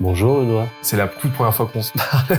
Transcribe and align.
Bonjour 0.00 0.38
Benoît. 0.38 0.68
C'est 0.80 0.96
la 0.96 1.08
toute 1.08 1.32
première 1.32 1.52
fois 1.52 1.66
qu'on 1.66 1.82
se 1.82 1.92
parle. 1.92 2.38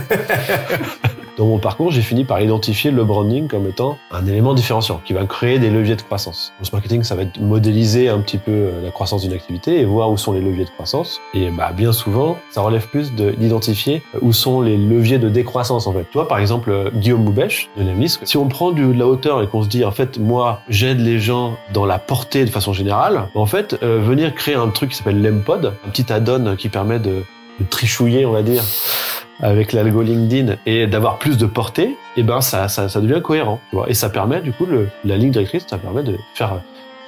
Dans 1.36 1.44
mon 1.44 1.58
parcours, 1.58 1.90
j'ai 1.90 2.00
fini 2.00 2.24
par 2.24 2.40
identifier 2.40 2.90
le 2.90 3.04
branding 3.04 3.48
comme 3.48 3.66
étant 3.66 3.98
un 4.10 4.26
élément 4.26 4.54
différenciant 4.54 5.00
qui 5.04 5.12
va 5.12 5.26
créer 5.26 5.58
des 5.58 5.68
leviers 5.68 5.96
de 5.96 6.00
croissance. 6.00 6.54
Le 6.58 6.66
marketing, 6.72 7.02
ça 7.02 7.14
va 7.14 7.22
être 7.22 7.38
modéliser 7.38 8.08
un 8.08 8.20
petit 8.20 8.38
peu 8.38 8.50
euh, 8.50 8.82
la 8.82 8.90
croissance 8.90 9.22
d'une 9.22 9.34
activité 9.34 9.78
et 9.78 9.84
voir 9.84 10.10
où 10.10 10.16
sont 10.16 10.32
les 10.32 10.40
leviers 10.40 10.64
de 10.64 10.70
croissance. 10.70 11.20
Et 11.34 11.50
bah, 11.50 11.72
bien 11.72 11.92
souvent, 11.92 12.38
ça 12.50 12.62
relève 12.62 12.88
plus 12.88 13.12
d'identifier 13.12 14.02
où 14.22 14.32
sont 14.32 14.62
les 14.62 14.78
leviers 14.78 15.18
de 15.18 15.28
décroissance 15.28 15.86
en 15.86 15.92
fait. 15.92 16.04
Toi, 16.04 16.28
par 16.28 16.38
exemple, 16.38 16.70
euh, 16.70 16.90
Guillaume 16.94 17.24
Moubèche 17.24 17.68
de 17.76 17.82
Nemlis, 17.82 18.18
si 18.24 18.38
on 18.38 18.48
prend 18.48 18.72
de 18.72 18.90
la 18.90 19.06
hauteur 19.06 19.42
et 19.42 19.46
qu'on 19.46 19.62
se 19.62 19.68
dit 19.68 19.84
en 19.84 19.92
fait, 19.92 20.18
moi, 20.18 20.60
j'aide 20.70 21.00
les 21.00 21.18
gens 21.18 21.58
dans 21.74 21.84
la 21.84 21.98
portée 21.98 22.46
de 22.46 22.50
façon 22.50 22.72
générale, 22.72 23.28
en 23.34 23.46
fait, 23.46 23.78
euh, 23.82 24.00
venir 24.00 24.34
créer 24.34 24.54
un 24.54 24.68
truc 24.68 24.90
qui 24.90 24.96
s'appelle 24.96 25.22
l'Empod, 25.22 25.74
un 25.86 25.90
petit 25.90 26.10
add-on 26.10 26.56
qui 26.56 26.70
permet 26.70 26.98
de, 26.98 27.22
de 27.60 27.64
trichouiller, 27.64 28.26
on 28.26 28.32
va 28.32 28.42
dire, 28.42 28.64
avec 29.40 29.72
l'algo 29.72 30.02
LinkedIn 30.02 30.56
et 30.66 30.86
d'avoir 30.86 31.18
plus 31.18 31.38
de 31.38 31.46
portée, 31.46 31.88
et 31.88 31.96
eh 32.18 32.22
ben 32.22 32.40
ça, 32.40 32.68
ça, 32.68 32.88
ça 32.88 33.00
devient 33.00 33.20
cohérent. 33.22 33.60
Tu 33.70 33.76
vois 33.76 33.88
et 33.88 33.94
ça 33.94 34.08
permet 34.08 34.40
du 34.40 34.52
coup 34.52 34.66
le, 34.66 34.88
la 35.04 35.16
ligne 35.16 35.30
directrice, 35.30 35.64
ça 35.68 35.78
permet 35.78 36.02
de 36.02 36.18
faire 36.34 36.60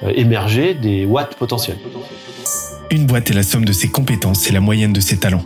euh, 0.03 0.11
émerger 0.15 0.73
des 0.73 1.05
watts 1.05 1.35
potentiels. 1.35 1.77
Une 2.89 3.05
boîte 3.05 3.29
est 3.29 3.33
la 3.33 3.43
somme 3.43 3.65
de 3.65 3.73
ses 3.73 3.89
compétences 3.89 4.47
et 4.49 4.53
la 4.53 4.59
moyenne 4.59 4.93
de 4.93 4.99
ses 4.99 5.17
talents. 5.17 5.45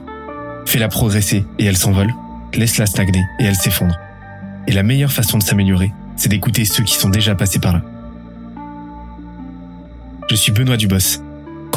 Fais-la 0.65 0.89
progresser 0.89 1.45
et 1.59 1.65
elle 1.65 1.77
s'envole. 1.77 2.13
Laisse-la 2.53 2.85
stagner 2.85 3.23
et 3.39 3.45
elle 3.45 3.55
s'effondre. 3.55 3.97
Et 4.67 4.73
la 4.73 4.83
meilleure 4.83 5.11
façon 5.11 5.37
de 5.37 5.43
s'améliorer, 5.43 5.91
c'est 6.15 6.29
d'écouter 6.29 6.65
ceux 6.65 6.83
qui 6.83 6.95
sont 6.95 7.09
déjà 7.09 7.35
passés 7.35 7.59
par 7.59 7.73
là. 7.73 7.81
Je 10.29 10.35
suis 10.35 10.51
Benoît 10.51 10.75
Dubos, 10.75 11.21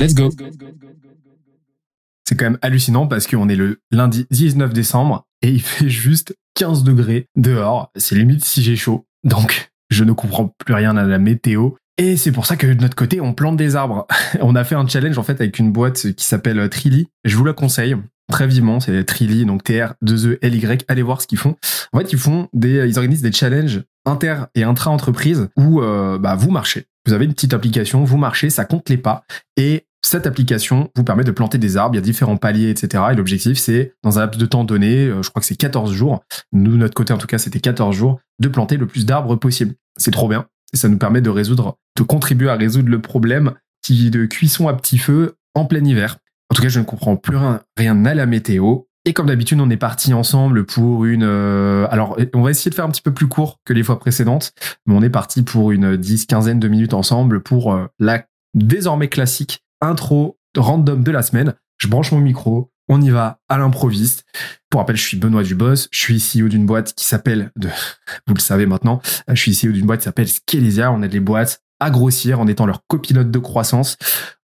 Let's 0.00 0.14
go. 0.14 0.30
C'est 2.28 2.36
quand 2.36 2.44
même 2.44 2.58
hallucinant 2.62 3.06
parce 3.06 3.26
qu'on 3.26 3.48
est 3.48 3.56
le 3.56 3.80
lundi 3.90 4.26
19 4.30 4.72
décembre 4.72 5.26
et 5.42 5.50
il 5.50 5.62
fait 5.62 5.88
juste 5.88 6.36
15 6.54 6.84
degrés 6.84 7.28
dehors. 7.36 7.90
C'est 7.96 8.14
limite 8.14 8.44
si 8.44 8.62
j'ai 8.62 8.76
chaud. 8.76 9.06
Donc, 9.24 9.70
je 9.90 10.04
ne 10.04 10.12
comprends 10.12 10.54
plus 10.58 10.74
rien 10.74 10.96
à 10.96 11.04
la 11.04 11.18
météo. 11.18 11.70
Et 11.96 12.16
c'est 12.16 12.30
pour 12.30 12.46
ça 12.46 12.56
que 12.56 12.66
de 12.66 12.80
notre 12.80 12.94
côté, 12.94 13.20
on 13.20 13.34
plante 13.34 13.56
des 13.56 13.74
arbres. 13.76 14.06
on 14.40 14.54
a 14.54 14.64
fait 14.64 14.76
un 14.76 14.86
challenge 14.86 15.18
en 15.18 15.22
fait 15.22 15.40
avec 15.40 15.58
une 15.58 15.72
boîte 15.72 16.12
qui 16.14 16.24
s'appelle 16.24 16.68
Trilly. 16.68 17.08
Je 17.24 17.36
vous 17.36 17.44
la 17.44 17.52
conseille 17.52 17.96
très 18.30 18.46
vivement. 18.46 18.78
C'est 18.78 19.04
Trilly, 19.04 19.46
donc 19.46 19.64
T-R-2-E-L-Y. 19.64 20.84
Allez 20.86 21.02
voir 21.02 21.20
ce 21.22 21.26
qu'ils 21.26 21.38
font. 21.38 21.56
En 21.92 21.98
fait, 21.98 22.12
ils 22.12 22.18
font 22.18 22.48
des, 22.52 22.86
ils 22.86 22.98
organisent 22.98 23.22
des 23.22 23.32
challenges 23.32 23.82
inter 24.04 24.44
et 24.54 24.62
intra-entreprise 24.62 25.48
où 25.56 25.80
euh, 25.80 26.18
bah, 26.18 26.36
vous 26.36 26.50
marchez. 26.50 26.86
Vous 27.06 27.14
avez 27.14 27.24
une 27.24 27.32
petite 27.32 27.54
application, 27.54 28.04
vous 28.04 28.18
marchez, 28.18 28.50
ça 28.50 28.64
compte 28.64 28.88
les 28.90 28.98
pas. 28.98 29.24
Et 29.56 29.86
cette 30.08 30.26
application 30.26 30.90
vous 30.96 31.04
permet 31.04 31.24
de 31.24 31.30
planter 31.30 31.58
des 31.58 31.76
arbres, 31.76 31.94
il 31.94 31.98
y 31.98 32.00
a 32.00 32.02
différents 32.02 32.38
paliers, 32.38 32.70
etc. 32.70 33.04
Et 33.12 33.14
l'objectif, 33.14 33.58
c'est, 33.58 33.92
dans 34.02 34.18
un 34.18 34.22
laps 34.22 34.40
de 34.40 34.46
temps 34.46 34.64
donné, 34.64 35.04
euh, 35.04 35.22
je 35.22 35.28
crois 35.28 35.40
que 35.40 35.46
c'est 35.46 35.56
14 35.56 35.92
jours, 35.92 36.22
nous, 36.52 36.76
notre 36.76 36.94
côté 36.94 37.12
en 37.12 37.18
tout 37.18 37.26
cas, 37.26 37.36
c'était 37.36 37.60
14 37.60 37.94
jours, 37.94 38.18
de 38.38 38.48
planter 38.48 38.78
le 38.78 38.86
plus 38.86 39.04
d'arbres 39.04 39.36
possible. 39.36 39.74
C'est 39.98 40.10
trop 40.10 40.28
bien. 40.28 40.46
Et 40.72 40.78
ça 40.78 40.88
nous 40.88 40.96
permet 40.96 41.20
de 41.20 41.28
résoudre, 41.28 41.76
de 41.96 42.02
contribuer 42.02 42.48
à 42.48 42.54
résoudre 42.54 42.88
le 42.88 43.00
problème 43.02 43.52
qui 43.82 44.10
de 44.10 44.24
cuisson 44.24 44.68
à 44.68 44.74
petit 44.74 44.96
feu 44.96 45.34
en 45.54 45.66
plein 45.66 45.84
hiver. 45.84 46.16
En 46.50 46.54
tout 46.54 46.62
cas, 46.62 46.68
je 46.68 46.80
ne 46.80 46.84
comprends 46.84 47.16
plus 47.16 47.36
rien, 47.36 47.60
rien 47.76 48.04
à 48.06 48.14
la 48.14 48.24
météo. 48.24 48.78
Et 49.04 49.12
comme 49.12 49.26
d'habitude, 49.26 49.60
on 49.60 49.68
est 49.68 49.76
parti 49.76 50.14
ensemble 50.14 50.64
pour 50.64 51.04
une. 51.04 51.22
Euh, 51.22 51.86
alors, 51.90 52.16
on 52.34 52.42
va 52.42 52.50
essayer 52.50 52.70
de 52.70 52.74
faire 52.74 52.84
un 52.86 52.90
petit 52.90 53.02
peu 53.02 53.12
plus 53.12 53.28
court 53.28 53.58
que 53.66 53.74
les 53.74 53.82
fois 53.82 53.98
précédentes, 53.98 54.52
mais 54.86 54.94
on 54.94 55.02
est 55.02 55.10
parti 55.10 55.42
pour 55.42 55.70
une 55.70 55.96
dix, 55.96 56.26
quinzaine 56.26 56.60
de 56.60 56.68
minutes 56.68 56.94
ensemble 56.94 57.42
pour 57.42 57.74
euh, 57.74 57.86
la 57.98 58.24
désormais 58.54 59.08
classique 59.08 59.62
intro 59.80 60.38
random 60.56 61.02
de 61.02 61.10
la 61.10 61.22
semaine. 61.22 61.54
Je 61.76 61.88
branche 61.88 62.12
mon 62.12 62.20
micro, 62.20 62.72
on 62.88 63.00
y 63.00 63.10
va 63.10 63.38
à 63.48 63.58
l'improviste. 63.58 64.24
Pour 64.70 64.80
rappel, 64.80 64.96
je 64.96 65.02
suis 65.02 65.16
Benoît 65.16 65.42
Dubos, 65.42 65.88
je 65.90 65.98
suis 65.98 66.18
CEO 66.18 66.48
d'une 66.48 66.66
boîte 66.66 66.94
qui 66.94 67.04
s'appelle, 67.04 67.52
de, 67.56 67.68
vous 68.26 68.34
le 68.34 68.40
savez 68.40 68.66
maintenant, 68.66 69.00
je 69.28 69.40
suis 69.40 69.52
CEO 69.52 69.72
d'une 69.72 69.86
boîte 69.86 70.00
qui 70.00 70.04
s'appelle 70.04 70.28
Skelesia. 70.28 70.90
On 70.90 71.02
aide 71.02 71.12
les 71.12 71.20
boîtes 71.20 71.62
à 71.80 71.90
grossir 71.90 72.40
en 72.40 72.46
étant 72.46 72.66
leur 72.66 72.82
copilote 72.88 73.30
de 73.30 73.38
croissance. 73.38 73.96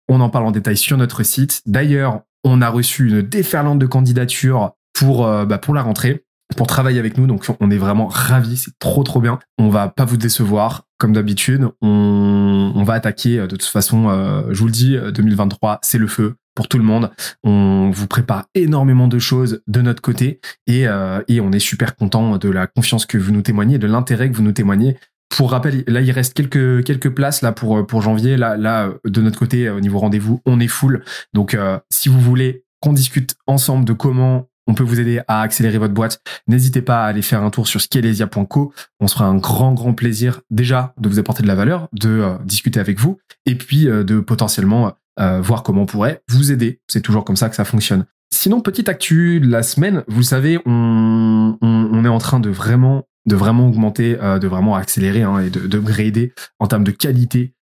On 0.08 0.20
en 0.20 0.30
parle 0.30 0.46
en 0.46 0.50
détail 0.50 0.76
sur 0.76 0.96
notre 0.96 1.22
site. 1.22 1.62
D'ailleurs, 1.66 2.20
on 2.44 2.60
a 2.60 2.68
reçu 2.68 3.08
une 3.08 3.22
déferlante 3.22 3.78
de 3.78 3.86
candidatures 3.86 4.72
pour, 4.92 5.26
euh, 5.26 5.44
bah, 5.46 5.58
pour 5.58 5.74
la 5.74 5.82
rentrée 5.82 6.24
pour 6.56 6.66
travailler 6.66 6.98
avec 6.98 7.18
nous. 7.18 7.26
Donc, 7.26 7.46
on 7.60 7.70
est 7.70 7.78
vraiment 7.78 8.06
ravis. 8.06 8.56
C'est 8.56 8.78
trop, 8.78 9.02
trop 9.02 9.20
bien. 9.20 9.38
On 9.58 9.68
va 9.68 9.88
pas 9.88 10.04
vous 10.04 10.16
décevoir. 10.16 10.84
Comme 10.98 11.12
d'habitude, 11.12 11.68
on, 11.82 12.33
on, 12.74 12.82
va 12.84 12.94
attaquer. 12.94 13.38
Euh, 13.38 13.46
de 13.46 13.56
toute 13.56 13.64
façon, 13.64 14.08
euh, 14.08 14.42
je 14.50 14.58
vous 14.60 14.66
le 14.66 14.72
dis, 14.72 14.96
2023, 14.96 15.78
c'est 15.82 15.98
le 15.98 16.06
feu 16.06 16.34
pour 16.54 16.68
tout 16.68 16.78
le 16.78 16.84
monde. 16.84 17.10
On 17.42 17.90
vous 17.90 18.06
prépare 18.06 18.46
énormément 18.54 19.08
de 19.08 19.18
choses 19.18 19.62
de 19.66 19.82
notre 19.82 20.02
côté 20.02 20.40
et, 20.68 20.84
et 21.26 21.40
on 21.40 21.50
est 21.50 21.58
super 21.58 21.96
content 21.96 22.38
de 22.38 22.48
la 22.48 22.68
confiance 22.68 23.06
que 23.06 23.18
vous 23.18 23.32
nous 23.32 23.42
témoignez, 23.42 23.78
de 23.78 23.88
l'intérêt 23.88 24.30
que 24.30 24.36
vous 24.36 24.42
nous 24.44 24.52
témoignez. 24.52 24.96
Pour 25.30 25.50
rappel, 25.50 25.82
là 25.88 26.00
il 26.00 26.12
reste 26.12 26.32
quelques 26.32 26.84
quelques 26.84 27.10
places 27.10 27.42
là 27.42 27.50
pour 27.50 27.84
pour 27.84 28.02
janvier. 28.02 28.36
Là 28.36 28.56
là 28.56 28.90
de 29.04 29.20
notre 29.20 29.36
côté 29.36 29.68
au 29.68 29.80
niveau 29.80 29.98
rendez-vous, 29.98 30.42
on 30.46 30.60
est 30.60 30.68
full. 30.68 31.02
Donc 31.32 31.58
si 31.90 32.08
vous 32.08 32.20
voulez 32.20 32.62
qu'on 32.78 32.92
discute 32.92 33.34
ensemble 33.48 33.84
de 33.84 33.92
comment 33.92 34.46
on 34.66 34.74
peut 34.74 34.84
vous 34.84 35.00
aider 35.00 35.20
à 35.28 35.40
accélérer 35.40 35.78
votre 35.78 35.94
boîte. 35.94 36.20
N'hésitez 36.48 36.82
pas 36.82 37.04
à 37.04 37.06
aller 37.06 37.22
faire 37.22 37.42
un 37.42 37.50
tour 37.50 37.66
sur 37.66 37.80
skelesia.co. 37.80 38.72
On 39.00 39.08
se 39.08 39.14
fera 39.14 39.26
un 39.26 39.36
grand, 39.36 39.74
grand 39.74 39.94
plaisir 39.94 40.40
déjà 40.50 40.94
de 40.98 41.08
vous 41.08 41.18
apporter 41.18 41.42
de 41.42 41.48
la 41.48 41.54
valeur, 41.54 41.88
de 41.92 42.08
euh, 42.08 42.34
discuter 42.44 42.80
avec 42.80 42.98
vous 42.98 43.18
et 43.46 43.56
puis 43.56 43.88
euh, 43.88 44.04
de 44.04 44.20
potentiellement 44.20 44.94
euh, 45.20 45.40
voir 45.40 45.62
comment 45.62 45.82
on 45.82 45.86
pourrait 45.86 46.22
vous 46.28 46.52
aider. 46.52 46.80
C'est 46.88 47.02
toujours 47.02 47.24
comme 47.24 47.36
ça 47.36 47.48
que 47.48 47.56
ça 47.56 47.64
fonctionne. 47.64 48.06
Sinon, 48.32 48.60
petite 48.60 48.88
actu 48.88 49.38
de 49.38 49.48
la 49.48 49.62
semaine, 49.62 50.02
vous 50.08 50.22
savez, 50.22 50.58
on, 50.66 51.56
on, 51.60 52.04
est 52.04 52.08
en 52.08 52.18
train 52.18 52.40
de 52.40 52.50
vraiment 52.50 53.06
de 53.26 53.36
vraiment 53.36 53.68
augmenter, 53.68 54.16
de 54.16 54.46
vraiment 54.48 54.74
accélérer 54.74 55.22
hein, 55.22 55.38
et 55.38 55.50
de, 55.50 55.60
de 55.66 55.78
grader 55.78 56.34
en 56.58 56.66
termes 56.66 56.84
de 56.84 56.90
qualité 56.90 57.54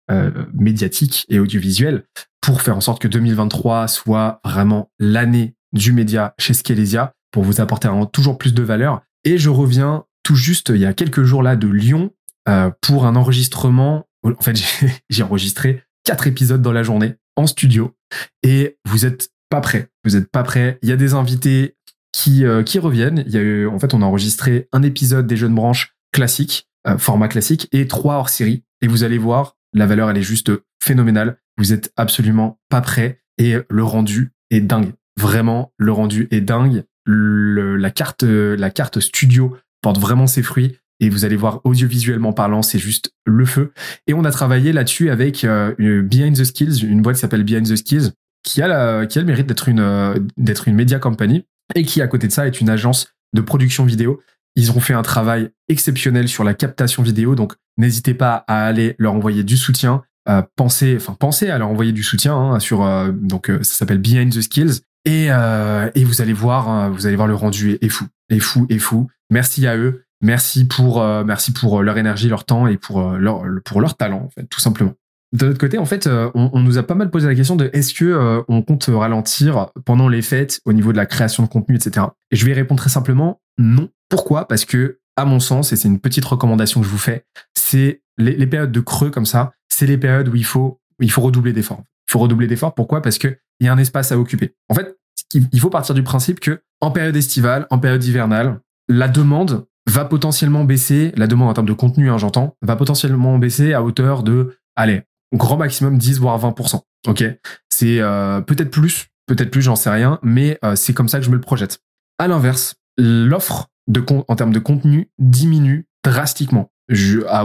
médiatique 0.54 1.26
et 1.30 1.40
audiovisuelle 1.40 2.04
pour 2.42 2.62
faire 2.62 2.76
en 2.76 2.82
sorte 2.82 3.02
que 3.02 3.08
2023 3.08 3.88
soit 3.88 4.40
vraiment 4.44 4.90
l'année 5.00 5.56
du 5.74 5.94
média 5.94 6.34
chez 6.38 6.54
Skelesia 6.54 7.14
pour 7.32 7.44
vous 7.44 7.62
apporter 7.62 7.90
toujours 8.12 8.38
plus 8.38 8.54
de 8.54 8.64
valeur. 8.64 9.02
Et 9.24 9.38
je 9.38 9.50
reviens 9.50 10.06
tout 10.24 10.36
juste 10.36 10.70
il 10.70 10.82
y 10.82 10.86
a 10.86 10.94
quelques 10.94 11.24
jours 11.24 11.44
là 11.44 11.56
de 11.56 11.68
Lyon 11.68 12.12
euh, 12.50 12.70
pour 12.82 13.06
un 13.06 13.16
enregistrement. 13.16 14.08
En 14.24 14.42
fait, 14.42 14.62
j'ai 15.10 15.24
enregistré 15.24 15.84
quatre 16.04 16.28
épisodes 16.28 16.62
dans 16.62 16.74
la 16.74 16.84
journée 16.84 17.16
en 17.36 17.48
studio 17.48 17.96
et 18.44 18.78
vous 18.86 19.06
êtes 19.06 19.30
pas 19.50 19.62
prêts. 19.62 19.90
Vous 20.04 20.16
êtes 20.16 20.30
pas 20.30 20.44
prêts. 20.44 20.80
Il 20.82 20.90
y 20.90 20.92
a 20.92 20.98
des 20.98 21.14
invités 21.14 21.76
qui 22.12 22.46
euh, 22.46 22.64
qui 22.64 22.80
reviennent. 22.80 23.24
Il 23.26 23.34
y 23.34 23.38
a 23.38 23.42
eu, 23.42 23.68
en 23.68 23.80
fait, 23.80 23.94
on 23.94 24.02
a 24.02 24.06
enregistré 24.06 24.68
un 24.72 24.84
épisode 24.84 25.28
des 25.28 25.38
Jeunes 25.38 25.56
Branches 25.56 25.96
classique, 26.12 26.68
euh, 26.88 26.98
format 26.98 27.28
classique, 27.28 27.68
et 27.72 27.88
trois 27.88 28.16
hors 28.16 28.30
série. 28.30 28.64
Et 28.82 28.88
vous 28.88 29.04
allez 29.04 29.18
voir, 29.18 29.56
la 29.74 29.86
valeur, 29.86 30.10
elle 30.10 30.18
est 30.18 30.24
juste 30.24 30.52
phénoménale. 30.84 31.38
Vous 31.58 31.74
êtes 31.74 31.94
absolument 31.96 32.60
pas 32.70 32.82
prêts 32.82 33.22
et 33.38 33.56
le 33.70 33.84
rendu 33.84 34.34
est 34.50 34.62
dingue. 34.62 34.94
Vraiment, 35.20 35.74
le 35.78 35.92
rendu 35.92 36.28
est 36.32 36.42
dingue. 36.42 36.84
la 37.06 37.92
carte, 37.92 38.24
la 38.24 38.70
carte 38.70 39.00
studio 39.00 39.56
porte 39.82 40.00
vraiment 40.00 40.28
ses 40.28 40.44
fruits 40.44 40.78
et 41.02 41.10
vous 41.10 41.26
allez 41.26 41.36
voir 41.36 41.60
audiovisuellement 41.64 42.32
parlant, 42.32 42.62
c'est 42.62 42.80
juste 42.80 43.12
le 43.26 43.46
feu. 43.46 43.74
Et 44.08 44.14
on 44.14 44.24
a 44.24 44.32
travaillé 44.32 44.72
là-dessus 44.72 45.10
avec 45.10 45.44
euh, 45.44 45.74
Behind 46.04 46.38
the 46.38 46.44
Skills, 46.44 46.84
une 46.84 47.02
boîte 47.02 47.16
qui 47.16 47.22
s'appelle 47.22 47.44
Behind 47.44 47.68
the 47.68 47.76
Skills, 47.76 48.12
qui 48.44 48.62
a, 48.62 48.68
la, 48.68 49.08
qui 49.08 49.18
a 49.18 49.22
le 49.22 49.28
mérite 49.28 49.48
d'être 49.48 49.68
une, 49.68 49.80
euh, 49.80 50.18
d'être 50.38 50.68
une 50.68 50.76
media 50.76 51.00
company 51.00 51.44
et 51.74 51.84
qui, 51.84 52.02
à 52.02 52.08
côté 52.08 52.28
de 52.28 52.32
ça, 52.32 52.46
est 52.46 52.62
une 52.62 52.70
agence 52.70 53.08
de 53.34 53.42
production 53.42 53.84
vidéo. 53.84 54.22
Ils 54.56 54.72
ont 54.72 54.80
fait 54.80 54.94
un 54.94 55.02
travail 55.02 55.50
exceptionnel 55.70 56.28
sur 56.28 56.44
la 56.44 56.54
captation 56.54 57.02
vidéo, 57.02 57.34
donc 57.36 57.54
n'hésitez 57.78 58.14
pas 58.14 58.44
à 58.48 58.66
aller 58.66 58.96
leur 59.00 59.14
envoyer 59.14 59.44
du 59.44 59.58
soutien. 59.58 60.04
Euh, 60.30 60.44
pensez, 60.56 60.98
enfin 60.98 61.16
pensez 61.20 61.50
à 61.50 61.58
leur 61.58 61.70
envoyer 61.70 61.94
du 61.94 62.04
soutien 62.04 62.36
hein, 62.36 62.60
sur 62.60 62.84
euh, 62.84 63.12
donc 63.12 63.48
ça 63.48 63.74
s'appelle 63.74 63.98
Behind 63.98 64.32
the 64.32 64.42
Skills 64.42 64.82
et, 65.06 65.28
euh, 65.30 65.90
et 65.96 66.04
vous 66.04 66.22
allez 66.22 66.34
voir, 66.34 66.70
hein, 66.70 66.90
vous 66.90 67.08
allez 67.08 67.16
voir 67.16 67.28
le 67.28 67.36
rendu 67.36 67.78
est, 67.82 67.90
fou, 67.90 68.06
est 68.30 68.40
fou, 68.40 68.66
est 68.70 68.80
fou. 68.80 69.10
Merci 69.30 69.68
à 69.68 69.78
eux. 69.78 70.04
Merci 70.24 70.66
pour 70.66 71.04
merci 71.26 71.52
pour 71.52 71.82
leur 71.82 71.98
énergie, 71.98 72.30
leur 72.30 72.46
temps 72.46 72.68
et 72.68 72.78
pour 72.78 73.02
leur 73.14 73.42
pour 73.66 73.82
leur 73.82 73.98
talent 73.98 74.22
en 74.26 74.30
fait, 74.30 74.46
tout 74.46 74.60
simplement. 74.60 74.94
De 75.34 75.48
l'autre 75.48 75.58
côté, 75.58 75.80
en 75.80 75.86
fait, 75.86 76.08
on, 76.36 76.60
nous 76.60 76.78
a 76.78 76.84
pas 76.84 76.94
mal 76.94 77.10
posé 77.10 77.28
la 77.28 77.34
question 77.34 77.56
de 77.56 77.72
est-ce 77.74 77.96
que 77.96 78.44
on 78.48 78.62
compte 78.62 78.88
ralentir 78.94 79.72
pendant 79.84 80.10
les 80.10 80.22
fêtes 80.22 80.62
au 80.64 80.74
niveau 80.74 80.92
de 80.92 80.98
la 80.98 81.08
création 81.08 81.42
de 81.42 81.48
contenu, 81.48 81.76
etc. 81.76 82.06
Et 82.30 82.36
je 82.36 82.46
vais 82.46 82.54
répondre 82.54 82.80
très 82.80 82.92
simplement 82.92 83.42
non. 83.58 83.90
Pourquoi? 84.10 84.48
Parce 84.48 84.66
que 84.66 85.00
à 85.16 85.26
mon 85.26 85.40
sens, 85.40 85.74
et 85.74 85.76
c'est 85.76 85.88
une 85.88 86.00
petite 86.00 86.26
recommandation 86.26 86.82
que 86.82 86.86
je 86.86 86.92
vous 86.92 86.98
fais, 86.98 87.26
c'est 87.54 88.02
les, 88.18 88.36
les, 88.36 88.48
périodes 88.48 88.72
de 88.72 88.80
creux 88.80 89.10
comme 89.10 89.26
ça, 89.26 89.54
c'est 89.70 89.86
les 89.86 89.98
périodes 89.98 90.30
où 90.30 90.36
il 90.36 90.46
faut, 90.46 90.80
il 91.00 91.12
faut 91.12 91.22
redoubler 91.22 91.54
d'efforts. 91.54 91.84
Il 92.10 92.12
faut 92.12 92.20
redoubler 92.20 92.48
d'efforts. 92.48 92.74
Pourquoi? 92.74 93.02
Parce 93.02 93.18
qu'il 93.18 93.38
y 93.66 93.70
a 93.70 93.74
un 93.74 93.78
espace 93.78 94.12
à 94.12 94.18
occuper. 94.18 94.56
En 94.70 94.74
fait, 94.74 94.98
il 95.34 95.60
faut 95.60 95.70
partir 95.70 95.96
du 95.96 96.04
principe 96.04 96.40
que 96.40 96.62
en 96.82 96.92
période 96.92 97.16
estivale, 97.16 97.68
en 97.70 97.80
période 97.80 98.04
hivernale, 98.04 98.60
la 98.90 99.08
demande 99.08 99.66
va 99.90 100.06
potentiellement 100.06 100.64
baisser, 100.64 101.14
la 101.16 101.28
demande 101.28 101.50
en 101.50 101.54
termes 101.54 101.68
de 101.68 101.74
contenu, 101.74 102.10
hein, 102.10 102.18
j'entends, 102.18 102.56
va 102.62 102.76
potentiellement 102.76 103.38
baisser 103.38 103.74
à 103.74 103.84
hauteur 103.84 104.24
de, 104.24 104.58
allez, 104.76 105.04
grand 105.34 105.58
maximum 105.58 105.98
10 105.98 106.20
voire 106.20 106.40
20%. 106.40 106.82
Ok, 107.08 107.24
c'est 107.70 108.00
euh, 108.00 108.42
peut-être 108.42 108.70
plus, 108.70 109.08
peut-être 109.28 109.50
plus, 109.50 109.62
j'en 109.62 109.76
sais 109.76 109.90
rien, 109.90 110.20
mais 110.22 110.60
euh, 110.64 110.76
c'est 110.76 110.94
comme 110.94 111.08
ça 111.08 111.20
que 111.20 111.26
je 111.26 111.30
me 111.30 111.36
le 111.36 111.42
projette. 111.42 111.80
À 112.20 112.28
l'inverse, 112.28 112.76
l'offre 112.98 113.68
en 114.08 114.36
termes 114.36 114.54
de 114.54 114.60
contenu 114.60 115.10
diminue 115.18 115.88
drastiquement 116.04 116.72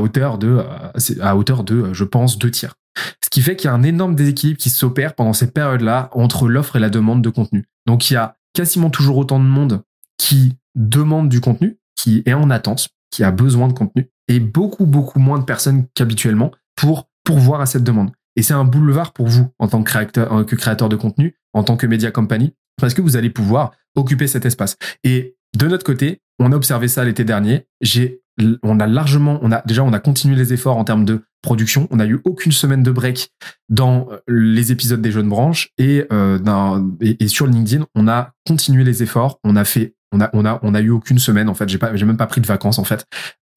hauteur 0.00 0.38
de 0.38 0.58
euh, 0.58 1.20
à 1.20 1.36
hauteur 1.36 1.64
de 1.64 1.92
je 1.92 2.04
pense 2.04 2.38
deux 2.38 2.50
tiers. 2.50 2.74
Ce 3.22 3.30
qui 3.30 3.42
fait 3.42 3.56
qu'il 3.56 3.68
y 3.68 3.70
a 3.70 3.74
un 3.74 3.82
énorme 3.82 4.14
déséquilibre 4.14 4.58
qui 4.58 4.70
s'opère 4.70 5.14
pendant 5.14 5.32
ces 5.32 5.50
périodes-là 5.50 6.10
entre 6.12 6.48
l'offre 6.48 6.76
et 6.76 6.80
la 6.80 6.90
demande 6.90 7.22
de 7.22 7.30
contenu. 7.30 7.64
Donc 7.86 8.10
il 8.10 8.14
y 8.14 8.16
a 8.16 8.36
quasiment 8.54 8.90
toujours 8.90 9.18
autant 9.18 9.38
de 9.38 9.44
monde 9.44 9.82
qui 10.18 10.56
demande 10.74 11.28
du 11.28 11.40
contenu, 11.40 11.78
qui 11.94 12.22
est 12.26 12.32
en 12.32 12.50
attente, 12.50 12.88
qui 13.10 13.24
a 13.24 13.30
besoin 13.30 13.68
de 13.68 13.72
contenu, 13.72 14.10
et 14.28 14.40
beaucoup 14.40 14.86
beaucoup 14.86 15.18
moins 15.18 15.38
de 15.38 15.44
personnes 15.44 15.86
qu'habituellement 15.94 16.52
pour 16.74 17.08
pourvoir 17.24 17.60
à 17.60 17.66
cette 17.66 17.84
demande. 17.84 18.10
Et 18.36 18.42
c'est 18.42 18.54
un 18.54 18.64
boulevard 18.64 19.12
pour 19.12 19.26
vous 19.26 19.48
en 19.58 19.68
tant 19.68 19.82
que 19.82 19.90
créateur, 19.90 20.32
euh, 20.32 20.44
que 20.44 20.56
créateur 20.56 20.88
de 20.88 20.96
contenu, 20.96 21.36
en 21.54 21.64
tant 21.64 21.76
que 21.76 21.86
média 21.86 22.10
company, 22.10 22.54
parce 22.80 22.94
que 22.94 23.00
vous 23.00 23.16
allez 23.16 23.30
pouvoir 23.30 23.72
occuper 23.94 24.26
cet 24.26 24.44
espace. 24.44 24.76
Et 25.02 25.36
de 25.56 25.66
notre 25.66 25.84
côté, 25.84 26.20
on 26.38 26.52
a 26.52 26.56
observé 26.56 26.88
ça 26.88 27.04
l'été 27.04 27.24
dernier. 27.24 27.66
J'ai, 27.80 28.20
on 28.62 28.80
a 28.80 28.86
largement, 28.86 29.38
on 29.42 29.52
a 29.52 29.62
déjà, 29.66 29.82
on 29.82 29.92
a 29.92 29.98
continué 29.98 30.36
les 30.36 30.52
efforts 30.52 30.76
en 30.76 30.84
termes 30.84 31.04
de 31.04 31.22
production. 31.42 31.88
On 31.90 31.96
n'a 31.96 32.06
eu 32.06 32.20
aucune 32.24 32.52
semaine 32.52 32.82
de 32.82 32.90
break 32.90 33.30
dans 33.68 34.08
euh, 34.10 34.18
les 34.28 34.72
épisodes 34.72 35.00
des 35.00 35.10
jeunes 35.10 35.28
branches 35.28 35.70
et, 35.78 36.04
euh, 36.12 36.38
sur 37.28 37.46
LinkedIn, 37.46 37.86
on 37.94 38.08
a 38.08 38.32
continué 38.46 38.84
les 38.84 39.02
efforts. 39.02 39.38
On 39.44 39.56
a 39.56 39.64
fait, 39.64 39.94
on 40.12 40.20
a, 40.20 40.30
on 40.32 40.44
a, 40.44 40.58
on 40.62 40.74
a 40.74 40.80
eu 40.80 40.90
aucune 40.90 41.18
semaine 41.18 41.48
en 41.48 41.54
fait. 41.54 41.68
J'ai 41.68 41.78
pas, 41.78 41.94
j'ai 41.96 42.04
même 42.04 42.16
pas 42.16 42.26
pris 42.26 42.40
de 42.40 42.46
vacances 42.46 42.78
en 42.78 42.84
fait, 42.84 43.06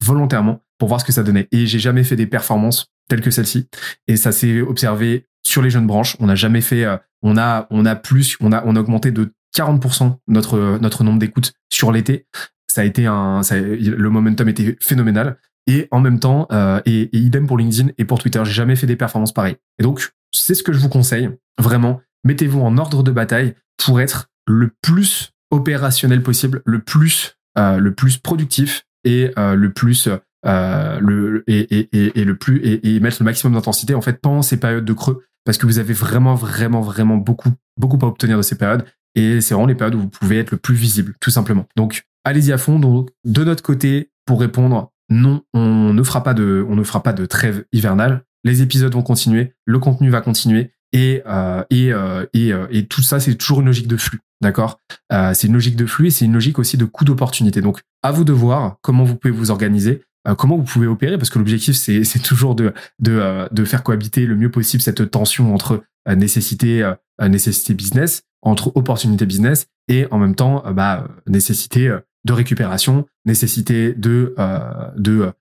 volontairement 0.04 0.60
pour 0.78 0.88
voir 0.88 1.00
ce 1.00 1.04
que 1.04 1.12
ça 1.12 1.22
donnait. 1.22 1.48
Et 1.52 1.66
j'ai 1.66 1.78
jamais 1.78 2.04
fait 2.04 2.16
des 2.16 2.26
performances 2.26 2.86
telles 3.08 3.20
que 3.20 3.30
celle-ci. 3.30 3.68
Et 4.06 4.16
ça 4.16 4.32
s'est 4.32 4.60
observé 4.60 5.26
sur 5.42 5.62
les 5.62 5.70
jeunes 5.70 5.86
branches. 5.86 6.16
On 6.20 6.26
n'a 6.26 6.36
jamais 6.36 6.60
fait, 6.60 6.84
euh, 6.84 6.96
on 7.22 7.36
a, 7.36 7.66
on 7.70 7.84
a 7.84 7.96
plus, 7.96 8.36
on 8.40 8.52
a, 8.52 8.62
on 8.64 8.76
a 8.76 8.80
augmenté 8.80 9.10
de 9.10 9.32
40% 9.56 10.16
notre 10.28 10.78
notre 10.80 11.02
nombre 11.02 11.18
d'écoutes 11.18 11.52
sur 11.70 11.90
l'été. 11.90 12.26
Ça 12.70 12.82
a 12.82 12.84
été 12.84 13.06
un, 13.06 13.42
ça, 13.42 13.58
le 13.58 14.10
momentum 14.10 14.48
était 14.48 14.76
phénoménal. 14.80 15.36
Et 15.66 15.88
en 15.90 16.00
même 16.00 16.18
temps, 16.20 16.46
euh, 16.52 16.80
et, 16.86 17.02
et, 17.02 17.18
idem 17.18 17.46
pour 17.46 17.58
LinkedIn 17.58 17.90
et 17.98 18.04
pour 18.04 18.18
Twitter, 18.18 18.40
j'ai 18.44 18.52
jamais 18.52 18.76
fait 18.76 18.86
des 18.86 18.96
performances 18.96 19.32
pareilles. 19.32 19.56
Et 19.78 19.82
donc, 19.82 20.10
c'est 20.32 20.54
ce 20.54 20.62
que 20.62 20.72
je 20.72 20.78
vous 20.78 20.88
conseille. 20.88 21.30
Vraiment, 21.58 22.00
mettez-vous 22.24 22.60
en 22.60 22.78
ordre 22.78 23.02
de 23.02 23.10
bataille 23.10 23.54
pour 23.76 24.00
être 24.00 24.30
le 24.46 24.70
plus 24.82 25.32
opérationnel 25.50 26.22
possible, 26.22 26.62
le 26.64 26.78
plus, 26.78 27.36
euh, 27.58 27.78
le 27.78 27.94
plus 27.94 28.18
productif 28.18 28.86
et 29.04 29.32
euh, 29.38 29.54
le 29.54 29.72
plus 29.72 30.08
euh, 30.46 31.00
le 31.00 31.44
et, 31.46 31.88
et, 31.92 32.20
et, 32.20 32.24
le 32.24 32.36
plus 32.36 32.58
et, 32.58 32.94
et 32.94 33.00
mettre 33.00 33.18
le 33.20 33.24
maximum 33.24 33.54
d'intensité 33.54 33.94
en 33.94 34.00
fait 34.00 34.20
pendant 34.20 34.42
ces 34.42 34.58
périodes 34.58 34.84
de 34.86 34.92
creux 34.94 35.24
parce 35.44 35.58
que 35.58 35.66
vous 35.66 35.78
avez 35.78 35.92
vraiment 35.92 36.34
vraiment 36.34 36.80
vraiment 36.80 37.16
beaucoup 37.16 37.50
beaucoup 37.76 37.98
à 38.02 38.08
obtenir 38.08 38.38
de 38.38 38.42
ces 38.42 38.56
périodes 38.56 38.84
et 39.14 39.40
c'est 39.40 39.54
vraiment 39.54 39.66
les 39.66 39.74
périodes 39.74 39.96
où 39.96 40.00
vous 40.00 40.08
pouvez 40.08 40.38
être 40.38 40.50
le 40.52 40.56
plus 40.56 40.74
visible, 40.74 41.14
tout 41.20 41.30
simplement. 41.30 41.66
Donc, 41.76 42.04
allez-y 42.24 42.52
à 42.52 42.58
fond. 42.58 42.78
Donc, 42.78 43.10
de 43.24 43.44
notre 43.44 43.62
côté, 43.62 44.10
pour 44.26 44.40
répondre, 44.40 44.92
non, 45.10 45.42
on 45.52 45.92
ne 45.92 46.02
fera 46.02 46.22
pas 46.22 46.34
de, 46.34 46.64
on 46.68 46.76
ne 46.76 46.84
fera 46.84 47.02
pas 47.02 47.12
de 47.12 47.26
trêve 47.26 47.64
hivernale. 47.72 48.24
Les 48.44 48.62
épisodes 48.62 48.92
vont 48.92 49.02
continuer, 49.02 49.54
le 49.66 49.78
contenu 49.78 50.08
va 50.08 50.20
continuer, 50.20 50.72
et 50.92 51.22
euh, 51.26 51.62
et, 51.70 51.92
euh, 51.92 52.26
et, 52.32 52.52
euh, 52.52 52.66
et 52.70 52.86
tout 52.86 53.02
ça, 53.02 53.20
c'est 53.20 53.34
toujours 53.34 53.60
une 53.60 53.66
logique 53.66 53.88
de 53.88 53.96
flux, 53.96 54.20
d'accord? 54.40 54.80
Euh, 55.12 55.34
C'est 55.34 55.48
une 55.48 55.54
logique 55.54 55.76
de 55.76 55.86
flux 55.86 56.08
et 56.08 56.10
c'est 56.10 56.24
une 56.24 56.32
logique 56.32 56.58
aussi 56.58 56.76
de 56.76 56.84
coût 56.84 57.04
d'opportunité. 57.04 57.60
Donc, 57.60 57.80
à 58.02 58.12
vous 58.12 58.24
de 58.24 58.32
voir 58.32 58.76
comment 58.82 59.04
vous 59.04 59.16
pouvez 59.16 59.32
vous 59.32 59.50
organiser. 59.50 60.02
Euh, 60.28 60.34
comment 60.34 60.56
vous 60.56 60.64
pouvez 60.64 60.86
opérer 60.86 61.16
parce 61.16 61.30
que 61.30 61.38
l'objectif 61.38 61.74
c'est 61.76 62.02
toujours 62.22 62.54
de 62.54 62.74
de 62.98 63.48
de 63.50 63.64
faire 63.64 63.82
cohabiter 63.82 64.26
le 64.26 64.36
mieux 64.36 64.50
possible 64.50 64.82
cette 64.82 65.10
tension 65.10 65.54
entre 65.54 65.82
nécessité 66.06 66.92
nécessité 67.22 67.72
business 67.72 68.24
entre 68.42 68.70
opportunité 68.74 69.24
business 69.24 69.68
et 69.88 70.06
en 70.10 70.18
même 70.18 70.34
temps 70.34 70.62
bah, 70.74 71.08
nécessité 71.26 71.96
de 72.24 72.32
récupération, 72.32 73.06
nécessité 73.24 73.94
de 73.94 74.34
euh, 74.38 74.90
de 74.96 75.32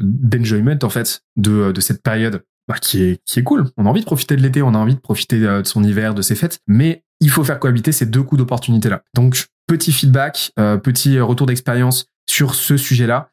d'enjoyment 0.00 0.78
en 0.82 0.88
fait 0.88 1.22
de 1.36 1.70
de 1.70 1.80
cette 1.80 2.02
période 2.02 2.42
bah, 2.68 2.76
qui 2.80 3.02
est 3.02 3.20
qui 3.24 3.38
est 3.38 3.42
cool. 3.42 3.68
On 3.76 3.86
a 3.86 3.88
envie 3.88 4.00
de 4.00 4.06
profiter 4.06 4.36
de 4.36 4.42
l'été, 4.42 4.62
on 4.62 4.74
a 4.74 4.78
envie 4.78 4.96
de 4.96 5.00
profiter 5.00 5.38
de 5.38 5.62
son 5.64 5.84
hiver, 5.84 6.14
de 6.14 6.22
ses 6.22 6.34
fêtes, 6.34 6.58
mais 6.66 7.04
il 7.20 7.30
faut 7.30 7.44
faire 7.44 7.60
cohabiter 7.60 7.92
ces 7.92 8.06
deux 8.06 8.22
coups 8.22 8.38
d'opportunité 8.40 8.88
là. 8.88 9.02
Donc 9.14 9.46
petit 9.68 9.92
feedback, 9.92 10.52
petit 10.82 11.20
retour 11.20 11.46
d'expérience 11.46 12.06
sur 12.28 12.54
ce 12.54 12.76
sujet-là 12.76 13.30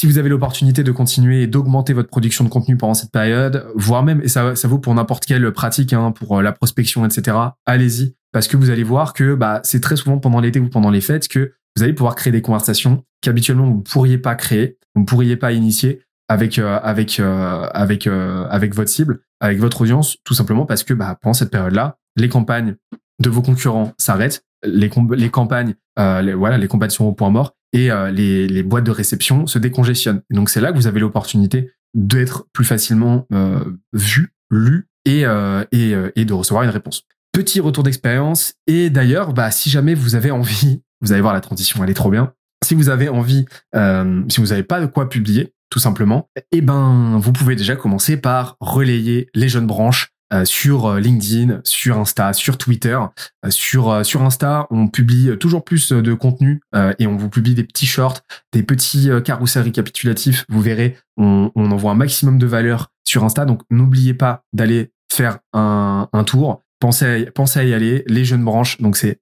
si 0.00 0.06
vous 0.06 0.16
avez 0.16 0.30
l'opportunité 0.30 0.82
de 0.82 0.92
continuer 0.92 1.42
et 1.42 1.46
d'augmenter 1.46 1.92
votre 1.92 2.08
production 2.08 2.42
de 2.42 2.48
contenu 2.48 2.74
pendant 2.74 2.94
cette 2.94 3.12
période, 3.12 3.66
voire 3.74 4.02
même, 4.02 4.22
et 4.22 4.28
ça, 4.28 4.56
ça 4.56 4.66
vaut 4.66 4.78
pour 4.78 4.94
n'importe 4.94 5.26
quelle 5.26 5.52
pratique, 5.52 5.92
hein, 5.92 6.10
pour 6.10 6.38
euh, 6.38 6.42
la 6.42 6.52
prospection, 6.52 7.04
etc., 7.04 7.36
allez-y, 7.66 8.14
parce 8.32 8.48
que 8.48 8.56
vous 8.56 8.70
allez 8.70 8.82
voir 8.82 9.12
que 9.12 9.34
bah, 9.34 9.60
c'est 9.62 9.80
très 9.80 9.96
souvent 9.96 10.16
pendant 10.16 10.40
l'été 10.40 10.58
ou 10.58 10.70
pendant 10.70 10.88
les 10.88 11.02
fêtes 11.02 11.28
que 11.28 11.52
vous 11.76 11.82
allez 11.82 11.92
pouvoir 11.92 12.14
créer 12.14 12.32
des 12.32 12.42
conversations 12.42 13.04
qu'habituellement 13.20 13.66
vous 13.66 13.78
ne 13.78 13.82
pourriez 13.82 14.18
pas 14.18 14.34
créer, 14.34 14.78
vous 14.94 15.02
ne 15.02 15.06
pourriez 15.06 15.36
pas 15.36 15.52
initier 15.52 16.02
avec 16.28 16.58
euh, 16.58 16.78
avec 16.82 17.20
euh, 17.20 17.68
avec 17.72 18.06
avec 18.06 18.74
votre 18.74 18.90
cible, 18.90 19.20
avec 19.40 19.58
votre 19.58 19.80
audience, 19.82 20.16
tout 20.24 20.34
simplement 20.34 20.66
parce 20.66 20.84
que 20.84 20.94
bah, 20.94 21.18
pendant 21.20 21.34
cette 21.34 21.50
période-là, 21.50 21.98
les 22.16 22.28
campagnes 22.28 22.76
de 23.20 23.30
vos 23.30 23.42
concurrents 23.42 23.92
s'arrêtent, 23.98 24.44
les, 24.64 24.90
les 25.16 25.30
campagnes, 25.30 25.74
les, 25.98 26.34
voilà, 26.34 26.58
les 26.58 26.68
campagnes 26.68 26.90
sont 26.90 27.04
au 27.04 27.12
point 27.12 27.30
mort 27.30 27.54
et 27.72 27.90
euh, 27.90 28.10
les, 28.10 28.48
les, 28.48 28.62
boîtes 28.62 28.84
de 28.84 28.90
réception 28.90 29.46
se 29.46 29.58
décongestionnent. 29.58 30.22
Et 30.30 30.34
donc 30.34 30.50
c'est 30.50 30.60
là 30.60 30.72
que 30.72 30.76
vous 30.76 30.86
avez 30.86 31.00
l'opportunité 31.00 31.72
d'être 31.94 32.46
plus 32.52 32.64
facilement 32.64 33.26
euh, 33.32 33.64
vu, 33.92 34.32
lu 34.50 34.88
et, 35.04 35.24
euh, 35.24 35.64
et, 35.72 35.94
euh, 35.94 36.10
et, 36.16 36.24
de 36.24 36.32
recevoir 36.32 36.62
une 36.62 36.70
réponse. 36.70 37.04
Petit 37.32 37.60
retour 37.60 37.84
d'expérience. 37.84 38.54
Et 38.66 38.90
d'ailleurs, 38.90 39.32
bah, 39.32 39.50
si 39.50 39.70
jamais 39.70 39.94
vous 39.94 40.14
avez 40.14 40.30
envie, 40.30 40.82
vous 41.00 41.12
allez 41.12 41.22
voir 41.22 41.34
la 41.34 41.40
transition, 41.40 41.82
elle 41.82 41.90
est 41.90 41.94
trop 41.94 42.10
bien. 42.10 42.32
Si 42.64 42.74
vous 42.74 42.88
avez 42.88 43.08
envie, 43.08 43.46
si 43.74 44.40
vous 44.40 44.46
n'avez 44.46 44.62
pas 44.62 44.80
de 44.80 44.86
quoi 44.86 45.08
publier, 45.08 45.54
tout 45.70 45.78
simplement, 45.78 46.28
eh 46.52 46.60
ben, 46.60 47.18
vous 47.18 47.32
pouvez 47.32 47.56
déjà 47.56 47.76
commencer 47.76 48.16
par 48.16 48.56
relayer 48.60 49.28
les 49.34 49.48
jeunes 49.48 49.66
branches 49.66 50.12
euh, 50.32 50.44
sur 50.44 50.86
euh, 50.86 51.00
LinkedIn, 51.00 51.60
sur 51.64 51.98
Insta, 51.98 52.32
sur 52.32 52.56
Twitter. 52.56 52.98
Euh, 53.44 53.50
sur 53.50 54.04
sur 54.04 54.22
Insta, 54.22 54.66
on 54.70 54.88
publie 54.88 55.36
toujours 55.38 55.64
plus 55.64 55.92
de 55.92 56.14
contenu 56.14 56.60
et 56.98 57.06
on 57.06 57.16
vous 57.16 57.28
publie 57.28 57.54
des 57.54 57.64
petits 57.64 57.86
shorts, 57.86 58.20
des 58.52 58.62
petits 58.62 59.10
carousels 59.24 59.64
récapitulatifs. 59.64 60.44
Vous 60.48 60.60
verrez, 60.60 60.96
on, 61.16 61.50
on 61.54 61.70
envoie 61.70 61.92
un 61.92 61.96
maximum 61.96 62.38
de 62.38 62.46
valeur 62.46 62.88
sur 63.04 63.24
Insta. 63.24 63.44
Donc 63.44 63.62
n'oubliez 63.70 64.14
pas 64.14 64.42
d'aller 64.52 64.92
faire 65.12 65.38
un, 65.52 66.08
un 66.12 66.24
tour. 66.24 66.62
Pensez 66.80 67.26
à, 67.26 67.30
pensez 67.30 67.60
à 67.60 67.64
y 67.64 67.74
aller. 67.74 68.04
Les 68.06 68.24
jeunes 68.24 68.44
branches, 68.44 68.80
donc 68.80 68.96
c'est 68.96 69.20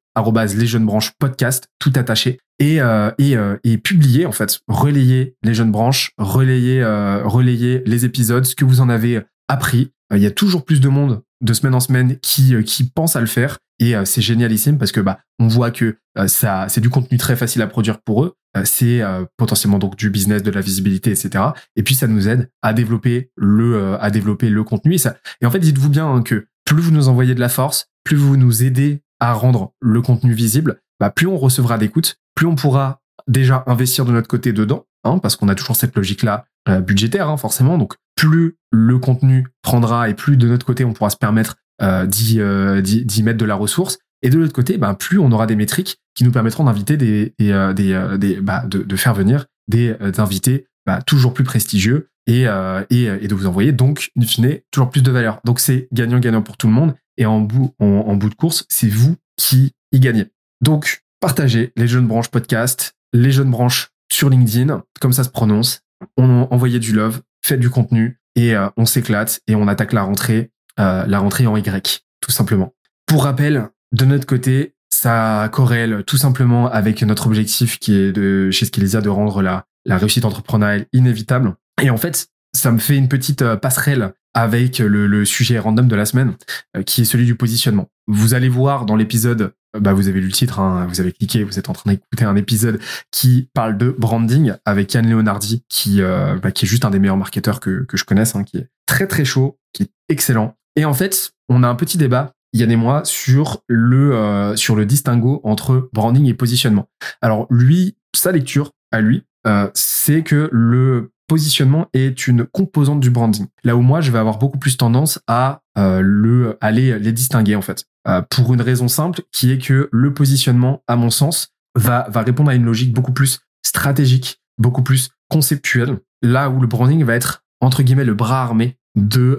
les 0.57 0.67
jeunes 0.67 0.87
branches 0.87 1.13
podcast, 1.19 1.69
tout 1.79 1.93
attaché. 1.95 2.39
Et, 2.61 2.81
euh, 2.81 3.13
et, 3.19 3.37
et 3.63 3.79
publier 3.79 4.27
en 4.27 4.33
fait, 4.33 4.61
relayer 4.67 5.37
les 5.45 5.55
jeunes 5.55 5.71
branches, 5.71 6.11
relayer, 6.19 6.83
relayer 7.25 7.83
les 7.87 8.05
épisodes, 8.05 8.45
ce 8.45 8.57
que 8.57 8.65
vous 8.65 8.81
en 8.81 8.89
avez 8.89 9.23
appris. 9.49 9.93
Euh, 10.13 10.17
il 10.17 10.23
y 10.23 10.27
a 10.27 10.31
toujours 10.31 10.65
plus 10.65 10.81
de 10.81 10.89
monde 10.89 11.23
de 11.41 11.53
semaine 11.53 11.75
en 11.75 11.81
semaine 11.81 12.19
qui 12.21 12.55
euh, 12.55 12.63
qui 12.63 12.85
pense 12.85 13.17
à 13.17 13.21
le 13.21 13.27
faire 13.27 13.59
et 13.79 13.95
euh, 13.95 14.05
c'est 14.05 14.21
génialissime 14.21 14.79
parce 14.79 14.93
que 14.93 15.01
bah 15.01 15.21
on 15.39 15.49
voit 15.49 15.71
que 15.71 15.97
ça 16.27 16.67
c'est 16.69 16.81
du 16.81 16.91
contenu 16.91 17.17
très 17.17 17.37
facile 17.37 17.63
à 17.63 17.69
produire 17.69 18.01
pour 18.01 18.25
eux 18.25 18.35
c'est 18.65 19.03
potentiellement 19.37 19.79
donc 19.79 19.95
du 19.95 20.11
business 20.11 20.43
de 20.43 20.51
la 20.51 20.61
visibilité 20.61 21.13
etc 21.13 21.45
et 21.77 21.85
puis 21.85 21.95
ça 21.95 22.09
nous 22.09 22.27
aide 22.27 22.51
à 22.61 22.73
développer 22.73 23.31
le 23.37 23.97
à 24.01 24.11
développer 24.11 24.51
le 24.51 24.65
contenu 24.65 24.95
et 24.95 24.99
ça 24.99 25.17
et 25.41 25.47
en 25.47 25.51
fait 25.53 25.61
dites-vous 25.61 25.91
bien 25.91 26.13
hein, 26.13 26.23
que 26.23 26.49
plus 26.65 26.83
vous 26.83 26.91
nous 26.91 27.07
envoyez 27.07 27.37
de 27.37 27.41
la 27.41 27.49
force 27.49 27.87
plus 28.03 28.17
vous 28.17 28.37
nous 28.37 28.65
aidez 28.65 29.05
à 29.21 29.33
rendre 29.33 29.73
le 29.81 30.01
contenu 30.03 30.33
visible 30.33 30.81
bah 31.01 31.11
plus 31.11 31.27
on 31.27 31.37
recevra 31.37 31.79
d'écoute 31.79 32.17
plus 32.35 32.47
on 32.47 32.55
pourra 32.55 33.01
déjà 33.27 33.65
investir 33.67 34.05
de 34.05 34.13
notre 34.13 34.29
côté 34.29 34.53
dedans 34.53 34.87
hein, 35.05 35.19
parce 35.19 35.37
qu'on 35.37 35.49
a 35.49 35.55
toujours 35.55 35.77
cette 35.77 35.97
logique 35.97 36.23
là 36.23 36.45
budgétaire 36.81 37.29
hein, 37.29 37.37
forcément 37.37 37.79
donc 37.79 37.95
plus 38.15 38.57
le 38.71 38.99
contenu 38.99 39.47
prendra 39.63 40.09
et 40.09 40.15
plus 40.15 40.37
de 40.37 40.49
notre 40.49 40.67
côté 40.67 40.85
on 40.85 40.93
pourra 40.93 41.11
se 41.11 41.17
permettre 41.17 41.57
euh, 41.81 42.07
euh, 42.39 42.81
d'y 42.81 43.23
mettre 43.23 43.39
de 43.39 43.45
la 43.45 43.55
ressource. 43.55 43.99
Et 44.23 44.31
de 44.31 44.39
l'autre 44.39 44.53
côté, 44.53 44.79
ben, 44.79 44.95
plus 44.95 45.19
on 45.21 45.31
aura 45.31 45.47
des 45.47 45.55
métriques 45.55 45.99
qui 46.17 46.25
nous 46.25 46.33
permettront 46.33 46.65
d'inviter 46.65 46.97
des, 46.97 47.33
euh, 47.41 47.73
euh, 47.79 48.41
bah, 48.43 48.65
de, 48.67 48.97
faire 48.97 49.15
venir 49.15 49.47
des, 49.69 49.95
invités 50.19 50.67
bah, 50.87 51.01
toujours 51.03 51.35
plus 51.35 51.45
prestigieux 51.45 52.09
et, 52.27 52.45
de 52.45 53.35
vous 53.35 53.47
envoyer 53.47 53.71
donc, 53.71 54.11
in 54.19 54.23
fine, 54.23 54.59
toujours 54.73 54.91
plus 54.91 55.03
de 55.03 55.11
valeur. 55.13 55.41
Donc 55.45 55.61
c'est 55.61 55.87
gagnant-gagnant 55.93 56.43
pour 56.43 56.57
tout 56.57 56.67
le 56.67 56.73
monde. 56.73 56.95
Et 57.19 57.27
en 57.27 57.41
bout, 57.41 57.75
en, 57.81 58.17
bout 58.17 58.31
de 58.31 58.35
course, 58.35 58.65
c'est 58.71 58.89
vous 58.89 59.17
qui 59.37 59.73
y 59.93 60.01
gagnez. 60.01 60.27
Donc, 60.63 61.03
partagez 61.21 61.73
les 61.77 61.87
jeunes 61.87 62.07
branches 62.07 62.29
podcast, 62.29 62.95
les 63.13 63.31
jeunes 63.31 63.51
branches 63.51 63.91
sur 64.11 64.31
LinkedIn, 64.31 64.83
comme 65.01 65.13
ça 65.13 65.25
se 65.25 65.29
prononce. 65.29 65.83
On 66.17 66.49
envoyait 66.51 66.79
du 66.79 66.93
love, 66.93 67.21
faites 67.45 67.61
du 67.61 67.69
contenu 67.69 68.21
et 68.37 68.55
on 68.77 68.87
s'éclate 68.87 69.41
et 69.49 69.57
on 69.57 69.67
attaque 69.67 69.93
la 69.93 70.03
rentrée, 70.03 70.53
la 70.77 71.19
rentrée 71.19 71.47
en 71.47 71.57
Y, 71.57 72.05
tout 72.21 72.31
simplement. 72.31 72.73
Pour 73.07 73.25
rappel, 73.25 73.69
de 73.93 74.05
notre 74.05 74.27
côté, 74.27 74.75
ça 74.91 75.49
corrèle 75.53 76.05
tout 76.07 76.17
simplement 76.17 76.71
avec 76.71 77.03
notre 77.03 77.27
objectif 77.27 77.79
qui 77.79 77.97
est 77.97 78.13
de 78.13 78.51
chez 78.51 78.67
Skelesia 78.67 79.01
de 79.01 79.09
rendre 79.09 79.43
la, 79.43 79.65
la 79.85 79.99
réussite 79.99 80.25
entrepreneuriale 80.25 80.87
inévitable. 80.93 81.55
Et 81.83 81.91
en 81.91 81.97
fait, 81.97 82.29
ça 82.55 82.71
me 82.71 82.79
fait 82.79 82.97
une 82.97 83.09
petite 83.09 83.43
euh, 83.43 83.57
passerelle 83.57 84.13
avec 84.35 84.79
le, 84.79 85.07
le 85.07 85.25
sujet 85.25 85.59
random 85.59 85.89
de 85.89 85.97
la 85.97 86.07
semaine, 86.07 86.35
euh, 86.77 86.83
qui 86.83 87.03
est 87.03 87.05
celui 87.05 87.27
du 87.27 87.35
positionnement. 87.35 87.89
Vous 88.07 88.35
allez 88.35 88.49
voir 88.49 88.85
dans 88.87 88.97
l'épisode, 88.97 89.53
euh, 89.77 89.81
bah 89.81 89.93
vous 89.93 90.09
avez 90.09 90.21
lu 90.21 90.27
le 90.27 90.33
titre, 90.33 90.61
hein, 90.61 90.87
vous 90.89 91.01
avez 91.01 91.13
cliqué, 91.13 91.45
vous 91.45 91.59
êtes 91.59 91.69
en 91.69 91.73
train 91.73 91.93
d'écouter 91.93 92.25
un 92.25 92.37
épisode 92.37 92.81
qui 93.11 93.49
parle 93.55 93.77
de 93.77 93.95
branding 93.97 94.55
avec 94.65 94.95
Yann 94.95 95.09
Leonardi, 95.09 95.65
qui, 95.69 96.01
bah, 96.01 96.51
qui 96.53 96.65
est 96.65 96.69
juste 96.69 96.85
un 96.85 96.91
des 96.91 96.99
meilleurs 96.99 97.17
marketeurs 97.17 97.61
que, 97.61 97.85
que 97.85 97.97
je 97.97 98.05
connaisse, 98.05 98.35
hein, 98.35 98.45
qui 98.45 98.59
est 98.59 98.69
très 98.87 99.07
très 99.07 99.25
chaud, 99.25 99.59
qui 99.73 99.85
est 99.85 99.91
excellent. 100.09 100.57
Et 100.77 100.85
en 100.85 100.95
fait, 100.95 101.33
on 101.49 101.63
a 101.63 101.69
un 101.69 101.75
petit 101.75 101.99
débat 101.99 102.33
Yann 102.53 102.71
et 102.71 102.77
moi 102.77 103.03
sur 103.05 103.63
le 103.69 104.15
euh, 104.15 104.57
sur 104.57 104.77
le 104.77 104.87
distinguo 104.87 105.41
entre 105.45 105.91
branding 105.93 106.27
et 106.27 106.35
positionnement. 106.35 106.89
Alors 107.21 107.47
lui, 107.51 107.97
sa 108.15 108.33
lecture 108.33 108.73
à 108.91 109.01
lui, 109.01 109.25
euh, 109.47 109.69
c'est 109.75 110.23
que 110.23 110.49
le 110.53 111.13
positionnement 111.29 111.87
est 111.93 112.27
une 112.27 112.45
composante 112.45 112.99
du 112.99 113.11
branding. 113.11 113.47
Là 113.63 113.77
où 113.77 113.81
moi, 113.81 114.01
je 114.01 114.11
vais 114.11 114.19
avoir 114.19 114.39
beaucoup 114.39 114.59
plus 114.59 114.77
tendance 114.77 115.21
à 115.29 115.63
euh, 115.79 116.01
le 116.03 116.59
les 116.73 117.13
distinguer 117.13 117.55
en 117.55 117.63
fait, 117.63 117.85
pour 118.31 118.53
une 118.53 118.63
raison 118.63 118.89
simple, 118.89 119.21
qui 119.33 119.53
est 119.53 119.59
que 119.59 119.89
le 119.93 120.15
positionnement, 120.15 120.83
à 120.89 120.97
mon 120.97 121.11
sens, 121.11 121.55
va 121.77 122.09
va 122.11 122.23
répondre 122.23 122.51
à 122.51 122.55
une 122.55 122.65
logique 122.65 122.93
beaucoup 122.93 123.13
plus 123.13 123.41
stratégique, 123.63 124.41
beaucoup 124.59 124.83
plus 124.83 125.11
conceptuelle. 125.29 125.99
Là 126.23 126.51
où 126.51 126.61
le 126.61 126.67
branding 126.67 127.05
va 127.05 127.15
être 127.15 127.45
entre 127.61 127.83
guillemets 127.83 128.05
le 128.05 128.15
bras 128.15 128.43
armé 128.43 128.77
de 128.97 129.39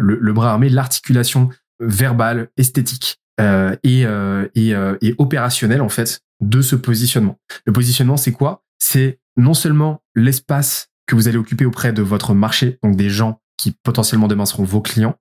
le, 0.00 0.18
le 0.20 0.32
bras 0.32 0.52
armé, 0.52 0.68
l'articulation 0.68 1.48
verbal, 1.80 2.48
esthétique 2.56 3.18
euh, 3.40 3.76
et, 3.84 4.04
euh, 4.04 4.48
et, 4.56 4.74
euh, 4.74 4.96
et 5.00 5.14
opérationnel 5.18 5.80
en 5.80 5.88
fait 5.88 6.20
de 6.40 6.60
ce 6.60 6.74
positionnement. 6.74 7.38
Le 7.66 7.72
positionnement, 7.72 8.16
c'est 8.16 8.32
quoi? 8.32 8.64
C'est 8.78 9.20
non 9.36 9.54
seulement 9.54 10.02
l'espace 10.16 10.88
que 11.08 11.16
vous 11.16 11.26
allez 11.26 11.38
occuper 11.38 11.64
auprès 11.64 11.92
de 11.92 12.02
votre 12.02 12.34
marché, 12.34 12.78
donc 12.84 12.94
des 12.94 13.10
gens 13.10 13.40
qui 13.56 13.72
potentiellement 13.72 14.28
demain 14.28 14.46
seront 14.46 14.62
vos 14.62 14.80
clients, 14.80 15.16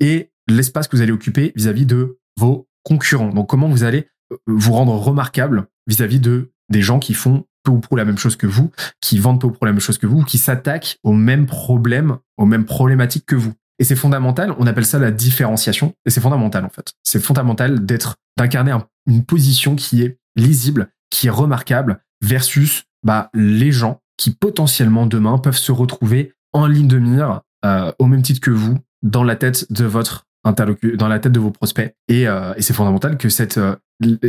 et 0.00 0.30
l'espace 0.48 0.88
que 0.88 0.96
vous 0.96 1.02
allez 1.02 1.12
occuper 1.12 1.52
vis-à-vis 1.56 1.86
de 1.86 2.18
vos 2.36 2.68
concurrents. 2.82 3.30
Donc 3.30 3.48
comment 3.48 3.68
vous 3.68 3.84
allez 3.84 4.08
vous 4.46 4.72
rendre 4.72 4.92
remarquable 4.92 5.68
vis-à-vis 5.86 6.20
de 6.20 6.52
des 6.68 6.82
gens 6.82 6.98
qui 6.98 7.14
font 7.14 7.46
peu 7.62 7.70
ou 7.70 7.80
prou 7.80 7.96
la 7.96 8.04
même 8.04 8.18
chose 8.18 8.36
que 8.36 8.46
vous, 8.46 8.70
qui 9.00 9.18
vendent 9.18 9.40
peu 9.40 9.46
ou 9.46 9.52
prou 9.52 9.64
la 9.64 9.72
même 9.72 9.80
chose 9.80 9.96
que 9.96 10.06
vous, 10.06 10.22
qui 10.22 10.36
s'attaquent 10.36 10.98
aux 11.02 11.14
mêmes 11.14 11.46
problèmes, 11.46 12.18
aux 12.36 12.44
mêmes 12.44 12.66
problématiques 12.66 13.24
que 13.24 13.36
vous. 13.36 13.54
Et 13.78 13.84
c'est 13.84 13.96
fondamental, 13.96 14.54
on 14.58 14.66
appelle 14.66 14.84
ça 14.84 14.98
la 14.98 15.10
différenciation, 15.10 15.94
et 16.04 16.10
c'est 16.10 16.20
fondamental 16.20 16.64
en 16.64 16.68
fait. 16.68 16.92
C'est 17.04 17.20
fondamental 17.20 17.86
d'être, 17.86 18.16
d'incarner 18.36 18.76
une 19.06 19.24
position 19.24 19.76
qui 19.76 20.02
est 20.02 20.18
lisible, 20.36 20.90
qui 21.10 21.28
est 21.28 21.30
remarquable, 21.30 22.02
versus 22.20 22.84
bah, 23.04 23.30
les 23.32 23.70
gens 23.72 24.00
qui 24.18 24.30
potentiellement 24.30 25.06
demain 25.06 25.38
peuvent 25.38 25.56
se 25.56 25.72
retrouver 25.72 26.34
en 26.52 26.66
ligne 26.66 26.88
de 26.88 26.98
mire, 26.98 27.40
euh, 27.64 27.90
au 27.98 28.04
même 28.06 28.20
titre 28.20 28.40
que 28.40 28.50
vous, 28.50 28.76
dans 29.02 29.24
la 29.24 29.36
tête 29.36 29.72
de 29.72 29.86
votre 29.86 30.26
interlocuteur, 30.44 30.98
dans 30.98 31.08
la 31.08 31.18
tête 31.18 31.32
de 31.32 31.40
vos 31.40 31.50
prospects. 31.50 31.94
Et, 32.08 32.28
euh, 32.28 32.52
et 32.56 32.62
c'est 32.62 32.74
fondamental 32.74 33.16
que 33.16 33.30
cette, 33.30 33.58
euh, 33.58 33.76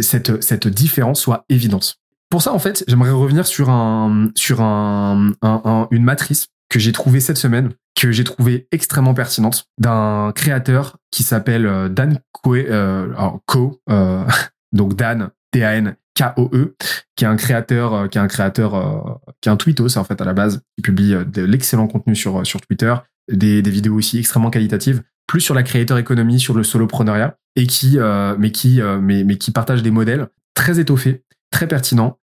cette, 0.01 0.41
cette 0.41 0.67
différence 0.67 1.19
soit 1.19 1.43
évidente. 1.50 1.98
Pour 2.29 2.41
ça, 2.41 2.53
en 2.53 2.60
fait, 2.60 2.86
j'aimerais 2.88 3.12
revenir 3.12 3.46
sur 3.46 3.69
un, 3.69 4.29
sur 4.36 4.62
un, 4.62 5.31
un, 5.41 5.88
une 5.91 6.03
matrice 6.03 6.48
que 6.69 6.79
j'ai 6.79 6.91
trouvée 6.91 7.19
cette 7.19 7.38
semaine 7.38 7.72
que 8.00 8.12
j'ai 8.12 8.24
trouvé 8.24 8.67
extrêmement 8.72 9.13
pertinente 9.13 9.65
d'un 9.77 10.31
créateur 10.34 10.98
qui 11.12 11.24
s'appelle 11.24 11.65
euh, 11.65 11.89
Dan 11.89 12.19
Koe, 12.31 12.65
euh, 12.69 13.13
Ko, 13.46 13.81
euh, 13.89 14.24
donc 14.72 14.96
Dan 14.96 15.31
D-A-N 15.53 15.96
K-O-E, 16.19 16.75
qui 17.15 17.23
est 17.23 17.27
un 17.27 17.35
créateur, 17.35 18.09
qui 18.09 18.17
est 18.17 18.21
un 18.21 18.27
créateur, 18.27 19.19
qui 19.41 19.49
est 19.49 19.51
un 19.51 19.55
tweetos 19.55 19.97
en 19.97 20.03
fait 20.03 20.19
à 20.21 20.25
la 20.25 20.33
base, 20.33 20.61
qui 20.75 20.81
publie 20.81 21.15
de 21.25 21.43
l'excellent 21.43 21.88
contenu 21.88 22.15
sur 22.15 22.45
sur 22.45 22.59
Twitter, 22.61 22.93
des, 23.31 23.61
des 23.61 23.71
vidéos 23.71 23.95
aussi 23.95 24.19
extrêmement 24.19 24.49
qualitatives, 24.49 25.01
plus 25.27 25.41
sur 25.41 25.53
la 25.53 25.63
créateur 25.63 25.97
économie, 25.97 26.39
sur 26.39 26.53
le 26.53 26.63
solopreneuriat, 26.63 27.38
et 27.55 27.67
qui, 27.67 27.97
mais 28.38 28.51
qui, 28.51 28.81
mais, 29.01 29.23
mais 29.23 29.38
qui 29.38 29.51
partage 29.51 29.83
des 29.83 29.91
modèles 29.91 30.27
très 30.55 30.79
étoffés, 30.79 31.23
très 31.51 31.67
pertinents. 31.67 32.19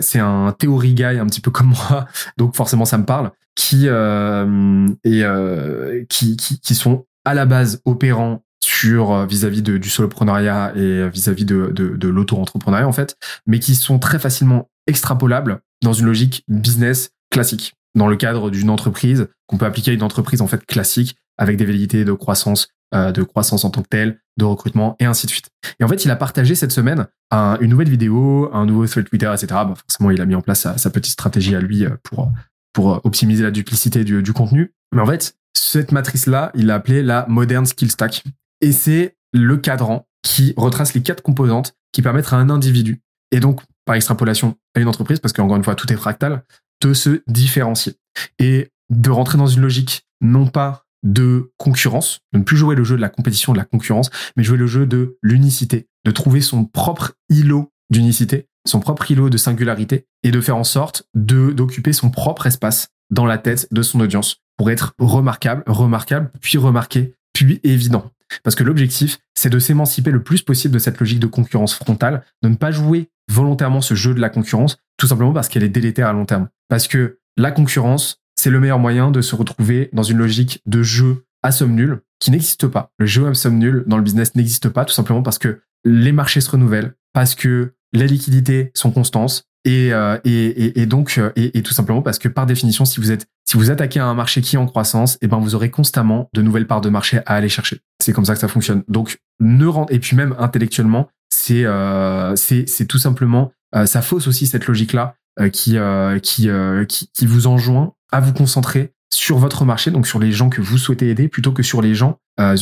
c'est 0.00 0.18
un 0.18 0.52
théorie 0.58 0.94
guy 0.94 1.04
un 1.04 1.26
petit 1.26 1.40
peu 1.40 1.50
comme 1.50 1.68
moi, 1.90 2.06
donc 2.36 2.56
forcément 2.56 2.84
ça 2.84 2.98
me 2.98 3.04
parle 3.04 3.30
qui, 3.58 3.88
euh, 3.88 4.86
et, 5.02 5.24
euh, 5.24 6.04
qui, 6.08 6.36
qui, 6.36 6.60
qui, 6.60 6.74
sont 6.76 7.06
à 7.24 7.34
la 7.34 7.44
base 7.44 7.82
opérants 7.84 8.44
sur 8.64 9.12
euh, 9.12 9.26
vis-à-vis 9.26 9.62
du 9.62 9.88
soloprenariat 9.88 10.72
et 10.76 11.08
vis-à-vis 11.08 11.44
de, 11.44 11.70
de, 11.74 11.96
de 11.96 12.08
l'auto-entrepreneuriat 12.08 12.86
en 12.86 12.92
fait, 12.92 13.16
mais 13.46 13.58
qui 13.58 13.74
sont 13.74 13.98
très 13.98 14.18
facilement 14.18 14.68
extrapolables 14.86 15.60
dans 15.82 15.92
une 15.92 16.06
logique 16.06 16.44
business 16.48 17.10
classique, 17.30 17.74
dans 17.94 18.08
le 18.08 18.16
cadre 18.16 18.50
d'une 18.50 18.70
entreprise 18.70 19.28
qu'on 19.46 19.58
peut 19.58 19.66
appliquer 19.66 19.92
à 19.92 19.94
une 19.94 20.02
entreprise 20.02 20.42
en 20.42 20.46
fait 20.46 20.64
classique 20.66 21.16
avec 21.36 21.56
des 21.56 21.64
velléités 21.64 22.04
de 22.04 22.12
croissance, 22.12 22.68
euh, 22.94 23.12
de 23.12 23.22
croissance 23.22 23.64
en 23.64 23.70
tant 23.70 23.82
que 23.82 23.88
telle, 23.88 24.18
de 24.36 24.44
recrutement 24.44 24.96
et 24.98 25.04
ainsi 25.04 25.26
de 25.26 25.30
suite. 25.30 25.50
Et 25.78 25.84
en 25.84 25.88
fait, 25.88 26.04
il 26.04 26.10
a 26.10 26.16
partagé 26.16 26.54
cette 26.54 26.72
semaine 26.72 27.06
un, 27.30 27.58
une 27.60 27.70
nouvelle 27.70 27.90
vidéo, 27.90 28.50
un 28.52 28.66
nouveau 28.66 28.86
thread 28.86 29.08
Twitter, 29.08 29.30
etc. 29.32 29.60
Forcément, 29.88 30.10
il 30.10 30.20
a 30.20 30.26
mis 30.26 30.34
en 30.34 30.42
place 30.42 30.60
sa, 30.60 30.78
sa 30.78 30.90
petite 30.90 31.12
stratégie 31.12 31.54
à 31.54 31.60
lui 31.60 31.84
pour 32.02 32.32
pour 32.72 32.94
euh, 32.94 33.00
optimiser 33.04 33.42
la 33.42 33.50
duplicité 33.50 34.04
du, 34.04 34.22
du 34.22 34.32
contenu. 34.32 34.72
Mais 34.92 35.02
en 35.02 35.06
fait, 35.06 35.34
cette 35.52 35.90
matrice-là, 35.92 36.52
il 36.54 36.66
l'a 36.66 36.76
appelée 36.76 37.02
la 37.02 37.26
Modern 37.28 37.66
Skill 37.66 37.90
Stack. 37.90 38.22
Et 38.60 38.72
c'est 38.72 39.16
le 39.32 39.56
cadran 39.56 40.06
qui 40.22 40.54
retrace 40.56 40.94
les 40.94 41.02
quatre 41.02 41.22
composantes 41.22 41.74
qui 41.92 42.02
permettent 42.02 42.32
à 42.32 42.36
un 42.36 42.50
individu, 42.50 43.00
et 43.30 43.40
donc 43.40 43.62
par 43.84 43.94
extrapolation 43.94 44.56
à 44.74 44.80
une 44.80 44.88
entreprise, 44.88 45.20
parce 45.20 45.32
qu'encore 45.32 45.56
une 45.56 45.64
fois, 45.64 45.74
tout 45.74 45.90
est 45.92 45.96
fractal, 45.96 46.44
de 46.82 46.92
se 46.92 47.22
différencier 47.26 47.94
et 48.38 48.70
de 48.90 49.10
rentrer 49.10 49.38
dans 49.38 49.46
une 49.46 49.62
logique 49.62 50.02
non 50.20 50.46
pas 50.46 50.84
de 51.02 51.52
concurrence, 51.56 52.20
de 52.32 52.38
ne 52.38 52.44
plus 52.44 52.56
jouer 52.56 52.74
le 52.74 52.84
jeu 52.84 52.96
de 52.96 53.00
la 53.00 53.08
compétition, 53.08 53.52
de 53.52 53.58
la 53.58 53.64
concurrence, 53.64 54.10
mais 54.36 54.42
jouer 54.42 54.58
le 54.58 54.66
jeu 54.66 54.86
de 54.86 55.16
l'unicité, 55.22 55.86
de 56.04 56.10
trouver 56.10 56.40
son 56.40 56.64
propre 56.64 57.12
îlot 57.28 57.72
d'unicité 57.90 58.48
son 58.68 58.80
propre 58.80 59.10
îlot 59.10 59.30
de 59.30 59.38
singularité 59.38 60.06
et 60.22 60.30
de 60.30 60.40
faire 60.40 60.56
en 60.56 60.64
sorte 60.64 61.04
de 61.14 61.50
d'occuper 61.50 61.92
son 61.92 62.10
propre 62.10 62.46
espace 62.46 62.88
dans 63.10 63.26
la 63.26 63.38
tête 63.38 63.66
de 63.72 63.82
son 63.82 64.00
audience 64.00 64.42
pour 64.56 64.70
être 64.70 64.92
remarquable, 64.98 65.62
remarquable, 65.66 66.30
puis 66.40 66.58
remarqué, 66.58 67.14
puis 67.32 67.60
évident. 67.64 68.10
Parce 68.42 68.56
que 68.56 68.64
l'objectif, 68.64 69.18
c'est 69.34 69.50
de 69.50 69.58
s'émanciper 69.58 70.10
le 70.10 70.22
plus 70.22 70.42
possible 70.42 70.74
de 70.74 70.78
cette 70.78 70.98
logique 70.98 71.20
de 71.20 71.26
concurrence 71.26 71.74
frontale, 71.74 72.24
de 72.42 72.48
ne 72.48 72.56
pas 72.56 72.70
jouer 72.70 73.08
volontairement 73.30 73.80
ce 73.80 73.94
jeu 73.94 74.14
de 74.14 74.20
la 74.20 74.30
concurrence, 74.30 74.78
tout 74.96 75.06
simplement 75.06 75.32
parce 75.32 75.48
qu'elle 75.48 75.62
est 75.62 75.68
délétère 75.68 76.08
à 76.08 76.12
long 76.12 76.26
terme. 76.26 76.48
Parce 76.68 76.88
que 76.88 77.18
la 77.36 77.50
concurrence, 77.50 78.20
c'est 78.36 78.50
le 78.50 78.60
meilleur 78.60 78.78
moyen 78.78 79.10
de 79.10 79.20
se 79.20 79.34
retrouver 79.34 79.90
dans 79.92 80.02
une 80.02 80.18
logique 80.18 80.62
de 80.66 80.82
jeu 80.82 81.24
à 81.42 81.52
somme 81.52 81.74
nulle 81.74 82.00
qui 82.18 82.30
n'existe 82.30 82.66
pas. 82.66 82.90
Le 82.98 83.06
jeu 83.06 83.26
à 83.26 83.34
somme 83.34 83.58
nulle 83.58 83.84
dans 83.86 83.96
le 83.96 84.02
business 84.02 84.34
n'existe 84.34 84.68
pas, 84.68 84.84
tout 84.84 84.94
simplement 84.94 85.22
parce 85.22 85.38
que 85.38 85.60
les 85.84 86.12
marchés 86.12 86.40
se 86.40 86.50
renouvellent, 86.50 86.94
parce 87.12 87.34
que 87.34 87.74
les 87.92 88.06
liquidités 88.06 88.70
sont 88.74 88.90
constantes 88.90 89.44
et, 89.64 89.92
euh, 89.92 90.18
et, 90.24 90.80
et, 90.80 90.86
donc 90.86 91.18
euh, 91.18 91.30
et, 91.36 91.62
tout 91.62 91.72
simplement 91.72 92.02
parce 92.02 92.18
que 92.18 92.28
par 92.28 92.46
définition 92.46 92.84
si 92.84 93.00
vous 93.00 93.10
êtes 93.10 93.26
si 93.44 93.56
vous 93.56 93.70
attaquez 93.70 94.00
à 94.00 94.06
un 94.06 94.14
marché 94.14 94.40
qui 94.40 94.56
est 94.56 94.58
en 94.58 94.66
croissance 94.66 95.14
et 95.14 95.18
eh 95.22 95.26
ben 95.26 95.38
vous 95.38 95.54
aurez 95.54 95.70
constamment 95.70 96.28
de 96.32 96.42
nouvelles 96.42 96.66
parts 96.66 96.80
de 96.80 96.90
marché 96.90 97.18
à 97.26 97.34
aller 97.34 97.48
chercher. 97.48 97.80
C'est 97.98 98.12
comme 98.12 98.24
ça 98.24 98.34
que 98.34 98.40
ça 98.40 98.48
fonctionne. 98.48 98.84
Donc 98.88 99.18
ne 99.40 99.66
rend 99.66 99.86
et 99.88 99.98
puis 99.98 100.16
même 100.16 100.34
intellectuellement 100.38 101.08
c'est 101.30 101.64
euh, 101.64 102.36
c'est 102.36 102.86
tout 102.86 102.98
simplement 102.98 103.52
euh, 103.74 103.86
ça 103.86 104.00
fausse 104.00 104.28
aussi 104.28 104.46
cette 104.46 104.66
logique 104.66 104.92
là 104.92 105.14
qui, 105.52 105.76
qui, 106.22 106.48
qui 106.88 107.10
qui 107.12 107.26
vous 107.26 107.46
enjoint 107.46 107.94
à 108.10 108.20
vous 108.20 108.32
concentrer 108.32 108.92
sur 109.10 109.38
votre 109.38 109.64
marché 109.64 109.90
donc 109.90 110.06
sur 110.06 110.18
les 110.18 110.32
gens 110.32 110.48
que 110.48 110.60
vous 110.60 110.78
souhaitez 110.78 111.10
aider 111.10 111.28
plutôt 111.28 111.52
que 111.52 111.62
sur 111.62 111.82
les 111.82 111.94
gens 111.94 112.18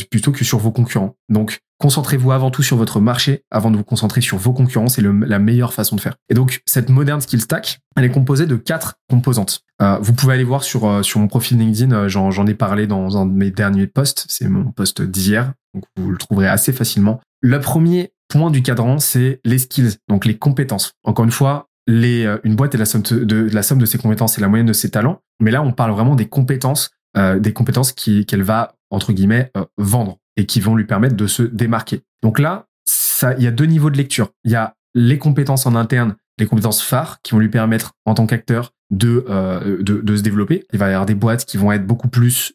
plutôt 0.09 0.31
que 0.31 0.43
sur 0.43 0.57
vos 0.57 0.71
concurrents 0.71 1.15
donc 1.29 1.61
Concentrez-vous 1.79 2.31
avant 2.31 2.49
tout 2.49 2.63
sur 2.63 2.75
votre 2.75 2.99
marché 2.99 3.43
avant 3.51 3.69
de 3.69 3.77
vous 3.77 3.83
concentrer 3.83 4.21
sur 4.21 4.37
vos 4.37 4.51
concurrents. 4.51 4.87
C'est 4.87 5.03
la 5.03 5.39
meilleure 5.39 5.73
façon 5.73 5.95
de 5.95 6.01
faire. 6.01 6.15
Et 6.29 6.33
donc, 6.33 6.61
cette 6.65 6.89
moderne 6.89 7.21
skill 7.21 7.39
stack, 7.39 7.79
elle 7.95 8.03
est 8.03 8.09
composée 8.09 8.47
de 8.47 8.55
quatre 8.55 8.95
composantes. 9.09 9.61
Euh, 9.81 9.99
vous 10.01 10.13
pouvez 10.13 10.33
aller 10.33 10.43
voir 10.43 10.63
sur, 10.63 10.85
euh, 10.85 11.03
sur 11.03 11.19
mon 11.19 11.27
profil 11.27 11.59
LinkedIn, 11.59 11.91
euh, 11.91 12.09
j'en 12.09 12.47
ai 12.47 12.55
parlé 12.55 12.87
dans 12.87 13.17
un 13.17 13.27
de 13.27 13.31
mes 13.31 13.51
derniers 13.51 13.85
posts. 13.85 14.25
C'est 14.27 14.47
mon 14.47 14.71
post 14.71 15.03
d'hier. 15.03 15.53
Donc, 15.75 15.83
vous 15.97 16.09
le 16.09 16.17
trouverez 16.17 16.47
assez 16.47 16.73
facilement. 16.73 17.21
Le 17.41 17.59
premier 17.59 18.11
point 18.27 18.49
du 18.49 18.63
cadran, 18.63 18.97
c'est 18.97 19.39
les 19.45 19.59
skills, 19.59 19.97
donc 20.09 20.25
les 20.25 20.37
compétences. 20.37 20.93
Encore 21.03 21.25
une 21.25 21.31
fois, 21.31 21.67
euh, 21.89 22.37
une 22.43 22.55
boîte 22.55 22.75
est 22.75 22.77
la 22.77 22.85
somme 22.85 23.01
de, 23.01 23.85
ses 23.85 23.97
compétences 23.97 24.37
et 24.37 24.41
la 24.41 24.47
moyenne 24.47 24.67
de 24.67 24.73
ses 24.73 24.89
talents. 24.89 25.21
Mais 25.39 25.51
là, 25.51 25.61
on 25.61 25.71
parle 25.71 25.91
vraiment 25.91 26.15
des 26.15 26.27
compétences, 26.27 26.91
euh, 27.17 27.39
des 27.39 27.53
compétences 27.53 27.91
qu'elle 27.91 28.43
va 28.43 28.75
entre 28.89 29.13
guillemets 29.13 29.51
euh, 29.57 29.65
vendre 29.77 30.17
et 30.35 30.45
qui 30.45 30.59
vont 30.59 30.75
lui 30.75 30.85
permettre 30.85 31.15
de 31.15 31.27
se 31.27 31.43
démarquer. 31.43 32.01
Donc 32.21 32.39
là, 32.39 32.65
il 33.37 33.43
y 33.43 33.47
a 33.47 33.51
deux 33.51 33.65
niveaux 33.65 33.89
de 33.89 33.97
lecture. 33.97 34.29
Il 34.43 34.51
y 34.51 34.55
a 34.55 34.75
les 34.93 35.17
compétences 35.17 35.65
en 35.65 35.75
interne, 35.75 36.15
les 36.37 36.45
compétences 36.45 36.81
phares 36.81 37.21
qui 37.23 37.31
vont 37.33 37.39
lui 37.39 37.49
permettre 37.49 37.93
en 38.05 38.13
tant 38.13 38.27
qu'acteur 38.27 38.71
de, 38.91 39.25
de, 39.81 40.15
se 40.15 40.21
développer. 40.21 40.65
Il 40.71 40.79
va 40.79 40.87
y 40.87 40.91
avoir 40.91 41.05
des 41.05 41.15
boîtes 41.15 41.45
qui 41.45 41.57
vont 41.57 41.71
être 41.71 41.85
beaucoup 41.85 42.07
plus 42.07 42.53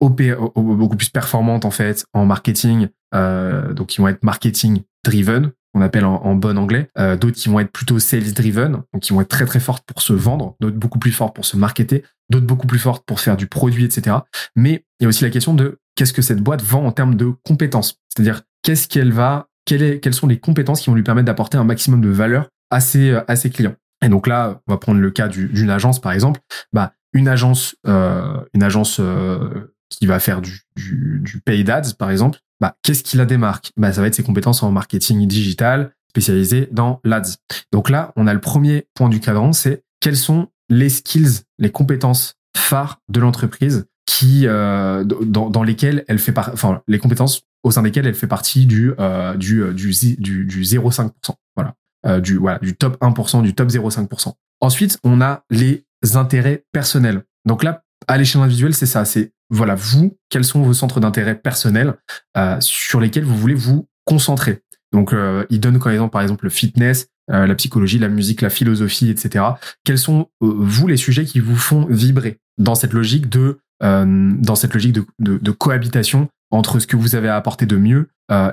beaucoup 0.00 0.96
plus 0.96 1.08
performantes 1.08 1.64
en 1.64 1.70
fait 1.70 2.04
en 2.12 2.26
marketing, 2.26 2.88
euh, 3.14 3.72
donc 3.72 3.88
qui 3.88 4.00
vont 4.00 4.08
être 4.08 4.22
marketing 4.22 4.82
driven, 5.04 5.52
on 5.76 5.82
appelle 5.82 6.06
en, 6.06 6.34
bon 6.34 6.56
anglais. 6.56 6.88
Euh, 6.98 7.16
d'autres 7.16 7.36
qui 7.36 7.50
vont 7.50 7.60
être 7.60 7.70
plutôt 7.70 7.98
sales 7.98 8.32
driven, 8.32 8.82
donc 8.92 9.02
qui 9.02 9.12
vont 9.12 9.20
être 9.20 9.28
très 9.28 9.44
très 9.44 9.60
fortes 9.60 9.84
pour 9.86 10.00
se 10.00 10.14
vendre. 10.14 10.56
D'autres 10.58 10.76
beaucoup 10.76 10.98
plus 10.98 11.12
fortes 11.12 11.34
pour 11.34 11.44
se 11.44 11.56
marketer. 11.58 12.02
D'autres 12.30 12.46
beaucoup 12.46 12.66
plus 12.66 12.78
fortes 12.78 13.04
pour 13.04 13.20
faire 13.20 13.36
du 13.36 13.46
produit, 13.46 13.84
etc. 13.84 14.16
Mais 14.56 14.84
il 14.98 15.04
y 15.04 15.06
a 15.06 15.08
aussi 15.08 15.22
la 15.22 15.30
question 15.30 15.52
de 15.52 15.78
qu'est-ce 15.94 16.14
que 16.14 16.22
cette 16.22 16.40
boîte 16.40 16.62
vend 16.62 16.86
en 16.86 16.92
termes 16.92 17.14
de 17.14 17.30
compétences. 17.44 18.00
C'est-à-dire 18.08 18.42
qu'est-ce 18.62 18.88
qu'elle 18.88 19.12
va, 19.12 19.48
quelles 19.66 20.14
sont 20.14 20.26
les 20.26 20.38
compétences 20.38 20.80
qui 20.80 20.88
vont 20.88 20.96
lui 20.96 21.02
permettre 21.02 21.26
d'apporter 21.26 21.58
un 21.58 21.64
maximum 21.64 22.00
de 22.00 22.08
valeur 22.08 22.48
à 22.70 22.80
ses, 22.80 23.20
à 23.28 23.36
ses 23.36 23.50
clients. 23.50 23.74
Et 24.02 24.08
donc 24.08 24.26
là, 24.26 24.62
on 24.66 24.72
va 24.72 24.78
prendre 24.78 25.00
le 25.00 25.10
cas 25.10 25.28
d'une 25.28 25.70
agence 25.70 26.00
par 26.00 26.12
exemple. 26.12 26.40
Bah, 26.72 26.94
une 27.12 27.28
agence, 27.28 27.76
euh, 27.86 28.40
une 28.54 28.62
agence 28.62 28.98
euh, 29.00 29.74
qui 29.88 30.06
va 30.06 30.18
faire 30.18 30.40
du, 30.40 30.62
du, 30.76 31.20
du 31.22 31.40
paid 31.40 31.68
ads, 31.70 31.94
par 31.98 32.10
exemple, 32.10 32.40
bah, 32.60 32.76
qu'est-ce 32.82 33.02
qui 33.02 33.16
la 33.16 33.26
démarque 33.26 33.72
bah, 33.76 33.92
Ça 33.92 34.00
va 34.00 34.06
être 34.06 34.14
ses 34.14 34.22
compétences 34.22 34.62
en 34.62 34.70
marketing 34.72 35.26
digital, 35.26 35.92
spécialisées 36.10 36.68
dans 36.72 37.00
l'ads. 37.04 37.38
Donc 37.72 37.90
là, 37.90 38.12
on 38.16 38.26
a 38.26 38.34
le 38.34 38.40
premier 38.40 38.86
point 38.94 39.08
du 39.08 39.20
cadran, 39.20 39.52
c'est 39.52 39.82
quelles 40.00 40.16
sont 40.16 40.48
les 40.68 40.88
skills, 40.88 41.42
les 41.58 41.70
compétences 41.70 42.34
phares 42.56 43.00
de 43.08 43.20
l'entreprise 43.20 43.86
qui 44.06 44.46
euh, 44.46 45.04
dans, 45.04 45.50
dans, 45.50 45.62
lesquelles 45.62 46.04
elle 46.08 46.18
fait 46.18 46.32
part, 46.32 46.50
enfin 46.52 46.80
les 46.86 46.98
compétences 46.98 47.42
au 47.64 47.70
sein 47.70 47.82
desquelles 47.82 48.06
elle 48.06 48.14
fait 48.14 48.26
partie 48.26 48.66
du 48.66 48.92
euh, 48.98 49.34
du 49.36 49.62
euh, 49.62 49.72
du 49.72 49.90
du, 50.18 50.44
du 50.44 50.62
0,5%. 50.62 51.10
Voilà, 51.56 51.74
euh, 52.06 52.20
du 52.20 52.36
voilà 52.36 52.58
du 52.60 52.74
top 52.76 52.96
1%, 53.02 53.42
du 53.42 53.54
top 53.54 53.68
0,5%. 53.68 54.32
Ensuite, 54.60 54.98
on 55.04 55.20
a 55.20 55.44
les 55.50 55.84
intérêts 56.14 56.64
personnels. 56.72 57.24
Donc 57.44 57.62
là, 57.62 57.82
à 58.06 58.16
l'échelle 58.16 58.42
individuelle, 58.42 58.74
c'est 58.74 58.86
ça. 58.86 59.04
C'est 59.04 59.32
voilà, 59.50 59.74
vous, 59.74 60.16
quels 60.28 60.44
sont 60.44 60.62
vos 60.62 60.74
centres 60.74 61.00
d'intérêt 61.00 61.36
personnels 61.36 61.94
euh, 62.36 62.56
sur 62.60 63.00
lesquels 63.00 63.24
vous 63.24 63.36
voulez 63.36 63.54
vous 63.54 63.88
concentrer? 64.04 64.62
Donc, 64.92 65.12
euh, 65.12 65.44
il 65.50 65.60
donne 65.60 65.78
comme 65.78 65.92
exemple, 65.92 66.12
par 66.12 66.22
exemple, 66.22 66.44
le 66.44 66.50
fitness, 66.50 67.08
euh, 67.30 67.46
la 67.46 67.56
psychologie, 67.56 67.98
la 67.98 68.08
musique, 68.08 68.40
la 68.40 68.50
philosophie, 68.50 69.10
etc. 69.10 69.44
Quels 69.84 69.98
sont 69.98 70.28
euh, 70.42 70.54
vous 70.58 70.86
les 70.86 70.96
sujets 70.96 71.24
qui 71.24 71.40
vous 71.40 71.56
font 71.56 71.86
vibrer 71.90 72.38
dans 72.56 72.76
cette 72.76 72.92
logique 72.92 73.28
de 73.28 73.58
euh, 73.82 74.32
dans 74.38 74.54
cette 74.54 74.72
logique 74.72 74.92
de, 74.92 75.04
de, 75.18 75.36
de, 75.36 75.50
cohabitation 75.50 76.28
entre 76.50 76.78
ce 76.78 76.86
que 76.86 76.96
vous 76.96 77.16
avez 77.16 77.28
à 77.28 77.36
apporter 77.36 77.66
de 77.66 77.76
mieux 77.76 78.08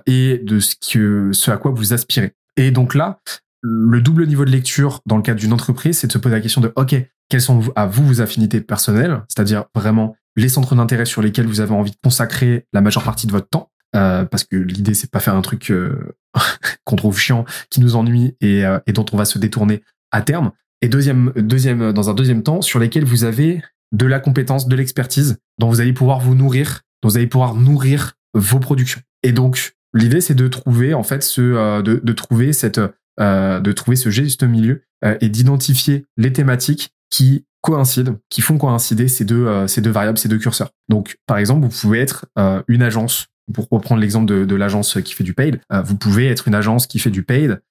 et 0.05 0.41
de 0.43 0.59
ce 0.59 0.75
que 0.75 1.31
ce 1.33 1.51
à 1.51 1.57
quoi 1.57 1.71
vous 1.71 1.93
aspirez? 1.93 2.33
Et 2.57 2.71
donc 2.71 2.95
là, 2.95 3.19
le 3.61 4.01
double 4.01 4.25
niveau 4.25 4.43
de 4.43 4.49
lecture 4.49 5.01
dans 5.05 5.17
le 5.17 5.21
cadre 5.21 5.39
d'une 5.39 5.53
entreprise, 5.53 5.99
c'est 5.99 6.07
de 6.07 6.11
se 6.11 6.17
poser 6.17 6.35
la 6.35 6.41
question 6.41 6.59
de 6.59 6.73
OK, 6.75 6.95
quelles 7.29 7.41
sont 7.41 7.61
à 7.75 7.85
vous 7.85 8.05
vos 8.05 8.21
affinités 8.21 8.59
personnelles, 8.59 9.21
c'est-à-dire 9.29 9.65
vraiment 9.75 10.15
les 10.35 10.49
centres 10.49 10.75
d'intérêt 10.75 11.05
sur 11.05 11.21
lesquels 11.21 11.45
vous 11.45 11.59
avez 11.59 11.73
envie 11.73 11.91
de 11.91 11.97
consacrer 12.03 12.65
la 12.73 12.81
majeure 12.81 13.03
partie 13.03 13.27
de 13.27 13.31
votre 13.31 13.49
temps, 13.49 13.71
euh, 13.95 14.25
parce 14.25 14.43
que 14.43 14.55
l'idée 14.55 14.93
c'est 14.93 15.11
pas 15.11 15.19
faire 15.19 15.35
un 15.35 15.41
truc 15.41 15.69
euh, 15.71 16.15
qu'on 16.85 16.95
trouve 16.95 17.17
chiant, 17.19 17.45
qui 17.69 17.81
nous 17.81 17.95
ennuie 17.95 18.35
et, 18.41 18.65
euh, 18.65 18.79
et, 18.87 18.93
dont 18.93 19.05
on 19.11 19.17
va 19.17 19.25
se 19.25 19.37
détourner 19.37 19.83
à 20.11 20.21
terme. 20.21 20.51
Et 20.81 20.89
deuxième, 20.89 21.31
deuxième, 21.35 21.93
dans 21.93 22.09
un 22.09 22.13
deuxième 22.13 22.43
temps, 22.43 22.61
sur 22.61 22.79
lesquels 22.79 23.05
vous 23.05 23.23
avez 23.23 23.61
de 23.93 24.05
la 24.05 24.19
compétence, 24.19 24.67
de 24.67 24.75
l'expertise, 24.75 25.37
dont 25.59 25.69
vous 25.69 25.79
allez 25.79 25.93
pouvoir 25.93 26.19
vous 26.19 26.35
nourrir, 26.35 26.81
dont 27.01 27.09
vous 27.09 27.17
allez 27.17 27.27
pouvoir 27.27 27.55
nourrir 27.55 28.13
vos 28.33 28.59
productions. 28.59 29.01
Et 29.21 29.31
donc 29.31 29.75
l'idée 29.93 30.21
c'est 30.21 30.33
de 30.33 30.47
trouver 30.47 30.93
en 30.93 31.03
fait 31.03 31.23
ce, 31.23 31.41
euh, 31.41 31.81
de, 31.81 32.01
de 32.03 32.13
trouver 32.13 32.51
cette, 32.51 32.81
euh, 33.19 33.59
de 33.59 33.71
trouver 33.71 33.95
ce 33.95 34.09
juste 34.09 34.43
milieu 34.43 34.83
et 35.19 35.27
d'identifier 35.27 36.05
les 36.15 36.31
thématiques 36.31 36.93
qui 37.09 37.45
coïncident, 37.63 38.17
qui 38.29 38.41
font 38.41 38.57
coïncider 38.57 39.07
ces 39.07 39.25
deux, 39.25 39.47
euh, 39.47 39.67
ces 39.67 39.81
deux 39.81 39.89
variables, 39.89 40.17
ces 40.17 40.27
deux 40.27 40.37
curseurs. 40.37 40.69
Donc, 40.89 41.17
par 41.25 41.37
exemple, 41.37 41.65
vous 41.65 41.81
pouvez 41.81 41.99
être 41.99 42.25
euh, 42.37 42.61
une 42.67 42.83
agence, 42.83 43.27
pour 43.53 43.67
reprendre 43.71 44.01
l'exemple 44.01 44.45
de, 44.45 44.55
l'agence 44.55 44.99
qui 45.01 45.13
fait 45.13 45.23
du 45.23 45.33
paid, 45.33 45.59
euh, 45.71 45.81
vous 45.81 45.95
pouvez 45.95 46.27
être 46.27 46.47
une 46.47 46.55
agence 46.55 46.87
qui 46.87 46.99
fait 46.99 47.09
du 47.09 47.23
paid 47.23 47.61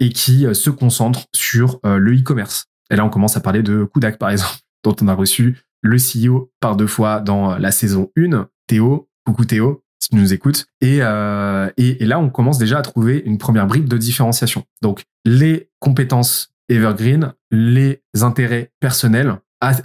et 0.00 0.08
qui 0.08 0.46
se 0.54 0.70
concentre 0.70 1.26
sur 1.34 1.78
le 1.84 2.18
e-commerce. 2.18 2.64
Et 2.90 2.96
là, 2.96 3.04
on 3.04 3.10
commence 3.10 3.36
à 3.36 3.40
parler 3.40 3.62
de 3.62 3.84
Kudak, 3.84 4.16
par 4.16 4.30
exemple, 4.30 4.56
dont 4.82 4.96
on 5.02 5.08
a 5.08 5.14
reçu 5.14 5.58
le 5.82 5.98
CEO 5.98 6.50
par 6.58 6.74
deux 6.74 6.86
fois 6.86 7.20
dans 7.20 7.58
la 7.58 7.70
saison 7.70 8.10
1, 8.16 8.48
Théo, 8.66 9.10
coucou 9.26 9.44
Théo, 9.44 9.84
si 9.98 10.08
tu 10.08 10.16
nous 10.16 10.32
écoutes. 10.32 10.68
Et, 10.80 11.00
et, 11.00 12.02
et, 12.02 12.06
là, 12.06 12.18
on 12.18 12.30
commence 12.30 12.56
déjà 12.56 12.78
à 12.78 12.82
trouver 12.82 13.22
une 13.26 13.36
première 13.36 13.66
brique 13.66 13.88
de 13.88 13.98
différenciation. 13.98 14.64
Donc, 14.80 15.04
les 15.26 15.68
compétences 15.80 16.54
evergreen, 16.68 17.32
les 17.50 18.02
intérêts 18.20 18.70
personnels, 18.80 19.36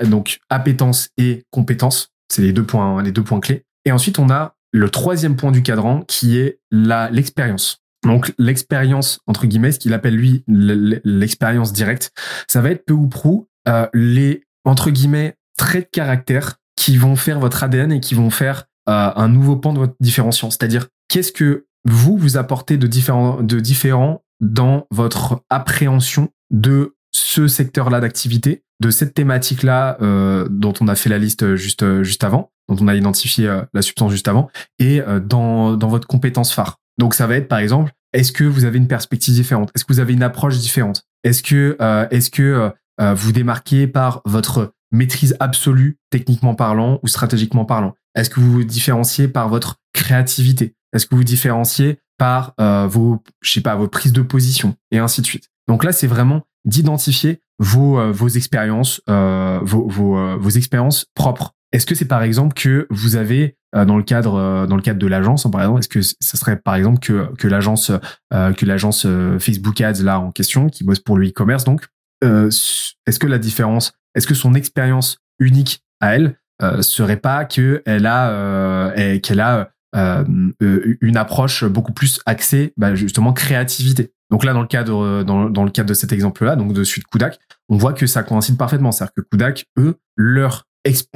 donc 0.05 0.39
appétence 0.49 1.09
et 1.17 1.43
compétence, 1.51 2.09
c'est 2.29 2.41
les 2.41 2.53
deux 2.53 2.65
points, 2.65 3.01
les 3.01 3.11
deux 3.11 3.23
points 3.23 3.39
clés. 3.39 3.65
Et 3.85 3.91
ensuite, 3.91 4.19
on 4.19 4.29
a 4.29 4.55
le 4.71 4.89
troisième 4.89 5.35
point 5.35 5.51
du 5.51 5.61
cadran 5.61 6.01
qui 6.01 6.37
est 6.37 6.59
l'expérience. 6.71 7.83
Donc 8.03 8.33
l'expérience 8.37 9.19
entre 9.27 9.47
guillemets, 9.47 9.71
ce 9.71 9.79
qu'il 9.79 9.93
appelle 9.93 10.15
lui 10.15 10.43
l'expérience 10.47 11.71
directe, 11.71 12.11
ça 12.47 12.61
va 12.61 12.71
être 12.71 12.85
peu 12.85 12.93
ou 12.93 13.07
prou 13.07 13.47
euh, 13.67 13.87
les 13.93 14.43
entre 14.65 14.89
guillemets 14.89 15.35
traits 15.57 15.85
de 15.85 15.89
caractère 15.89 16.55
qui 16.75 16.97
vont 16.97 17.15
faire 17.15 17.39
votre 17.39 17.63
ADN 17.63 17.91
et 17.93 17.99
qui 17.99 18.13
vont 18.13 18.29
faire 18.29 18.65
euh, 18.89 19.11
un 19.15 19.29
nouveau 19.29 19.55
pan 19.55 19.71
de 19.71 19.79
votre 19.79 19.95
différenciation. 20.01 20.49
C'est-à-dire 20.49 20.87
qu'est-ce 21.07 21.31
que 21.31 21.65
vous 21.85 22.17
vous 22.17 22.35
apportez 22.37 22.77
de 22.77 22.87
différent 22.87 23.41
de 23.41 23.59
différent 23.59 24.23
dans 24.41 24.87
votre 24.91 25.41
appréhension 25.49 26.29
de 26.51 26.95
ce 27.11 27.47
secteur-là 27.47 27.99
d'activité, 27.99 28.63
de 28.79 28.89
cette 28.89 29.13
thématique-là 29.13 29.97
euh, 30.01 30.47
dont 30.49 30.73
on 30.81 30.87
a 30.87 30.95
fait 30.95 31.09
la 31.09 31.19
liste 31.19 31.55
juste 31.55 32.03
juste 32.03 32.23
avant, 32.23 32.51
dont 32.67 32.77
on 32.81 32.87
a 32.87 32.95
identifié 32.95 33.47
euh, 33.47 33.61
la 33.73 33.81
substance 33.81 34.11
juste 34.11 34.27
avant, 34.27 34.49
et 34.79 35.01
euh, 35.01 35.19
dans, 35.19 35.75
dans 35.75 35.87
votre 35.87 36.07
compétence 36.07 36.53
phare. 36.53 36.79
Donc 36.97 37.13
ça 37.13 37.27
va 37.27 37.35
être 37.35 37.47
par 37.47 37.59
exemple, 37.59 37.91
est-ce 38.13 38.31
que 38.31 38.43
vous 38.43 38.65
avez 38.65 38.77
une 38.77 38.87
perspective 38.87 39.33
différente? 39.33 39.71
Est-ce 39.75 39.85
que 39.85 39.93
vous 39.93 39.99
avez 39.99 40.13
une 40.13 40.23
approche 40.23 40.57
différente? 40.57 41.03
Est-ce 41.23 41.43
que 41.43 41.77
euh, 41.81 42.07
est-ce 42.11 42.29
que 42.29 42.71
vous 42.99 43.31
démarquez 43.31 43.87
par 43.87 44.21
votre 44.23 44.75
maîtrise 44.91 45.35
absolue, 45.39 45.97
techniquement 46.11 46.53
parlant 46.53 46.99
ou 47.01 47.07
stratégiquement 47.07 47.65
parlant? 47.65 47.95
Est-ce 48.15 48.29
que 48.29 48.39
vous 48.39 48.51
vous 48.51 48.63
différenciez 48.63 49.27
par 49.27 49.49
votre 49.49 49.77
créativité? 49.93 50.75
Est-ce 50.93 51.07
que 51.07 51.15
vous 51.15 51.21
vous 51.21 51.23
différenciez 51.23 51.99
par 52.19 52.53
vos, 52.87 53.23
je 53.41 53.51
sais 53.51 53.61
pas, 53.61 53.75
vos 53.75 53.87
prises 53.87 54.13
de 54.13 54.21
position? 54.21 54.75
Et 54.91 54.99
ainsi 54.99 55.21
de 55.21 55.25
suite. 55.25 55.49
Donc 55.67 55.83
là, 55.83 55.91
c'est 55.91 56.07
vraiment 56.07 56.43
d'identifier 56.65 57.41
vos, 57.59 57.99
euh, 57.99 58.11
vos 58.11 58.27
expériences, 58.27 59.01
euh, 59.09 59.59
vos, 59.63 59.87
vos, 59.87 60.17
euh, 60.17 60.37
vos 60.39 60.49
expériences 60.49 61.05
propres. 61.15 61.53
Est-ce 61.71 61.85
que 61.85 61.95
c'est 61.95 62.07
par 62.07 62.23
exemple 62.23 62.53
que 62.53 62.87
vous 62.89 63.15
avez 63.15 63.57
dans 63.73 63.97
le 63.97 64.03
cadre 64.03 64.67
dans 64.67 64.75
le 64.75 64.83
cadre 64.83 64.99
de 64.99 65.07
l'agence, 65.07 65.49
par 65.51 65.61
exemple, 65.61 65.79
est-ce 65.79 65.89
que 65.89 66.03
ce 66.03 66.37
serait 66.37 66.57
par 66.57 66.75
exemple 66.75 66.99
que 66.99 67.33
que 67.33 67.47
l'agence 67.47 67.91
que 68.29 68.65
l'agence 68.67 69.07
Facebook 69.39 69.81
Ads 69.81 70.03
là 70.03 70.19
en 70.19 70.31
question 70.31 70.69
qui 70.69 70.83
bosse 70.83 70.99
pour 70.99 71.17
le 71.17 71.27
e-commerce 71.27 71.63
donc 71.63 71.87
est-ce 72.21 73.17
que 73.17 73.25
la 73.25 73.39
différence, 73.39 73.93
est-ce 74.13 74.27
que 74.27 74.35
son 74.35 74.53
expérience 74.53 75.17
unique 75.39 75.83
à 75.99 76.15
elle 76.15 76.37
serait 76.81 77.17
pas 77.17 77.43
que 77.45 77.81
elle 77.87 78.05
a 78.05 78.93
qu'elle 79.23 79.39
a 79.39 79.71
une 79.93 81.17
approche 81.17 81.65
beaucoup 81.65 81.93
plus 81.93 82.19
axée 82.25 82.73
bah, 82.77 82.95
justement 82.95 83.31
créativité 83.31 84.11
donc 84.33 84.45
là, 84.45 84.53
dans 84.53 84.61
le 84.61 84.67
cadre, 84.67 85.03
euh, 85.03 85.23
dans, 85.23 85.47
dans 85.47 85.63
le 85.63 85.69
cadre 85.69 85.89
de 85.89 85.93
cet 85.93 86.11
exemple-là, 86.11 86.55
donc 86.55 86.73
de 86.73 86.83
suite 86.83 87.05
Kudak, 87.05 87.37
on 87.69 87.77
voit 87.77 87.93
que 87.93 88.07
ça 88.07 88.23
coïncide 88.23 88.57
parfaitement. 88.57 88.91
C'est-à-dire 88.91 89.13
que 89.13 89.21
Kudak, 89.21 89.65
eux, 89.77 89.99
leur, 90.15 90.65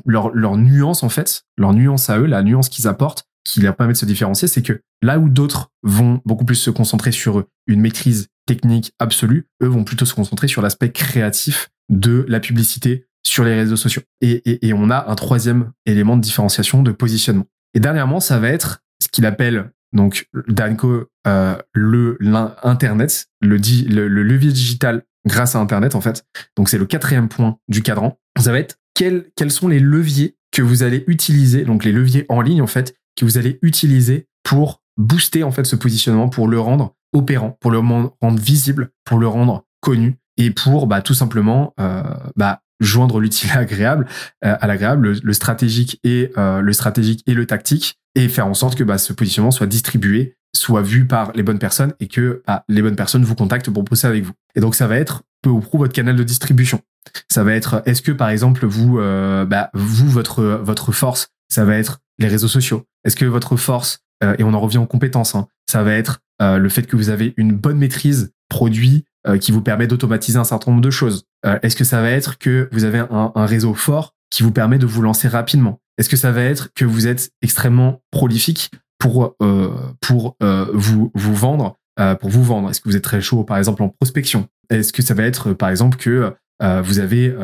leur, 0.06 0.30
leur 0.36 0.56
nuance, 0.56 1.02
en 1.02 1.10
fait, 1.10 1.42
leur 1.58 1.74
nuance 1.74 2.12
à 2.12 2.20
eux, 2.20 2.28
la 2.28 2.44
nuance 2.44 2.70
qu'ils 2.70 2.88
apportent, 2.88 3.26
qui 3.44 3.60
leur 3.60 3.76
permet 3.76 3.94
de 3.94 3.98
se 3.98 4.06
différencier, 4.06 4.48
c'est 4.48 4.62
que 4.62 4.82
là 5.02 5.18
où 5.18 5.30
d'autres 5.30 5.72
vont 5.82 6.22
beaucoup 6.26 6.46
plus 6.46 6.58
se 6.58 6.70
concentrer 6.70 7.12
sur 7.12 7.44
une 7.66 7.82
maîtrise 7.82 8.28
technique 8.46 8.92
absolue, 9.00 9.48
eux 9.64 9.68
vont 9.68 9.84
plutôt 9.84 10.06
se 10.06 10.14
concentrer 10.14 10.48
sur 10.48 10.62
l'aspect 10.62 10.92
créatif 10.92 11.70
de 11.90 12.24
la 12.28 12.40
publicité 12.40 13.08
sur 13.24 13.44
les 13.44 13.56
réseaux 13.56 13.78
sociaux. 13.78 14.04
Et, 14.22 14.44
et, 14.46 14.68
et 14.68 14.74
on 14.74 14.92
a 14.92 15.10
un 15.10 15.16
troisième 15.16 15.72
élément 15.88 16.18
de 16.18 16.22
différenciation, 16.22 16.84
de 16.84 16.92
positionnement. 16.92 17.48
Et 17.74 17.80
dernièrement, 17.80 18.20
ça 18.20 18.40
va 18.40 18.50
être 18.50 18.84
ce 19.02 19.08
qu'il 19.10 19.26
appelle 19.26 19.72
donc 19.94 20.28
Danco, 20.48 21.06
euh, 21.28 21.56
le 21.74 22.18
l'internet, 22.20 23.28
le, 23.42 23.58
le, 23.58 24.08
le, 24.08 24.24
levier 24.24 24.52
digital 24.52 25.04
grâce 25.26 25.56
à 25.56 25.60
Internet 25.60 25.96
en 25.96 26.02
fait. 26.02 26.26
Donc 26.56 26.70
c'est 26.70 26.78
le 26.78 26.86
quatrième 26.86 27.30
point 27.30 27.58
du 27.68 27.82
cadran. 27.82 28.20
Ça 28.40 28.52
va 28.52 28.60
être 28.60 28.78
quels 28.94 29.30
quels 29.36 29.52
sont 29.52 29.68
les 29.68 29.80
leviers 29.80 30.36
que 30.52 30.62
vous 30.62 30.84
allez 30.84 31.04
utiliser, 31.08 31.64
donc 31.64 31.84
les 31.84 31.92
leviers 31.92 32.26
en 32.30 32.42
ligne 32.42 32.62
en 32.62 32.68
fait, 32.68 32.96
que 33.16 33.26
vous 33.26 33.38
allez 33.38 33.60
utiliser 33.62 34.28
pour 34.44 34.82
booster 34.98 35.44
en 35.44 35.52
fait 35.52 35.66
ce 35.66 35.76
positionnement 35.76 36.30
pour 36.30 36.48
le 36.48 36.60
rendre 36.60 36.96
opérant, 37.14 37.58
pour 37.62 37.72
le 37.72 37.80
rendre 37.80 38.40
visible, 38.40 38.90
pour 39.06 39.20
le 39.20 39.28
rendre 39.28 39.66
connu 39.82 40.18
et 40.38 40.52
pour 40.52 40.88
bah, 40.88 41.02
tout 41.02 41.14
simplement 41.14 41.74
euh, 41.80 42.04
bah, 42.36 42.62
joindre 42.80 43.20
l'utile 43.20 43.52
agréable 43.54 44.08
euh, 44.46 44.56
à 44.60 44.68
l'agréable, 44.68 45.20
le, 45.22 45.34
stratégique 45.34 46.00
et 46.04 46.32
euh, 46.38 46.62
le 46.62 46.74
stratégique 46.74 47.24
et 47.28 47.34
le 47.34 47.46
tactique 47.46 47.98
et 48.16 48.30
faire 48.30 48.48
en 48.48 48.54
sorte 48.54 48.76
que 48.76 48.84
bah, 48.84 48.98
ce 48.98 49.14
positionnement 49.14 49.52
soit 49.52 49.68
distribué, 49.68 50.36
soit 50.56 50.82
vu 50.82 51.06
par 51.06 51.32
les 51.34 51.44
bonnes 51.44 51.60
personnes 51.60 51.94
et 52.00 52.08
que 52.08 52.42
bah, 52.48 52.64
les 52.68 52.82
bonnes 52.82 52.96
personnes 52.96 53.24
vous 53.24 53.36
contactent 53.36 53.70
pour 53.70 53.84
bosser 53.84 54.08
avec 54.08 54.24
vous. 54.24 54.34
Et 54.56 54.60
donc 54.60 54.76
ça 54.76 54.88
va 54.88 54.98
être 54.98 55.24
peu 55.42 55.50
ou 55.50 55.60
prou 55.60 55.78
votre 55.78 55.94
canal 55.94 56.16
de 56.16 56.24
distribution. 56.24 56.82
Ça 57.30 57.44
va 57.44 57.54
être 57.54 57.84
est-ce 57.86 58.02
que 58.02 58.12
par 58.12 58.30
exemple 58.30 58.66
vous 58.66 58.98
bah, 58.98 59.70
vous 59.74 60.10
votre 60.10 60.44
votre 60.44 60.92
force 60.92 61.30
ça 61.48 61.64
va 61.64 61.78
être 61.78 62.00
les 62.20 62.28
réseaux 62.28 62.48
sociaux? 62.48 62.84
Est-ce 63.06 63.16
que 63.16 63.26
votre 63.26 63.56
force 63.56 64.00
et 64.38 64.44
on 64.44 64.54
en 64.54 64.60
revient 64.60 64.80
aux 64.80 64.88
compétences, 64.88 65.36
hein, 65.36 65.48
ça 65.70 65.84
va 65.84 65.94
être 65.94 66.20
le 66.42 66.68
fait 66.70 66.84
que 66.84 66.98
vous 66.98 67.10
avez 67.10 67.34
une 67.38 67.54
bonne 67.54 67.78
maîtrise 67.78 68.34
produit 68.50 69.06
euh, 69.28 69.38
qui 69.38 69.52
vous 69.52 69.62
permet 69.62 69.88
d'automatiser 69.88 70.38
un 70.38 70.44
certain 70.44 70.72
nombre 70.72 70.84
de 70.84 70.90
choses? 70.90 71.26
Euh, 71.46 71.60
Est-ce 71.62 71.76
que 71.76 71.84
ça 71.84 72.02
va 72.02 72.12
être 72.12 72.38
que 72.38 72.70
vous 72.72 72.84
avez 72.84 73.00
un, 73.10 73.32
réseau 73.46 73.74
fort 73.74 74.16
qui 74.30 74.44
vous 74.44 74.52
permet 74.52 74.78
de 74.78 74.86
vous 74.86 75.02
lancer 75.02 75.28
rapidement? 75.28 75.80
Est-ce 75.98 76.10
que 76.10 76.18
ça 76.18 76.32
va 76.32 76.42
être 76.44 76.70
que 76.76 76.86
vous 76.86 77.08
êtes 77.08 77.32
extrêmement 77.42 78.02
prolifique 78.12 78.72
pour 79.00 79.36
euh, 79.42 79.74
pour 80.02 80.38
vous 80.74 81.12
vous 81.14 81.36
vendre 81.36 81.78
pour 82.20 82.30
vous 82.30 82.44
vendre? 82.44 82.70
Est-ce 82.70 82.82
que 82.82 82.90
vous 82.90 82.96
êtes 82.96 83.04
très 83.04 83.22
chaud 83.22 83.44
par 83.44 83.58
exemple 83.58 83.84
en 83.84 83.90
prospection? 83.90 84.48
Est-ce 84.70 84.94
que 84.94 85.02
ça 85.02 85.14
va 85.14 85.24
être 85.24 85.54
par 85.54 85.70
exemple 85.70 85.98
que 85.98 86.34
vous 86.62 87.00
avez 87.00 87.36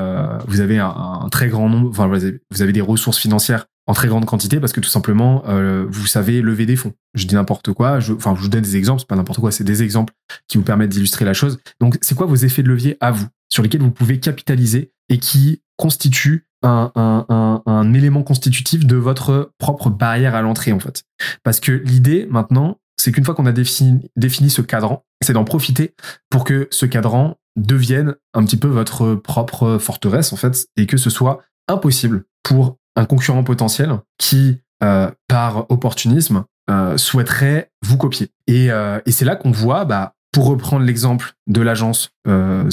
vous 0.48 0.62
avez 0.62 0.78
un, 0.80 1.28
très 1.32 1.48
grand 1.48 1.70
nombre, 1.70 1.90
enfin 1.90 2.08
vous 2.08 2.62
avez 2.62 2.74
des 2.74 2.82
ressources 2.82 3.18
financières 3.18 3.66
en 3.88 3.94
très 3.94 4.08
grande 4.08 4.26
quantité 4.26 4.60
parce 4.60 4.72
que 4.72 4.80
tout 4.80 4.90
simplement 4.90 5.44
euh, 5.48 5.86
vous 5.90 6.08
savez 6.08 6.42
lever 6.42 6.66
des 6.66 6.76
fonds. 6.76 6.94
Je 7.14 7.28
dis 7.28 7.36
n'importe 7.36 7.74
quoi, 7.74 8.00
je, 8.00 8.14
enfin 8.14 8.34
je 8.36 8.42
vous 8.42 8.48
donne 8.48 8.62
des 8.62 8.78
exemples, 8.78 9.02
c'est 9.02 9.08
pas 9.08 9.16
n'importe 9.16 9.40
quoi, 9.40 9.52
c'est 9.52 9.64
des 9.64 9.84
exemples 9.84 10.14
qui 10.48 10.58
vous 10.58 10.64
permettent 10.64 10.90
d'illustrer 10.90 11.26
la 11.26 11.34
chose. 11.34 11.60
Donc 11.82 11.98
c'est 12.02 12.16
quoi 12.16 12.26
vos 12.26 12.36
effets 12.36 12.64
de 12.64 12.70
levier 12.70 12.98
à 13.02 13.12
vous? 13.12 13.28
Sur 13.54 13.62
lesquels 13.62 13.82
vous 13.82 13.92
pouvez 13.92 14.20
capitaliser 14.20 14.92
et 15.10 15.20
qui 15.20 15.62
constituent 15.78 16.48
un, 16.64 17.94
élément 17.94 18.24
constitutif 18.24 18.86
de 18.86 18.96
votre 18.96 19.52
propre 19.60 19.90
barrière 19.90 20.34
à 20.34 20.42
l'entrée 20.42 20.72
en 20.72 20.80
fait. 20.80 21.04
Parce 21.44 21.60
que 21.60 21.72
l'idée 21.72 22.26
maintenant, 22.30 22.80
c'est 22.98 23.12
qu'une 23.12 23.26
fois 23.26 23.36
qu'on 23.36 23.46
a 23.46 23.52
défini, 23.52 24.10
défini 24.16 24.50
ce 24.50 24.62
cadran, 24.62 25.06
c'est 25.22 25.34
d'en 25.34 25.44
profiter 25.44 25.94
pour 26.30 26.46
que 26.46 26.68
ce 26.72 26.86
cadran 26.86 27.38
devienne 27.56 28.16
un 28.34 28.44
petit 28.46 28.58
peu 28.58 28.68
votre 28.68 29.14
propre 29.16 29.78
forteresse 29.78 30.34
en 30.34 30.38
fait 30.38 30.68
et 30.78 30.88
que 30.88 30.98
ce 30.98 31.10
soit 31.10 31.44
impossible 31.68 32.24
pour 32.44 32.78
un 32.96 33.06
concurrent 33.06 33.44
potentiel 33.44 34.00
qui, 34.18 34.62
euh, 34.84 35.12
par 35.28 35.70
opportunisme, 35.70 36.46
euh, 36.70 36.98
souhaiterait 36.98 37.72
vous 37.84 37.98
copier. 37.98 38.30
Et, 38.48 38.72
euh, 38.72 39.00
et 39.06 39.12
c'est 39.12 39.26
là 39.26 39.36
qu'on 39.36 39.52
voit, 39.52 39.86
bah, 39.86 40.16
pour 40.34 40.48
reprendre 40.48 40.86
l'exemple 40.86 41.34
de 41.48 41.62
l'agence 41.62 42.12
euh, 42.28 42.70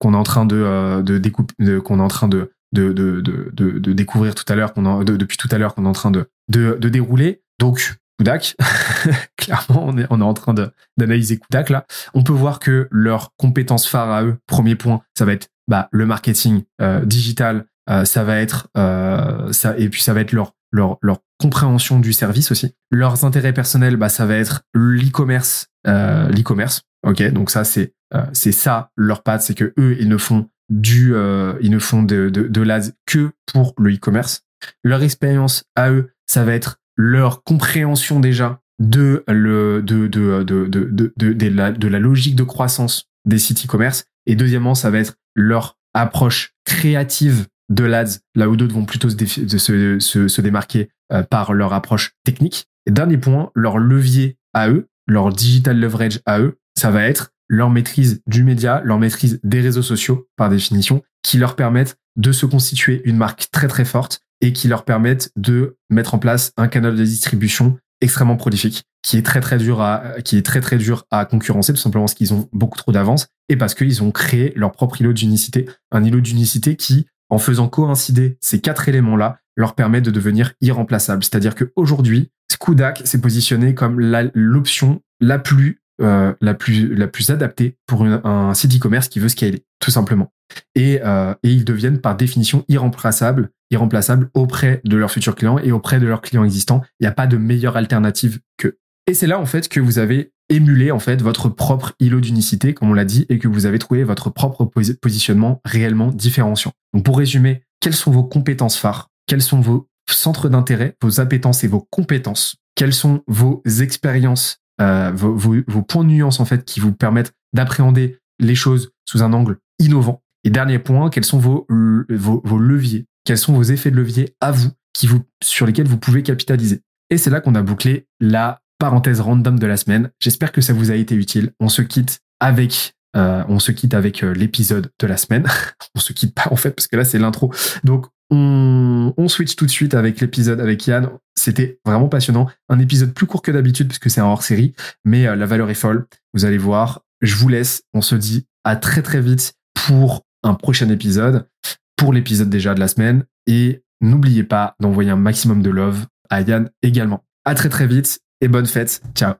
qu'on 0.00 0.14
est 0.14 0.16
en 0.16 0.22
train 0.22 0.46
de, 0.46 1.02
de 1.02 1.18
découper, 1.18 1.54
qu'on 1.84 1.98
est 1.98 2.02
en 2.02 2.08
train 2.08 2.28
de 2.28 2.52
de, 2.72 2.92
de, 2.92 3.20
de, 3.20 3.78
de 3.78 3.92
découvrir 3.92 4.34
tout 4.34 4.44
à 4.48 4.54
l'heure, 4.54 4.74
qu'on 4.74 5.02
depuis 5.02 5.36
tout 5.36 5.48
à 5.50 5.58
l'heure 5.58 5.74
qu'on 5.74 5.84
est 5.84 5.88
en 5.88 5.92
train 5.92 6.10
de, 6.10 6.28
de, 6.50 6.76
de 6.78 6.88
dérouler. 6.88 7.42
Donc, 7.58 7.96
Kudak, 8.18 8.56
clairement, 9.36 9.86
on 9.86 9.98
est, 9.98 10.06
on 10.10 10.20
est 10.20 10.24
en 10.24 10.34
train 10.34 10.54
d'analyser 10.96 11.38
Kudak 11.38 11.70
là. 11.70 11.86
On 12.14 12.22
peut 12.22 12.32
voir 12.32 12.58
que 12.58 12.88
leurs 12.90 13.30
compétences 13.36 13.86
phares 13.86 14.10
à 14.10 14.22
eux, 14.24 14.36
premier 14.46 14.74
point, 14.74 15.02
ça 15.16 15.24
va 15.24 15.32
être 15.32 15.48
bah, 15.68 15.88
le 15.92 16.06
marketing 16.06 16.62
euh, 16.80 17.04
digital, 17.04 17.66
euh, 17.90 18.04
ça 18.04 18.24
va 18.24 18.38
être 18.38 18.68
euh, 18.76 19.52
ça 19.52 19.74
et 19.78 19.88
puis 19.88 20.02
ça 20.02 20.12
va 20.12 20.20
être 20.20 20.32
leur 20.32 20.52
leur 20.72 20.98
leur 21.02 21.18
compréhension 21.38 22.00
du 22.00 22.12
service 22.12 22.50
aussi. 22.50 22.74
Leurs 22.90 23.24
intérêts 23.24 23.52
personnels, 23.52 23.96
bah 23.96 24.08
ça 24.08 24.26
va 24.26 24.34
être 24.36 24.62
l'e-commerce, 24.74 25.68
euh, 25.88 26.28
l'e-commerce. 26.28 26.82
Ok, 27.06 27.22
donc 27.32 27.50
ça 27.50 27.64
c'est 27.64 27.92
c'est 28.32 28.52
ça 28.52 28.90
leur 28.96 29.22
patte, 29.22 29.42
c'est 29.42 29.54
que 29.54 29.74
eux 29.78 29.96
ils 30.00 30.08
ne 30.08 30.16
font 30.16 30.48
du 30.70 31.14
ils 31.60 31.70
ne 31.70 31.78
font 31.78 32.02
de 32.02 32.30
de, 32.30 32.92
que 33.06 33.30
pour 33.52 33.74
le 33.78 33.94
e-commerce. 33.94 34.42
Leur 34.82 35.02
expérience 35.02 35.64
à 35.76 35.90
eux, 35.90 36.10
ça 36.26 36.44
va 36.44 36.54
être 36.54 36.80
leur 36.96 37.44
compréhension 37.44 38.18
déjà 38.18 38.60
de 38.80 39.24
le 39.28 39.82
de 39.82 41.88
la, 41.88 41.98
logique 41.98 42.36
de 42.36 42.44
croissance 42.44 43.08
des 43.24 43.38
sites 43.38 43.64
e-commerce 43.64 44.04
et 44.26 44.36
deuxièmement 44.36 44.74
ça 44.74 44.90
va 44.90 44.98
être 44.98 45.14
leur 45.34 45.78
approche 45.94 46.54
créative 46.64 47.46
de 47.68 47.84
l'ADS, 47.84 48.20
là 48.34 48.48
où 48.48 48.56
d'autres 48.56 48.74
vont 48.74 48.84
plutôt 48.84 49.10
se, 49.10 50.40
démarquer 50.40 50.90
euh, 51.12 51.22
par 51.22 51.52
leur 51.52 51.72
approche 51.72 52.14
technique. 52.24 52.66
Et 52.86 52.90
dernier 52.90 53.18
point, 53.18 53.50
leur 53.54 53.78
levier 53.78 54.38
à 54.54 54.70
eux, 54.70 54.88
leur 55.08 55.30
digital 55.30 55.80
leverage 55.80 56.20
à 56.26 56.38
eux, 56.38 56.58
ça 56.78 56.90
va 56.90 57.02
être 57.04 57.32
leur 57.48 57.70
maîtrise 57.70 58.20
du 58.26 58.44
média, 58.44 58.82
leur 58.84 58.98
maîtrise 58.98 59.40
des 59.42 59.60
réseaux 59.60 59.82
sociaux, 59.82 60.28
par 60.36 60.50
définition, 60.50 61.02
qui 61.22 61.38
leur 61.38 61.56
permettent 61.56 61.96
de 62.16 62.30
se 62.30 62.46
constituer 62.46 63.02
une 63.04 63.16
marque 63.16 63.48
très 63.50 63.68
très 63.68 63.84
forte 63.84 64.20
et 64.40 64.52
qui 64.52 64.68
leur 64.68 64.84
permettent 64.84 65.32
de 65.36 65.76
mettre 65.90 66.14
en 66.14 66.18
place 66.18 66.52
un 66.56 66.68
canal 66.68 66.94
de 66.94 67.04
distribution 67.04 67.78
extrêmement 68.00 68.36
prolifique, 68.36 68.84
qui 69.02 69.16
est 69.16 69.22
très 69.22 69.40
très 69.40 69.58
dur 69.58 69.80
à, 69.80 70.20
qui 70.24 70.36
est 70.36 70.46
très 70.46 70.60
très 70.60 70.76
dur 70.76 71.04
à 71.10 71.24
concurrencer, 71.24 71.72
tout 71.72 71.80
simplement 71.80 72.04
parce 72.04 72.14
qu'ils 72.14 72.32
ont 72.32 72.48
beaucoup 72.52 72.78
trop 72.78 72.92
d'avance 72.92 73.26
et 73.48 73.56
parce 73.56 73.74
qu'ils 73.74 74.02
ont 74.02 74.12
créé 74.12 74.52
leur 74.54 74.70
propre 74.70 75.00
îlot 75.00 75.12
d'unicité, 75.12 75.68
un 75.90 76.04
îlot 76.04 76.20
d'unicité 76.20 76.76
qui 76.76 77.06
en 77.30 77.38
faisant 77.38 77.68
coïncider 77.68 78.38
ces 78.40 78.60
quatre 78.60 78.88
éléments-là, 78.88 79.38
leur 79.58 79.74
permet 79.74 80.00
de 80.00 80.10
devenir 80.10 80.54
irremplaçable. 80.62 81.22
C'est-à-dire 81.24 81.54
qu'aujourd'hui, 81.54 82.30
Skudak 82.50 83.02
s'est 83.04 83.20
positionné 83.20 83.74
comme 83.74 84.00
l'option 84.32 85.02
la, 85.20 85.38
plus 85.38 85.82
euh, 86.00 86.32
la 86.40 86.54
plus 86.54 86.94
la 86.94 87.08
plus 87.08 87.30
adaptée 87.30 87.76
pour 87.86 88.04
un 88.04 88.54
site 88.54 88.76
e-commerce 88.76 89.08
qui 89.08 89.18
veut 89.18 89.28
scaler, 89.28 89.64
tout 89.80 89.90
simplement. 89.90 90.32
Et, 90.74 91.00
euh, 91.04 91.34
et 91.42 91.52
ils 91.52 91.64
deviennent 91.64 92.00
par 92.00 92.16
définition 92.16 92.64
irremplaçables, 92.68 93.50
irremplaçables 93.70 94.30
auprès 94.32 94.80
de 94.84 94.96
leurs 94.96 95.10
futurs 95.10 95.34
clients 95.34 95.58
et 95.58 95.72
auprès 95.72 95.98
de 95.98 96.06
leurs 96.06 96.22
clients 96.22 96.44
existants. 96.44 96.82
Il 97.00 97.04
n'y 97.04 97.08
a 97.08 97.12
pas 97.12 97.26
de 97.26 97.36
meilleure 97.36 97.76
alternative 97.76 98.38
que. 98.56 98.78
Et 99.08 99.14
c'est 99.14 99.26
là 99.26 99.40
en 99.40 99.46
fait 99.46 99.68
que 99.68 99.80
vous 99.80 99.98
avez 99.98 100.32
émuler 100.48 100.90
en 100.92 100.98
fait 100.98 101.20
votre 101.20 101.48
propre 101.48 101.94
îlot 102.00 102.20
d'unicité, 102.20 102.74
comme 102.74 102.90
on 102.90 102.94
l'a 102.94 103.04
dit, 103.04 103.26
et 103.28 103.38
que 103.38 103.48
vous 103.48 103.66
avez 103.66 103.78
trouvé 103.78 104.04
votre 104.04 104.30
propre 104.30 104.64
positionnement 104.64 105.60
réellement 105.64 106.10
différenciant. 106.10 106.72
Donc 106.94 107.04
pour 107.04 107.18
résumer, 107.18 107.62
quelles 107.80 107.94
sont 107.94 108.10
vos 108.10 108.24
compétences 108.24 108.78
phares? 108.78 109.10
Quels 109.28 109.42
sont 109.42 109.60
vos 109.60 109.86
centres 110.10 110.48
d'intérêt, 110.48 110.96
vos 111.02 111.20
appétences 111.20 111.62
et 111.62 111.68
vos 111.68 111.86
compétences? 111.90 112.56
Quelles 112.74 112.94
sont 112.94 113.22
vos 113.26 113.62
expériences, 113.80 114.58
euh, 114.80 115.12
vos, 115.14 115.82
points 115.82 116.02
de 116.02 116.08
nuance 116.08 116.40
en 116.40 116.46
fait 116.46 116.64
qui 116.64 116.80
vous 116.80 116.92
permettent 116.92 117.34
d'appréhender 117.52 118.18
les 118.40 118.54
choses 118.54 118.90
sous 119.04 119.22
un 119.22 119.34
angle 119.34 119.58
innovant? 119.78 120.22
Et 120.44 120.50
dernier 120.50 120.78
point, 120.78 121.10
quels 121.10 121.24
sont 121.24 121.38
vos 121.38 121.66
leviers? 121.68 123.04
Quels 123.24 123.38
sont 123.38 123.52
vos 123.52 123.64
effets 123.64 123.90
de 123.90 123.96
levier 123.96 124.34
à 124.40 124.50
vous, 124.50 124.70
qui 124.94 125.06
vous 125.06 125.22
sur 125.44 125.66
lesquels 125.66 125.86
vous 125.86 125.98
pouvez 125.98 126.22
capitaliser? 126.22 126.80
Et 127.10 127.18
c'est 127.18 127.30
là 127.30 127.42
qu'on 127.42 127.54
a 127.54 127.62
bouclé 127.62 128.06
la 128.20 128.62
parenthèse 128.78 129.20
random 129.20 129.58
de 129.58 129.66
la 129.66 129.76
semaine. 129.76 130.10
J'espère 130.20 130.52
que 130.52 130.62
ça 130.62 130.72
vous 130.72 130.90
a 130.90 130.94
été 130.94 131.14
utile. 131.14 131.52
On 131.60 131.68
se 131.68 131.82
quitte 131.82 132.20
avec 132.40 132.94
euh, 133.16 133.42
on 133.48 133.58
se 133.58 133.72
quitte 133.72 133.94
avec 133.94 134.22
euh, 134.22 134.32
l'épisode 134.32 134.90
de 134.98 135.06
la 135.06 135.16
semaine. 135.16 135.46
on 135.94 136.00
se 136.00 136.12
quitte 136.12 136.34
pas 136.34 136.48
en 136.50 136.56
fait 136.56 136.70
parce 136.70 136.86
que 136.86 136.96
là 136.96 137.04
c'est 137.04 137.18
l'intro. 137.18 137.52
Donc 137.84 138.06
on, 138.30 139.14
on 139.16 139.28
switch 139.28 139.56
tout 139.56 139.66
de 139.66 139.70
suite 139.70 139.94
avec 139.94 140.20
l'épisode 140.20 140.60
avec 140.60 140.86
Yann. 140.86 141.10
C'était 141.36 141.78
vraiment 141.84 142.08
passionnant. 142.08 142.48
Un 142.68 142.78
épisode 142.78 143.14
plus 143.14 143.26
court 143.26 143.42
que 143.42 143.50
d'habitude 143.50 143.88
parce 143.88 143.98
que 143.98 144.08
c'est 144.08 144.20
un 144.20 144.26
hors 144.26 144.42
série, 144.42 144.74
mais 145.04 145.26
euh, 145.26 145.36
la 145.36 145.46
valeur 145.46 145.70
est 145.70 145.74
folle. 145.74 146.06
Vous 146.34 146.44
allez 146.44 146.58
voir. 146.58 147.02
Je 147.20 147.36
vous 147.36 147.48
laisse. 147.48 147.82
On 147.94 148.00
se 148.00 148.14
dit 148.14 148.46
à 148.64 148.76
très 148.76 149.02
très 149.02 149.20
vite 149.20 149.54
pour 149.74 150.22
un 150.42 150.54
prochain 150.54 150.88
épisode, 150.88 151.48
pour 151.96 152.12
l'épisode 152.12 152.50
déjà 152.50 152.74
de 152.74 152.80
la 152.80 152.88
semaine. 152.88 153.24
Et 153.46 153.82
n'oubliez 154.00 154.44
pas 154.44 154.74
d'envoyer 154.80 155.10
un 155.10 155.16
maximum 155.16 155.62
de 155.62 155.70
love 155.70 156.06
à 156.30 156.42
Yann 156.42 156.70
également. 156.82 157.24
À 157.44 157.54
très 157.54 157.68
très 157.68 157.86
vite 157.86 158.20
et 158.40 158.48
bonne 158.48 158.66
fête. 158.66 159.02
Ciao. 159.14 159.34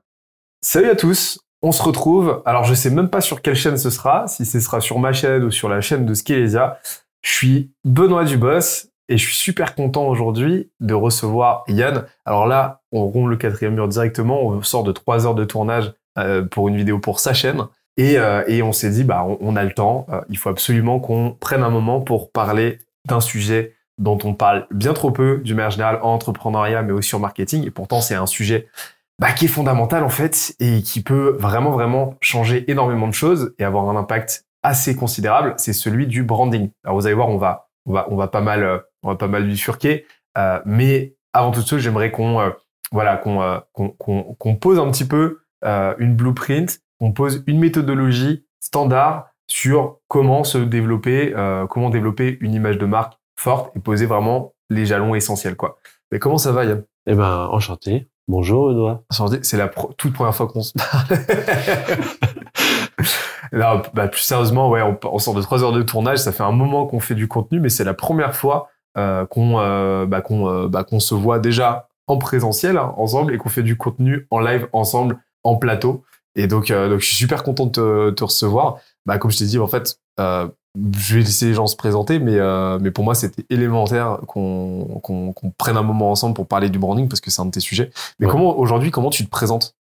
Salut 0.61 0.89
à 0.89 0.95
tous. 0.95 1.39
On 1.61 1.71
se 1.71 1.83
retrouve. 1.83 2.41
Alors, 2.45 2.63
je 2.63 2.73
sais 2.73 2.89
même 2.89 3.09
pas 3.09 3.21
sur 3.21 3.41
quelle 3.41 3.55
chaîne 3.55 3.77
ce 3.77 3.89
sera, 3.89 4.27
si 4.27 4.45
ce 4.45 4.59
sera 4.59 4.79
sur 4.79 4.97
ma 4.97 5.11
chaîne 5.11 5.43
ou 5.43 5.51
sur 5.51 5.67
la 5.67 5.81
chaîne 5.81 6.05
de 6.05 6.13
Skelesia. 6.13 6.79
Je 7.21 7.31
suis 7.31 7.71
Benoît 7.83 8.23
Dubos 8.23 8.87
et 9.09 9.17
je 9.17 9.25
suis 9.25 9.35
super 9.35 9.75
content 9.75 10.07
aujourd'hui 10.07 10.71
de 10.79 10.93
recevoir 10.93 11.63
Yann. 11.67 12.05
Alors 12.25 12.47
là, 12.47 12.81
on 12.91 13.05
rompt 13.05 13.29
le 13.29 13.37
quatrième 13.37 13.73
mur 13.73 13.87
directement. 13.87 14.41
On 14.43 14.61
sort 14.61 14.83
de 14.83 14.91
trois 14.91 15.25
heures 15.25 15.35
de 15.35 15.45
tournage 15.45 15.93
euh, 16.17 16.43
pour 16.43 16.67
une 16.67 16.77
vidéo 16.77 16.99
pour 16.99 17.19
sa 17.19 17.33
chaîne. 17.33 17.63
Et, 17.97 18.17
euh, 18.17 18.43
on 18.63 18.71
s'est 18.71 18.91
dit, 18.91 19.03
bah, 19.03 19.25
on, 19.41 19.55
a 19.55 19.63
le 19.63 19.73
temps. 19.73 20.05
Euh, 20.09 20.21
il 20.29 20.37
faut 20.37 20.49
absolument 20.49 20.99
qu'on 20.99 21.35
prenne 21.37 21.63
un 21.63 21.69
moment 21.69 21.99
pour 21.99 22.31
parler 22.31 22.79
d'un 23.05 23.19
sujet 23.19 23.75
dont 23.97 24.17
on 24.23 24.33
parle 24.33 24.67
bien 24.71 24.93
trop 24.93 25.11
peu 25.11 25.41
du 25.43 25.53
manière 25.53 25.71
générale 25.71 25.99
en 26.01 26.13
entrepreneuriat, 26.13 26.81
mais 26.83 26.93
aussi 26.93 27.13
en 27.15 27.19
marketing. 27.19 27.65
Et 27.65 27.71
pourtant, 27.71 27.99
c'est 27.99 28.15
un 28.15 28.25
sujet 28.25 28.67
bah, 29.19 29.33
qui 29.33 29.45
est 29.45 29.49
fondamental 29.49 30.03
en 30.03 30.09
fait 30.09 30.55
et 30.61 30.81
qui 30.81 31.03
peut 31.03 31.35
vraiment 31.37 31.71
vraiment 31.71 32.15
changer 32.21 32.71
énormément 32.71 33.07
de 33.07 33.13
choses 33.13 33.53
et 33.59 33.65
avoir 33.65 33.89
un 33.89 33.97
impact 33.97 34.45
assez 34.63 34.95
considérable. 34.95 35.53
C'est 35.57 35.73
celui 35.73 36.07
du 36.07 36.23
branding. 36.23 36.69
Alors 36.83 36.97
vous 36.97 37.05
allez 37.05 37.15
voir, 37.15 37.29
on 37.29 37.37
va 37.37 37.67
on 37.85 37.93
va 37.93 38.07
on 38.09 38.15
va 38.15 38.27
pas 38.27 38.41
mal 38.41 38.63
euh, 38.63 38.77
on 39.03 39.09
va 39.09 39.15
pas 39.15 39.27
mal 39.27 39.45
bifurquer, 39.47 40.05
euh, 40.37 40.59
mais 40.65 41.15
avant 41.33 41.51
toute 41.51 41.67
chose, 41.67 41.79
j'aimerais 41.81 42.11
qu'on 42.11 42.39
euh, 42.39 42.49
voilà, 42.91 43.17
qu'on 43.17 43.41
euh, 43.41 43.59
qu'on 43.73 43.89
qu'on 43.89 44.23
qu'on 44.35 44.55
pose 44.55 44.79
un 44.79 44.89
petit 44.91 45.05
peu 45.05 45.39
euh, 45.65 45.93
une 45.99 46.15
blueprint, 46.15 46.79
qu'on 46.99 47.11
pose 47.13 47.43
une 47.47 47.59
méthodologie 47.59 48.45
standard 48.59 49.27
sur 49.47 49.99
comment 50.07 50.43
se 50.43 50.57
développer, 50.57 51.33
euh, 51.35 51.65
comment 51.67 51.89
développer 51.89 52.37
une 52.41 52.53
image 52.53 52.77
de 52.77 52.85
marque 52.85 53.13
forte 53.37 53.75
et 53.75 53.79
poser 53.79 54.05
vraiment 54.05 54.53
les 54.69 54.85
jalons 54.85 55.15
essentiels, 55.15 55.55
quoi. 55.55 55.79
Mais 56.11 56.19
comment 56.19 56.37
ça 56.37 56.51
va, 56.51 56.65
Yann? 56.65 56.83
Eh 57.07 57.15
ben, 57.15 57.47
enchanté. 57.51 58.09
Bonjour, 58.27 58.67
Benoît. 58.67 59.03
Enchanté, 59.09 59.39
C'est 59.41 59.57
la 59.57 59.67
pro- 59.67 59.91
toute 59.97 60.13
première 60.13 60.35
fois 60.35 60.47
qu'on 60.47 60.61
se 60.61 60.73
parle. 60.73 61.17
non, 63.53 63.81
bah, 63.93 64.07
plus 64.07 64.21
sérieusement, 64.21 64.69
ouais, 64.69 64.81
on, 64.81 64.97
on 65.11 65.19
sort 65.19 65.33
de 65.33 65.41
trois 65.41 65.63
heures 65.63 65.71
de 65.71 65.81
tournage. 65.81 66.19
Ça 66.19 66.31
fait 66.31 66.43
un 66.43 66.51
moment 66.51 66.85
qu'on 66.85 66.99
fait 66.99 67.15
du 67.15 67.27
contenu, 67.27 67.59
mais 67.59 67.69
c'est 67.69 67.83
la 67.83 67.93
première 67.93 68.35
fois 68.35 68.69
euh, 68.97 69.25
qu'on 69.25 69.59
euh, 69.59 70.05
bah, 70.05 70.21
qu'on 70.21 70.47
euh, 70.47 70.67
bah, 70.67 70.83
qu'on 70.83 70.99
se 70.99 71.13
voit 71.15 71.39
déjà 71.39 71.87
en 72.07 72.17
présentiel 72.17 72.77
hein, 72.77 72.93
ensemble 72.97 73.33
et 73.33 73.37
qu'on 73.37 73.49
fait 73.49 73.63
du 73.63 73.77
contenu 73.77 74.27
en 74.31 74.39
live 74.39 74.67
ensemble 74.73 75.19
en 75.43 75.55
plateau. 75.55 76.03
Et 76.35 76.47
donc, 76.47 76.71
euh, 76.71 76.89
donc 76.89 76.99
je 77.01 77.05
suis 77.07 77.15
super 77.15 77.43
content 77.43 77.65
de 77.65 77.71
te, 77.71 78.09
te 78.11 78.23
recevoir. 78.23 78.77
Bah, 79.05 79.17
comme 79.17 79.31
je 79.31 79.37
t'ai 79.39 79.45
dit, 79.45 79.59
en 79.59 79.67
fait, 79.67 79.99
euh, 80.19 80.47
je 80.97 81.15
vais 81.15 81.21
laisser 81.21 81.47
les 81.47 81.53
gens 81.55 81.65
se 81.67 81.75
présenter, 81.75 82.19
mais, 82.19 82.35
euh, 82.37 82.77
mais 82.79 82.91
pour 82.91 83.03
moi, 83.03 83.15
c'était 83.15 83.43
élémentaire 83.49 84.19
qu'on 84.27 84.99
qu'on 85.03 85.33
qu'on 85.33 85.49
prenne 85.51 85.77
un 85.77 85.81
moment 85.83 86.11
ensemble 86.11 86.35
pour 86.35 86.47
parler 86.47 86.69
du 86.69 86.77
branding 86.79 87.07
parce 87.09 87.19
que 87.21 87.31
c'est 87.31 87.41
un 87.41 87.45
de 87.45 87.51
tes 87.51 87.59
sujets. 87.59 87.89
Mais 88.19 88.27
Ouais. 88.27 88.31
comment 88.31 88.57
aujourd'hui, 88.57 88.91
comment 88.91 89.09
tu 89.09 89.25
te 89.25 89.29
présentes? 89.29 89.75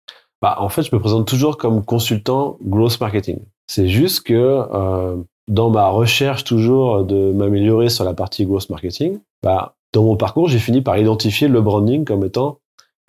Bah, 0.42 0.58
en 0.60 0.70
fait, 0.70 0.84
je 0.84 0.96
me 0.96 1.00
présente 1.00 1.28
toujours 1.28 1.58
comme 1.58 1.84
consultant 1.84 2.58
growth 2.64 3.00
marketing. 3.02 3.40
C'est 3.68 3.88
juste 3.88 4.22
que 4.22 4.34
euh, 4.34 5.18
dans 5.48 5.70
ma 5.70 5.88
recherche 5.90 6.44
toujours 6.44 7.04
de 7.04 7.32
m'améliorer 7.32 7.90
sur 7.90 8.04
la 8.04 8.14
partie 8.14 8.46
growth 8.46 8.70
marketing, 8.70 9.20
bah, 9.44 9.76
dans 9.94 10.04
mon 10.04 10.18
parcours, 10.18 10.48
j'ai 10.48 10.60
fini 10.60 10.82
par 10.82 10.98
identifier 10.98 11.48
le 11.48 11.62
branding 11.62 12.06
comme 12.06 12.26
étant 12.26 12.60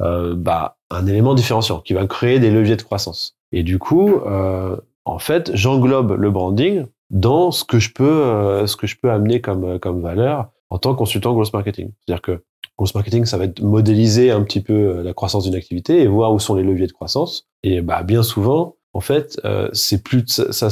euh, 0.01 0.35
bah, 0.37 0.77
un 0.91 1.07
élément 1.07 1.35
différenciant 1.35 1.81
qui 1.81 1.95
va 1.95 2.07
créer 2.07 2.39
des 2.39 2.51
leviers 2.51 2.77
de 2.77 2.83
croissance. 2.83 3.37
Et 3.53 3.63
du 3.63 3.79
coup, 3.79 4.11
euh, 4.27 4.77
en 5.05 5.19
fait, 5.19 5.51
j'englobe 5.55 6.13
le 6.13 6.31
branding 6.31 6.87
dans 7.11 7.51
ce 7.51 7.65
que 7.65 7.79
je 7.79 7.93
peux, 7.93 8.05
euh, 8.05 8.67
ce 8.67 8.77
que 8.77 8.87
je 8.87 8.97
peux 9.01 9.11
amener 9.11 9.41
comme, 9.41 9.79
comme 9.79 10.01
valeur 10.01 10.51
en 10.71 10.79
tant 10.79 10.93
que 10.93 10.99
consultant 10.99 11.33
growth 11.33 11.53
marketing. 11.53 11.93
C'est-à-dire 12.01 12.23
que 12.23 12.43
growth 12.77 12.95
marketing, 12.95 13.25
ça 13.25 13.39
va 13.39 13.45
être 13.45 13.63
modéliser 13.63 14.31
un 14.31 14.43
petit 14.43 14.61
peu 14.61 14.73
euh, 14.73 15.03
la 15.03 15.15
croissance 15.15 15.45
d'une 15.45 15.55
activité 15.55 16.03
et 16.03 16.07
voir 16.07 16.33
où 16.33 16.39
sont 16.39 16.55
les 16.55 16.63
leviers 16.63 16.87
de 16.87 16.93
croissance. 16.93 17.49
Et 17.63 17.81
bah, 17.81 18.03
bien 18.03 18.23
souvent, 18.23 18.76
en 18.97 19.01
fait, 19.01 19.39
euh, 19.45 19.69
ça, 19.73 20.71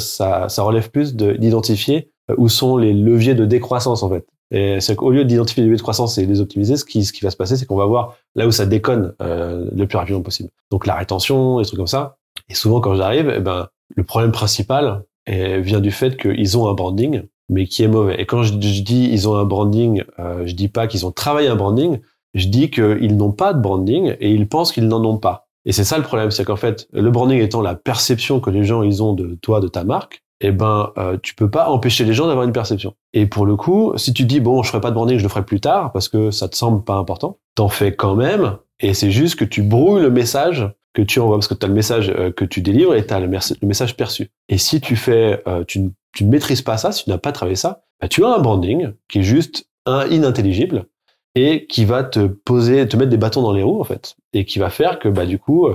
ça, 0.49 0.63
relève 0.63 0.91
plus 0.91 1.15
de- 1.15 1.33
d'identifier 1.33 2.11
euh, 2.31 2.35
où 2.39 2.49
sont 2.49 2.79
les 2.79 2.95
leviers 2.95 3.35
de 3.35 3.45
décroissance 3.45 4.03
en 4.03 4.09
fait. 4.09 4.27
Et 4.51 4.81
c'est 4.81 4.97
qu'au 4.97 5.11
lieu 5.11 5.25
d'identifier 5.25 5.63
les 5.63 5.67
leviers 5.69 5.79
de 5.79 5.83
croissance 5.83 6.17
et 6.17 6.25
les 6.25 6.41
optimiser, 6.41 6.77
ce 6.77 6.85
qui, 6.85 7.05
ce 7.05 7.13
qui 7.13 7.23
va 7.23 7.31
se 7.31 7.37
passer, 7.37 7.57
c'est 7.57 7.67
qu'on 7.67 7.77
va 7.77 7.87
voir 7.87 8.17
là 8.35 8.47
où 8.47 8.51
ça 8.51 8.65
déconne 8.65 9.13
euh, 9.21 9.69
le 9.75 9.87
plus 9.87 9.99
rapidement 9.99 10.23
possible. 10.23 10.49
Donc 10.71 10.87
la 10.87 10.95
rétention, 10.95 11.59
des 11.59 11.67
trucs 11.67 11.79
comme 11.79 11.87
ça. 11.87 12.17
Et 12.49 12.55
souvent, 12.55 12.81
quand 12.81 12.95
j'arrive, 12.95 13.33
eh 13.37 13.41
ben, 13.41 13.69
le 13.95 14.05
problème 14.05 14.33
principal 14.33 15.05
eh, 15.27 15.61
vient 15.61 15.81
du 15.81 15.91
fait 15.91 16.17
qu'ils 16.17 16.57
ont 16.57 16.69
un 16.69 16.75
branding, 16.75 17.23
mais 17.51 17.67
qui 17.67 17.83
est 17.83 17.89
mauvais. 17.89 18.21
Et 18.21 18.27
quand 18.27 18.43
je, 18.43 18.53
je 18.55 18.83
dis 18.83 19.09
ils 19.13 19.29
ont 19.29 19.35
un 19.37 19.45
branding, 19.45 20.03
euh, 20.19 20.47
je 20.47 20.55
dis 20.55 20.69
pas 20.69 20.87
qu'ils 20.87 21.05
ont 21.05 21.13
travaillé 21.13 21.49
un 21.49 21.57
branding, 21.57 22.01
je 22.33 22.49
dis 22.49 22.71
qu'ils 22.71 23.17
n'ont 23.17 23.33
pas 23.33 23.53
de 23.53 23.61
branding 23.61 24.17
et 24.19 24.31
ils 24.33 24.49
pensent 24.49 24.73
qu'ils 24.73 24.89
n'en 24.89 25.05
ont 25.05 25.19
pas. 25.19 25.44
Et 25.67 25.73
c'est 25.73 25.85
ça 25.85 25.97
le 25.97 26.05
problème, 26.05 26.31
c'est 26.31 26.45
qu'en 26.45 26.57
fait, 26.57 26.89
le 26.93 27.11
branding 27.11 27.41
étant 27.41 27.63
la 27.63 27.75
perception 27.75 28.41
que 28.41 28.51
les 28.51 28.65
gens 28.65 28.83
ils 28.83 29.03
ont 29.03 29.15
de 29.15 29.37
toi, 29.41 29.61
de 29.61 29.69
ta 29.69 29.85
marque, 29.85 30.23
eh 30.41 30.51
ben, 30.51 30.93
euh, 30.99 31.17
tu 31.23 31.35
peux 31.35 31.51
pas 31.51 31.69
empêcher 31.69 32.05
les 32.05 32.13
gens 32.13 32.27
d'avoir 32.27 32.45
une 32.45 32.53
perception. 32.53 32.95
Et 33.13 33.27
pour 33.27 33.47
le 33.47 33.57
coup, 33.57 33.93
si 33.97 34.13
tu 34.13 34.25
dis 34.25 34.41
bon, 34.41 34.63
je 34.63 34.69
ferai 34.69 34.81
pas 34.81 34.91
de 34.91 34.95
branding, 34.95 35.17
je 35.17 35.23
le 35.23 35.29
ferai 35.29 35.45
plus 35.45 35.61
tard 35.61 35.93
parce 35.93 36.09
que 36.09 36.31
ça 36.31 36.49
te 36.49 36.57
semble 36.57 36.85
pas 36.85 36.97
important, 36.97 37.39
t'en 37.55 37.69
fais 37.69 37.95
quand 37.95 38.15
même. 38.15 38.59
Et 38.81 38.93
c'est 38.93 39.11
juste 39.11 39.37
que 39.37 39.45
tu 39.45 39.63
brouilles 39.63 40.03
le 40.03 40.11
message 40.11 40.69
que 40.93 41.03
tu 41.03 41.19
envoies 41.21 41.37
parce 41.37 41.49
que 41.49 41.55
tu 41.55 41.65
as 41.65 41.69
le 41.69 41.75
message 41.75 42.13
euh, 42.15 42.31
que 42.31 42.45
tu 42.45 42.61
délivres 42.61 42.95
et 42.95 43.07
tu 43.07 43.15
as 43.15 43.21
le, 43.21 43.29
message 43.63 43.97
perçu. 43.97 44.31
Et 44.49 44.59
si 44.59 44.81
tu 44.81 44.97
fais, 44.97 45.43
euh, 45.49 45.65
tu 45.65 45.81
ne 45.81 46.27
maîtrises 46.27 46.63
pas 46.63 46.77
ça, 46.77 46.93
si 46.93 47.05
tu 47.05 47.11
n'as 47.11 47.19
pas 47.19 47.33
travaillé 47.33 47.57
ça, 47.57 47.85
bah, 48.01 48.09
tu 48.09 48.25
as 48.25 48.29
un 48.29 48.39
branding 48.39 48.93
qui 49.09 49.21
est 49.21 49.23
juste 49.23 49.67
un 49.87 50.07
inintelligible 50.07 50.87
et 51.35 51.67
qui 51.67 51.85
va 51.85 52.05
te 52.05 52.27
poser, 52.27 52.87
te 52.89 52.97
mettre 52.97 53.11
des 53.11 53.17
bâtons 53.17 53.43
dans 53.43 53.53
les 53.53 53.63
roues 53.63 53.81
en 53.81 53.85
fait, 53.85 54.17
et 54.33 54.45
qui 54.45 54.59
va 54.59 54.71
faire 54.71 54.99
que 54.99 55.09
bah 55.09 55.27
du 55.27 55.39
coup, 55.39 55.69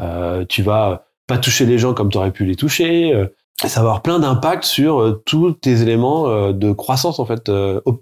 euh, 0.00 0.44
tu 0.48 0.62
vas 0.62 1.06
pas 1.26 1.38
toucher 1.38 1.66
les 1.66 1.78
gens 1.78 1.94
comme 1.94 2.10
tu 2.10 2.18
aurais 2.18 2.32
pu 2.32 2.44
les 2.44 2.56
toucher. 2.56 3.14
euh, 3.14 3.26
ça 3.64 3.80
va 3.80 3.86
avoir 3.86 4.02
plein 4.02 4.18
d'impact 4.18 4.64
sur 4.64 5.00
euh, 5.00 5.22
tous 5.24 5.52
tes 5.52 5.80
éléments 5.80 6.28
euh, 6.28 6.52
de 6.52 6.72
croissance 6.72 7.18
en 7.18 7.24
fait 7.24 7.50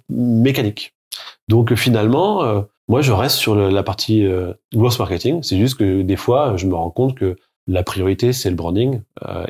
mécanique. 0.09 0.95
Donc 1.49 1.75
finalement, 1.75 2.65
moi 2.89 3.03
je 3.03 3.13
reste 3.13 3.37
sur 3.37 3.55
la 3.55 3.83
partie 3.83 4.27
growth 4.75 4.99
marketing. 4.99 5.43
C'est 5.43 5.59
juste 5.59 5.77
que 5.77 6.03
des 6.03 6.17
fois, 6.17 6.57
je 6.57 6.67
me 6.67 6.75
rends 6.75 6.91
compte 6.91 7.15
que 7.17 7.37
la 7.67 7.83
priorité 7.83 8.33
c'est 8.33 8.49
le 8.49 8.57
branding 8.57 9.03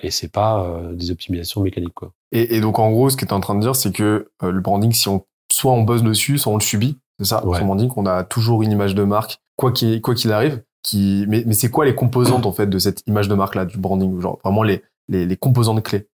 et 0.02 0.10
c'est 0.10 0.32
pas 0.32 0.80
des 0.92 1.12
optimisations 1.12 1.60
mécaniques 1.60 1.94
quoi. 1.94 2.12
et, 2.32 2.56
et 2.56 2.60
donc, 2.60 2.78
en 2.78 2.90
gros, 2.90 3.10
ce 3.10 3.16
que 3.16 3.24
tu 3.24 3.30
es 3.30 3.34
en 3.34 3.40
train 3.40 3.54
de 3.54 3.60
dire, 3.60 3.76
c'est 3.76 3.92
que 3.92 4.28
le 4.42 4.60
branding, 4.60 4.92
si 4.92 5.08
on, 5.08 5.24
soit 5.52 5.72
on 5.72 5.82
bosse 5.82 6.02
dessus, 6.02 6.38
soit 6.38 6.52
on 6.52 6.56
le 6.56 6.62
subit. 6.62 6.96
C'est 7.22 7.28
ça, 7.30 7.46
Ouais. 7.46 7.58
son 7.58 7.66
branding, 7.66 7.90
on 7.96 8.06
a 8.06 8.24
toujours 8.24 8.62
une 8.62 8.72
image 8.72 8.94
de 8.94 9.02
marque, 9.04 9.38
quoi 9.56 9.72
qu'il 9.72 10.00
quoi 10.00 10.14
qu'il 10.14 10.32
arrive. 10.32 10.62
Qui, 10.82 11.24
mais 11.28 11.44
mais 11.46 11.54
c'est 11.54 11.70
quoi 11.70 11.84
les 11.84 11.94
composantes, 11.94 12.44
en 12.44 12.52
fait, 12.52 12.66
de 12.66 12.78
cette 12.78 13.02
image 13.06 13.28
de 13.28 13.34
marque-là, 13.34 13.64
du 13.66 13.78
branding? 13.78 14.20
Genre, 14.20 14.38
vraiment 14.42 14.62
les, 14.64 14.82
les, 15.08 15.26
les 15.26 15.36
composantes 15.36 15.82
clés. 15.82 16.08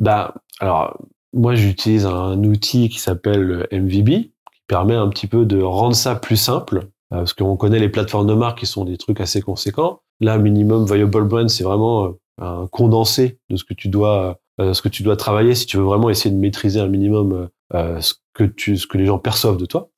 Bah, 0.00 0.34
alors, 0.60 0.96
moi, 1.34 1.54
j'utilise 1.54 2.06
un 2.06 2.42
outil 2.44 2.88
qui 2.88 2.98
s'appelle 2.98 3.42
le 3.42 3.66
MVB, 3.72 4.08
qui 4.08 4.30
permet 4.68 4.94
un 4.94 5.08
petit 5.08 5.26
peu 5.26 5.44
de 5.44 5.60
rendre 5.62 5.94
ça 5.94 6.14
plus 6.16 6.36
simple, 6.36 6.78
euh, 7.12 7.18
parce 7.18 7.34
qu'on 7.34 7.56
connaît 7.56 7.78
les 7.78 7.90
plateformes 7.90 8.26
de 8.26 8.32
marque 8.34 8.60
qui 8.60 8.66
sont 8.66 8.84
des 8.86 8.96
trucs 8.96 9.20
assez 9.20 9.42
conséquents. 9.42 10.00
Là, 10.20 10.38
Minimum 10.38 10.86
Viable 10.86 11.24
Brand, 11.28 11.48
c'est 11.50 11.64
vraiment 11.64 12.06
euh, 12.06 12.10
un 12.40 12.66
condensé 12.68 13.38
de 13.50 13.56
ce 13.56 13.64
que 13.64 13.74
tu 13.74 13.88
dois, 13.88 14.38
euh, 14.60 14.72
ce 14.72 14.80
que 14.80 14.88
tu 14.88 15.02
dois 15.02 15.16
travailler 15.16 15.54
si 15.54 15.66
tu 15.66 15.76
veux 15.76 15.82
vraiment 15.84 16.08
essayer 16.08 16.34
de 16.34 16.40
maîtriser 16.40 16.80
un 16.80 16.88
minimum 16.88 17.48
ce 17.72 18.14
que 18.32 18.44
tu, 18.44 18.76
ce 18.78 18.86
que 18.86 18.96
les 18.96 19.06
gens 19.06 19.18
perçoivent 19.18 19.56
de 19.56 19.66
toi. 19.66 19.90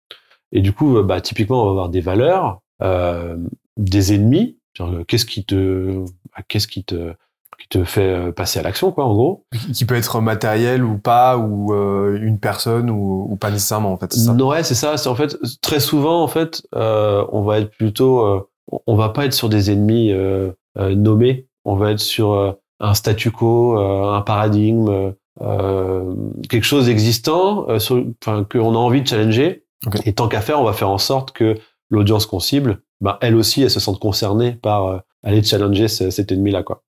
Et 0.53 0.61
du 0.61 0.73
coup, 0.73 0.97
euh, 0.97 1.03
bah, 1.03 1.21
typiquement, 1.21 1.63
on 1.63 1.67
va 1.67 1.71
avoir 1.71 1.89
des 1.89 2.01
valeurs, 2.01 2.61
euh, 2.83 3.37
des 3.77 4.15
ennemis. 4.15 4.59
Euh, 4.81 5.05
Qu'est-ce 5.05 5.27
qui 5.27 5.45
te, 5.45 6.05
bah, 6.37 6.43
qu'est-ce 6.49 6.69
qui 6.69 6.85
te, 6.85 7.13
qui 7.59 7.69
te 7.69 7.83
fait 7.85 8.09
euh, 8.09 8.33
passer 8.33 8.61
à 8.61 8.63
l'action, 8.63 8.93
quoi, 8.93 9.05
en 9.05 9.13
gros. 9.15 9.45
Qui 9.75 9.85
peut 9.85 9.97
être 9.97 10.21
matériel 10.21 10.85
ou 10.85 10.97
pas, 10.99 11.37
ou 11.37 11.75
euh, 11.75 12.19
une 12.23 12.39
personne, 12.39 12.89
ou, 12.91 13.27
ou 13.31 13.37
pas 13.37 13.51
nécessairement, 13.51 13.93
en 13.93 13.97
fait. 13.97 14.13
Ça. 14.13 14.33
Non, 14.33 14.49
ouais, 14.49 14.63
c'est 14.63 14.75
ça. 14.77 14.97
C'est 14.97 15.09
en 15.09 15.15
fait 15.17 15.37
très 15.61 15.81
souvent 15.81 16.23
en 16.23 16.29
fait, 16.29 16.63
euh, 16.77 17.27
on 17.33 17.43
va 17.43 17.59
être 17.59 17.71
plutôt, 17.77 18.21
euh, 18.25 18.41
on 18.87 18.95
va 18.95 19.09
pas 19.09 19.27
être 19.27 19.33
sur 19.35 19.49
des 19.49 19.71
ennemis 19.73 20.13
nommés. 20.77 21.47
On 21.65 21.75
va 21.75 21.91
être 21.91 21.99
sur 22.01 22.57
un 22.81 22.95
statu 22.95 23.31
quo, 23.33 23.77
euh, 23.79 24.13
un 24.15 24.21
paradigme, 24.23 25.13
euh, 25.41 26.15
quelque 26.49 26.65
chose 26.65 26.87
d'existant, 26.87 27.67
euh, 27.69 27.79
sur- 27.79 28.05
enfin 28.25 28.45
qu'on 28.45 28.75
a 28.75 28.79
envie 28.79 29.03
de 29.03 29.09
challenger. 29.09 29.65
Et 30.05 30.13
tant 30.13 30.29
qu'à 30.29 30.41
faire, 30.41 30.61
on 30.61 30.65
va 30.65 30.73
faire 30.73 30.91
en 30.91 30.99
sorte 30.99 31.33
que 31.33 31.57
l'audience 31.91 32.27
qu'on 32.27 32.41
cible, 32.41 32.83
ben, 33.01 33.17
elle 33.21 33.37
aussi, 33.37 33.63
elle 33.63 33.71
se 33.71 33.81
sente 33.81 34.01
concernée 34.01 34.53
par 34.53 34.87
euh, 34.87 34.99
aller 35.23 35.43
challenger 35.43 35.89
ce- 35.89 36.11
cet 36.11 36.33
ennemi-là, 36.33 36.63
quoi. 36.63 36.83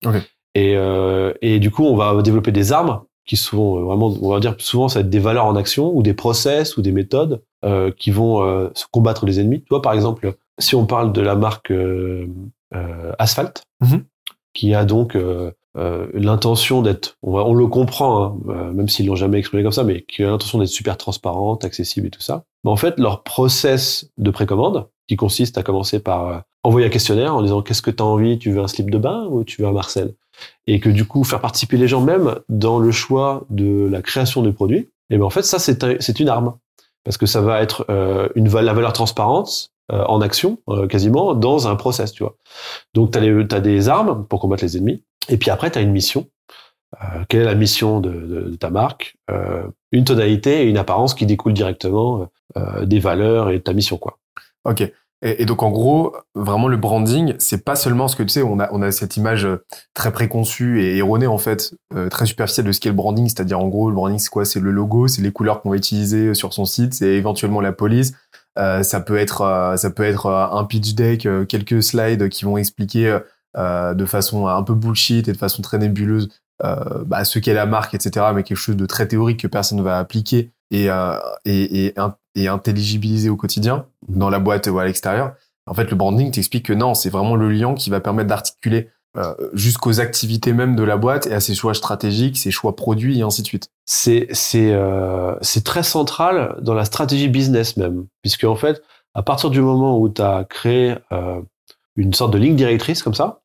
Et, 0.54 0.74
euh, 0.76 1.32
et 1.42 1.60
du 1.60 1.70
coup, 1.70 1.84
on 1.84 1.96
va 1.96 2.20
développer 2.22 2.50
des 2.52 2.72
armes 2.72 3.02
qui 3.26 3.36
sont 3.36 3.76
euh, 3.78 3.82
vraiment, 3.82 4.12
on 4.20 4.30
va 4.30 4.40
dire 4.40 4.56
souvent, 4.58 4.88
ça 4.88 4.98
va 4.98 5.04
être 5.04 5.10
des 5.10 5.20
valeurs 5.20 5.46
en 5.46 5.54
action 5.54 5.94
ou 5.94 6.02
des 6.02 6.14
process 6.14 6.76
ou 6.76 6.82
des 6.82 6.90
méthodes 6.90 7.42
euh, 7.64 7.92
qui 7.96 8.10
vont 8.10 8.42
euh, 8.42 8.68
se 8.74 8.86
combattre 8.90 9.24
les 9.26 9.38
ennemis. 9.38 9.60
Tu 9.60 9.68
vois, 9.70 9.82
par 9.82 9.92
exemple, 9.92 10.34
si 10.58 10.74
on 10.74 10.84
parle 10.86 11.12
de 11.12 11.20
la 11.20 11.36
marque 11.36 11.70
euh, 11.70 12.26
euh, 12.74 13.12
Asphalt, 13.18 13.62
Mhm. 13.82 14.04
qui 14.52 14.74
a 14.74 14.84
donc 14.84 15.14
euh, 15.14 15.52
euh, 15.76 16.08
l'intention 16.12 16.82
d'être, 16.82 17.16
on, 17.22 17.34
on 17.38 17.54
le 17.54 17.66
comprend, 17.68 18.24
hein, 18.24 18.36
euh, 18.48 18.72
même 18.72 18.88
s'ils 18.88 19.06
l'ont 19.06 19.14
jamais 19.14 19.38
exprimé 19.38 19.62
comme 19.62 19.70
ça, 19.72 19.84
mais 19.84 20.02
qui 20.02 20.24
a 20.24 20.26
l'intention 20.30 20.58
d'être 20.58 20.68
super 20.68 20.96
transparente, 20.96 21.64
accessible 21.64 22.08
et 22.08 22.10
tout 22.10 22.20
ça. 22.20 22.44
En 22.64 22.76
fait, 22.76 22.98
leur 22.98 23.22
process 23.22 24.10
de 24.18 24.30
précommande, 24.30 24.86
qui 25.08 25.16
consiste 25.16 25.58
à 25.58 25.62
commencer 25.62 25.98
par 25.98 26.26
euh, 26.28 26.38
envoyer 26.62 26.86
un 26.86 26.90
questionnaire 26.90 27.34
en 27.34 27.42
disant 27.42 27.62
qu'est-ce 27.62 27.82
que 27.82 27.90
tu 27.90 28.02
as 28.02 28.06
envie, 28.06 28.38
tu 28.38 28.52
veux 28.52 28.60
un 28.60 28.68
slip 28.68 28.90
de 28.90 28.98
bain 28.98 29.26
ou 29.30 29.44
tu 29.44 29.60
veux 29.62 29.68
un 29.68 29.72
Marcel? 29.72 30.14
Et 30.66 30.78
que 30.80 30.88
du 30.88 31.04
coup, 31.06 31.24
faire 31.24 31.40
participer 31.40 31.76
les 31.76 31.88
gens 31.88 32.00
même 32.00 32.36
dans 32.48 32.78
le 32.78 32.90
choix 32.92 33.44
de 33.50 33.88
la 33.90 34.02
création 34.02 34.42
de 34.42 34.50
produits, 34.50 34.88
et 35.10 35.18
ben 35.18 35.24
en 35.24 35.30
fait, 35.30 35.42
ça, 35.42 35.58
c'est 35.58 35.82
un- 35.84 35.96
c'est 36.00 36.20
une 36.20 36.28
arme. 36.28 36.54
Parce 37.02 37.16
que 37.16 37.26
ça 37.26 37.40
va 37.40 37.62
être 37.62 37.86
euh, 37.88 38.28
une, 38.34 38.48
la 38.48 38.72
valeur 38.74 38.92
transparente 38.92 39.70
euh, 39.90 40.04
en 40.04 40.20
action, 40.20 40.58
euh, 40.68 40.86
quasiment, 40.86 41.34
dans 41.34 41.66
un 41.66 41.74
process, 41.74 42.12
tu 42.12 42.22
vois. 42.22 42.36
Donc, 42.94 43.10
tu 43.12 43.18
as, 43.18 43.56
as 43.56 43.60
des 43.60 43.88
armes 43.88 44.26
pour 44.26 44.38
combattre 44.38 44.62
les 44.64 44.76
ennemis. 44.76 45.02
Et 45.30 45.38
puis 45.38 45.50
après, 45.50 45.70
tu 45.70 45.78
as 45.78 45.82
une 45.82 45.92
mission. 45.92 46.28
Euh, 46.94 47.24
quelle 47.28 47.42
est 47.42 47.46
la 47.46 47.54
mission 47.54 48.00
de, 48.00 48.54
ta 48.58 48.70
marque? 48.70 49.16
Euh, 49.30 49.66
Une 49.92 50.04
tonalité 50.04 50.62
et 50.62 50.68
une 50.68 50.78
apparence 50.78 51.14
qui 51.14 51.26
découlent 51.26 51.52
directement 51.52 52.28
euh, 52.56 52.84
des 52.84 52.98
valeurs 52.98 53.50
et 53.50 53.58
de 53.58 53.62
ta 53.62 53.72
mission, 53.72 53.96
quoi. 53.96 54.18
Ok. 54.64 54.90
Et, 55.22 55.44
donc 55.44 55.62
en 55.62 55.70
gros, 55.70 56.16
vraiment 56.34 56.66
le 56.66 56.78
branding, 56.78 57.34
c'est 57.38 57.62
pas 57.62 57.76
seulement 57.76 58.08
ce 58.08 58.16
que 58.16 58.22
tu 58.22 58.30
sais, 58.30 58.42
on 58.42 58.58
a 58.58 58.70
on 58.72 58.80
a 58.80 58.90
cette 58.90 59.18
image 59.18 59.46
très 59.92 60.12
préconçue 60.12 60.82
et 60.82 60.96
erronée 60.96 61.26
en 61.26 61.36
fait, 61.36 61.74
très 62.10 62.24
superficielle 62.24 62.66
de 62.66 62.72
ce 62.72 62.80
qu'est 62.80 62.88
le 62.88 62.94
branding, 62.94 63.28
c'est-à-dire 63.28 63.60
en 63.60 63.68
gros 63.68 63.90
le 63.90 63.94
branding 63.94 64.18
c'est 64.18 64.30
quoi? 64.30 64.46
C'est 64.46 64.60
le 64.60 64.70
logo, 64.70 65.08
c'est 65.08 65.20
les 65.20 65.30
couleurs 65.30 65.60
qu'on 65.60 65.68
va 65.68 65.76
utiliser 65.76 66.32
sur 66.32 66.54
son 66.54 66.64
site, 66.64 66.94
c'est 66.94 67.08
éventuellement 67.08 67.60
la 67.60 67.72
police, 67.72 68.14
ça 68.56 69.00
peut 69.06 69.18
être, 69.18 69.74
ça 69.76 69.90
peut 69.90 70.04
être 70.04 70.24
un 70.26 70.64
pitch 70.64 70.94
deck, 70.94 71.28
quelques 71.48 71.82
slides 71.82 72.30
qui 72.30 72.46
vont 72.46 72.56
expliquer 72.56 73.18
de 73.58 74.04
façon 74.06 74.46
un 74.46 74.62
peu 74.62 74.72
bullshit 74.72 75.28
et 75.28 75.32
de 75.32 75.36
façon 75.36 75.60
très 75.60 75.76
nébuleuse 75.76 76.30
bah, 77.06 77.24
ce 77.24 77.38
qu'est 77.38 77.54
la 77.54 77.66
marque, 77.66 77.94
etc. 77.94 78.26
Mais 78.34 78.42
quelque 78.42 78.56
chose 78.56 78.76
de 78.76 78.86
très 78.86 79.08
théorique 79.08 79.40
que 79.40 79.46
personne 79.46 79.78
ne 79.78 79.82
va 79.82 79.98
appliquer 79.98 80.50
et, 80.70 80.90
euh, 80.90 81.18
et, 81.44 81.86
et, 81.86 81.94
et 82.34 82.48
intelligibiliser 82.48 83.28
au 83.28 83.36
quotidien 83.36 83.86
dans 84.08 84.30
la 84.30 84.38
boîte 84.38 84.66
ou 84.66 84.78
à 84.78 84.84
l'extérieur. 84.84 85.34
En 85.66 85.74
fait, 85.74 85.90
le 85.90 85.96
branding 85.96 86.30
t'explique 86.30 86.66
que 86.66 86.72
non, 86.72 86.94
c'est 86.94 87.10
vraiment 87.10 87.36
le 87.36 87.50
lien 87.50 87.74
qui 87.74 87.90
va 87.90 88.00
permettre 88.00 88.28
d'articuler 88.28 88.88
euh, 89.16 89.34
jusqu'aux 89.52 90.00
activités 90.00 90.52
même 90.52 90.76
de 90.76 90.84
la 90.84 90.96
boîte 90.96 91.26
et 91.26 91.34
à 91.34 91.40
ses 91.40 91.54
choix 91.54 91.74
stratégiques, 91.74 92.38
ses 92.38 92.52
choix 92.52 92.76
produits 92.76 93.18
et 93.18 93.22
ainsi 93.22 93.42
de 93.42 93.46
suite. 93.46 93.68
c'est 93.84 94.28
c'est 94.30 94.72
euh, 94.72 95.34
c'est 95.40 95.64
très 95.64 95.82
central 95.82 96.56
dans 96.62 96.74
la 96.74 96.84
stratégie 96.84 97.28
business 97.28 97.76
même, 97.76 98.06
puisque 98.22 98.44
en 98.44 98.54
fait, 98.54 98.82
à 99.14 99.22
partir 99.22 99.50
du 99.50 99.60
moment 99.60 99.98
où 99.98 100.08
tu 100.08 100.22
as 100.22 100.44
créé 100.44 100.94
euh, 101.12 101.40
une 101.96 102.14
sorte 102.14 102.32
de 102.32 102.38
ligne 102.38 102.54
directrice 102.54 103.02
comme 103.02 103.14
ça, 103.14 103.40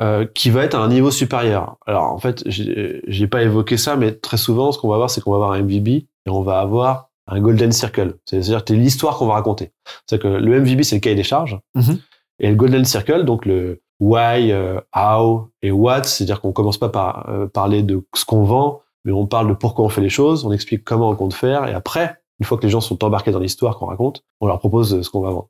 euh, 0.00 0.26
qui 0.34 0.50
va 0.50 0.62
être 0.64 0.74
à 0.74 0.78
un 0.80 0.88
niveau 0.88 1.10
supérieur. 1.10 1.76
Alors 1.86 2.04
en 2.12 2.18
fait, 2.18 2.42
j'ai 2.46 3.26
pas 3.26 3.42
évoqué 3.42 3.76
ça, 3.76 3.96
mais 3.96 4.12
très 4.12 4.36
souvent, 4.36 4.72
ce 4.72 4.78
qu'on 4.78 4.88
va 4.88 4.94
avoir, 4.96 5.10
c'est 5.10 5.20
qu'on 5.20 5.30
va 5.30 5.36
avoir 5.36 5.52
un 5.52 5.62
MVB 5.62 5.88
et 5.88 6.06
on 6.28 6.42
va 6.42 6.60
avoir 6.60 7.08
un 7.28 7.40
golden 7.40 7.72
circle. 7.72 8.14
C'est-à-dire 8.24 8.64
que 8.64 8.74
c'est 8.74 8.78
l'histoire 8.78 9.16
qu'on 9.18 9.26
va 9.26 9.34
raconter. 9.34 9.72
C'est 10.08 10.20
que 10.20 10.28
le 10.28 10.60
MVB, 10.60 10.82
c'est 10.82 10.96
le 10.96 11.00
cahier 11.00 11.16
des 11.16 11.22
charges, 11.24 11.58
Mhm. 11.74 11.98
et 12.40 12.48
le 12.50 12.54
golden 12.56 12.84
circle, 12.84 13.24
donc 13.24 13.46
le 13.46 13.80
why, 13.98 14.52
euh, 14.52 14.78
how 14.94 15.48
et 15.62 15.70
what, 15.70 16.04
c'est-à-dire 16.04 16.40
qu'on 16.40 16.52
commence 16.52 16.78
pas 16.78 16.90
par 16.90 17.28
euh, 17.30 17.46
parler 17.46 17.82
de 17.82 18.04
ce 18.14 18.24
qu'on 18.26 18.44
vend, 18.44 18.82
mais 19.04 19.12
on 19.12 19.26
parle 19.26 19.48
de 19.48 19.54
pourquoi 19.54 19.84
on 19.84 19.88
fait 19.88 20.02
les 20.02 20.10
choses, 20.10 20.44
on 20.44 20.52
explique 20.52 20.84
comment 20.84 21.08
on 21.08 21.16
compte 21.16 21.32
faire, 21.34 21.66
et 21.66 21.72
après, 21.72 22.16
une 22.38 22.44
fois 22.44 22.58
que 22.58 22.62
les 22.64 22.68
gens 22.68 22.82
sont 22.82 23.02
embarqués 23.02 23.30
dans 23.32 23.38
l'histoire 23.38 23.78
qu'on 23.78 23.86
raconte, 23.86 24.22
on 24.42 24.46
leur 24.46 24.58
propose 24.58 25.00
ce 25.00 25.08
qu'on 25.08 25.20
va 25.22 25.30
vendre. 25.30 25.48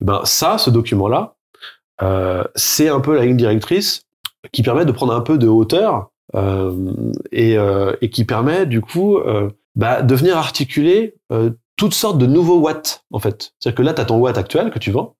Et 0.00 0.04
ben 0.06 0.22
ça, 0.24 0.56
ce 0.56 0.70
document-là, 0.70 1.34
c'est 2.54 2.88
un 2.88 3.00
peu 3.00 3.14
la 3.14 3.24
ligne 3.24 3.36
directrice 3.36 4.04
qui 4.50 4.62
permet 4.62 4.84
de 4.84 4.92
prendre 4.92 5.14
un 5.14 5.20
peu 5.20 5.38
de 5.38 5.46
hauteur 5.46 6.10
euh, 6.34 6.92
et, 7.30 7.56
euh, 7.58 7.94
et 8.00 8.10
qui 8.10 8.24
permet 8.24 8.66
du 8.66 8.80
coup 8.80 9.18
euh, 9.18 9.50
bah, 9.76 10.02
de 10.02 10.14
venir 10.14 10.36
articuler 10.36 11.14
euh, 11.30 11.50
toutes 11.76 11.94
sortes 11.94 12.18
de 12.18 12.26
nouveaux 12.26 12.58
watts 12.58 13.04
en 13.10 13.18
fait. 13.18 13.52
C'est-à-dire 13.58 13.76
que 13.76 13.82
là, 13.82 13.94
tu 13.94 14.00
as 14.00 14.04
ton 14.06 14.18
watt 14.18 14.36
actuel 14.36 14.70
que 14.70 14.78
tu 14.78 14.90
vends, 14.90 15.16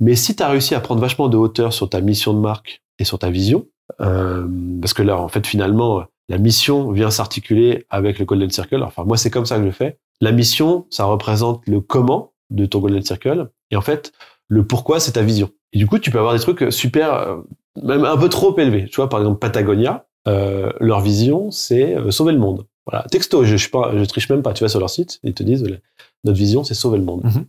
mais 0.00 0.14
si 0.16 0.34
tu 0.34 0.42
as 0.42 0.48
réussi 0.48 0.74
à 0.74 0.80
prendre 0.80 1.00
vachement 1.00 1.28
de 1.28 1.36
hauteur 1.36 1.72
sur 1.72 1.88
ta 1.88 2.00
mission 2.00 2.32
de 2.34 2.38
marque 2.38 2.82
et 2.98 3.04
sur 3.04 3.18
ta 3.18 3.30
vision, 3.30 3.66
euh, 4.00 4.46
parce 4.80 4.94
que 4.94 5.02
là, 5.02 5.18
en 5.18 5.28
fait, 5.28 5.46
finalement, 5.46 6.04
la 6.28 6.38
mission 6.38 6.90
vient 6.90 7.10
s'articuler 7.10 7.84
avec 7.90 8.18
le 8.18 8.24
Golden 8.24 8.50
Circle. 8.50 8.82
Enfin, 8.82 9.04
moi, 9.04 9.16
c'est 9.16 9.30
comme 9.30 9.46
ça 9.46 9.58
que 9.58 9.66
je 9.66 9.70
fais. 9.70 9.98
La 10.20 10.32
mission, 10.32 10.86
ça 10.90 11.04
représente 11.04 11.66
le 11.66 11.80
comment 11.80 12.32
de 12.50 12.64
ton 12.66 12.78
Golden 12.78 13.02
Circle. 13.02 13.50
Et 13.70 13.76
en 13.76 13.82
fait, 13.82 14.12
le 14.48 14.66
pourquoi, 14.66 15.00
c'est 15.00 15.12
ta 15.12 15.22
vision. 15.22 15.50
Et 15.74 15.78
du 15.78 15.86
coup, 15.86 15.98
tu 15.98 16.10
peux 16.10 16.18
avoir 16.18 16.32
des 16.32 16.40
trucs 16.40 16.72
super, 16.72 17.12
euh, 17.12 17.36
même 17.82 18.04
un 18.04 18.16
peu 18.16 18.30
trop 18.30 18.56
élevés. 18.58 18.86
Tu 18.86 18.96
vois, 18.96 19.08
par 19.08 19.20
exemple, 19.20 19.38
Patagonia, 19.38 20.06
euh, 20.26 20.70
leur 20.80 21.00
vision, 21.00 21.50
c'est 21.50 21.94
euh, 21.96 22.10
sauver 22.10 22.32
le 22.32 22.38
monde. 22.38 22.66
Voilà, 22.86 23.04
texto, 23.10 23.44
je, 23.44 23.56
je, 23.56 23.68
je 23.68 24.04
triche 24.04 24.28
même 24.30 24.42
pas. 24.42 24.54
Tu 24.54 24.64
vas 24.64 24.68
sur 24.68 24.80
leur 24.80 24.90
site, 24.90 25.20
ils 25.22 25.34
te 25.34 25.42
disent, 25.42 25.64
euh, 25.64 25.78
notre 26.24 26.38
vision, 26.38 26.64
c'est 26.64 26.74
sauver 26.74 26.98
le 26.98 27.04
monde. 27.04 27.24
Mhm. 27.24 27.46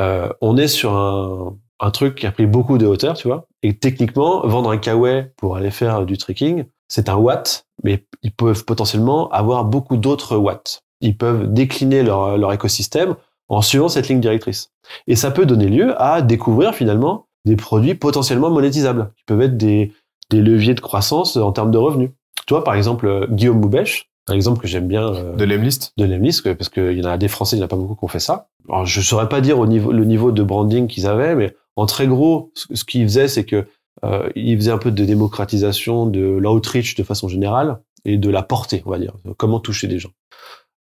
Euh, 0.00 0.28
on 0.40 0.56
est 0.56 0.68
sur 0.68 0.92
un, 0.92 1.56
un 1.80 1.90
truc 1.90 2.16
qui 2.16 2.26
a 2.26 2.32
pris 2.32 2.46
beaucoup 2.46 2.78
de 2.78 2.86
hauteur, 2.86 3.16
tu 3.16 3.28
vois. 3.28 3.46
Et 3.62 3.78
techniquement, 3.78 4.46
vendre 4.46 4.70
un 4.70 4.78
kawaii 4.78 5.26
pour 5.36 5.56
aller 5.56 5.70
faire 5.70 6.04
du 6.04 6.18
trekking, 6.18 6.64
c'est 6.88 7.08
un 7.08 7.16
watt, 7.16 7.66
mais 7.84 8.06
ils 8.22 8.32
peuvent 8.32 8.64
potentiellement 8.64 9.30
avoir 9.30 9.64
beaucoup 9.64 9.96
d'autres 9.96 10.36
watts. 10.36 10.82
Ils 11.00 11.16
peuvent 11.16 11.52
décliner 11.52 12.02
leur, 12.02 12.36
leur 12.38 12.52
écosystème 12.52 13.14
en 13.48 13.62
suivant 13.62 13.88
cette 13.88 14.08
ligne 14.08 14.20
directrice. 14.20 14.70
Et 15.06 15.16
ça 15.16 15.30
peut 15.30 15.46
donner 15.46 15.68
lieu 15.68 16.00
à 16.00 16.22
découvrir 16.22 16.74
finalement 16.74 17.26
des 17.44 17.56
produits 17.56 17.94
potentiellement 17.94 18.50
monétisables, 18.50 19.12
qui 19.16 19.24
peuvent 19.26 19.42
être 19.42 19.56
des, 19.56 19.92
des 20.30 20.40
leviers 20.40 20.74
de 20.74 20.80
croissance 20.80 21.36
en 21.36 21.52
termes 21.52 21.70
de 21.70 21.78
revenus. 21.78 22.10
Tu 22.46 22.54
vois, 22.54 22.64
par 22.64 22.74
exemple, 22.74 23.06
euh, 23.06 23.26
Guillaume 23.28 23.60
Moubèche, 23.60 24.10
un 24.28 24.34
exemple 24.34 24.60
que 24.60 24.68
j'aime 24.68 24.86
bien 24.86 25.12
euh, 25.12 25.36
De 25.36 25.44
l'Emlist 25.44 25.92
de 25.96 26.04
l'Emlist, 26.04 26.54
parce 26.54 26.68
qu'il 26.68 26.92
y 26.92 27.02
en 27.02 27.08
a 27.08 27.18
des 27.18 27.28
Français, 27.28 27.56
il 27.56 27.58
n'y 27.58 27.64
en 27.64 27.66
a 27.66 27.68
pas 27.68 27.76
beaucoup 27.76 27.94
qui 27.94 28.04
ont 28.04 28.08
fait 28.08 28.20
ça. 28.20 28.48
Alors, 28.68 28.86
je 28.86 29.00
saurais 29.00 29.28
pas 29.28 29.40
dire 29.40 29.58
au 29.58 29.66
niveau, 29.66 29.92
le 29.92 30.04
niveau 30.04 30.32
de 30.32 30.42
branding 30.42 30.86
qu'ils 30.86 31.06
avaient, 31.06 31.34
mais 31.34 31.54
en 31.76 31.86
très 31.86 32.06
gros, 32.06 32.52
ce, 32.54 32.74
ce 32.74 32.84
qu'ils 32.84 33.04
faisaient, 33.04 33.28
c'est 33.28 33.44
que 33.44 33.66
euh, 34.04 34.28
ils 34.34 34.56
faisaient 34.56 34.72
un 34.72 34.78
peu 34.78 34.90
de 34.90 35.04
démocratisation 35.04 36.06
de 36.06 36.20
l'outreach 36.20 36.94
de 36.94 37.02
façon 37.02 37.28
générale 37.28 37.80
et 38.04 38.16
de 38.16 38.30
la 38.30 38.42
portée, 38.42 38.82
on 38.86 38.90
va 38.90 38.98
dire, 38.98 39.14
comment 39.36 39.60
toucher 39.60 39.86
des 39.86 39.98
gens. 39.98 40.10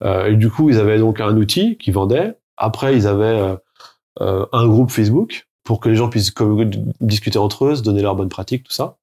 Euh, 0.03 0.27
et 0.27 0.35
du 0.35 0.49
coup, 0.49 0.69
ils 0.69 0.79
avaient 0.79 0.97
donc 0.97 1.19
un 1.19 1.35
outil 1.37 1.77
qui 1.77 1.91
vendait. 1.91 2.35
Après, 2.57 2.95
ils 2.95 3.07
avaient 3.07 3.57
euh, 4.21 4.45
un 4.51 4.67
groupe 4.67 4.89
Facebook 4.89 5.47
pour 5.63 5.79
que 5.79 5.89
les 5.89 5.95
gens 5.95 6.09
puissent 6.09 6.33
discuter 6.99 7.37
entre 7.39 7.65
eux, 7.65 7.75
se 7.75 7.81
donner 7.81 8.01
leurs 8.01 8.15
bonnes 8.15 8.29
pratiques, 8.29 8.63
tout 8.63 8.73
ça. 8.73 8.97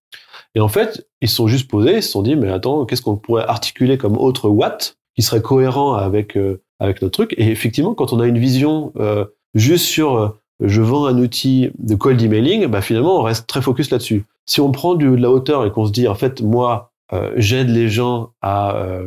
Et 0.54 0.60
en 0.60 0.68
fait, 0.68 1.06
ils 1.20 1.28
se 1.28 1.36
sont 1.36 1.46
juste 1.46 1.70
posés, 1.70 1.96
ils 1.96 2.02
se 2.02 2.10
sont 2.10 2.22
dit, 2.22 2.36
mais 2.36 2.50
attends, 2.50 2.84
qu'est-ce 2.86 3.02
qu'on 3.02 3.16
pourrait 3.16 3.44
articuler 3.46 3.98
comme 3.98 4.16
autre 4.16 4.48
Watt 4.48 4.96
qui 5.14 5.22
serait 5.22 5.42
cohérent 5.42 5.94
avec 5.94 6.36
euh, 6.36 6.62
avec 6.80 7.02
notre 7.02 7.12
truc? 7.12 7.34
Et 7.36 7.50
effectivement, 7.50 7.94
quand 7.94 8.12
on 8.12 8.20
a 8.20 8.26
une 8.26 8.38
vision 8.38 8.92
euh, 8.98 9.24
juste 9.54 9.84
sur 9.84 10.16
euh, 10.16 10.28
je 10.60 10.80
vends 10.82 11.06
un 11.06 11.18
outil 11.18 11.70
de 11.78 11.94
cold 11.94 12.20
emailing, 12.20 12.66
bah 12.66 12.80
finalement, 12.80 13.20
on 13.20 13.22
reste 13.22 13.46
très 13.46 13.62
focus 13.62 13.90
là-dessus. 13.90 14.24
Si 14.46 14.60
on 14.60 14.72
prend 14.72 14.94
du, 14.94 15.08
de 15.08 15.16
la 15.16 15.30
hauteur 15.30 15.64
et 15.64 15.70
qu'on 15.70 15.86
se 15.86 15.92
dit, 15.92 16.08
en 16.08 16.14
fait, 16.14 16.40
moi, 16.42 16.90
euh, 17.12 17.32
j'aide 17.36 17.68
les 17.68 17.88
gens 17.88 18.30
à, 18.42 18.74
euh, 18.76 19.06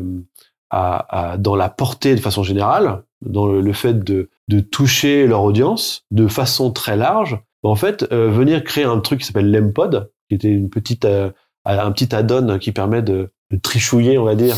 à, 0.69 1.31
à- 1.33 1.37
dans 1.37 1.55
la 1.55 1.69
portée 1.69 2.15
de 2.15 2.21
façon 2.21 2.43
générale, 2.43 3.03
dans 3.25 3.47
le, 3.47 3.59
le 3.61 3.73
fait 3.73 4.03
de, 4.03 4.29
de 4.51 4.59
toucher 4.59 5.27
leur 5.27 5.43
audience 5.43 6.03
de 6.11 6.27
façon 6.27 6.71
très 6.71 6.97
large, 6.97 7.39
bah, 7.63 7.69
en 7.69 7.75
fait, 7.75 8.05
euh, 8.11 8.29
venir 8.29 8.63
créer 8.63 8.83
un 8.83 8.99
truc 8.99 9.21
qui 9.21 9.25
s'appelle 9.25 9.49
l'Empod, 9.49 10.11
qui 10.27 10.35
était 10.35 10.49
une 10.49 10.69
petite, 10.69 11.05
euh, 11.05 11.31
un 11.65 11.91
petit 11.91 12.13
add-on 12.13 12.59
qui 12.59 12.73
permet 12.73 13.01
de, 13.01 13.31
trichouiller, 13.63 14.17
on 14.17 14.23
va 14.23 14.35
dire, 14.35 14.55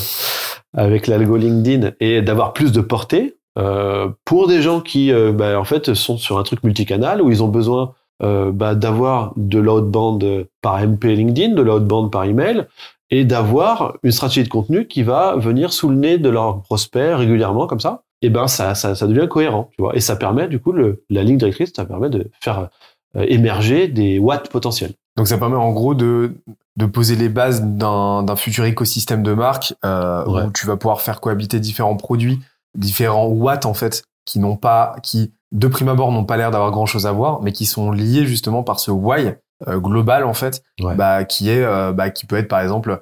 avec 0.75 1.07
l'algo 1.07 1.35
LinkedIn 1.35 1.93
et 1.99 2.21
d'avoir 2.21 2.53
plus 2.53 2.71
de 2.71 2.81
portée 2.81 3.37
euh, 3.57 4.09
pour 4.23 4.47
des 4.47 4.61
gens 4.61 4.81
qui, 4.81 5.11
euh, 5.11 5.31
bah, 5.31 5.59
en 5.59 5.63
fait, 5.63 5.93
sont 5.93 6.17
sur 6.17 6.37
un 6.37 6.43
truc 6.43 6.63
multicanal 6.63 7.21
où 7.21 7.31
ils 7.31 7.43
ont 7.43 7.47
besoin 7.47 7.93
euh, 8.21 8.51
bah, 8.51 8.75
d'avoir 8.75 9.33
de 9.35 9.59
l'outbound 9.59 10.47
par 10.61 10.79
MP 10.79 11.15
LinkedIn, 11.15 11.55
de 11.55 11.61
l'outbound 11.61 12.11
par 12.11 12.25
email, 12.25 12.67
et 13.09 13.25
d'avoir 13.25 13.97
une 14.03 14.11
stratégie 14.11 14.43
de 14.43 14.49
contenu 14.49 14.87
qui 14.87 15.03
va 15.03 15.35
venir 15.37 15.73
sous 15.73 15.89
le 15.89 15.95
nez 15.95 16.17
de 16.17 16.29
leurs 16.29 16.61
prospects 16.61 17.15
régulièrement 17.15 17.67
comme 17.67 17.79
ça. 17.79 18.02
Et 18.25 18.29
ben 18.29 18.47
ça, 18.47 18.73
ça, 18.73 18.95
ça 18.95 19.05
devient 19.05 19.27
cohérent, 19.29 19.69
tu 19.75 19.81
vois. 19.81 19.95
Et 19.95 19.99
ça 19.99 20.15
permet 20.15 20.47
du 20.47 20.59
coup 20.59 20.71
le, 20.71 21.03
la 21.09 21.23
ligne 21.23 21.37
directrice, 21.37 21.71
ça 21.75 21.83
permet 21.85 22.09
de 22.09 22.31
faire 22.41 22.69
euh, 23.17 23.25
émerger 23.27 23.87
des 23.89 24.17
watts 24.17 24.49
potentiels. 24.49 24.93
Donc 25.17 25.27
ça 25.27 25.37
permet 25.37 25.57
en 25.57 25.71
gros 25.73 25.93
de, 25.93 26.37
de 26.77 26.85
poser 26.87 27.15
les 27.17 27.29
bases 27.29 27.61
d'un 27.61 28.35
futur 28.37 28.63
écosystème 28.65 29.21
de 29.23 29.33
marque 29.33 29.75
euh, 29.85 30.25
Ouais. 30.25 30.43
où 30.43 30.51
tu 30.51 30.65
vas 30.65 30.77
pouvoir 30.77 31.01
faire 31.01 31.19
cohabiter 31.19 31.59
différents 31.59 31.97
produits, 31.97 32.39
différents 32.75 33.27
watts 33.27 33.65
en 33.67 33.73
fait, 33.73 34.03
qui 34.25 34.39
n'ont 34.39 34.55
pas, 34.55 34.95
qui 35.03 35.33
de 35.51 35.67
prime 35.67 35.89
abord 35.89 36.11
n'ont 36.11 36.23
pas 36.25 36.37
l'air 36.37 36.49
d'avoir 36.49 36.71
grand 36.71 36.85
chose 36.87 37.05
à 37.05 37.11
voir, 37.11 37.41
mais 37.43 37.51
qui 37.51 37.65
sont 37.65 37.91
liés 37.91 38.25
justement 38.25 38.63
par 38.63 38.79
ce 38.79 38.89
why 38.89 39.33
euh, 39.67 39.79
global 39.79 40.23
en 40.23 40.33
fait, 40.33 40.63
Ouais. 40.81 40.95
bah, 40.95 41.25
qui 41.25 41.49
est, 41.49 41.63
bah, 41.93 42.09
qui 42.09 42.25
peut 42.25 42.37
être 42.37 42.47
par 42.47 42.61
exemple, 42.61 43.01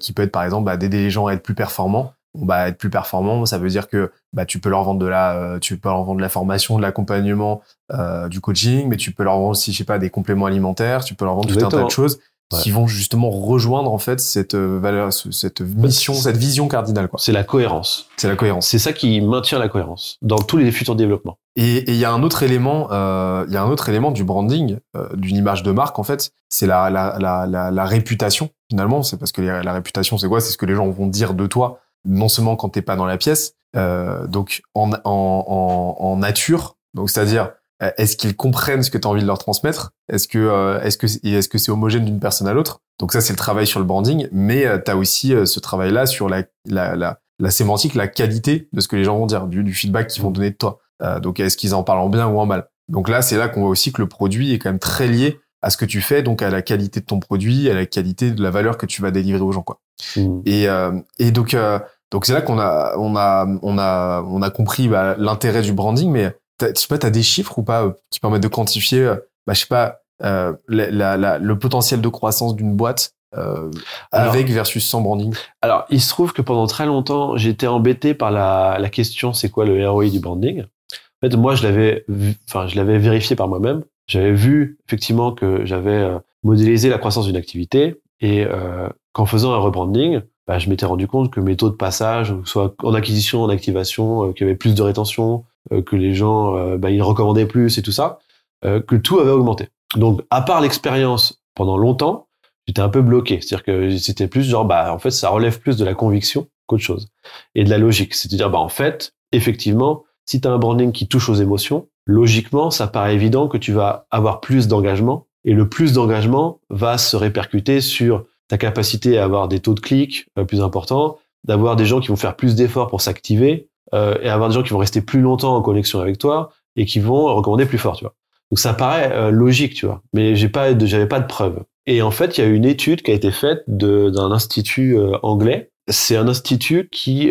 qui 0.00 0.12
peut 0.14 0.22
être 0.22 0.32
par 0.32 0.44
exemple 0.44 0.64
bah, 0.64 0.76
d'aider 0.78 0.96
les 1.02 1.10
gens 1.10 1.26
à 1.26 1.34
être 1.34 1.42
plus 1.42 1.54
performants. 1.54 2.13
Bah, 2.36 2.68
être 2.68 2.78
plus 2.78 2.90
performant, 2.90 3.46
ça 3.46 3.58
veut 3.58 3.68
dire 3.68 3.88
que 3.88 4.10
bah, 4.32 4.44
tu 4.44 4.58
peux 4.58 4.68
leur 4.68 4.82
vendre 4.82 4.98
de 4.98 5.06
la, 5.06 5.34
euh, 5.36 5.58
tu 5.60 5.76
peux 5.78 5.88
leur 5.88 6.02
vendre 6.02 6.16
de 6.16 6.22
la 6.22 6.28
formation, 6.28 6.76
de 6.76 6.82
l'accompagnement, 6.82 7.62
euh, 7.92 8.28
du 8.28 8.40
coaching, 8.40 8.88
mais 8.88 8.96
tu 8.96 9.12
peux 9.12 9.22
leur 9.22 9.34
vendre 9.36 9.50
aussi, 9.50 9.72
je 9.72 9.78
sais 9.78 9.84
pas, 9.84 9.98
des 9.98 10.10
compléments 10.10 10.46
alimentaires, 10.46 11.04
tu 11.04 11.14
peux 11.14 11.24
leur 11.24 11.34
vendre 11.36 11.48
tout 11.54 11.64
un 11.64 11.68
tas 11.68 11.84
de 11.84 11.90
choses 11.90 12.18
Ouais. 12.52 12.60
qui 12.60 12.70
vont 12.70 12.86
justement 12.86 13.30
rejoindre 13.30 13.90
en 13.90 13.96
fait 13.96 14.20
cette 14.20 14.52
euh, 14.54 14.78
valeur, 14.78 15.14
ce- 15.14 15.30
cette 15.30 15.62
mission, 15.62 16.12
cette 16.12 16.36
vision 16.36 16.68
cardinale. 16.68 17.08
C'est 17.16 17.32
la 17.32 17.42
cohérence. 17.42 18.10
C'est 18.18 18.28
la 18.28 18.36
cohérence. 18.36 18.66
C'est 18.68 18.78
ça 18.78 18.92
qui 18.92 19.22
maintient 19.22 19.58
la 19.58 19.70
cohérence 19.70 20.18
dans 20.20 20.36
tous 20.36 20.58
les 20.58 20.70
futurs 20.70 20.94
développements. 20.94 21.38
Et 21.56 21.90
il 21.90 21.96
y 21.96 22.04
a 22.04 22.12
un 22.12 22.22
autre 22.22 22.42
élément, 22.42 22.88
euh, 22.92 23.46
il 23.48 23.54
y 23.54 23.56
a 23.56 23.62
un 23.62 23.68
autre 23.70 23.88
élément 23.88 24.10
du 24.10 24.24
branding, 24.24 24.76
euh, 24.94 25.08
d'une 25.14 25.36
image 25.36 25.62
de 25.62 25.72
marque 25.72 25.98
en 25.98 26.02
fait, 26.02 26.32
c'est 26.50 26.66
la, 26.66 26.90
la, 26.90 27.16
la, 27.18 27.46
la, 27.46 27.70
la 27.70 27.84
réputation 27.86 28.50
finalement. 28.70 29.02
C'est 29.02 29.16
parce 29.16 29.32
que 29.32 29.40
la 29.40 29.72
réputation, 29.72 30.18
c'est 30.18 30.28
quoi? 30.28 30.40
C'est 30.42 30.52
ce 30.52 30.58
que 30.58 30.66
les 30.66 30.74
gens 30.74 30.88
vont 30.90 31.06
dire 31.06 31.32
de 31.32 31.46
toi, 31.46 31.80
non 32.04 32.28
seulement 32.28 32.56
quand 32.56 32.70
t'es 32.70 32.82
pas 32.82 32.96
dans 32.96 33.06
la 33.06 33.16
pièce, 33.16 33.54
euh, 33.76 34.26
donc 34.26 34.62
en, 34.74 34.92
en, 34.92 35.00
en, 35.04 35.96
en 35.98 36.16
nature. 36.16 36.76
Donc 36.94 37.10
c'est-à-dire, 37.10 37.52
euh, 37.82 37.90
est-ce 37.96 38.16
qu'ils 38.16 38.36
comprennent 38.36 38.82
ce 38.82 38.90
que 38.90 38.98
tu 38.98 39.06
as 39.06 39.10
envie 39.10 39.22
de 39.22 39.26
leur 39.26 39.38
transmettre? 39.38 39.92
Est-ce 40.08 40.28
que 40.28 40.38
euh, 40.38 40.80
est-ce 40.82 40.96
que 40.98 41.06
est-ce 41.06 41.48
que 41.48 41.58
c'est 41.58 41.72
homogène 41.72 42.04
d'une 42.04 42.20
personne 42.20 42.46
à 42.46 42.52
l'autre? 42.52 42.80
Donc 43.00 43.12
ça, 43.12 43.20
c'est 43.20 43.32
le 43.32 43.38
travail 43.38 43.66
sur 43.66 43.80
le 43.80 43.86
branding, 43.86 44.28
mais 44.30 44.66
tu 44.84 44.90
as 44.90 44.96
aussi 44.96 45.34
euh, 45.34 45.46
ce 45.46 45.58
travail-là 45.58 46.06
sur 46.06 46.28
la, 46.28 46.44
la, 46.66 46.94
la, 46.94 47.18
la 47.40 47.50
sémantique, 47.50 47.96
la 47.96 48.06
qualité 48.06 48.68
de 48.72 48.80
ce 48.80 48.86
que 48.86 48.94
les 48.94 49.02
gens 49.02 49.18
vont 49.18 49.26
dire, 49.26 49.48
du, 49.48 49.64
du 49.64 49.74
feedback 49.74 50.06
qu'ils 50.06 50.22
vont 50.22 50.30
donner 50.30 50.50
de 50.50 50.56
toi. 50.56 50.78
Euh, 51.02 51.18
donc, 51.18 51.40
est-ce 51.40 51.56
qu'ils 51.56 51.74
en 51.74 51.82
parlent 51.82 51.98
en 51.98 52.08
bien 52.08 52.28
ou 52.28 52.38
en 52.38 52.46
mal? 52.46 52.68
Donc 52.88 53.08
là, 53.08 53.20
c'est 53.20 53.36
là 53.36 53.48
qu'on 53.48 53.62
voit 53.62 53.70
aussi 53.70 53.92
que 53.92 54.00
le 54.00 54.08
produit 54.08 54.52
est 54.52 54.60
quand 54.60 54.68
même 54.68 54.78
très 54.78 55.08
lié 55.08 55.40
à 55.64 55.70
ce 55.70 55.76
que 55.78 55.86
tu 55.86 56.00
fais, 56.02 56.22
donc 56.22 56.42
à 56.42 56.50
la 56.50 56.60
qualité 56.60 57.00
de 57.00 57.06
ton 57.06 57.18
produit, 57.20 57.70
à 57.70 57.74
la 57.74 57.86
qualité 57.86 58.30
de 58.30 58.42
la 58.42 58.50
valeur 58.50 58.76
que 58.76 58.84
tu 58.86 59.00
vas 59.00 59.10
délivrer 59.10 59.40
aux 59.40 59.52
gens, 59.52 59.62
quoi. 59.62 59.80
Mm. 60.16 60.40
Et, 60.44 60.68
euh, 60.68 60.92
et 61.18 61.30
donc, 61.30 61.54
euh, 61.54 61.78
donc 62.10 62.26
c'est 62.26 62.34
là 62.34 62.42
qu'on 62.42 62.58
a, 62.58 62.92
on 62.98 63.16
a, 63.16 63.46
on 63.62 63.78
a, 63.78 64.22
on 64.28 64.42
a 64.42 64.50
compris 64.50 64.88
bah, 64.88 65.14
l'intérêt 65.18 65.62
du 65.62 65.72
branding, 65.72 66.10
mais 66.10 66.36
je 66.60 66.66
sais 66.74 66.86
pas, 66.88 66.98
t'as 66.98 67.10
des 67.10 67.22
chiffres 67.22 67.58
ou 67.58 67.62
pas 67.62 67.82
euh, 67.84 67.92
qui 68.10 68.20
permettent 68.20 68.42
de 68.42 68.48
quantifier, 68.48 69.00
euh, 69.00 69.16
bah, 69.46 69.54
je 69.54 69.60
sais 69.60 69.66
pas, 69.66 70.00
euh, 70.22 70.52
la- 70.68 70.90
la- 70.90 71.16
la- 71.16 71.38
le 71.38 71.58
potentiel 71.58 72.00
de 72.00 72.08
croissance 72.08 72.54
d'une 72.54 72.74
boîte 72.76 73.12
euh, 73.36 73.70
Alors- 74.12 74.32
avec 74.34 74.48
versus 74.50 74.86
sans 74.86 75.00
branding? 75.00 75.34
Alors, 75.62 75.86
il 75.88 76.00
se 76.00 76.10
trouve 76.10 76.32
que 76.34 76.42
pendant 76.42 76.66
très 76.66 76.84
longtemps, 76.86 77.36
j'étais 77.36 77.66
embêté 77.66 78.12
par 78.14 78.30
la, 78.30 78.76
la 78.78 78.88
question 78.90 79.32
c'est 79.32 79.48
quoi 79.48 79.64
le 79.64 79.88
ROI 79.88 80.10
du 80.10 80.20
branding? 80.20 80.62
En 80.62 81.26
fait, 81.28 81.36
moi, 81.36 81.54
je 81.54 81.62
l'avais, 81.62 82.04
enfin, 82.48 82.66
je 82.68 82.76
l'avais 82.76 82.98
vérifié 82.98 83.34
par 83.34 83.48
moi-même. 83.48 83.82
J'avais 84.06 84.32
vu 84.32 84.78
effectivement 84.86 85.32
que 85.32 85.64
j'avais 85.64 85.90
euh, 85.90 86.18
modélisé 86.42 86.88
la 86.88 86.98
croissance 86.98 87.26
d'une 87.26 87.36
activité 87.36 88.00
et 88.20 88.44
euh, 88.44 88.88
qu'en 89.12 89.26
faisant 89.26 89.52
un 89.52 89.58
rebranding, 89.58 90.20
bah, 90.46 90.58
je 90.58 90.68
m'étais 90.68 90.86
rendu 90.86 91.06
compte 91.06 91.32
que 91.32 91.40
mes 91.40 91.56
taux 91.56 91.70
de 91.70 91.74
passage, 91.74 92.34
que 92.42 92.48
soit 92.48 92.74
en 92.82 92.94
acquisition, 92.94 93.42
en 93.42 93.48
activation, 93.48 94.28
euh, 94.28 94.32
qu'il 94.32 94.46
y 94.46 94.50
avait 94.50 94.58
plus 94.58 94.74
de 94.74 94.82
rétention, 94.82 95.44
euh, 95.72 95.82
que 95.82 95.96
les 95.96 96.14
gens, 96.14 96.56
euh, 96.56 96.76
bah, 96.76 96.90
ils 96.90 97.02
recommandaient 97.02 97.46
plus 97.46 97.78
et 97.78 97.82
tout 97.82 97.92
ça, 97.92 98.18
euh, 98.64 98.80
que 98.80 98.96
tout 98.96 99.18
avait 99.18 99.30
augmenté. 99.30 99.68
Donc, 99.96 100.22
à 100.30 100.42
part 100.42 100.60
l'expérience 100.60 101.42
pendant 101.54 101.78
longtemps, 101.78 102.28
j'étais 102.66 102.82
un 102.82 102.90
peu 102.90 103.00
bloqué. 103.00 103.40
C'est-à-dire 103.40 103.64
que 103.64 103.96
c'était 103.96 104.28
plus 104.28 104.42
genre, 104.42 104.66
bah, 104.66 104.92
en 104.92 104.98
fait, 104.98 105.10
ça 105.10 105.30
relève 105.30 105.60
plus 105.60 105.76
de 105.76 105.84
la 105.84 105.94
conviction 105.94 106.48
qu'autre 106.66 106.82
chose. 106.82 107.08
Et 107.54 107.64
de 107.64 107.70
la 107.70 107.78
logique. 107.78 108.14
C'est-à-dire, 108.14 108.50
bah, 108.50 108.58
en 108.58 108.68
fait, 108.68 109.14
effectivement, 109.32 110.04
si 110.26 110.40
tu 110.40 110.48
as 110.48 110.50
un 110.50 110.58
branding 110.58 110.92
qui 110.92 111.08
touche 111.08 111.28
aux 111.28 111.34
émotions, 111.34 111.88
logiquement, 112.06 112.70
ça 112.70 112.86
paraît 112.86 113.14
évident 113.14 113.48
que 113.48 113.58
tu 113.58 113.72
vas 113.72 114.06
avoir 114.10 114.40
plus 114.40 114.68
d'engagement. 114.68 115.26
Et 115.44 115.52
le 115.52 115.68
plus 115.68 115.92
d'engagement 115.92 116.60
va 116.70 116.98
se 116.98 117.16
répercuter 117.16 117.80
sur 117.80 118.24
ta 118.48 118.58
capacité 118.58 119.18
à 119.18 119.24
avoir 119.24 119.48
des 119.48 119.60
taux 119.60 119.74
de 119.74 119.80
clics 119.80 120.26
euh, 120.38 120.44
plus 120.44 120.60
importants, 120.60 121.18
d'avoir 121.44 121.76
des 121.76 121.86
gens 121.86 122.00
qui 122.00 122.08
vont 122.08 122.16
faire 122.16 122.36
plus 122.36 122.54
d'efforts 122.54 122.88
pour 122.88 123.00
s'activer, 123.00 123.68
euh, 123.94 124.16
et 124.22 124.28
avoir 124.28 124.48
des 124.48 124.54
gens 124.54 124.62
qui 124.62 124.70
vont 124.70 124.78
rester 124.78 125.02
plus 125.02 125.20
longtemps 125.20 125.54
en 125.54 125.62
connexion 125.62 126.00
avec 126.00 126.18
toi 126.18 126.50
et 126.76 126.84
qui 126.84 126.98
vont 127.00 127.32
recommander 127.34 127.66
plus 127.66 127.78
fort, 127.78 127.96
tu 127.96 128.04
vois. 128.04 128.14
Donc 128.50 128.58
ça 128.58 128.74
paraît 128.74 129.12
euh, 129.12 129.30
logique, 129.30 129.74
tu 129.74 129.86
vois, 129.86 130.02
mais 130.12 130.36
j'ai 130.36 130.48
pas, 130.48 130.76
j'avais 130.78 131.06
pas 131.06 131.20
de 131.20 131.26
preuves. 131.26 131.62
Et 131.86 132.02
en 132.02 132.10
fait, 132.10 132.36
il 132.36 132.40
y 132.40 132.44
a 132.44 132.50
une 132.50 132.64
étude 132.64 133.02
qui 133.02 133.10
a 133.10 133.14
été 133.14 133.30
faite 133.30 133.62
d'un 133.68 134.32
institut 134.32 134.96
euh, 134.96 135.16
anglais. 135.22 135.70
C'est 135.88 136.16
un 136.16 136.28
institut 136.28 136.88
qui, 136.90 137.30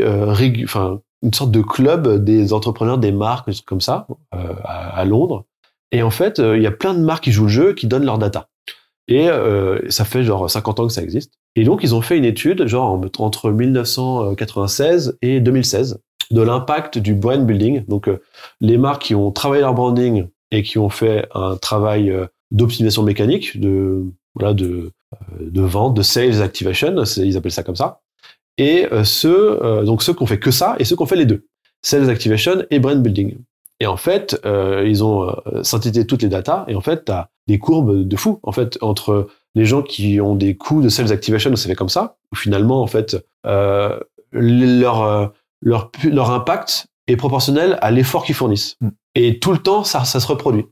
enfin, 0.63 1.01
une 1.23 1.33
sorte 1.33 1.51
de 1.51 1.61
club 1.61 2.23
des 2.23 2.53
entrepreneurs 2.53 2.97
des 2.97 3.11
marques 3.11 3.49
comme 3.65 3.81
ça 3.81 4.07
euh, 4.35 4.53
à, 4.63 5.03
Londres. 5.05 5.45
Et 5.91 6.03
en 6.03 6.09
fait, 6.11 6.39
euh, 6.39 6.57
il 6.57 6.63
y 6.63 6.67
a 6.67 6.71
plein 6.71 6.93
de 6.93 6.99
marques 6.99 7.23
qui 7.23 7.31
jouent 7.31 7.43
le 7.43 7.49
jeu, 7.49 7.73
qui 7.73 7.87
donnent 7.87 8.05
leur 8.05 8.17
data. 8.17 8.49
Et 9.07 9.29
euh, 9.29 9.79
ça 9.89 10.05
fait 10.05 10.23
genre 10.23 10.49
50 10.49 10.79
ans 10.79 10.87
que 10.87 10.93
ça 10.93 11.01
existe. 11.01 11.33
Et 11.55 11.63
donc, 11.63 11.81
ils 11.83 11.93
ont 11.95 12.01
fait 12.01 12.17
une 12.17 12.25
étude, 12.25 12.67
genre 12.67 12.91
en- 12.91 13.01
entre 13.23 13.51
1996 13.51 15.17
et 15.21 15.39
2016, 15.39 15.99
de 16.31 16.41
l'impact 16.41 16.97
du 16.97 17.13
brand 17.13 17.45
building. 17.45 17.85
Donc, 17.87 18.07
euh, 18.07 18.21
les 18.61 18.77
marques 18.77 19.03
qui 19.03 19.15
ont 19.15 19.31
travaillé 19.31 19.61
leur 19.61 19.73
branding 19.73 20.27
et 20.51 20.63
qui 20.63 20.77
ont 20.77 20.89
fait 20.89 21.27
un 21.33 21.57
travail 21.57 22.09
euh, 22.09 22.25
d'optimisation 22.51 23.03
mécanique, 23.03 23.59
de 23.59 24.03
voilà, 24.35 24.53
de, 24.53 24.91
de 25.39 25.61
vente, 25.61 25.95
de 25.95 26.01
sales 26.01 26.41
activation, 26.41 26.95
ils 27.17 27.37
appellent 27.37 27.51
ça 27.51 27.63
comme 27.63 27.75
ça. 27.75 27.99
Et 28.57 28.87
euh, 28.91 29.03
ceux, 29.03 29.63
euh, 29.63 29.83
donc 29.83 30.03
ceux 30.03 30.13
qui 30.13 30.21
ont 30.23 30.27
fait 30.27 30.39
que 30.39 30.51
ça 30.51 30.75
et 30.79 30.85
ceux 30.85 30.95
qui 30.95 31.01
ont 31.01 31.07
fait 31.07 31.15
les 31.15 31.25
deux, 31.25 31.45
sales 31.81 32.09
activation 32.09 32.63
et 32.69 32.79
brand 32.79 33.01
building. 33.01 33.37
Et 33.79 33.87
en 33.87 33.97
fait, 33.97 34.39
euh, 34.45 34.85
ils 34.87 35.03
ont 35.03 35.23
euh, 35.23 35.63
synthétisé 35.63 36.05
toutes 36.05 36.21
les 36.21 36.29
datas 36.29 36.65
et 36.67 36.75
en 36.75 36.81
fait, 36.81 37.05
tu 37.05 37.11
as 37.11 37.29
des 37.47 37.59
courbes 37.59 38.07
de 38.07 38.15
fou. 38.15 38.39
En 38.43 38.51
fait, 38.51 38.77
entre 38.81 39.27
les 39.55 39.65
gens 39.65 39.81
qui 39.81 40.21
ont 40.21 40.35
des 40.35 40.55
coûts 40.55 40.81
de 40.81 40.89
sales 40.89 41.11
activation, 41.11 41.55
c'est 41.55 41.67
fait 41.67 41.75
comme 41.75 41.89
ça, 41.89 42.15
où 42.31 42.35
finalement, 42.35 42.81
en 42.81 42.87
fait, 42.87 43.17
euh, 43.45 43.99
leur, 44.31 45.31
leur, 45.61 45.91
leur 46.03 46.31
impact 46.31 46.87
est 47.07 47.17
proportionnel 47.17 47.77
à 47.81 47.91
l'effort 47.91 48.23
qu'ils 48.23 48.35
fournissent. 48.35 48.77
Mm. 48.79 48.89
Et 49.15 49.39
tout 49.39 49.51
le 49.51 49.57
temps, 49.57 49.83
ça, 49.83 50.05
ça 50.05 50.19
se 50.19 50.27
reproduit. 50.27 50.65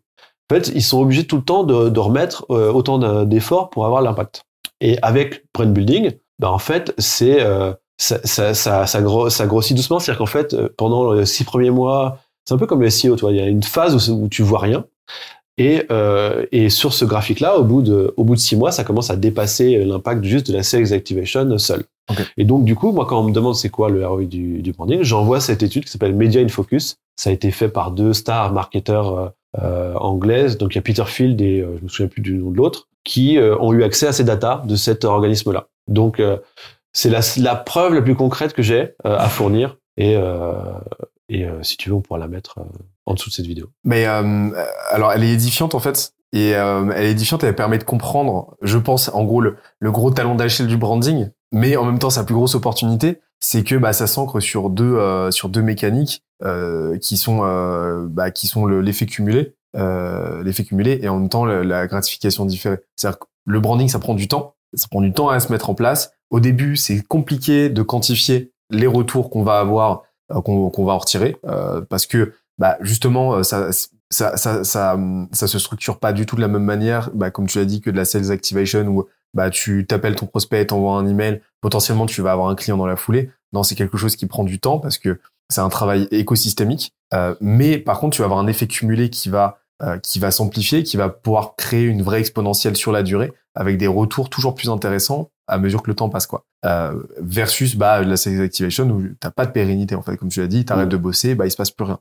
En 0.49 0.55
fait, 0.55 0.71
ils 0.73 0.83
sont 0.83 1.01
obligés 1.01 1.25
tout 1.25 1.37
le 1.37 1.43
temps 1.43 1.63
de, 1.63 1.89
de 1.89 1.99
remettre 1.99 2.45
autant 2.49 2.97
de- 2.97 3.25
d'efforts 3.25 3.69
pour 3.69 3.85
avoir 3.85 4.01
l'impact. 4.01 4.43
Et 4.81 4.97
avec 5.01 5.45
brand 5.53 5.71
building, 5.71 6.11
ben 6.41 6.49
en 6.49 6.59
fait, 6.59 6.93
c'est 6.97 7.39
euh, 7.41 7.71
ça, 7.97 8.19
ça, 8.25 8.53
ça, 8.53 8.85
ça, 8.87 9.01
gros- 9.01 9.29
ça 9.29 9.45
grossit 9.45 9.77
doucement. 9.77 9.99
C'est-à-dire 9.99 10.17
qu'en 10.17 10.25
fait, 10.25 10.53
euh, 10.53 10.67
pendant 10.75 11.13
les 11.13 11.25
six 11.25 11.43
premiers 11.45 11.69
mois, 11.69 12.17
c'est 12.45 12.53
un 12.53 12.57
peu 12.57 12.65
comme 12.65 12.81
le 12.81 12.89
SEO, 12.89 13.15
tu 13.15 13.21
vois, 13.21 13.31
il 13.31 13.37
y 13.37 13.41
a 13.41 13.45
une 13.47 13.63
phase 13.63 14.09
où, 14.09 14.23
où 14.23 14.27
tu 14.27 14.41
vois 14.41 14.59
rien. 14.59 14.85
Et, 15.57 15.83
euh, 15.91 16.45
et 16.51 16.69
sur 16.69 16.93
ce 16.93 17.05
graphique-là, 17.05 17.57
au 17.57 17.63
bout 17.63 17.83
de, 17.83 18.13
au 18.17 18.23
bout 18.23 18.33
de 18.35 18.39
six 18.39 18.55
mois, 18.55 18.71
ça 18.71 18.83
commence 18.83 19.11
à 19.11 19.15
dépasser 19.15 19.85
l'impact 19.85 20.23
juste 20.23 20.47
de 20.49 20.53
la 20.57 20.63
sales 20.63 20.93
activation 20.93 21.57
seule. 21.59 21.83
Et 22.37 22.43
donc, 22.45 22.65
du 22.65 22.75
coup, 22.75 22.91
moi, 22.91 23.05
quand 23.05 23.19
on 23.19 23.23
me 23.25 23.31
demande 23.33 23.55
c'est 23.55 23.69
quoi 23.69 23.89
le 23.89 24.05
ROI 24.07 24.23
du, 24.23 24.61
du 24.63 24.71
branding, 24.71 25.03
j'envoie 25.03 25.39
cette 25.39 25.61
étude 25.61 25.85
qui 25.85 25.91
s'appelle 25.91 26.15
Media 26.15 26.41
in 26.41 26.47
Focus. 26.47 26.95
Ça 27.15 27.29
a 27.29 27.33
été 27.33 27.51
fait 27.51 27.69
par 27.69 27.91
deux 27.91 28.13
stars 28.13 28.51
marketeurs 28.51 29.15
euh, 29.17 29.27
euh, 29.61 29.93
anglaises. 29.95 30.57
Donc, 30.57 30.73
il 30.73 30.77
y 30.77 30.79
a 30.79 30.81
Peter 30.81 31.05
Field 31.05 31.39
et 31.41 31.59
euh, 31.61 31.77
je 31.77 31.83
me 31.83 31.89
souviens 31.89 32.07
plus 32.07 32.21
du 32.21 32.33
nom 32.33 32.49
de 32.49 32.57
l'autre, 32.57 32.87
qui 33.03 33.37
euh, 33.37 33.55
ont 33.59 33.73
eu 33.73 33.83
accès 33.83 34.07
à 34.07 34.13
ces 34.13 34.23
datas 34.23 34.63
de 34.65 34.75
cet 34.75 35.05
organisme-là. 35.05 35.67
Donc, 35.87 36.19
euh, 36.19 36.37
c'est 36.93 37.09
la, 37.09 37.55
preuve 37.55 37.93
la 37.93 38.01
plus 38.01 38.15
concrète 38.15 38.53
que 38.53 38.61
j'ai 38.61 38.95
euh, 39.05 39.17
à 39.17 39.29
fournir. 39.29 39.77
Et, 39.97 40.15
euh, 40.15 40.73
si 41.61 41.77
tu 41.77 41.89
veux, 41.89 41.95
on 41.95 42.01
pourra 42.01 42.19
la 42.19 42.27
mettre 42.27 42.59
en 43.05 43.13
dessous 43.13 43.29
de 43.29 43.33
cette 43.33 43.45
vidéo. 43.45 43.67
Mais 43.83 44.05
alors, 44.05 45.11
elle 45.13 45.23
est 45.23 45.33
édifiante 45.33 45.75
en 45.75 45.79
fait. 45.79 46.13
Et 46.33 46.49
elle 46.49 47.03
est 47.03 47.11
édifiante, 47.11 47.43
elle 47.43 47.55
permet 47.55 47.77
de 47.77 47.83
comprendre, 47.83 48.55
je 48.61 48.77
pense, 48.77 49.09
en 49.13 49.23
gros, 49.25 49.41
le, 49.41 49.57
gros 49.81 50.11
talon 50.11 50.35
d'Achille 50.35 50.67
du 50.67 50.77
branding. 50.77 51.29
Mais 51.51 51.75
en 51.75 51.85
même 51.85 51.99
temps, 51.99 52.09
sa 52.09 52.23
plus 52.23 52.35
grosse 52.35 52.55
opportunité, 52.55 53.19
c'est 53.39 53.63
que 53.63 53.75
bah, 53.75 53.91
ça 53.91 54.07
s'ancre 54.07 54.39
sur 54.39 54.69
deux 54.69 55.29
sur 55.31 55.49
deux 55.49 55.61
mécaniques 55.61 56.23
qui 57.01 57.17
sont 57.17 57.39
bah, 58.09 58.27
sont 58.35 58.65
le- 58.65 58.81
l'effet 58.81 59.05
cumulé, 59.05 59.55
l'effet 59.73 60.63
cumulé, 60.63 60.99
et 61.01 61.09
en 61.09 61.19
même 61.19 61.29
temps 61.29 61.45
la 61.45 61.87
gratification 61.87 62.45
différée. 62.45 62.79
C'est-à-dire 62.95 63.19
que 63.19 63.25
le 63.45 63.59
branding, 63.59 63.87
ça 63.87 63.99
prend 63.99 64.13
du 64.13 64.27
temps, 64.27 64.55
ça 64.73 64.87
prend 64.89 65.01
du 65.01 65.13
temps 65.13 65.29
à 65.29 65.39
se 65.39 65.51
mettre 65.51 65.69
en 65.69 65.75
place. 65.75 66.13
Au 66.29 66.39
début, 66.39 66.75
c'est 66.75 67.01
compliqué 67.01 67.69
de 67.69 67.81
quantifier 67.81 68.53
les 68.69 68.87
retours 68.87 69.29
qu'on 69.29 69.43
va 69.43 69.59
avoir, 69.59 70.03
euh, 70.31 70.41
qu'on 70.41 70.85
va 70.85 70.93
en 70.93 70.97
retirer, 70.97 71.37
euh, 71.45 71.81
parce 71.81 72.05
que 72.05 72.33
bah, 72.57 72.77
justement, 72.81 73.35
euh, 73.35 73.43
ça, 73.43 73.71
ça, 74.09 74.37
ça, 74.37 74.63
ça, 74.63 75.47
se 75.47 75.59
structure 75.59 75.99
pas 75.99 76.13
du 76.13 76.25
tout 76.25 76.35
de 76.35 76.41
la 76.41 76.47
même 76.47 76.63
manière, 76.63 77.09
bah, 77.13 77.31
comme 77.31 77.47
tu 77.47 77.57
l'as 77.57 77.65
dit, 77.65 77.81
que 77.81 77.89
de 77.89 77.97
la 77.97 78.05
sales 78.05 78.31
activation 78.31 78.85
où 78.87 79.05
bah, 79.33 79.49
tu 79.49 79.85
t'appelles 79.87 80.15
ton 80.15 80.27
prospect, 80.27 80.67
t'envoies 80.67 80.93
un 80.93 81.07
email, 81.07 81.41
potentiellement 81.61 82.05
tu 82.05 82.21
vas 82.21 82.31
avoir 82.31 82.49
un 82.49 82.55
client 82.55 82.77
dans 82.77 82.85
la 82.85 82.97
foulée. 82.97 83.31
Non, 83.53 83.63
c'est 83.63 83.75
quelque 83.75 83.97
chose 83.97 84.15
qui 84.15 84.25
prend 84.25 84.43
du 84.43 84.59
temps 84.59 84.79
parce 84.79 84.97
que 84.97 85.19
c'est 85.49 85.61
un 85.61 85.69
travail 85.69 86.07
écosystémique. 86.11 86.93
Euh, 87.13 87.35
mais 87.41 87.77
par 87.77 87.99
contre, 87.99 88.15
tu 88.15 88.21
vas 88.21 88.25
avoir 88.25 88.39
un 88.39 88.47
effet 88.47 88.67
cumulé 88.67 89.09
qui 89.09 89.29
va, 89.29 89.59
qui 90.03 90.19
va 90.19 90.31
s'amplifier, 90.31 90.83
qui 90.83 90.97
va 90.97 91.09
pouvoir 91.09 91.55
créer 91.57 91.85
une 91.85 92.01
vraie 92.03 92.19
exponentielle 92.19 92.75
sur 92.75 92.91
la 92.91 93.03
durée 93.03 93.33
avec 93.55 93.77
des 93.77 93.87
retours 93.87 94.29
toujours 94.29 94.55
plus 94.55 94.69
intéressants 94.69 95.29
à 95.47 95.57
mesure 95.57 95.81
que 95.83 95.89
le 95.89 95.95
temps 95.95 96.07
passe, 96.09 96.27
quoi. 96.27 96.45
Euh, 96.65 96.93
versus 97.19 97.75
bah, 97.75 98.01
la 98.01 98.15
sales 98.15 98.41
activation 98.41 98.87
où 98.89 99.03
t'as 99.19 99.31
pas 99.31 99.45
de 99.45 99.51
pérennité, 99.51 99.95
en 99.95 100.01
fait. 100.01 100.15
Comme 100.15 100.29
tu 100.29 100.39
l'as 100.39 100.47
dit, 100.47 100.63
t'arrêtes 100.63 100.87
Mm. 100.87 100.91
de 100.91 100.97
bosser, 100.97 101.35
bah, 101.35 101.45
il 101.45 101.51
se 101.51 101.57
passe 101.57 101.71
plus 101.71 101.85
rien. 101.85 101.99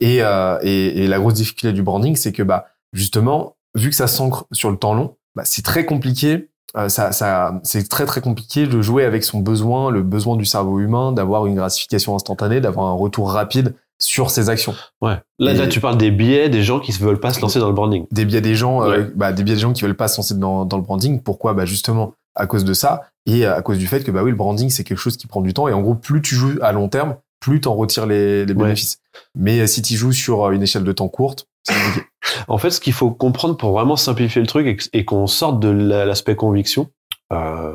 Et, 0.00 0.18
euh, 0.22 0.58
et, 0.62 1.04
et 1.04 1.08
la 1.08 1.18
grosse 1.18 1.34
difficulté 1.34 1.72
du 1.72 1.82
branding, 1.82 2.14
c'est 2.16 2.32
que 2.32 2.42
bah 2.42 2.66
justement, 2.92 3.56
vu 3.74 3.90
que 3.90 3.96
ça 3.96 4.06
s'ancre 4.06 4.46
sur 4.52 4.70
le 4.70 4.76
temps 4.76 4.94
long, 4.94 5.16
bah, 5.34 5.42
c'est 5.44 5.62
très 5.62 5.84
compliqué. 5.86 6.50
euh, 6.76 6.88
ça, 6.88 7.12
ça, 7.12 7.60
c'est 7.64 7.88
très 7.88 8.06
très 8.06 8.20
compliqué 8.20 8.66
de 8.66 8.80
jouer 8.82 9.04
avec 9.04 9.24
son 9.24 9.40
besoin, 9.40 9.90
le 9.90 10.02
besoin 10.02 10.36
du 10.36 10.44
cerveau 10.44 10.78
humain, 10.80 11.12
d'avoir 11.12 11.46
une 11.46 11.54
gratification 11.56 12.14
instantanée, 12.14 12.60
d'avoir 12.60 12.86
un 12.86 12.92
retour 12.94 13.30
rapide 13.32 13.74
sur 14.02 14.30
ses 14.30 14.48
actions. 14.50 14.74
Ouais. 15.00 15.16
Là, 15.38 15.52
Et- 15.52 15.56
là, 15.56 15.66
tu 15.66 15.80
parles 15.80 15.96
des 15.96 16.10
biais 16.10 16.48
des 16.48 16.62
gens 16.62 16.80
qui 16.80 16.92
ne 16.92 16.96
veulent 16.98 17.20
pas 17.20 17.32
se 17.32 17.40
lancer 17.40 17.58
dans 17.58 17.68
le 17.68 17.72
branding. 17.74 18.06
Des 18.10 18.24
biais 18.24 18.40
des 18.40 18.54
gens, 18.54 18.82
euh, 18.82 19.04
bah, 19.14 19.32
des 19.32 19.42
biais 19.44 19.54
des 19.54 19.60
gens 19.60 19.72
qui 19.72 19.82
veulent 19.82 19.96
pas 19.96 20.08
se 20.08 20.16
lancer 20.18 20.34
dans, 20.34 20.64
dans 20.64 20.76
le 20.76 20.82
branding. 20.82 21.20
Pourquoi? 21.22 21.54
Bah 21.54 21.64
justement 21.64 22.14
à 22.34 22.46
cause 22.46 22.64
de 22.64 22.72
ça 22.74 23.02
et 23.26 23.44
à 23.46 23.60
cause 23.62 23.78
du 23.78 23.86
fait 23.86 24.02
que 24.04 24.10
bah 24.10 24.22
oui, 24.22 24.30
le 24.30 24.36
branding 24.36 24.70
c'est 24.70 24.84
quelque 24.84 24.98
chose 24.98 25.16
qui 25.16 25.26
prend 25.26 25.40
du 25.42 25.52
temps 25.54 25.68
et 25.68 25.72
en 25.72 25.82
gros 25.82 25.94
plus 25.94 26.22
tu 26.22 26.34
joues 26.34 26.58
à 26.62 26.72
long 26.72 26.88
terme, 26.88 27.16
plus 27.40 27.60
t'en 27.60 27.74
retires 27.74 28.06
les, 28.06 28.44
les 28.46 28.52
Ouais. 28.54 28.62
bénéfices. 28.64 28.98
Mais 29.34 29.60
euh, 29.60 29.66
si 29.66 29.82
tu 29.82 29.94
joues 29.96 30.12
sur 30.12 30.44
euh, 30.46 30.50
une 30.52 30.62
échelle 30.62 30.84
de 30.84 30.92
temps 30.92 31.08
courte, 31.08 31.46
c'est 31.62 31.74
compliqué. 31.74 32.06
En 32.48 32.56
fait, 32.58 32.70
ce 32.70 32.80
qu'il 32.80 32.92
faut 32.94 33.10
comprendre 33.10 33.56
pour 33.56 33.72
vraiment 33.72 33.96
simplifier 33.96 34.40
le 34.40 34.46
truc 34.46 34.88
et 34.92 35.04
qu'on 35.04 35.26
sorte 35.26 35.60
de 35.60 35.68
la- 35.68 36.04
l'aspect 36.06 36.34
conviction, 36.36 36.88
euh, 37.32 37.74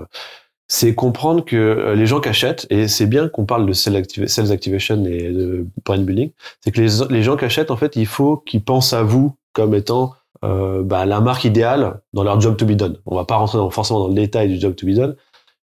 c'est 0.68 0.95
comprendre 0.95 1.45
que 1.45 1.55
euh, 1.55 1.95
les 1.95 2.05
gens 2.05 2.20
qui 2.20 2.30
achètent, 2.30 2.68
et 2.70 2.88
c'est 2.88 3.05
bien 3.05 3.30
qu'on 3.30 3.45
parle 3.45 3.65
de 3.65 3.74
sales, 3.74 3.95
activa- 3.95 4.28
sales 4.28 4.51
activation 4.51 5.03
et 5.05 5.32
de 5.32 5.65
brand 5.86 6.03
building, 6.03 6.32
c'est 6.61 6.72
que 6.72 6.82
les, 6.82 7.24
gens 7.24 7.38
qui 7.38 7.45
achètent, 7.45 7.72
en 7.72 7.78
fait, 7.78 7.95
il 7.95 8.05
faut 8.05 8.38
qu'ils 8.38 8.63
pensent 8.63 8.93
à 8.93 9.03
vous 9.03 9.36
comme 9.53 9.74
étant 9.74 10.13
euh, 10.43 10.84
bah, 10.84 11.05
la 11.05 11.22
marque 11.22 11.45
idéale 11.45 12.01
dans 12.13 12.24
leur 12.24 12.39
job 12.41 12.57
to 12.57 12.65
be 12.65 12.74
done. 12.74 12.97
On 13.05 13.15
va 13.15 13.26
pas 13.26 13.38
rentrer 13.38 13.57
dans- 13.57 13.70
forcément 13.70 13.99
dans 14.01 14.09
le 14.09 14.13
détail 14.13 14.49
du 14.49 14.59
job 14.59 14.76
to 14.76 14.86
be 14.86 14.91
done, 14.91 15.15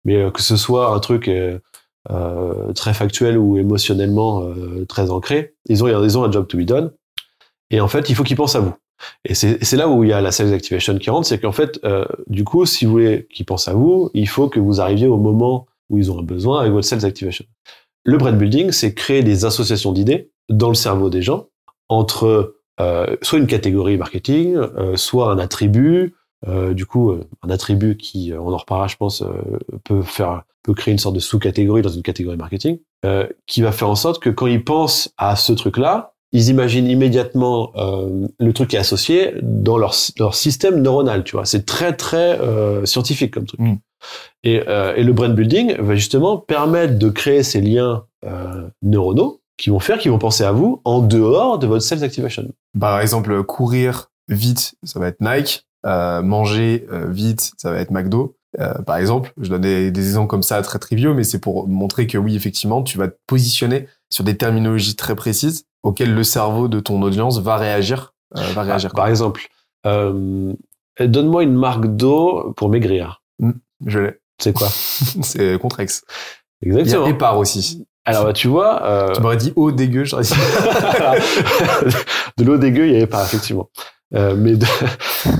mais 0.04 0.16
euh, 0.16 0.30
que 0.30 0.42
ce 0.42 0.56
soit 0.56 0.92
un 0.94 1.00
truc 1.00 1.28
euh, 1.28 1.58
très 2.74 2.94
factuel 2.94 3.38
ou 3.38 3.58
émotionnellement 3.58 4.44
très 4.88 5.10
ancré, 5.10 5.54
ils 5.68 5.82
ont, 5.84 5.88
ils 6.04 6.18
ont 6.18 6.24
un 6.24 6.32
job 6.32 6.46
to 6.46 6.58
be 6.58 6.62
done. 6.62 6.92
Et 7.70 7.80
en 7.80 7.88
fait, 7.88 8.08
il 8.10 8.16
faut 8.16 8.24
qu'ils 8.24 8.36
pensent 8.36 8.56
à 8.56 8.60
vous. 8.60 8.74
Et 9.24 9.34
c'est 9.34 9.76
là 9.76 9.88
où 9.88 10.04
il 10.04 10.10
y 10.10 10.12
a 10.12 10.20
la 10.20 10.32
sales 10.32 10.52
activation 10.52 10.98
qui 10.98 11.10
rentre, 11.10 11.26
c'est 11.26 11.38
qu'en 11.38 11.52
fait, 11.52 11.80
euh, 11.84 12.04
du 12.26 12.44
coup, 12.44 12.66
si 12.66 12.84
vous 12.84 12.92
voulez 12.92 13.26
qu'ils 13.32 13.46
pensent 13.46 13.68
à 13.68 13.74
vous, 13.74 14.10
il 14.14 14.28
faut 14.28 14.48
que 14.48 14.60
vous 14.60 14.80
arriviez 14.80 15.06
au 15.06 15.16
moment 15.16 15.66
où 15.88 15.98
ils 15.98 16.10
ont 16.10 16.18
un 16.18 16.22
besoin 16.22 16.60
avec 16.60 16.72
votre 16.72 16.86
sales 16.86 17.04
activation. 17.04 17.44
Le 18.04 18.16
brand 18.16 18.36
building, 18.36 18.72
c'est 18.72 18.94
créer 18.94 19.22
des 19.22 19.44
associations 19.44 19.92
d'idées 19.92 20.30
dans 20.48 20.68
le 20.68 20.74
cerveau 20.74 21.10
des 21.10 21.22
gens 21.22 21.46
entre 21.88 22.56
euh, 22.80 23.16
soit 23.20 23.38
une 23.38 23.46
catégorie 23.46 23.98
marketing, 23.98 24.56
euh, 24.56 24.96
soit 24.96 25.30
un 25.30 25.38
attribut. 25.38 26.14
Euh, 26.48 26.72
du 26.72 26.86
coup, 26.86 27.10
euh, 27.10 27.28
un 27.42 27.50
attribut 27.50 27.96
qui, 27.96 28.32
euh, 28.32 28.40
on 28.40 28.52
en 28.52 28.56
reparlera, 28.56 28.88
je 28.88 28.96
pense, 28.96 29.22
peut 29.84 30.02
faire, 30.02 30.42
peut 30.62 30.72
créer 30.72 30.92
une 30.92 30.98
sorte 30.98 31.14
de 31.14 31.20
sous-catégorie 31.20 31.82
dans 31.82 31.90
une 31.90 32.02
catégorie 32.02 32.36
marketing, 32.36 32.78
qui 33.46 33.62
va 33.62 33.72
faire 33.72 33.88
en 33.88 33.94
sorte 33.94 34.22
que 34.22 34.30
quand 34.30 34.46
ils 34.46 34.62
pensent 34.62 35.12
à 35.16 35.36
ce 35.36 35.52
truc-là, 35.52 36.14
ils 36.32 36.48
imaginent 36.48 36.86
immédiatement 36.86 37.72
euh, 37.76 38.28
le 38.38 38.52
truc 38.52 38.70
qui 38.70 38.76
est 38.76 38.80
associé 38.80 39.34
dans 39.42 39.78
leur, 39.78 39.94
leur 40.18 40.34
système 40.34 40.80
neuronal, 40.80 41.24
tu 41.24 41.36
vois. 41.36 41.44
C'est 41.44 41.66
très, 41.66 41.94
très 41.94 42.40
euh, 42.40 42.84
scientifique 42.86 43.32
comme 43.34 43.46
truc. 43.46 43.60
Mm. 43.60 43.74
Et, 44.44 44.62
euh, 44.68 44.94
et 44.96 45.02
le 45.02 45.12
brain 45.12 45.28
building 45.28 45.76
va 45.78 45.94
justement 45.94 46.38
permettre 46.38 46.98
de 46.98 47.08
créer 47.10 47.42
ces 47.42 47.60
liens 47.60 48.04
euh, 48.24 48.68
neuronaux 48.82 49.40
qui 49.56 49.70
vont 49.70 49.80
faire 49.80 49.98
qu'ils 49.98 50.10
vont 50.10 50.18
penser 50.18 50.44
à 50.44 50.52
vous 50.52 50.80
en 50.84 51.00
dehors 51.00 51.58
de 51.58 51.66
votre 51.66 51.82
sales 51.82 52.02
activation. 52.02 52.48
Par 52.78 53.00
exemple, 53.00 53.42
courir 53.42 54.10
vite, 54.28 54.74
ça 54.84 54.98
va 55.00 55.08
être 55.08 55.20
Nike. 55.20 55.66
Euh, 55.86 56.20
manger 56.20 56.86
euh, 56.92 57.06
vite, 57.08 57.52
ça 57.56 57.70
va 57.70 57.80
être 57.80 57.90
McDo. 57.90 58.36
Euh, 58.58 58.74
par 58.82 58.96
exemple, 58.96 59.32
je 59.40 59.48
donne 59.48 59.60
des, 59.60 59.90
des 59.92 60.06
exemples 60.08 60.28
comme 60.28 60.42
ça 60.42 60.60
très 60.62 60.78
triviaux, 60.80 61.14
mais 61.14 61.22
c'est 61.22 61.38
pour 61.38 61.68
montrer 61.68 62.06
que 62.06 62.18
oui, 62.18 62.34
effectivement, 62.34 62.82
tu 62.82 62.98
vas 62.98 63.08
te 63.08 63.16
positionner 63.26 63.86
sur 64.10 64.24
des 64.24 64.36
terminologies 64.36 64.96
très 64.96 65.14
précises 65.14 65.64
auxquelles 65.84 66.14
le 66.14 66.24
cerveau 66.24 66.66
de 66.68 66.80
ton 66.80 67.00
audience 67.02 67.38
va 67.38 67.56
réagir. 67.56 68.12
euh, 68.36 68.42
va 68.54 68.62
réagir. 68.62 68.92
Par 68.92 69.06
exemple, 69.06 69.46
euh, 69.86 70.52
donne-moi 70.98 71.44
une 71.44 71.54
marque 71.54 71.86
d'eau 71.86 72.52
pour 72.56 72.68
maigrir. 72.68 73.22
Je 73.86 74.00
l'ai. 74.00 74.18
C'est 74.42 74.52
quoi? 74.52 74.68
C'est 75.22 75.58
Contrex. 75.58 76.02
Il 76.62 76.72
y 76.72 76.76
a 76.76 76.80
Exactement. 76.80 77.06
Épar 77.06 77.38
aussi. 77.38 77.86
Alors 78.04 78.24
bah, 78.24 78.32
tu 78.32 78.48
vois, 78.48 79.12
Tu 79.14 79.20
m'aurais 79.20 79.36
dit 79.36 79.52
eau 79.56 79.70
dégueu, 79.70 80.04
j'aurais 80.04 80.24
dit. 80.24 80.34
de 82.38 82.44
l'eau 82.44 82.58
dégueu, 82.58 82.86
il 82.86 82.90
n'y 82.90 82.96
avait 82.96 83.06
pas 83.06 83.24
effectivement, 83.24 83.70
mais 84.12 84.56
de, 84.56 84.66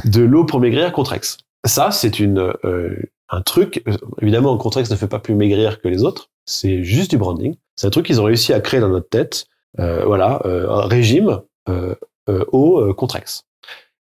de 0.04 0.22
l'eau 0.22 0.44
pour 0.44 0.61
maigrir 0.61 0.92
Contrex. 0.92 1.38
Ça, 1.64 1.90
c'est 1.90 2.20
une 2.20 2.52
euh, 2.64 2.96
un 3.28 3.42
truc. 3.42 3.84
Évidemment, 4.20 4.56
Contrex 4.56 4.90
ne 4.90 4.96
fait 4.96 5.06
pas 5.08 5.18
plus 5.18 5.34
maigrir 5.34 5.80
que 5.80 5.88
les 5.88 6.04
autres. 6.04 6.30
C'est 6.46 6.82
juste 6.82 7.11
du 7.11 7.18
branding. 7.18 7.54
C'est 7.76 7.86
un 7.86 7.90
truc 7.90 8.06
qu'ils 8.06 8.20
ont 8.20 8.24
réussi 8.24 8.52
à 8.52 8.61
créer 8.61 8.80
dans 8.80 8.88
notre 8.88 9.08
tête. 9.08 9.46
Euh, 9.78 10.04
voilà, 10.04 10.42
euh, 10.46 10.68
un 10.68 10.86
régime 10.86 11.40
euh, 11.68 11.94
euh, 12.28 12.44
eau 12.52 12.80
euh, 12.80 12.92
Contrex. 12.92 13.44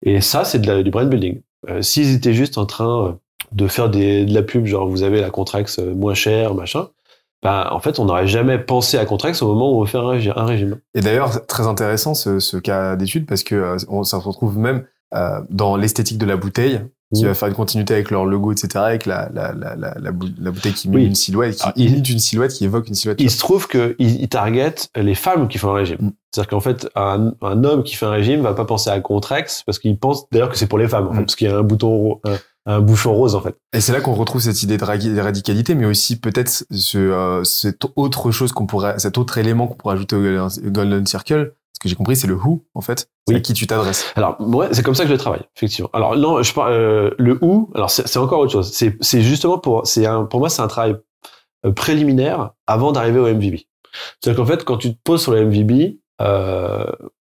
Et 0.02 0.20
ça, 0.20 0.44
c'est 0.44 0.60
du 0.60 0.92
brand 0.92 1.10
building. 1.10 1.42
S'ils 1.80 2.14
étaient 2.14 2.34
juste 2.34 2.58
en 2.58 2.66
train 2.66 3.18
de 3.54 3.68
faire 3.68 3.90
des, 3.90 4.26
de 4.26 4.34
la 4.34 4.44
pub, 4.44 4.66
genre 4.66 4.86
vous 4.86 5.04
avez 5.04 5.22
la 5.22 5.30
Contrex 5.30 5.80
moins 5.80 6.14
chère, 6.14 6.54
machin, 6.56 6.90
ben, 7.42 7.70
en 7.72 7.80
fait, 7.80 8.00
on 8.00 8.06
n'aurait 8.06 8.28
jamais 8.28 8.60
pensé 8.60 8.98
à 8.98 9.06
Contrex 9.06 9.42
au 9.42 9.48
moment 9.48 9.72
où 9.72 9.82
on 9.82 9.86
un, 9.86 10.18
régi- 10.18 10.34
un 10.36 10.46
régime. 10.46 10.80
Et 10.94 11.00
d'ailleurs, 11.00 11.46
très 11.46 11.66
intéressant 11.66 12.16
ce, 12.16 12.40
ce 12.40 12.58
cas 12.58 12.98
d'étude 12.98 13.26
parce 13.26 13.44
que 13.44 13.78
ça 13.78 14.04
se 14.04 14.28
retrouve 14.28 14.58
même 14.58 14.86
euh, 15.14 15.40
dans 15.50 15.78
l'esthétique 15.78 16.18
de 16.18 16.26
la 16.26 16.36
bouteille 16.36 16.82
qui 17.14 17.26
va 17.26 17.34
faire 17.34 17.48
une 17.48 17.54
continuité 17.54 17.94
avec 17.94 18.12
leur 18.12 18.26
logo, 18.26 18.52
etc. 18.52 18.70
Avec 18.78 19.06
la, 19.06 19.30
la, 19.34 19.54
la, 19.54 19.76
la, 19.76 19.94
la, 20.00 20.12
bou- 20.12 20.30
la 20.42 20.52
bouteille 20.52 20.74
qui 20.74 20.90
met 20.90 21.06
une 21.06 21.16
silhouette, 21.16 21.62
qui 21.76 21.86
imite 21.86 22.10
une 22.10 22.20
silhouette, 22.20 22.52
qui 22.54 22.66
évoque 22.66 22.88
une 22.88 22.96
silhouette. 22.96 23.22
il 23.22 23.30
se 23.32 23.40
trouve 23.40 23.68
qu'ils 23.68 23.96
ils 24.00 24.30
targetent 24.30 24.90
les 24.96 25.16
femmes 25.16 25.48
qui 25.48 25.58
font 25.58 25.70
un 25.72 25.76
régime. 25.76 25.98
Mm. 26.00 26.12
C'est-à-dire 26.34 26.50
qu'en 26.50 26.60
fait, 26.62 26.90
un, 26.96 27.34
homme 27.42 27.84
qui 27.84 27.96
fait 27.96 28.06
un 28.08 28.12
régime 28.12 28.42
va 28.42 28.54
pas 28.54 28.66
penser 28.66 28.90
à 28.90 29.00
Contrex 29.00 29.64
parce 29.66 29.78
qu'il 29.80 29.98
pense 29.98 30.26
d'ailleurs 30.32 30.50
que 30.50 30.58
c'est 30.58 30.68
pour 30.68 30.80
les 30.80 30.88
femmes, 30.88 31.10
Mm. 31.12 31.18
parce 31.20 31.36
qu'il 31.36 31.48
y 31.48 31.52
a 31.52 31.58
un 31.58 31.64
bouton, 31.64 32.20
un, 32.66 32.80
bouchon 32.80 33.14
rose 33.14 33.36
en 33.36 33.42
fait. 33.42 33.56
Et 33.74 33.82
c'est 33.82 33.92
là 33.92 34.02
qu'on 34.02 34.14
retrouve 34.14 34.42
cette 34.42 34.64
idée 34.64 34.78
de 34.78 34.84
ra- 34.84 34.98
de 34.98 35.20
radicalité, 35.20 35.76
mais 35.76 35.86
aussi 35.86 36.20
peut-être 36.20 36.66
ce, 36.72 36.98
euh, 36.98 37.44
cette 37.44 37.86
autre 37.96 38.32
chose 38.32 38.52
qu'on 38.54 38.66
pourrait, 38.66 38.98
cet 39.00 39.18
autre 39.18 39.38
élément 39.38 39.68
qu'on 39.68 39.76
pourrait 39.76 39.96
ajouter 39.96 40.16
au 40.16 40.50
Golden 40.72 41.06
Circle. 41.06 41.54
Ce 41.74 41.80
que 41.80 41.90
j'ai 41.90 41.96
compris, 41.96 42.16
c'est 42.16 42.28
le 42.28 42.36
who, 42.36 42.64
en 42.76 42.82
fait. 42.82 43.00
C'est 43.28 43.34
Oui. 43.34 43.36
à 43.36 43.40
qui 43.42 43.54
tu 43.54 43.68
t'adresses. 43.68 44.06
Alors, 44.16 44.36
moi, 44.40 44.68
c'est 44.72 44.84
comme 44.84 44.96
ça 44.96 45.04
que 45.04 45.10
je 45.10 45.14
le 45.14 45.20
travaille, 45.20 45.42
effectivement. 45.56 45.90
Alors, 45.94 46.16
non, 46.16 46.42
je 46.44 46.54
parle, 46.54 46.72
euh, 46.74 47.12
le 47.18 47.38
où, 47.42 47.70
alors 47.76 47.90
c'est 47.90 48.18
encore 48.18 48.40
autre 48.40 48.52
chose. 48.52 48.72
C'est 48.72 48.96
c'est 49.02 49.22
justement 49.22 49.58
pour, 49.58 49.86
c'est 49.88 50.06
un, 50.06 50.26
pour 50.26 50.40
moi, 50.40 50.50
c'est 50.50 50.62
un 50.62 50.68
travail 50.68 50.96
euh, 51.66 51.72
préliminaire 51.72 52.52
avant 52.68 52.92
d'arriver 52.92 53.20
au 53.20 53.28
MVB. 53.28 53.58
C'est-à-dire 54.22 54.38
qu'en 54.44 54.46
fait, 54.50 54.64
quand 54.64 54.78
tu 54.78 54.94
te 54.96 55.00
poses 55.04 55.22
sur 55.22 55.32
le 55.34 55.46
MVB, 55.46 55.98
euh, 56.22 56.86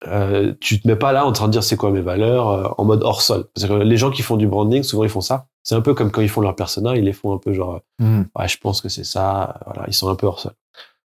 euh, 0.07 0.53
tu 0.59 0.81
te 0.81 0.87
mets 0.87 0.95
pas 0.97 1.13
là 1.13 1.25
en 1.25 1.31
train 1.31 1.47
de 1.47 1.51
dire 1.53 1.63
c'est 1.63 1.77
quoi 1.77 1.89
mes 1.91 2.01
valeurs 2.01 2.49
euh, 2.49 2.67
en 2.77 2.83
mode 2.85 3.03
hors 3.03 3.21
sol. 3.21 3.45
Parce 3.55 3.67
que 3.67 3.73
les 3.73 3.97
gens 3.97 4.11
qui 4.11 4.21
font 4.21 4.35
du 4.35 4.47
branding, 4.47 4.83
souvent 4.83 5.03
ils 5.03 5.09
font 5.09 5.21
ça. 5.21 5.47
C'est 5.63 5.75
un 5.75 5.81
peu 5.81 5.93
comme 5.93 6.11
quand 6.11 6.21
ils 6.21 6.29
font 6.29 6.41
leur 6.41 6.55
persona, 6.55 6.95
ils 6.97 7.05
les 7.05 7.13
font 7.13 7.33
un 7.33 7.37
peu 7.37 7.53
genre, 7.53 7.79
Hmm. 7.99 8.23
ouais, 8.37 8.47
je 8.49 8.57
pense 8.57 8.81
que 8.81 8.89
c'est 8.89 9.05
ça. 9.05 9.59
Voilà, 9.65 9.85
ils 9.87 9.93
sont 9.93 10.09
un 10.09 10.15
peu 10.15 10.27
hors 10.27 10.39
sol. 10.41 10.51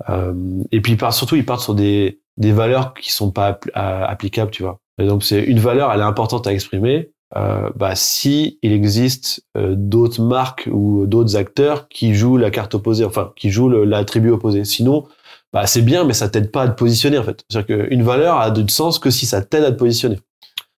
Euh, 0.10 0.34
et 0.72 0.82
puis 0.82 0.98
surtout, 1.12 1.36
ils 1.36 1.46
partent 1.46 1.62
sur 1.62 1.76
des, 1.76 2.19
des 2.40 2.52
valeurs 2.52 2.94
qui 2.96 3.12
sont 3.12 3.32
pas 3.32 3.52
appli- 3.52 3.72
à- 3.74 4.06
applicables, 4.06 4.52
tu 4.52 4.64
vois. 4.64 4.80
Par 4.98 5.04
exemple, 5.04 5.24
c'est 5.24 5.44
une 5.44 5.60
valeur, 5.60 5.92
elle 5.94 6.00
est 6.00 6.04
importante 6.04 6.48
à 6.48 6.54
exprimer. 6.54 7.12
Euh, 7.38 7.70
bah, 7.76 7.94
si 7.96 8.58
il 8.64 8.72
existe 8.72 9.44
euh, 9.56 9.76
d'autres 9.78 10.22
marques 10.24 10.68
ou 10.72 11.06
d'autres 11.06 11.36
acteurs 11.36 11.88
qui 11.88 12.16
jouent 12.16 12.38
la 12.38 12.50
carte 12.50 12.74
opposée, 12.74 13.06
enfin 13.06 13.32
qui 13.36 13.52
jouent 13.52 13.70
le- 13.70 13.86
l'attribut 13.86 14.32
opposé. 14.32 14.66
Sinon, 14.66 15.06
bah, 15.54 15.68
c'est 15.68 15.84
bien, 15.84 16.06
mais 16.06 16.14
ça 16.14 16.28
t'aide 16.28 16.52
pas 16.52 16.64
à 16.64 16.68
te 16.70 16.76
positionner 16.76 17.20
en 17.20 17.24
fait. 17.24 17.44
C'est-à-dire 17.50 17.88
qu'une 17.88 18.02
valeur 18.02 18.40
a 18.40 18.50
de 18.50 18.68
sens 18.72 18.98
que 18.98 19.12
si 19.12 19.28
ça 19.28 19.42
t'aide 19.44 19.64
à 19.64 19.72
te 19.72 19.78
positionner. 19.78 20.16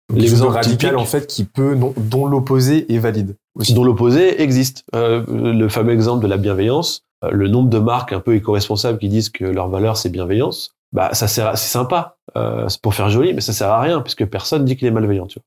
Donc, 0.09 0.19
L'exemple 0.19 0.51
radical, 0.51 0.97
en 0.97 1.05
fait, 1.05 1.25
qui 1.25 1.45
peut, 1.45 1.73
dont, 1.77 1.93
dont 1.95 2.25
l'opposé 2.25 2.93
est 2.93 2.97
valide. 2.97 3.37
Aussi. 3.55 3.73
dont 3.73 3.83
l'opposé 3.85 4.41
existe. 4.41 4.83
Euh, 4.93 5.23
le 5.27 5.69
fameux 5.69 5.93
exemple 5.93 6.21
de 6.23 6.27
la 6.29 6.35
bienveillance, 6.37 7.03
euh, 7.23 7.31
le 7.31 7.47
nombre 7.47 7.69
de 7.69 7.79
marques 7.79 8.11
un 8.11 8.19
peu 8.19 8.35
éco-responsables 8.35 8.97
qui 8.97 9.07
disent 9.07 9.29
que 9.29 9.45
leur 9.45 9.69
valeur 9.69 9.95
c'est 9.95 10.09
bienveillance, 10.09 10.75
bah 10.91 11.13
ça 11.13 11.27
sert, 11.27 11.57
c'est 11.57 11.69
sympa, 11.71 12.17
euh, 12.35 12.67
pour 12.81 12.93
faire 12.93 13.09
joli, 13.09 13.33
mais 13.33 13.41
ça 13.41 13.53
sert 13.53 13.69
à 13.69 13.79
rien 13.81 14.01
puisque 14.01 14.25
personne 14.25 14.65
dit 14.65 14.75
qu'il 14.75 14.87
est 14.87 14.91
malveillant. 14.91 15.27
Tu 15.27 15.39
vois. 15.39 15.45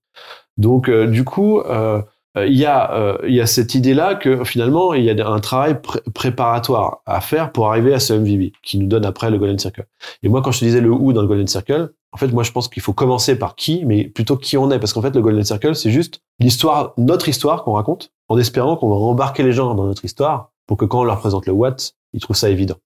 Donc 0.57 0.89
euh, 0.89 1.07
du 1.07 1.25
coup, 1.25 1.61
euh, 1.61 2.01
euh, 2.37 2.47
il 2.47 2.57
y 2.57 2.65
a 2.65 2.93
euh, 2.95 3.19
il 3.27 3.35
y 3.35 3.41
a 3.41 3.47
cette 3.47 3.75
idée 3.75 3.95
là 3.95 4.15
que 4.15 4.43
finalement 4.45 4.95
il 4.95 5.05
y 5.05 5.11
a 5.11 5.29
un 5.29 5.41
travail 5.41 5.81
pré- 5.81 6.01
préparatoire 6.15 7.03
à 7.07 7.21
faire 7.21 7.53
pour 7.53 7.69
arriver 7.69 7.95
à 7.95 8.01
ce 8.01 8.13
MVB 8.13 8.53
qui 8.63 8.79
nous 8.79 8.87
donne 8.87 9.05
après 9.05 9.31
le 9.31 9.39
Golden 9.39 9.59
Circle. 9.59 9.87
Et 10.23 10.29
moi 10.29 10.43
quand 10.43 10.51
je 10.51 10.61
te 10.61 10.65
disais 10.65 10.81
le 10.81 10.91
où 10.91 11.13
dans 11.13 11.23
le 11.23 11.29
Golden 11.29 11.47
Circle, 11.47 11.93
en 12.13 12.17
fait 12.17 12.29
moi 12.29 12.43
je 12.43 12.51
pense 12.53 12.69
qu'il 12.69 12.83
faut 12.83 12.93
commencer 12.93 13.39
par 13.39 13.55
qui, 13.55 13.85
mais 13.85 14.05
plutôt 14.05 14.37
qui 14.37 14.57
on 14.57 14.71
est 14.71 14.79
parce 14.79 14.93
qu'en 14.93 15.03
fait 15.03 15.15
le 15.15 15.21
Golden 15.23 15.45
Circle 15.45 15.75
c'est 15.77 15.91
juste 15.91 16.21
l'histoire, 16.41 16.93
notre 16.97 17.29
histoire 17.29 17.63
qu'on 17.63 17.75
raconte 17.75 18.11
en 18.29 18.39
espérant 18.39 18.77
qu'on 18.77 18.89
va 18.89 18.97
embarquer 18.97 19.43
les 19.43 19.53
gens 19.53 19.75
dans 19.75 19.85
notre 19.87 20.05
histoire 20.05 20.51
pour 20.67 20.77
que 20.77 20.87
quand 20.87 21.01
on 21.01 21.05
leur 21.05 21.21
présente 21.21 21.47
le 21.47 21.53
what, 21.53 21.77
ils 22.15 22.21
trouvent 22.21 22.37
ça 22.37 22.49
évident. 22.49 22.77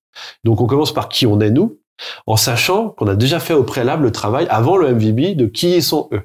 Donc 0.45 0.61
on 0.61 0.67
commence 0.67 0.93
par 0.93 1.09
qui 1.09 1.27
on 1.27 1.41
est 1.41 1.51
nous, 1.51 1.79
en 2.27 2.37
sachant 2.37 2.91
qu'on 2.91 3.07
a 3.09 3.17
déjà 3.17 3.41
fait 3.41 3.55
au 3.55 3.65
préalable 3.65 4.05
le 4.05 4.13
travail 4.13 4.47
avant 4.51 4.77
le 4.77 4.95
MVB 4.95 5.37
de 5.37 5.47
qui 5.47 5.77
ils 5.77 5.83
sont 5.83 6.09
eux. 6.13 6.23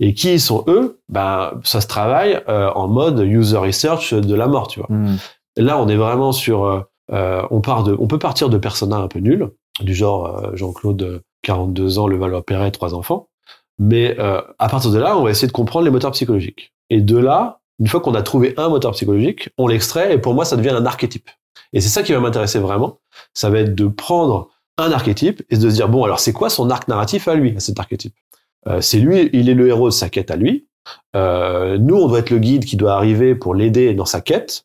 Et 0.00 0.14
qui 0.14 0.32
ils 0.32 0.40
sont 0.40 0.64
eux, 0.66 1.00
ben 1.08 1.52
ça 1.62 1.80
se 1.80 1.86
travaille 1.86 2.40
euh, 2.48 2.70
en 2.74 2.88
mode 2.88 3.20
user 3.20 3.56
research 3.56 4.14
de 4.14 4.34
la 4.34 4.48
mort, 4.48 4.66
tu 4.66 4.80
vois. 4.80 4.88
Hmm. 4.90 5.16
Là, 5.56 5.78
on 5.78 5.88
est 5.88 5.96
vraiment 5.96 6.32
sur, 6.32 6.64
euh, 6.64 6.80
euh, 7.12 7.42
on 7.50 7.60
part 7.60 7.84
de, 7.84 7.96
on 7.98 8.06
peut 8.06 8.18
partir 8.18 8.48
de 8.48 8.58
personas 8.58 8.96
un 8.96 9.08
peu 9.08 9.20
nuls, 9.20 9.48
du 9.80 9.94
genre 9.94 10.44
euh, 10.44 10.56
Jean-Claude, 10.56 11.02
euh, 11.02 11.20
42 11.42 11.98
ans, 11.98 12.06
le 12.06 12.16
Valois-Perret, 12.16 12.70
trois 12.70 12.94
enfants. 12.94 13.28
Mais 13.78 14.16
euh, 14.18 14.42
à 14.58 14.68
partir 14.68 14.90
de 14.90 14.98
là, 14.98 15.16
on 15.16 15.24
va 15.24 15.30
essayer 15.30 15.48
de 15.48 15.52
comprendre 15.52 15.84
les 15.84 15.90
moteurs 15.90 16.10
psychologiques. 16.12 16.74
Et 16.90 17.00
de 17.00 17.16
là, 17.16 17.60
une 17.78 17.86
fois 17.86 18.00
qu'on 18.00 18.14
a 18.14 18.22
trouvé 18.22 18.54
un 18.58 18.68
moteur 18.68 18.92
psychologique, 18.92 19.48
on 19.56 19.66
l'extrait 19.66 20.12
et 20.14 20.18
pour 20.18 20.34
moi, 20.34 20.44
ça 20.44 20.56
devient 20.56 20.70
un 20.70 20.84
archétype. 20.84 21.30
Et 21.72 21.80
c'est 21.80 21.88
ça 21.88 22.02
qui 22.02 22.12
va 22.12 22.20
m'intéresser 22.20 22.58
vraiment. 22.58 22.98
Ça 23.32 23.48
va 23.48 23.60
être 23.60 23.74
de 23.74 23.86
prendre 23.86 24.48
un 24.80 24.92
archétype 24.92 25.42
et 25.50 25.56
de 25.56 25.68
se 25.68 25.74
dire 25.74 25.88
bon, 25.88 26.04
alors 26.04 26.20
c'est 26.20 26.32
quoi 26.32 26.50
son 26.50 26.70
arc 26.70 26.88
narratif 26.88 27.28
à 27.28 27.34
lui, 27.34 27.56
à 27.56 27.60
cet 27.60 27.78
archétype? 27.78 28.14
Euh, 28.66 28.80
C'est 28.80 28.98
lui, 28.98 29.30
il 29.32 29.48
est 29.48 29.54
le 29.54 29.68
héros 29.68 29.88
de 29.88 29.94
sa 29.94 30.08
quête 30.08 30.30
à 30.30 30.36
lui. 30.36 30.66
Euh, 31.16 31.78
nous, 31.78 31.96
on 31.96 32.08
doit 32.08 32.20
être 32.20 32.30
le 32.30 32.38
guide 32.38 32.64
qui 32.64 32.76
doit 32.76 32.94
arriver 32.94 33.34
pour 33.34 33.54
l'aider 33.54 33.94
dans 33.94 34.04
sa 34.04 34.20
quête. 34.20 34.64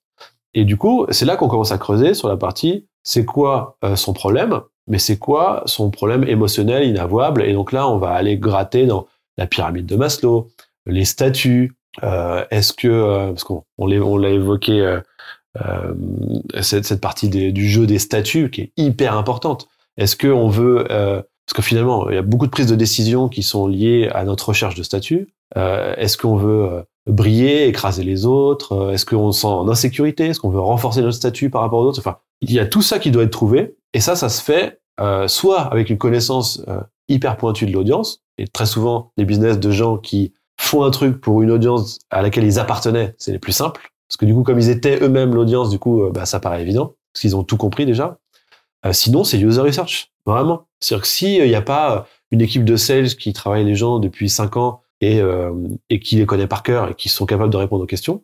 Et 0.54 0.64
du 0.64 0.78
coup, 0.78 1.06
c'est 1.10 1.26
là 1.26 1.36
qu'on 1.36 1.48
commence 1.48 1.72
à 1.72 1.78
creuser 1.78 2.14
sur 2.14 2.28
la 2.28 2.38
partie 2.38 2.88
c'est 3.08 3.26
quoi 3.26 3.78
euh, 3.84 3.96
son 3.96 4.14
problème, 4.14 4.62
mais 4.88 4.98
c'est 4.98 5.18
quoi 5.18 5.62
son 5.68 5.92
problème 5.92 6.24
émotionnel 6.24 6.88
inavouable. 6.88 7.44
Et 7.44 7.54
donc 7.54 7.72
là, 7.72 7.88
on 7.88 7.98
va 7.98 8.10
aller 8.12 8.38
gratter 8.38 8.88
dans 8.88 9.06
la 9.38 9.46
pyramide 9.46 9.86
de 9.86 9.96
Maslow, 9.96 10.48
les 10.88 11.06
statuts. 11.06 11.76
Est-ce 12.02 12.74
que, 12.74 13.30
parce 13.30 13.44
qu'on 13.44 13.64
on 13.78 14.18
l'a 14.18 14.30
évoqué, 14.30 15.00
cette, 16.62 16.86
cette 16.86 17.00
partie 17.00 17.30
du 17.30 17.70
jeu 17.70 17.86
des 17.86 18.00
statuts 18.00 18.50
qui 18.50 18.62
est 18.62 18.72
hyper 18.76 19.16
importante. 19.16 19.68
Est-ce 19.98 20.16
que 20.16 20.28
on 20.28 20.48
veut, 20.48 20.86
euh, 20.92 21.22
parce 21.48 21.56
que 21.56 21.62
finalement, 21.62 22.10
il 22.10 22.16
y 22.16 22.18
a 22.18 22.22
beaucoup 22.22 22.46
de 22.46 22.52
prises 22.52 22.68
de 22.68 22.76
décision 22.76 23.30
qui 23.30 23.44
sont 23.44 23.68
liées 23.68 24.10
à 24.14 24.24
notre 24.24 24.50
recherche 24.50 24.76
de 24.76 24.84
statut. 24.84 25.34
Euh, 25.58 25.94
Est-ce 25.98 26.18
qu'on 26.18 26.36
veut 26.36 26.66
euh, 26.66 26.82
briller, 27.08 27.68
écraser 27.68 28.04
les 28.04 28.26
autres? 28.26 28.74
Euh, 28.74 28.92
Est-ce 28.92 29.06
qu'on 29.06 29.32
se 29.32 29.42
sent 29.42 29.48
en 29.48 29.70
insécurité? 29.70 30.28
Est-ce 30.28 30.40
qu'on 30.40 30.50
veut 30.50 30.60
renforcer 30.60 31.02
notre 31.02 31.16
statut 31.16 31.50
par 31.50 31.62
rapport 31.62 31.80
aux 31.80 31.86
autres? 31.86 32.00
Enfin, 32.00 32.18
il 32.42 32.52
y 32.52 32.60
a 32.60 32.66
tout 32.66 32.82
ça 32.82 33.00
qui 33.00 33.12
doit 33.12 33.24
être 33.24 33.32
trouvé. 33.32 33.76
Et 33.94 34.02
ça, 34.02 34.16
ça 34.16 34.30
se 34.30 34.42
fait 34.42 34.80
euh, 35.00 35.28
soit 35.28 35.62
avec 35.62 35.90
une 35.90 35.98
connaissance 35.98 36.62
euh, 36.68 36.80
hyper 37.08 37.38
pointue 37.38 37.66
de 37.66 37.72
l'audience, 37.72 38.24
et 38.38 38.48
très 38.48 38.66
souvent 38.66 39.12
les 39.18 39.26
business 39.26 39.60
de 39.60 39.72
gens 39.72 39.98
qui 39.98 40.34
font 40.60 40.84
un 40.84 40.92
truc 40.92 41.22
pour 41.22 41.42
une 41.42 41.52
audience 41.52 42.00
à 42.10 42.22
laquelle 42.22 42.46
ils 42.46 42.60
appartenaient, 42.60 43.14
c'est 43.18 43.32
les 43.32 43.40
plus 43.40 43.52
simples. 43.52 43.90
Parce 44.08 44.18
que 44.18 44.26
du 44.26 44.34
coup, 44.34 44.44
comme 44.44 44.60
ils 44.60 44.70
étaient 44.70 45.02
eux-mêmes 45.02 45.34
l'audience, 45.34 45.70
du 45.70 45.80
coup, 45.80 46.04
euh, 46.04 46.12
bah, 46.12 46.26
ça 46.26 46.40
paraît 46.40 46.62
évident, 46.62 46.96
parce 47.14 47.22
qu'ils 47.22 47.36
ont 47.36 47.44
tout 47.44 47.58
compris 47.58 47.86
déjà. 47.86 48.18
Euh, 48.86 48.94
sinon, 48.94 49.24
c'est 49.24 49.40
user 49.40 49.62
research, 49.62 50.12
vraiment. 50.26 50.68
C'est-à-dire 50.80 51.04
que 51.04 51.08
s'il 51.08 51.44
n'y 51.44 51.56
a 51.56 51.62
pas 51.62 52.08
une 52.32 52.42
équipe 52.42 52.66
de 52.66 52.76
sales 52.76 53.16
qui 53.16 53.34
travaille 53.34 53.66
les 53.66 53.76
gens 53.76 54.00
depuis 54.00 54.30
5 54.30 54.58
ans 54.58 54.82
et, 55.02 55.22
euh, 55.22 55.52
et 55.90 56.00
qui 56.00 56.18
les 56.18 56.26
connaît 56.26 56.48
par 56.48 56.64
cœur 56.64 56.90
et 56.90 56.96
qui 56.96 57.10
sont 57.10 57.26
capables 57.26 57.52
de 57.52 57.58
répondre 57.58 57.84
aux 57.84 57.88
questions, 57.88 58.24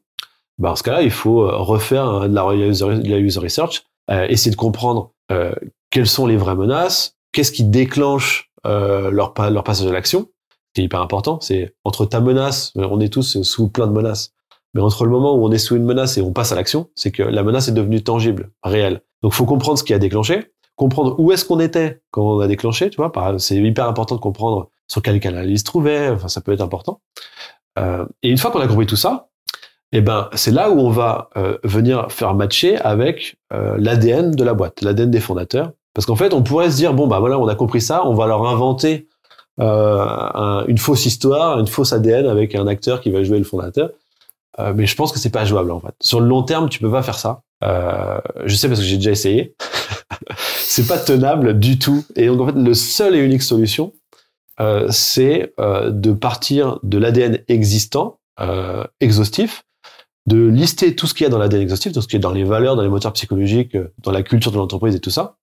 bah, 0.57 0.72
en 0.72 0.76
ce 0.76 0.84
cas-là, 0.84 1.01
il 1.01 1.12
faut 1.12 1.41
euh, 1.41 1.57
refaire 1.57 2.30
de 2.30 2.36
la 2.36 2.53
user, 2.53 3.39
research, 3.39 3.84
euh, 4.12 4.28
essayer 4.28 4.51
de 4.51 4.55
comprendre 4.55 5.12
euh, 5.32 5.53
quelles 5.89 6.07
sont 6.07 6.28
les 6.28 6.38
vraies 6.38 6.55
menaces, 6.55 7.18
qu'est-ce 7.32 7.51
qui 7.51 7.64
déclenche 7.64 8.51
euh, 8.66 9.09
leur, 9.09 9.34
leur 9.49 9.64
passage 9.64 9.88
à 9.88 9.91
l'action, 9.91 10.30
qui 10.74 10.82
est 10.82 10.84
hyper 10.86 11.01
important. 11.01 11.39
C'est 11.41 11.76
entre 11.84 12.05
ta 12.05 12.20
menace, 12.20 12.74
on 12.76 12.99
est 12.99 13.12
tous 13.12 13.41
sous 13.41 13.70
plein 13.70 13.88
de 13.88 13.91
menaces, 13.91 14.34
mais 14.74 14.82
entre 14.82 15.05
le 15.05 15.12
moment 15.12 15.36
où 15.36 15.45
on 15.45 15.51
est 15.51 15.57
sous 15.57 15.76
une 15.76 15.84
menace 15.84 16.18
et 16.18 16.22
on 16.22 16.32
passe 16.32 16.51
à 16.51 16.55
l'action, 16.55 16.89
c'est 16.95 17.12
que 17.12 17.24
la 17.24 17.43
menace 17.43 17.68
est 17.68 17.74
devenue 17.74 18.03
tangible, 18.03 18.51
réelle. 18.64 19.01
Donc, 19.24 19.34
faut 19.34 19.45
comprendre 19.45 19.78
ce 19.78 19.84
qui 19.84 19.93
a 19.93 19.99
déclenché, 19.99 20.51
comprendre 20.76 21.15
où 21.19 21.32
est-ce 21.32 21.45
qu'on 21.45 21.59
était 21.59 22.01
quand 22.11 22.24
on 22.24 22.39
a 22.39 22.47
déclenché, 22.47 22.89
tu 22.89 22.97
vois. 22.97 23.11
C'est 23.38 23.55
hyper 23.57 23.88
important 23.88 24.15
de 24.15 24.19
comprendre 24.22 24.69
sur 24.88 25.01
quel 25.01 25.19
canal 25.19 25.49
il 25.49 25.59
se 25.59 25.63
trouvait. 25.63 26.09
Enfin, 26.09 26.28
ça 26.28 26.41
peut 26.41 26.51
être 26.51 26.61
important. 26.61 27.01
Euh, 27.80 28.05
et 28.24 28.30
une 28.30 28.38
fois 28.38 28.51
qu'on 28.51 28.59
a 28.61 28.67
compris 28.67 28.86
tout 28.88 28.95
ça, 28.95 29.28
eh 29.93 30.01
ben, 30.01 30.30
c'est 30.34 30.51
là 30.51 30.69
où 30.72 30.80
on 30.80 30.89
va 30.89 31.30
euh, 31.38 31.57
venir 31.63 32.11
faire 32.11 32.34
matcher 32.34 32.78
avec 32.78 33.38
euh, 33.53 33.76
l'ADN 33.78 34.32
de 34.32 34.43
la 34.43 34.53
boîte, 34.53 34.82
l'ADN 34.82 35.11
des 35.11 35.19
fondateurs. 35.19 35.72
Parce 35.93 36.05
qu'en 36.05 36.15
fait, 36.15 36.34
on 36.34 36.41
pourrait 36.43 36.72
se 36.72 36.78
dire 36.78 36.93
bon 36.93 37.07
bah 37.07 37.19
voilà, 37.19 37.38
on 37.38 37.47
a 37.47 37.55
compris 37.55 37.82
ça, 37.82 38.05
on 38.07 38.13
va 38.13 38.26
leur 38.26 38.47
inventer 38.47 39.07
euh, 39.59 40.05
un- 40.34 40.65
une 40.67 40.78
fausse 40.78 41.05
histoire, 41.05 41.59
une 41.59 41.67
fausse 41.67 41.91
ADN 41.93 42.26
avec 42.28 42.55
un 42.55 42.67
acteur 42.67 43.01
qui 43.01 43.11
va 43.11 43.24
jouer 43.24 43.38
le 43.38 43.43
fondateur. 43.43 43.89
Euh, 44.59 44.74
mais 44.76 44.86
je 44.86 44.95
pense 44.95 45.11
que 45.11 45.19
c'est 45.19 45.30
pas 45.30 45.43
jouable 45.45 45.72
en 45.72 45.80
fait. 45.82 45.93
Sur 46.01 46.22
le 46.22 46.28
long 46.28 46.43
terme, 46.43 46.69
tu 46.69 46.80
peux 46.80 46.91
pas 46.91 47.03
faire 47.03 47.19
ça. 47.19 47.41
Euh, 47.64 48.20
je 48.45 48.55
sais 48.55 48.68
parce 48.68 48.80
que 48.80 48.86
j'ai 48.86 48.97
déjà 48.97 49.12
essayé. 49.12 49.55
c'est 50.57 50.88
pas 50.88 50.97
tenable 50.97 51.59
du 51.59 51.80
tout. 51.80 52.05
Et 52.16 52.28
donc 52.28 52.41
en 52.41 52.45
fait, 52.47 52.59
le 52.59 52.74
seul 52.74 53.16
et 53.16 53.20
unique 53.20 53.43
solution, 53.43 53.93
euh, 54.59 54.88
c'est 54.89 55.53
euh, 55.59 55.89
de 55.91 56.12
partir 56.14 56.80
de 56.84 56.97
l'ADN 56.97 57.39
existant, 57.47 58.20
euh, 58.39 58.84
exhaustif, 58.99 59.64
de 60.28 60.47
lister 60.47 60.95
tout 60.95 61.07
ce 61.07 61.14
qu'il 61.14 61.24
y 61.24 61.28
a 61.28 61.30
dans 61.30 61.39
l'ADN 61.39 61.62
exhaustif, 61.62 61.93
tout 61.93 62.01
ce 62.01 62.07
qui 62.07 62.16
est 62.16 62.20
dans 62.20 62.32
les 62.32 62.43
valeurs, 62.43 62.76
dans 62.76 62.84
les 62.84 62.89
moteurs 62.89 63.14
psychologiques, 63.14 63.76
euh, 63.76 63.93
dans 64.03 64.12
la 64.12 64.24
culture 64.24 64.51
de 64.51 64.57
l'entreprise 64.57 64.95
et 64.95 64.99
tout 64.99 65.09
ça. 65.09 65.38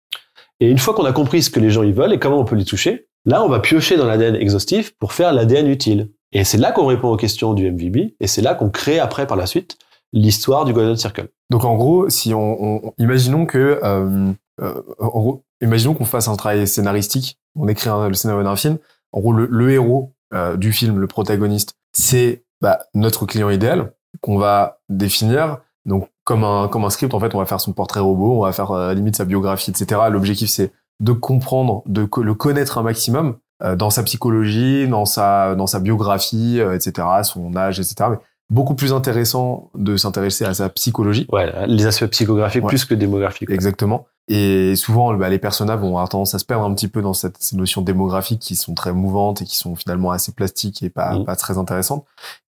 Et 0.61 0.69
une 0.69 0.79
fois 0.79 0.95
qu'on 0.95 1.05
a 1.05 1.12
compris 1.12 1.43
ce 1.43 1.51
que 1.51 1.61
les 1.61 1.71
gens 1.71 1.83
ils 1.83 1.95
veulent 1.95 2.12
et 2.12 2.19
comment 2.19 2.39
on 2.39 2.45
peut 2.45 2.57
les 2.57 2.64
toucher, 2.64 3.09
là 3.27 3.45
on 3.45 3.49
va 3.49 3.61
piocher 3.61 3.97
dans 3.97 4.07
l'ADN 4.07 4.37
exhaustif 4.37 4.95
pour 4.99 5.12
faire 5.12 5.33
l'ADN 5.33 5.66
utile. 5.69 6.11
Et 6.33 6.45
c'est 6.45 6.59
là 6.59 6.73
qu'on 6.73 6.87
répond 6.87 7.09
aux 7.09 7.16
questions 7.16 7.55
du 7.55 7.71
MVB 7.71 8.14
et 8.21 8.27
c'est 8.27 8.43
là 8.43 8.55
qu'on 8.55 8.71
crée 8.71 8.99
après 8.99 9.27
par 9.27 9.37
la 9.37 9.47
suite 9.47 9.79
l'histoire 10.13 10.65
du 10.65 10.73
Golden 10.73 10.97
Circle. 10.97 11.29
Donc 11.51 11.65
en 11.65 11.77
gros, 11.77 12.09
si 12.09 12.35
on, 12.35 12.63
on- 12.87 12.93
imaginons 12.99 13.47
que, 13.47 13.81
euh, 13.83 14.33
euh, 14.61 14.83
en 14.99 15.07
gros, 15.09 15.45
imaginons 15.61 15.95
qu'on 15.95 16.05
fasse 16.05 16.29
un 16.29 16.37
travail 16.37 16.67
scénaristique, 16.67 17.39
on 17.57 17.69
écrit 17.69 17.89
un- 17.91 18.09
le 18.09 18.15
scénario 18.15 18.43
d'un 18.43 18.57
film. 18.57 18.79
En 19.13 19.21
gros, 19.21 19.33
le, 19.33 19.47
le 19.51 19.71
héros 19.71 20.13
euh, 20.35 20.57
du 20.57 20.73
film, 20.73 20.99
le 20.99 21.07
protagoniste, 21.07 21.75
c'est 21.93 22.45
bah, 22.61 22.81
notre 22.95 23.25
client 23.27 23.51
idéal 23.51 23.93
qu'on 24.21 24.37
va 24.39 24.79
définir. 24.89 25.59
Donc 25.87 26.09
comme 26.25 26.45
un 26.45 26.69
comme 26.69 26.85
un 26.85 26.91
script, 26.91 27.15
en 27.15 27.21
fait, 27.21 27.35
on 27.35 27.39
va 27.39 27.47
faire 27.47 27.61
son 27.61 27.73
portrait 27.73 28.01
robot, 28.01 28.39
on 28.41 28.43
va 28.45 28.53
faire 28.53 28.71
euh, 28.73 28.85
à 28.85 28.89
la 28.89 28.95
limite 28.95 29.17
sa 29.17 29.25
biographie, 29.25 29.71
etc. 29.71 30.01
L'objectif 30.11 30.51
c'est 30.51 30.73
de 31.01 31.13
comprendre, 31.13 31.83
de 31.87 32.09
le 32.23 32.35
connaître 32.35 32.77
un 32.77 32.83
maximum 32.83 33.37
euh, 33.63 33.75
dans 33.77 33.89
sa 33.91 34.03
psychologie, 34.03 34.87
dans 34.89 35.07
sa 35.07 35.55
dans 35.55 35.67
sa 35.67 35.79
biographie, 35.81 36.61
euh, 36.61 36.75
etc. 36.75 37.07
Son 37.23 37.57
âge, 37.57 37.81
etc. 37.81 38.11
beaucoup 38.51 38.75
plus 38.75 38.93
intéressant 38.93 39.71
de 39.75 39.97
s'intéresser 39.97 40.45
à 40.45 40.55
sa 40.55 40.69
psychologie. 40.71 41.27
Ouais, 41.33 41.53
les 41.67 41.87
aspects 41.87 42.07
psychographiques 42.07 42.63
Ouais. 42.63 42.69
plus 42.69 42.85
que 42.85 42.95
démographiques. 42.95 43.51
Exactement. 43.51 44.07
Et 44.29 44.75
souvent, 44.77 45.15
bah, 45.15 45.29
les 45.29 45.39
personnages 45.39 45.79
vont 45.81 45.89
avoir 45.89 46.09
tendance 46.09 46.35
à 46.35 46.39
se 46.39 46.45
perdre 46.45 46.65
un 46.65 46.75
petit 46.75 46.89
peu 46.89 47.01
dans 47.03 47.15
cette, 47.15 47.37
ces 47.39 47.57
notions 47.57 47.83
démographiques 47.83 48.41
qui 48.41 48.57
sont 48.57 48.75
très 48.75 48.93
mouvantes 48.93 49.43
et 49.43 49.45
qui 49.45 49.57
sont 49.57 49.75
finalement 49.75 50.11
assez 50.11 50.33
plastiques 50.33 50.83
et 50.83 50.91
pas, 50.91 51.15
Mhm. 51.15 51.25
pas 51.25 51.37
très 51.37 51.57
intéressantes. 51.59 52.05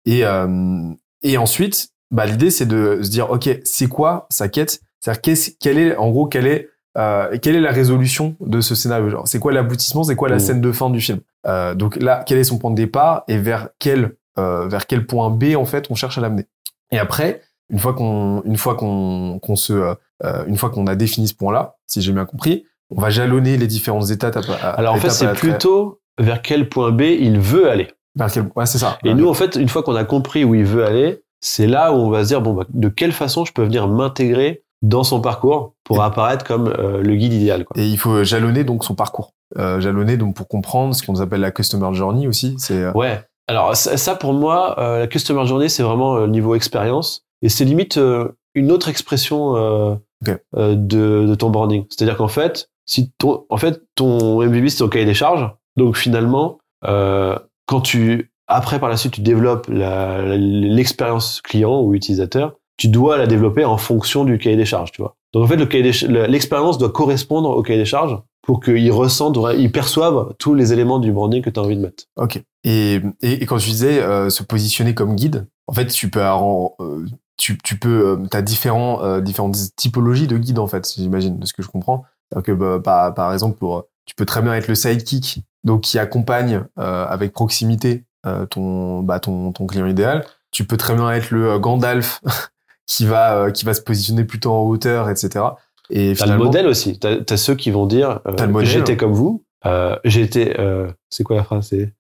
Et, 0.07 0.25
euh, 0.25 0.91
et 1.23 1.37
ensuite, 1.39 1.89
bah, 2.11 2.27
l'idée, 2.27 2.51
c'est 2.51 2.67
de 2.67 3.01
se 3.03 3.11
dire, 3.11 3.31
OK, 3.31 3.49
c'est 3.65 3.87
quoi 3.89 4.27
sa 4.31 4.49
quête? 4.49 4.81
C'est-à-dire, 5.01 5.21
qu'est-ce- 5.23 5.51
quelle 5.59 5.79
est, 5.79 5.97
en 5.97 6.11
gros, 6.11 6.27
quelle 6.27 6.47
est, 6.47 6.69
euh, 6.99 7.39
quelle 7.41 7.57
est 7.57 7.61
la 7.61 7.71
résolution 7.73 8.37
de 8.41 8.61
ce 8.61 8.75
scénario? 8.75 9.23
C'est 9.25 9.39
quoi 9.39 9.53
l'aboutissement? 9.53 10.03
C'est 10.05 10.17
quoi 10.17 10.29
la 10.29 10.35
Mhm. 10.37 10.41
scène 10.41 10.61
de 10.61 10.73
fin 10.73 10.91
du 10.91 11.01
film? 11.01 11.21
Euh, 11.47 11.75
Donc 11.75 11.97
là, 11.97 12.23
quel 12.27 12.37
est 12.39 12.45
son 12.45 12.59
point 12.59 12.71
de 12.71 12.77
départ 12.77 13.25
et 13.29 13.39
vers 13.39 13.69
quel, 13.79 14.17
euh, 14.41 14.69
vers 14.69 14.87
quel 14.87 15.07
point 15.07 15.31
B, 15.31 15.55
en 15.57 15.65
fait, 15.65 15.87
on 15.91 15.95
cherche 15.95 16.19
à 16.19 16.21
l'amener 16.21 16.47
Et 16.93 16.99
après, 16.99 17.43
une 17.71 17.79
fois 17.79 17.95
qu'on, 17.95 18.43
une 18.45 18.57
fois 18.57 18.75
qu'on, 18.75 19.39
qu'on 19.41 19.57
se, 19.57 19.73
euh, 19.73 19.95
euh, 20.25 20.45
une 20.47 20.57
fois 20.57 20.71
qu'on 20.71 20.87
a 20.87 20.95
défini 20.97 21.29
ce 21.29 21.35
point-là, 21.35 21.77
si 21.87 22.03
j'ai 22.03 22.13
bien 22.13 22.25
compris, 22.27 22.65
on 22.91 23.01
va 23.01 23.11
jalonner 23.11 23.57
les 23.57 23.67
différentes 23.69 24.11
étapes. 24.11 24.37
À, 24.37 24.41
à- 24.55 24.71
Alors 24.73 24.95
en 24.95 24.99
fait, 24.99 25.11
c'est 25.11 25.33
plutôt 25.35 26.01
vers 26.19 26.43
quel 26.43 26.69
point 26.69 26.91
B 26.91 27.03
il 27.03 27.39
veut 27.39 27.71
aller. 27.71 27.89
vers 28.17 28.31
quel- 28.33 28.51
Ouais, 28.57 28.67
c'est 28.67 28.79
ça. 28.79 28.99
Et 29.05 29.15
nous, 29.15 29.29
en 29.29 29.35
fait, 29.35 29.55
une 29.57 29.69
fois 29.69 29.83
qu'on 29.85 29.95
a 29.95 30.05
compris 30.05 30.43
où 30.45 30.55
il 30.57 30.65
veut 30.65 30.85
aller, 30.85 31.23
c'est 31.41 31.69
là 31.69 31.93
où 31.93 31.97
on 31.97 32.11
va 32.11 32.25
se 32.25 32.29
dire 32.29 32.41
bon, 32.43 32.53
bah, 32.55 32.65
de 32.69 32.89
quelle 32.89 33.13
façon 33.13 33.45
je 33.45 33.53
peux 33.53 33.63
venir 33.63 33.87
m'intégrer 33.89 34.63
dans 34.83 35.05
son 35.05 35.21
parcours 35.21 35.75
pour 35.85 35.99
Et- 35.99 36.05
apparaître 36.05 36.45
comme 36.45 36.67
euh, 36.69 37.01
le 37.03 37.15
guide 37.15 37.33
idéal. 37.33 37.65
Quoi. 37.65 37.81
Et 37.81 37.87
il 37.87 37.97
faut 37.99 38.25
jalonner 38.25 38.65
donc 38.65 38.83
son 38.85 38.95
parcours. 38.95 39.33
Euh, 39.59 39.81
jalonner 39.81 40.17
donc 40.17 40.35
pour 40.35 40.49
comprendre 40.49 40.95
ce 40.95 41.03
qu'on 41.05 41.19
appelle 41.21 41.41
la 41.41 41.51
customer 41.51 41.93
journey 41.95 42.27
aussi. 42.27 42.55
C'est 42.59 42.83
euh, 42.83 42.93
Ouais. 42.93 43.23
Alors 43.51 43.75
ça, 43.77 43.97
ça, 43.97 44.15
pour 44.15 44.33
moi, 44.33 44.79
euh, 44.79 45.01
la 45.01 45.07
customer 45.09 45.45
journey, 45.47 45.69
c'est 45.69 45.83
vraiment 45.83 46.17
euh, 46.17 46.27
niveau 46.29 46.55
expérience 46.55 47.25
et 47.43 47.49
c'est 47.49 47.65
limite 47.65 47.97
euh, 47.97 48.29
une 48.55 48.71
autre 48.71 48.89
expression 48.89 49.57
euh, 49.57 49.95
Ok. 50.23 50.39
euh, 50.57 50.75
de, 50.77 51.27
de 51.29 51.35
ton 51.35 51.51
branding. 51.51 51.85
C'est-à-dire 51.91 52.17
qu'en 52.17 52.29
fait, 52.29 52.71
si 52.87 53.11
ton, 53.19 53.45
en 53.49 53.57
fait, 53.57 53.83
ton 53.97 54.41
MVB 54.43 54.69
c'est 54.69 54.79
ton 54.79 54.89
cahier 54.89 55.05
des 55.05 55.15
charges. 55.15 55.51
Donc 55.77 55.97
finalement, 55.97 56.59
euh, 56.87 57.37
quand 57.67 57.81
tu 57.81 58.31
après 58.47 58.79
par 58.79 58.89
la 58.89 58.97
suite 58.97 59.13
tu 59.15 59.21
développes 59.21 59.67
l'expérience 59.69 61.41
client 61.43 61.81
ou 61.81 61.95
utilisateur, 61.95 62.55
tu 62.77 62.89
dois 62.89 63.17
la 63.17 63.27
développer 63.27 63.65
en 63.65 63.77
fonction 63.77 64.25
du 64.25 64.39
cahier 64.39 64.57
des 64.57 64.65
charges, 64.65 64.93
tu 64.93 65.03
vois. 65.03 65.17
Donc 65.33 65.45
en 65.45 65.47
fait, 65.47 65.57
le- 65.57 66.27
l'expérience 66.27 66.79
doit 66.79 66.91
correspondre 66.91 67.51
au 67.51 67.63
cahier 67.63 67.79
des 67.79 67.85
charges 67.85 68.19
pour 68.43 68.61
qu'ils 68.61 68.93
ressentent, 68.93 69.39
ils 69.59 69.71
perçoivent 69.71 70.35
tous 70.39 70.55
les 70.55 70.73
éléments 70.73 70.99
du 70.99 71.13
branding 71.13 71.43
que 71.43 71.51
tu 71.51 71.61
as 71.61 71.63
envie 71.63 71.77
de 71.77 71.83
mettre. 71.83 72.05
ok. 72.17 72.43
Et, 72.65 73.01
et, 73.23 73.43
et 73.43 73.47
quand 73.47 73.57
tu 73.57 73.71
disais 73.71 74.03
euh, 74.03 74.29
se 74.29 74.43
positionner 74.43 74.95
comme 74.95 75.17
guide, 75.17 75.47
en 75.67 75.73
fait, 75.73 75.87
tu 75.87 76.11
peux 76.11 76.21
euh, 76.21 77.07
tu, 77.37 77.57
tu 77.59 77.79
peux, 77.79 78.09
euh, 78.09 78.27
t'as 78.31 78.43
différents, 78.43 79.03
euh, 79.03 79.21
différentes 79.21 79.57
typologies 79.77 80.27
de 80.27 80.37
guides 80.37 80.59
en 80.59 80.67
fait, 80.67 80.93
j'imagine, 80.95 81.39
de 81.39 81.47
ce 81.47 81.55
que 81.55 81.63
je 81.63 81.69
comprends. 81.69 82.05
Bah, 82.35 82.79
par, 82.83 83.15
par 83.15 83.33
exemple, 83.33 83.59
pour, 83.59 83.87
tu 84.05 84.15
peux 84.15 84.27
très 84.27 84.43
bien 84.43 84.55
être 84.55 84.69
le 84.69 84.75
sidekick, 84.75 85.43
donc 85.65 85.83
qui 85.83 85.99
accompagne 85.99 86.65
euh, 86.79 87.07
avec 87.07 87.33
proximité 87.33 88.05
euh, 88.27 88.47
ton, 88.47 89.03
bah, 89.03 89.21
ton, 89.21 89.53
ton 89.53 89.67
client 89.67 89.87
idéal. 89.87 90.27
Tu 90.51 90.65
peux 90.65 90.77
très 90.77 90.95
bien 90.95 91.11
être 91.11 91.31
le 91.31 91.53
euh, 91.53 91.59
Gandalf 91.59 92.21
qui 92.87 93.07
va, 93.07 93.37
euh, 93.37 93.51
qui 93.51 93.65
va 93.65 93.73
se 93.75 93.81
positionner 93.81 94.25
plutôt 94.25 94.53
en 94.53 94.63
hauteur, 94.63 95.09
etc. 95.09 95.45
Et 95.91 96.15
T'as 96.17 96.27
le 96.27 96.37
modèle 96.39 96.67
aussi. 96.67 96.99
T'as 96.99 97.17
as 97.29 97.37
ceux 97.37 97.55
qui 97.55 97.71
vont 97.71 97.87
dire 97.87 98.21
euh, 98.27 98.61
j'étais 98.65 98.97
comme 98.97 99.13
vous. 99.13 99.45
Euh, 99.67 99.97
été. 100.05 100.59
euh, 100.59 100.89
c'est 101.11 101.23
quoi 101.25 101.37
la 101.37 101.45
phrase 101.45 101.67
C'est 101.69 101.93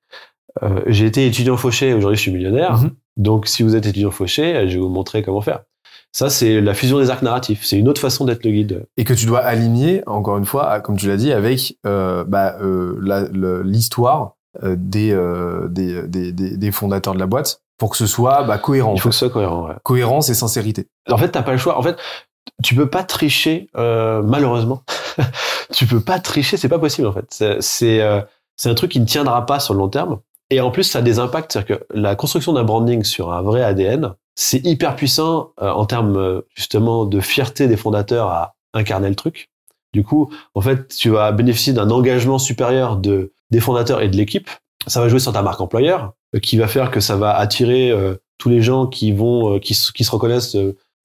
j'ai 0.86 1.06
été 1.06 1.26
étudiant 1.26 1.56
fauché. 1.56 1.94
Aujourd'hui, 1.94 2.16
je 2.16 2.22
suis 2.22 2.32
millionnaire. 2.32 2.78
Mhm. 2.78 2.90
Donc, 3.16 3.46
si 3.46 3.62
vous 3.62 3.76
êtes 3.76 3.86
étudiant 3.86 4.10
fauché, 4.10 4.68
je 4.68 4.74
vais 4.74 4.80
vous 4.80 4.88
montrer 4.88 5.22
comment 5.22 5.40
faire. 5.40 5.60
Ça, 6.12 6.28
c'est 6.28 6.60
la 6.60 6.74
fusion 6.74 6.98
des 6.98 7.08
arcs 7.10 7.22
narratifs. 7.22 7.64
C'est 7.64 7.78
une 7.78 7.88
autre 7.88 8.00
façon 8.00 8.24
d'être 8.24 8.44
le 8.44 8.50
guide. 8.50 8.84
et 8.96 9.04
que 9.04 9.14
tu 9.14 9.26
dois 9.26 9.38
aligner, 9.40 10.02
encore 10.06 10.38
une 10.38 10.44
fois, 10.44 10.68
à- 10.70 10.80
comme 10.80 10.96
tu 10.96 11.06
l'as 11.06 11.16
dit, 11.16 11.32
avec 11.32 11.76
bah, 11.84 12.56
l'histoire 13.64 14.36
des, 14.64 15.16
des, 15.68 16.02
des, 16.08 16.32
des, 16.32 16.56
des 16.56 16.72
fondateurs 16.72 17.14
de 17.14 17.20
la 17.20 17.26
boîte 17.26 17.62
pour 17.78 17.90
que 17.90 17.96
ce 17.96 18.06
soit 18.06 18.42
bah, 18.44 18.58
cohérent. 18.58 18.92
en 18.92 18.94
Il 18.94 19.00
faut 19.00 19.04
fait. 19.04 19.08
que 19.10 19.14
ce 19.14 19.18
soit 19.20 19.30
cohérent. 19.30 19.68
ouais. 19.68 19.74
Cohérence 19.84 20.28
et 20.28 20.34
sincérité. 20.34 20.86
En 21.10 21.16
fait, 21.16 21.30
t'as 21.30 21.42
pas 21.42 21.52
le 21.52 21.58
choix. 21.58 21.78
En 21.78 21.82
fait, 21.82 21.96
tu 22.62 22.74
peux 22.74 22.88
pas 22.88 23.04
tricher, 23.04 23.68
euh, 23.76 24.22
malheureusement. 24.22 24.82
tu 25.72 25.86
peux 25.86 26.00
pas 26.00 26.18
tricher, 26.18 26.56
c'est 26.56 26.68
pas 26.68 26.78
possible 26.78 27.06
en 27.06 27.12
fait. 27.12 27.60
C'est 27.60 28.00
euh, 28.00 28.20
un 28.64 28.74
truc 28.74 28.92
qui 28.92 29.00
ne 29.00 29.06
tiendra 29.06 29.46
pas 29.46 29.60
sur 29.60 29.74
le 29.74 29.80
long 29.80 29.88
terme. 29.88 30.20
Et 30.50 30.60
en 30.60 30.70
plus, 30.70 30.84
ça 30.84 30.98
a 30.98 31.02
des 31.02 31.18
impacts, 31.18 31.52
c'est-à-dire 31.52 31.78
que 31.78 31.84
la 31.94 32.16
construction 32.16 32.52
d'un 32.52 32.64
branding 32.64 33.04
sur 33.04 33.32
un 33.32 33.40
vrai 33.40 33.62
ADN, 33.62 34.14
c'est 34.34 34.64
hyper 34.66 34.96
puissant 34.96 35.52
euh, 35.62 35.70
en 35.70 35.86
termes 35.86 36.16
euh, 36.16 36.40
justement 36.54 37.04
de 37.04 37.20
fierté 37.20 37.68
des 37.68 37.76
fondateurs 37.76 38.28
à 38.28 38.54
incarner 38.74 39.08
le 39.08 39.14
truc. 39.14 39.50
Du 39.92 40.04
coup, 40.04 40.32
en 40.54 40.60
fait, 40.60 40.88
tu 40.88 41.10
vas 41.10 41.32
bénéficier 41.32 41.72
d'un 41.72 41.90
engagement 41.90 42.38
supérieur 42.38 42.96
de 42.96 43.32
des 43.50 43.60
fondateurs 43.60 44.00
et 44.00 44.08
de 44.08 44.16
l'équipe. 44.16 44.48
Ça 44.86 45.00
va 45.00 45.08
jouer 45.08 45.18
sur 45.18 45.32
ta 45.32 45.42
marque 45.42 45.60
employeur, 45.60 46.14
euh, 46.34 46.40
qui 46.40 46.56
va 46.56 46.68
faire 46.68 46.90
que 46.90 47.00
ça 47.00 47.16
va 47.16 47.36
attirer 47.36 47.90
euh, 47.90 48.14
tous 48.38 48.48
les 48.48 48.62
gens 48.62 48.86
qui 48.86 49.12
vont, 49.12 49.58
qui, 49.58 49.76
qui 49.94 50.04
se 50.04 50.10
reconnaissent 50.10 50.56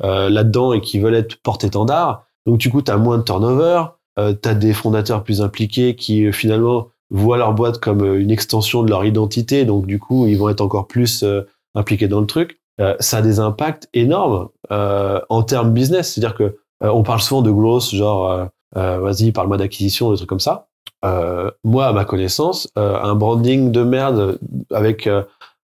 euh, 0.03 0.29
là-dedans 0.29 0.73
et 0.73 0.81
qui 0.81 0.99
veulent 0.99 1.15
être 1.15 1.37
porte-étendard. 1.41 2.25
Donc 2.45 2.57
du 2.57 2.69
coup, 2.69 2.81
tu 2.81 2.91
as 2.91 2.97
moins 2.97 3.17
de 3.17 3.23
turnover, 3.23 3.83
euh, 4.19 4.33
tu 4.41 4.49
as 4.49 4.55
des 4.55 4.73
fondateurs 4.73 5.23
plus 5.23 5.41
impliqués 5.41 5.95
qui 5.95 6.25
euh, 6.25 6.31
finalement 6.31 6.89
voient 7.09 7.37
leur 7.37 7.53
boîte 7.53 7.79
comme 7.79 8.03
euh, 8.03 8.19
une 8.19 8.31
extension 8.31 8.83
de 8.83 8.89
leur 8.89 9.05
identité, 9.05 9.65
donc 9.65 9.85
du 9.85 9.99
coup, 9.99 10.27
ils 10.27 10.37
vont 10.37 10.49
être 10.49 10.61
encore 10.61 10.87
plus 10.87 11.23
euh, 11.23 11.41
impliqués 11.75 12.07
dans 12.07 12.21
le 12.21 12.27
truc. 12.27 12.59
Ça 12.99 13.19
a 13.19 13.21
des 13.21 13.39
impacts 13.39 13.87
énormes 13.93 14.49
en 14.69 15.43
termes 15.43 15.71
business, 15.71 16.13
c'est-à-dire 16.13 16.35
que 16.35 16.57
on 16.81 17.03
parle 17.03 17.21
souvent 17.21 17.41
de 17.41 17.49
growth, 17.49 17.95
genre 17.95 18.49
vas-y, 18.73 19.31
parle-moi 19.31 19.55
d'acquisition, 19.55 20.11
des 20.11 20.17
trucs 20.17 20.27
comme 20.27 20.41
ça. 20.41 20.67
euh, 21.05 21.51
moi, 21.63 21.87
à 21.87 21.93
ma 21.93 22.05
connaissance, 22.05 22.67
euh, 22.77 22.99
un 23.01 23.15
branding 23.15 23.71
de 23.71 23.83
merde 23.83 24.39
avec 24.71 25.07
euh, 25.07 25.23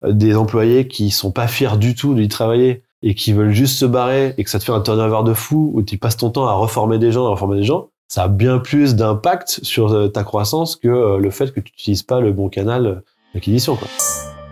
des 0.06 0.36
employés 0.36 0.88
qui 0.88 1.12
sont 1.12 1.32
pas 1.32 1.48
fiers 1.48 1.78
du 1.78 1.96
tout 1.96 2.14
d'y 2.14 2.28
travailler 2.28 2.84
et 3.04 3.14
qui 3.16 3.34
veulent 3.34 3.52
juste 3.52 3.78
se 3.78 3.86
barrer 3.86 4.34
et 4.38 4.44
que 4.44 4.50
ça 4.50 4.60
te 4.60 4.64
fait 4.64 4.72
un 4.72 4.82
turnover 4.82 5.28
de 5.30 5.34
fou 5.34 5.72
où 5.74 5.82
tu 5.84 5.98
passes 5.98 6.18
ton 6.18 6.30
temps 6.30 6.48
à 6.48 6.54
reformer 6.54 6.98
des 7.00 7.12
gens, 7.12 7.26
à 7.26 7.30
reformer 7.30 7.58
des 7.58 7.64
gens, 7.64 7.88
ça 8.08 8.24
a 8.24 8.28
bien 8.28 8.60
plus 8.60 8.96
d'impact 8.96 9.60
sur 9.64 9.92
euh, 9.94 10.08
ta 10.08 10.24
croissance 10.24 10.76
que 10.76 10.88
euh, 10.88 11.18
le 11.20 11.30
fait 11.30 11.54
que 11.54 11.60
tu 11.60 11.72
n'utilises 11.74 12.04
pas 12.04 12.20
le 12.22 12.32
bon 12.32 12.50
canal 12.50 13.04
d'acquisition. 13.34 13.76
Quoi. 13.76 13.88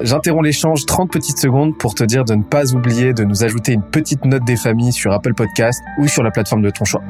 J'interromps 0.01 0.43
l'échange 0.43 0.85
30 0.85 1.09
petites 1.09 1.37
secondes 1.37 1.77
pour 1.77 1.95
te 1.95 2.03
dire 2.03 2.25
de 2.25 2.35
ne 2.35 2.43
pas 2.43 2.73
oublier 2.75 3.13
de 3.13 3.23
nous 3.23 3.43
ajouter 3.45 3.71
une 3.71 3.81
petite 3.81 4.25
note 4.25 4.43
des 4.43 4.57
familles 4.57 4.91
sur 4.91 5.11
Apple 5.13 5.33
Podcast 5.33 5.81
ou 5.99 6.07
sur 6.07 6.21
la 6.21 6.31
plateforme 6.31 6.61
de 6.63 6.69
ton 6.69 6.83
choix. 6.83 7.01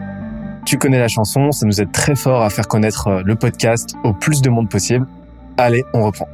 Tu 0.67 0.77
connais 0.77 0.99
la 0.99 1.07
chanson, 1.07 1.51
ça 1.51 1.65
nous 1.65 1.81
aide 1.81 1.91
très 1.91 2.15
fort 2.15 2.43
à 2.43 2.49
faire 2.49 2.67
connaître 2.67 3.07
euh, 3.07 3.21
le 3.25 3.35
podcast 3.35 3.95
au 4.03 4.13
plus 4.13 4.41
de 4.41 4.49
monde 4.51 4.69
possible. 4.69 5.07
Allez, 5.57 5.83
on 5.93 6.03
reprend. 6.05 6.27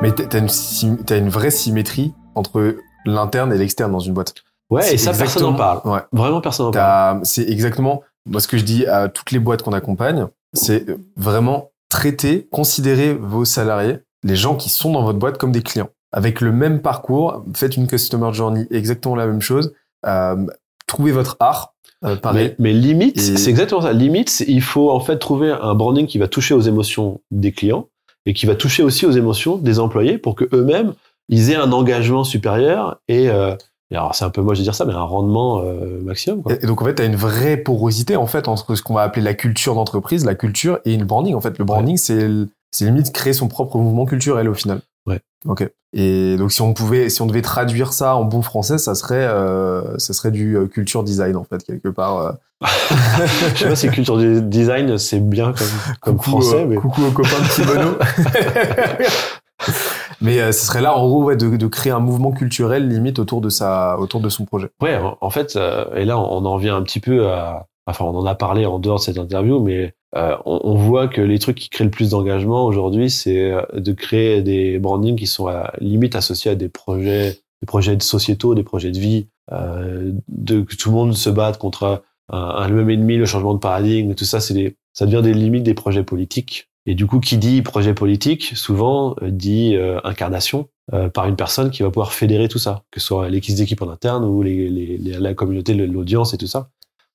Mais 0.00 0.12
t'as 0.12 0.38
une, 0.38 0.46
sym- 0.48 0.98
t'as 1.04 1.18
une 1.18 1.28
vraie 1.28 1.50
symétrie 1.50 2.14
entre 2.34 2.76
l'interne 3.04 3.52
et 3.52 3.58
l'externe 3.58 3.92
dans 3.92 3.98
une 4.00 4.12
boîte. 4.14 4.34
Ouais, 4.70 4.94
et 4.94 4.98
ça, 4.98 5.12
personne 5.12 5.42
n'en 5.42 5.54
parle. 5.54 5.80
Ouais. 5.84 6.00
Vraiment, 6.12 6.40
personne 6.40 6.66
n'en 6.66 6.72
parle. 6.72 7.20
C'est 7.24 7.48
exactement 7.48 8.02
moi 8.26 8.40
ce 8.40 8.48
que 8.48 8.56
je 8.56 8.64
dis 8.64 8.86
à 8.86 9.08
toutes 9.08 9.30
les 9.32 9.38
boîtes 9.38 9.62
qu'on 9.62 9.72
accompagne, 9.72 10.26
c'est 10.52 10.86
vraiment 11.16 11.70
traiter, 11.88 12.46
considérer 12.50 13.14
vos 13.14 13.44
salariés, 13.44 13.98
les 14.22 14.36
gens 14.36 14.54
qui 14.54 14.68
sont 14.70 14.92
dans 14.92 15.02
votre 15.02 15.18
boîte 15.18 15.38
comme 15.38 15.52
des 15.52 15.62
clients, 15.62 15.88
avec 16.12 16.40
le 16.40 16.52
même 16.52 16.80
parcours. 16.80 17.44
Faites 17.54 17.76
une 17.76 17.86
customer 17.86 18.32
journey, 18.32 18.66
exactement 18.70 19.16
la 19.16 19.26
même 19.26 19.40
chose. 19.40 19.74
Euh, 20.06 20.46
trouvez 20.86 21.12
votre 21.12 21.36
art, 21.40 21.74
euh, 22.04 22.16
pareil. 22.16 22.54
Mais, 22.58 22.72
mais 22.72 22.72
limite, 22.72 23.18
Et- 23.18 23.36
c'est 23.36 23.50
exactement 23.50 23.82
ça. 23.82 23.92
Limite, 23.92 24.44
il 24.46 24.62
faut 24.62 24.90
en 24.90 25.00
fait 25.00 25.18
trouver 25.18 25.50
un 25.50 25.74
branding 25.74 26.06
qui 26.06 26.18
va 26.18 26.28
toucher 26.28 26.54
aux 26.54 26.60
émotions 26.60 27.20
des 27.30 27.52
clients 27.52 27.88
et 28.24 28.34
qui 28.34 28.46
va 28.46 28.54
toucher 28.54 28.84
aussi 28.84 29.04
aux 29.04 29.10
émotions 29.10 29.56
des 29.56 29.80
employés 29.80 30.16
pour 30.18 30.36
que 30.36 30.44
eux-mêmes 30.52 30.94
ils 31.32 31.50
aient 31.50 31.56
un 31.56 31.72
engagement 31.72 32.24
supérieur 32.24 33.00
et, 33.08 33.30
euh, 33.30 33.56
alors 33.90 34.14
c'est 34.14 34.24
un 34.24 34.30
peu 34.30 34.42
moi 34.42 34.52
je 34.54 34.60
vais 34.60 34.64
dire 34.64 34.74
ça, 34.74 34.84
mais 34.84 34.92
un 34.92 35.02
rendement 35.02 35.62
euh, 35.64 36.00
maximum. 36.02 36.42
Quoi. 36.42 36.52
Et 36.62 36.66
donc 36.66 36.80
en 36.82 36.84
fait, 36.84 36.94
tu 36.96 37.02
as 37.02 37.06
une 37.06 37.16
vraie 37.16 37.56
porosité 37.56 38.16
en 38.16 38.26
fait 38.26 38.48
entre 38.48 38.74
ce 38.74 38.82
qu'on 38.82 38.94
va 38.94 39.02
appeler 39.02 39.22
la 39.22 39.34
culture 39.34 39.74
d'entreprise, 39.74 40.24
la 40.26 40.34
culture 40.34 40.78
et 40.84 40.96
le 40.96 41.04
branding. 41.06 41.34
En 41.34 41.40
fait, 41.40 41.58
le 41.58 41.64
branding, 41.64 41.96
c'est 41.96 42.28
c'est 42.70 42.84
limite 42.84 43.12
créer 43.12 43.32
son 43.32 43.48
propre 43.48 43.78
mouvement 43.78 44.04
culturel 44.06 44.48
au 44.48 44.54
final. 44.54 44.80
Ouais. 45.06 45.20
Ok. 45.46 45.68
Et 45.94 46.36
donc 46.36 46.52
si 46.52 46.62
on 46.62 46.72
pouvait, 46.72 47.10
si 47.10 47.20
on 47.20 47.26
devait 47.26 47.42
traduire 47.42 47.92
ça 47.92 48.14
en 48.16 48.24
bon 48.24 48.40
français, 48.40 48.78
ça 48.78 48.94
serait, 48.94 49.26
euh, 49.26 49.98
ça 49.98 50.14
serait 50.14 50.30
du 50.30 50.56
culture 50.72 51.02
design 51.02 51.36
en 51.36 51.44
fait 51.44 51.62
quelque 51.64 51.88
part. 51.88 52.18
euh. 52.18 52.32
je 53.54 53.58
sais 53.58 53.68
pas 53.68 53.76
si 53.76 53.88
culture 53.90 54.16
design 54.42 54.96
c'est 54.96 55.18
bien 55.20 55.52
comme, 55.52 55.66
comme 56.00 56.16
Coucou, 56.16 56.40
français, 56.40 56.64
mais 56.64 56.76
coucou 56.76 57.02
aux 57.04 57.10
copains 57.10 57.40
de. 57.40 57.98
mais 60.22 60.40
euh, 60.40 60.52
ce 60.52 60.66
serait 60.66 60.80
là 60.80 60.96
en 60.96 61.06
gros 61.08 61.24
ouais, 61.24 61.36
de, 61.36 61.56
de 61.56 61.66
créer 61.66 61.92
un 61.92 62.00
mouvement 62.00 62.32
culturel 62.32 62.88
limite 62.88 63.18
autour 63.18 63.40
de 63.40 63.48
sa, 63.48 63.98
autour 63.98 64.20
de 64.20 64.28
son 64.28 64.44
projet. 64.44 64.68
Ouais, 64.80 64.98
en, 65.20 65.30
fait, 65.30 65.56
euh, 65.56 65.84
et 65.94 66.04
là, 66.04 66.18
on 66.18 66.44
en 66.44 66.56
vient 66.56 66.76
un 66.76 66.82
petit 66.82 67.00
peu 67.00 67.28
à. 67.28 67.66
Enfin, 67.86 68.04
on 68.04 68.16
en 68.16 68.26
a 68.26 68.36
parlé 68.36 68.64
en 68.64 68.78
dehors 68.78 68.98
de 68.98 69.02
cette 69.02 69.18
interview, 69.18 69.58
mais 69.60 69.94
euh, 70.14 70.36
on, 70.46 70.60
on 70.62 70.74
voit 70.76 71.08
que 71.08 71.20
les 71.20 71.40
trucs 71.40 71.56
qui 71.58 71.68
créent 71.68 71.82
le 71.84 71.90
plus 71.90 72.10
d'engagement 72.10 72.64
aujourd'hui, 72.64 73.10
c'est 73.10 73.50
euh, 73.50 73.62
de 73.74 73.92
créer 73.92 74.40
des 74.40 74.78
brandings 74.78 75.16
qui 75.16 75.26
sont 75.26 75.48
à, 75.48 75.72
limite 75.80 76.14
associés 76.14 76.52
à 76.52 76.54
des 76.54 76.68
projets, 76.68 77.40
des 77.60 77.66
projets 77.66 77.96
de 77.96 78.02
sociétaux, 78.02 78.54
des 78.54 78.62
projets 78.62 78.92
de 78.92 78.98
vie, 79.00 79.26
euh, 79.50 80.12
de 80.28 80.60
que 80.60 80.76
tout 80.76 80.90
le 80.90 80.94
monde 80.94 81.14
se 81.14 81.28
batte 81.28 81.58
contre 81.58 82.00
un, 82.30 82.38
un- 82.38 82.68
même 82.68 82.88
ennemi, 82.88 83.16
le 83.16 83.26
changement 83.26 83.54
de 83.54 83.58
paradigme, 83.58 84.14
tout 84.14 84.24
ça, 84.24 84.38
c'est 84.38 84.54
des, 84.54 84.76
ça 84.92 85.04
devient 85.06 85.22
des 85.22 85.34
limites 85.34 85.64
des 85.64 85.74
projets 85.74 86.04
politiques. 86.04 86.68
Et 86.86 86.94
du 86.94 87.06
coup, 87.06 87.20
qui 87.20 87.36
dit 87.38 87.62
projet 87.62 87.94
politique, 87.94 88.52
souvent 88.56 89.14
euh, 89.22 89.30
dit 89.30 89.76
euh, 89.76 90.00
incarnation 90.04 90.68
euh, 90.92 91.08
par 91.08 91.28
une 91.28 91.36
personne 91.36 91.70
qui 91.70 91.82
va 91.82 91.90
pouvoir 91.90 92.12
fédérer 92.12 92.48
tout 92.48 92.58
ça, 92.58 92.82
que 92.90 92.98
ce 93.00 93.06
soit 93.06 93.28
l'équipe 93.28 93.54
d'équipe 93.54 93.80
en 93.82 93.88
interne 93.88 94.24
ou 94.24 94.42
les, 94.42 94.68
les- 94.68 94.98
les- 94.98 95.18
la 95.18 95.34
communauté, 95.34 95.74
l'audience 95.74 96.34
et 96.34 96.38
tout 96.38 96.48
ça. 96.48 96.70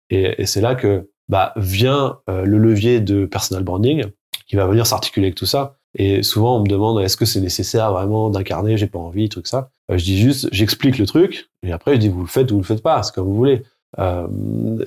Et, 0.09 0.41
et 0.41 0.45
c'est 0.45 0.61
là 0.61 0.75
que 0.75 1.09
bah, 1.27 1.51
vient 1.57 2.19
euh, 2.29 2.45
le 2.45 2.57
levier 2.57 3.01
de 3.01 3.25
personal 3.25 3.63
branding 3.63 4.05
qui 4.47 4.55
va 4.55 4.65
venir 4.67 4.87
s'articuler 4.87 5.27
avec 5.27 5.35
tout 5.35 5.45
ça. 5.45 5.75
Et 5.95 6.23
souvent, 6.23 6.57
on 6.57 6.61
me 6.63 6.67
demande 6.69 7.01
est-ce 7.01 7.17
que 7.17 7.25
c'est 7.25 7.41
nécessaire 7.41 7.91
vraiment 7.91 8.29
d'incarner 8.29 8.77
J'ai 8.77 8.87
pas 8.87 8.99
envie, 8.99 9.27
truc 9.27 9.47
ça. 9.47 9.71
Euh, 9.91 9.97
je 9.97 10.05
dis 10.05 10.17
juste, 10.17 10.47
j'explique 10.53 10.97
le 10.97 11.05
truc, 11.05 11.49
et 11.63 11.71
après 11.73 11.95
je 11.95 11.99
dis 11.99 12.07
vous 12.09 12.21
le 12.21 12.27
faites 12.27 12.51
ou 12.51 12.55
vous 12.55 12.61
le 12.61 12.65
faites 12.65 12.83
pas, 12.83 13.03
c'est 13.03 13.13
comme 13.13 13.25
vous 13.25 13.35
voulez. 13.35 13.63
Euh, 13.99 14.27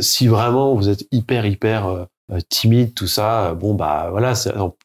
si 0.01 0.27
vraiment 0.27 0.75
vous 0.75 0.89
êtes 0.89 1.07
hyper 1.11 1.45
hyper 1.47 2.07
timide, 2.49 2.95
tout 2.95 3.07
ça, 3.07 3.47
euh, 3.47 3.55
bon 3.55 3.75
bah 3.75 4.09
voilà, 4.11 4.35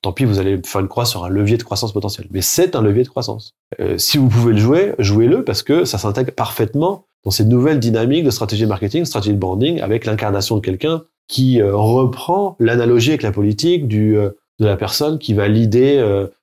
tant 0.01 0.11
pis, 0.11 0.25
vous 0.25 0.39
allez 0.39 0.59
faire 0.65 0.81
une 0.81 0.87
croix 0.87 1.05
sur 1.05 1.25
un 1.25 1.29
levier 1.29 1.57
de 1.57 1.63
croissance 1.63 1.93
potentiel. 1.93 2.27
Mais 2.31 2.41
c'est 2.41 2.75
un 2.75 2.81
levier 2.81 3.03
de 3.03 3.09
croissance. 3.09 3.55
Euh, 3.79 3.97
si 3.97 4.17
vous 4.17 4.29
pouvez 4.29 4.53
le 4.53 4.59
jouer, 4.59 4.95
jouez-le 4.99 5.43
parce 5.43 5.63
que 5.63 5.85
ça 5.85 5.97
s'intègre 5.97 6.31
parfaitement 6.31 7.05
dans 7.23 7.31
cette 7.31 7.47
nouvelle 7.47 7.79
dynamique 7.79 8.23
de 8.23 8.29
stratégie 8.29 8.65
marketing, 8.65 9.05
stratégie 9.05 9.33
de 9.33 9.39
branding, 9.39 9.81
avec 9.81 10.05
l'incarnation 10.05 10.55
de 10.55 10.61
quelqu'un 10.61 11.03
qui 11.27 11.61
euh, 11.61 11.75
reprend 11.75 12.55
l'analogie 12.59 13.09
avec 13.09 13.23
la 13.23 13.31
politique 13.31 13.87
du 13.87 14.17
euh, 14.17 14.29
de 14.59 14.65
la 14.65 14.77
personne 14.77 15.19
qui 15.19 15.33
va 15.33 15.49
l'idée 15.49 15.99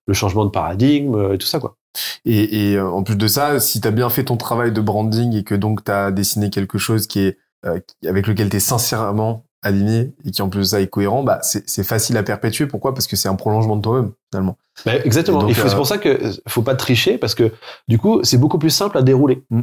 le 0.06 0.14
changement 0.14 0.44
de 0.44 0.50
paradigme 0.50 1.14
euh, 1.14 1.34
et 1.34 1.38
tout 1.38 1.46
ça 1.46 1.58
quoi. 1.58 1.76
Et, 2.24 2.70
et 2.70 2.76
euh, 2.76 2.88
en 2.88 3.02
plus 3.02 3.16
de 3.16 3.26
ça, 3.26 3.60
si 3.60 3.80
tu 3.80 3.88
as 3.88 3.90
bien 3.90 4.08
fait 4.08 4.24
ton 4.24 4.36
travail 4.36 4.72
de 4.72 4.80
branding 4.80 5.34
et 5.34 5.44
que 5.44 5.54
donc 5.54 5.84
tu 5.84 5.90
as 5.90 6.10
dessiné 6.10 6.50
quelque 6.50 6.78
chose 6.78 7.06
qui 7.06 7.20
est 7.20 7.38
euh, 7.66 7.78
avec 8.06 8.26
lequel 8.26 8.48
tu 8.48 8.56
es 8.56 8.60
sincèrement 8.60 9.44
aligné 9.62 10.12
et 10.24 10.30
qui 10.30 10.42
en 10.42 10.48
plus 10.48 10.58
de 10.60 10.64
ça 10.64 10.80
est 10.80 10.88
cohérent, 10.88 11.22
bah 11.22 11.38
c'est 11.42 11.68
c'est 11.68 11.84
facile 11.84 12.16
à 12.16 12.22
perpétuer. 12.22 12.66
Pourquoi? 12.66 12.94
Parce 12.94 13.06
que 13.06 13.16
c'est 13.16 13.28
un 13.28 13.34
prolongement 13.36 13.76
de 13.76 13.82
toi-même 13.82 14.10
finalement. 14.30 14.56
Bah, 14.84 14.92
exactement. 15.04 15.46
Et 15.46 15.50
Il 15.50 15.54
faut- 15.54 15.66
euh, 15.66 15.70
C'est 15.70 15.76
pour 15.76 15.86
ça 15.86 15.98
que 15.98 16.08
euh, 16.08 16.32
faut 16.48 16.62
pas 16.62 16.74
tricher 16.74 17.18
parce 17.18 17.34
que 17.34 17.52
du 17.88 17.98
coup 17.98 18.20
c'est 18.24 18.38
beaucoup 18.38 18.58
plus 18.58 18.70
simple 18.70 18.98
à 18.98 19.02
dérouler 19.02 19.44
Mm. 19.50 19.60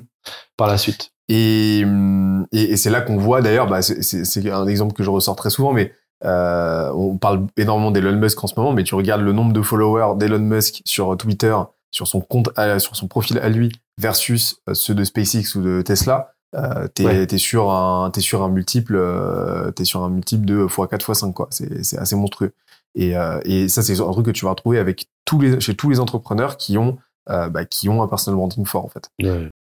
par 0.58 0.68
la 0.68 0.78
suite. 0.78 1.12
Et, 1.28 1.82
hum, 1.86 2.48
et, 2.52 2.72
et 2.72 2.78
c'est 2.78 2.90
là 2.90 3.02
qu'on 3.02 3.18
voit 3.18 3.42
d'ailleurs, 3.42 3.68
bah, 3.68 3.82
c'est- 3.82 4.02
c'est 4.02 4.26
c'est 4.26 4.50
un 4.50 4.68
exemple 4.68 4.94
que 4.94 5.04
je 5.04 5.10
ressors 5.10 5.36
très 5.36 5.50
souvent, 5.50 5.74
mais 5.74 5.92
euh, 6.26 6.92
on 6.94 7.18
parle 7.18 7.48
énormément 7.58 7.92
d'Elon 7.92 8.14
Musk 8.18 8.44
en 8.44 8.48
ce 8.48 8.54
moment, 8.58 8.74
mais 8.74 8.84
tu 8.84 8.96
regardes 8.96 9.22
le 9.22 9.32
nombre 9.34 9.54
de 9.54 9.62
followers 9.62 10.18
d'Elon 10.18 10.40
Musk 10.40 10.82
sur 10.86 11.16
Twitter, 11.18 11.56
sur 11.92 12.08
son 12.08 12.20
compte, 12.22 12.50
sur 12.80 12.96
son 12.96 13.08
profil 13.08 13.40
à 13.40 13.50
lui, 13.50 13.72
versus 13.98 14.62
ceux 14.74 14.94
de 14.96 15.04
SpaceX 15.04 15.56
ou 15.56 15.62
de 15.62 15.82
Tesla. 15.82 16.32
Euh, 16.56 16.88
t'es 16.88 17.06
Ouais. 17.06 17.38
sur 17.38 17.70
un 17.72 18.10
t'es 18.12 18.22
sur 18.22 18.42
un 18.42 18.50
multiple 18.50 18.96
euh, 18.96 19.70
t'es 19.72 19.86
sur 19.86 20.04
un 20.04 20.10
multiple 20.10 20.46
de 20.46 20.66
x4 20.66 20.98
x5 20.98 21.32
quoi 21.34 21.48
c'est 21.52 21.98
assez 22.00 22.16
monstrueux 22.16 22.54
et 22.96 23.16
euh, 23.16 23.40
et 23.46 23.70
ça 23.70 23.84
c'est 23.84 24.00
un 24.00 24.12
truc 24.12 24.26
que 24.26 24.32
tu 24.32 24.46
vas 24.46 24.52
retrouver 24.52 24.80
avec 24.80 25.08
tous 25.26 25.40
les 25.40 25.60
chez 25.62 25.76
tous 25.76 25.92
les 25.92 26.00
entrepreneurs 26.00 26.58
qui 26.58 26.80
ont 26.80 26.98
euh, 27.30 27.50
bah, 27.50 27.66
qui 27.66 27.88
ont 27.88 28.02
un 28.02 28.08
personal 28.08 28.36
branding 28.38 28.66
fort 28.66 28.84
en 28.84 28.90
fait 28.90 29.10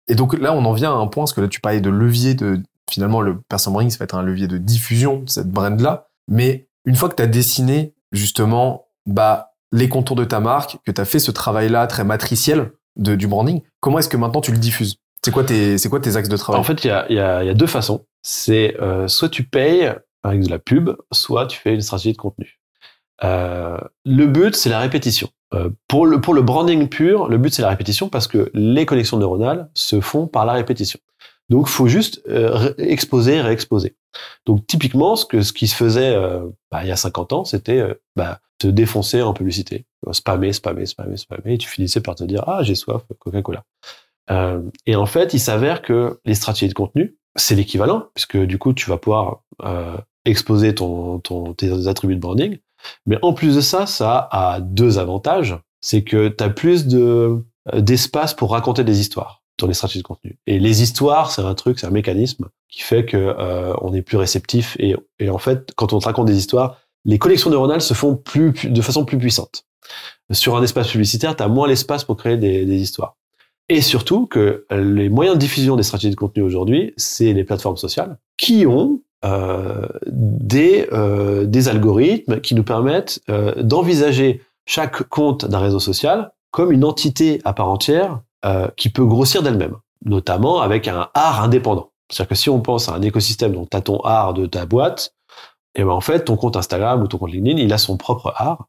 et 0.08 0.14
donc 0.14 0.38
là, 0.38 0.52
on 0.52 0.62
en 0.66 0.74
vient 0.74 0.92
à 0.92 0.96
un 0.96 1.06
point, 1.06 1.22
parce 1.22 1.32
que 1.32 1.40
là, 1.40 1.48
tu 1.48 1.60
parlais 1.62 1.80
de 1.80 1.88
levier 1.88 2.34
de. 2.34 2.60
Finalement, 2.90 3.22
le 3.22 3.40
personal 3.48 3.72
branding, 3.76 3.90
ça 3.90 3.96
va 4.00 4.04
être 4.04 4.14
un 4.14 4.22
levier 4.22 4.46
de 4.46 4.58
diffusion 4.58 5.20
de 5.20 5.30
cette 5.30 5.48
brand-là. 5.50 6.08
Mais 6.28 6.68
une 6.84 6.94
fois 6.94 7.08
que 7.08 7.14
tu 7.14 7.22
as 7.22 7.26
dessiné, 7.26 7.94
justement, 8.12 8.88
bah, 9.06 9.54
les 9.72 9.88
contours 9.88 10.16
de 10.16 10.24
ta 10.24 10.40
marque, 10.40 10.76
que 10.84 10.92
tu 10.92 11.00
as 11.00 11.06
fait 11.06 11.18
ce 11.20 11.30
travail-là 11.30 11.86
très 11.86 12.04
matriciel 12.04 12.72
de, 12.96 13.14
du 13.14 13.26
branding, 13.26 13.62
comment 13.80 13.98
est-ce 13.98 14.10
que 14.10 14.18
maintenant 14.18 14.42
tu 14.42 14.52
le 14.52 14.58
diffuses? 14.58 14.96
C'est 15.24 15.30
quoi, 15.30 15.44
tes, 15.44 15.78
c'est 15.78 15.88
quoi 15.88 16.00
tes 16.00 16.16
axes 16.16 16.28
de 16.28 16.36
travail? 16.36 16.60
En 16.60 16.64
fait, 16.64 16.84
il 16.84 16.88
y 16.88 16.90
a, 16.90 17.10
y, 17.10 17.18
a, 17.18 17.42
y 17.44 17.48
a 17.48 17.54
deux 17.54 17.66
façons. 17.66 18.04
C'est 18.22 18.76
euh, 18.80 19.08
soit 19.08 19.30
tu 19.30 19.42
payes 19.42 19.90
avec 20.22 20.42
de 20.42 20.50
la 20.50 20.58
pub, 20.58 20.90
soit 21.12 21.46
tu 21.46 21.58
fais 21.58 21.74
une 21.74 21.80
stratégie 21.80 22.12
de 22.12 22.18
contenu. 22.18 22.60
Euh, 23.22 23.78
le 24.04 24.26
but, 24.26 24.54
c'est 24.54 24.68
la 24.68 24.80
répétition. 24.80 25.30
Euh, 25.54 25.70
pour, 25.88 26.06
le, 26.06 26.20
pour 26.20 26.34
le 26.34 26.42
branding 26.42 26.88
pur, 26.90 27.28
le 27.28 27.38
but, 27.38 27.54
c'est 27.54 27.62
la 27.62 27.70
répétition 27.70 28.10
parce 28.10 28.28
que 28.28 28.50
les 28.52 28.84
connexions 28.84 29.16
neuronales 29.16 29.70
se 29.72 30.00
font 30.02 30.26
par 30.26 30.44
la 30.44 30.52
répétition. 30.52 31.00
Donc, 31.48 31.68
faut 31.68 31.88
juste 31.88 32.22
euh, 32.28 32.74
exposer, 32.76 33.40
réexposer. 33.40 33.96
Donc, 34.44 34.66
typiquement, 34.66 35.16
ce, 35.16 35.24
que, 35.24 35.40
ce 35.40 35.54
qui 35.54 35.68
se 35.68 35.74
faisait 35.74 36.14
euh, 36.14 36.46
bah, 36.70 36.84
il 36.84 36.88
y 36.88 36.92
a 36.92 36.96
50 36.96 37.32
ans, 37.32 37.44
c'était 37.44 37.80
euh, 37.80 37.94
bah, 38.14 38.40
te 38.58 38.66
défoncer 38.66 39.22
en 39.22 39.32
publicité. 39.32 39.86
Spammer, 40.12 40.52
spammer, 40.52 40.86
spammer, 40.86 41.16
spammer, 41.16 41.54
et 41.54 41.58
tu 41.58 41.68
finissais 41.68 42.00
par 42.00 42.14
te 42.14 42.24
dire 42.24 42.44
«Ah, 42.46 42.62
j'ai 42.62 42.74
soif, 42.74 43.02
Coca-Cola». 43.18 43.64
Euh, 44.30 44.62
et 44.86 44.96
en 44.96 45.06
fait, 45.06 45.34
il 45.34 45.40
s'avère 45.40 45.82
que 45.82 46.20
les 46.24 46.34
stratégies 46.34 46.68
de 46.68 46.74
contenu, 46.74 47.16
c'est 47.36 47.54
l'équivalent, 47.54 48.08
puisque 48.14 48.38
du 48.38 48.58
coup, 48.58 48.72
tu 48.72 48.88
vas 48.88 48.98
pouvoir 48.98 49.42
euh, 49.62 49.96
exposer 50.24 50.74
ton, 50.74 51.18
ton, 51.18 51.52
tes 51.54 51.88
attributs 51.88 52.14
de 52.14 52.20
branding. 52.20 52.58
Mais 53.06 53.18
en 53.22 53.32
plus 53.32 53.56
de 53.56 53.60
ça, 53.60 53.86
ça 53.86 54.28
a 54.30 54.60
deux 54.60 54.98
avantages. 54.98 55.56
C'est 55.80 56.02
que 56.02 56.28
tu 56.28 56.42
as 56.42 56.50
plus 56.50 56.86
de, 56.86 57.44
euh, 57.72 57.80
d'espace 57.80 58.34
pour 58.34 58.52
raconter 58.52 58.84
des 58.84 59.00
histoires 59.00 59.42
dans 59.58 59.66
les 59.66 59.74
stratégies 59.74 60.00
de 60.00 60.06
contenu. 60.06 60.38
Et 60.46 60.58
les 60.58 60.82
histoires, 60.82 61.30
c'est 61.30 61.42
un 61.42 61.54
truc, 61.54 61.78
c'est 61.78 61.86
un 61.86 61.90
mécanisme 61.90 62.48
qui 62.68 62.82
fait 62.82 63.04
que 63.04 63.16
euh, 63.16 63.72
on 63.80 63.94
est 63.94 64.02
plus 64.02 64.16
réceptif. 64.16 64.76
Et, 64.80 64.96
en 65.28 65.38
fait, 65.38 65.72
quand 65.76 65.92
on 65.92 65.98
te 65.98 66.06
raconte 66.06 66.26
des 66.26 66.36
histoires, 66.36 66.78
les 67.04 67.18
connexions 67.18 67.50
neuronales 67.50 67.82
se 67.82 67.94
font 67.94 68.16
plus, 68.16 68.52
de 68.64 68.82
façon 68.82 69.04
plus 69.04 69.18
puissante. 69.18 69.64
Sur 70.32 70.56
un 70.56 70.62
espace 70.62 70.88
publicitaire, 70.88 71.36
tu 71.36 71.42
as 71.42 71.48
moins 71.48 71.68
l'espace 71.68 72.04
pour 72.04 72.16
créer 72.16 72.36
des, 72.36 72.64
des 72.64 72.76
histoires. 72.76 73.16
Et 73.68 73.80
surtout 73.80 74.26
que 74.26 74.66
les 74.70 75.08
moyens 75.08 75.36
de 75.36 75.40
diffusion 75.40 75.76
des 75.76 75.82
stratégies 75.82 76.10
de 76.10 76.16
contenu 76.16 76.42
aujourd'hui, 76.42 76.92
c'est 76.96 77.32
les 77.32 77.44
plateformes 77.44 77.76
sociales 77.76 78.18
qui 78.36 78.66
ont 78.66 79.00
euh, 79.24 79.88
des, 80.06 80.86
euh, 80.92 81.46
des 81.46 81.68
algorithmes 81.68 82.40
qui 82.40 82.54
nous 82.54 82.62
permettent 82.62 83.20
euh, 83.30 83.54
d'envisager 83.62 84.42
chaque 84.66 85.04
compte 85.04 85.46
d'un 85.46 85.60
réseau 85.60 85.80
social 85.80 86.32
comme 86.50 86.72
une 86.72 86.84
entité 86.84 87.40
à 87.44 87.54
part 87.54 87.68
entière 87.68 88.20
euh, 88.44 88.68
qui 88.76 88.90
peut 88.90 89.04
grossir 89.04 89.42
d'elle-même, 89.42 89.76
notamment 90.04 90.60
avec 90.60 90.86
un 90.88 91.08
art 91.14 91.42
indépendant. 91.42 91.90
C'est-à-dire 92.10 92.28
que 92.28 92.34
si 92.34 92.50
on 92.50 92.60
pense 92.60 92.88
à 92.88 92.94
un 92.94 93.02
écosystème 93.02 93.54
dont 93.54 93.66
tu 93.66 93.76
as 93.76 93.80
ton 93.80 93.98
art 94.00 94.34
de 94.34 94.44
ta 94.46 94.66
boîte, 94.66 95.14
et 95.74 95.82
ben 95.82 95.90
en 95.90 96.00
fait 96.00 96.26
ton 96.26 96.36
compte 96.36 96.56
Instagram 96.56 97.02
ou 97.02 97.08
ton 97.08 97.18
compte 97.18 97.32
LinkedIn, 97.32 97.58
il 97.58 97.72
a 97.72 97.78
son 97.78 97.96
propre 97.96 98.32
art. 98.36 98.68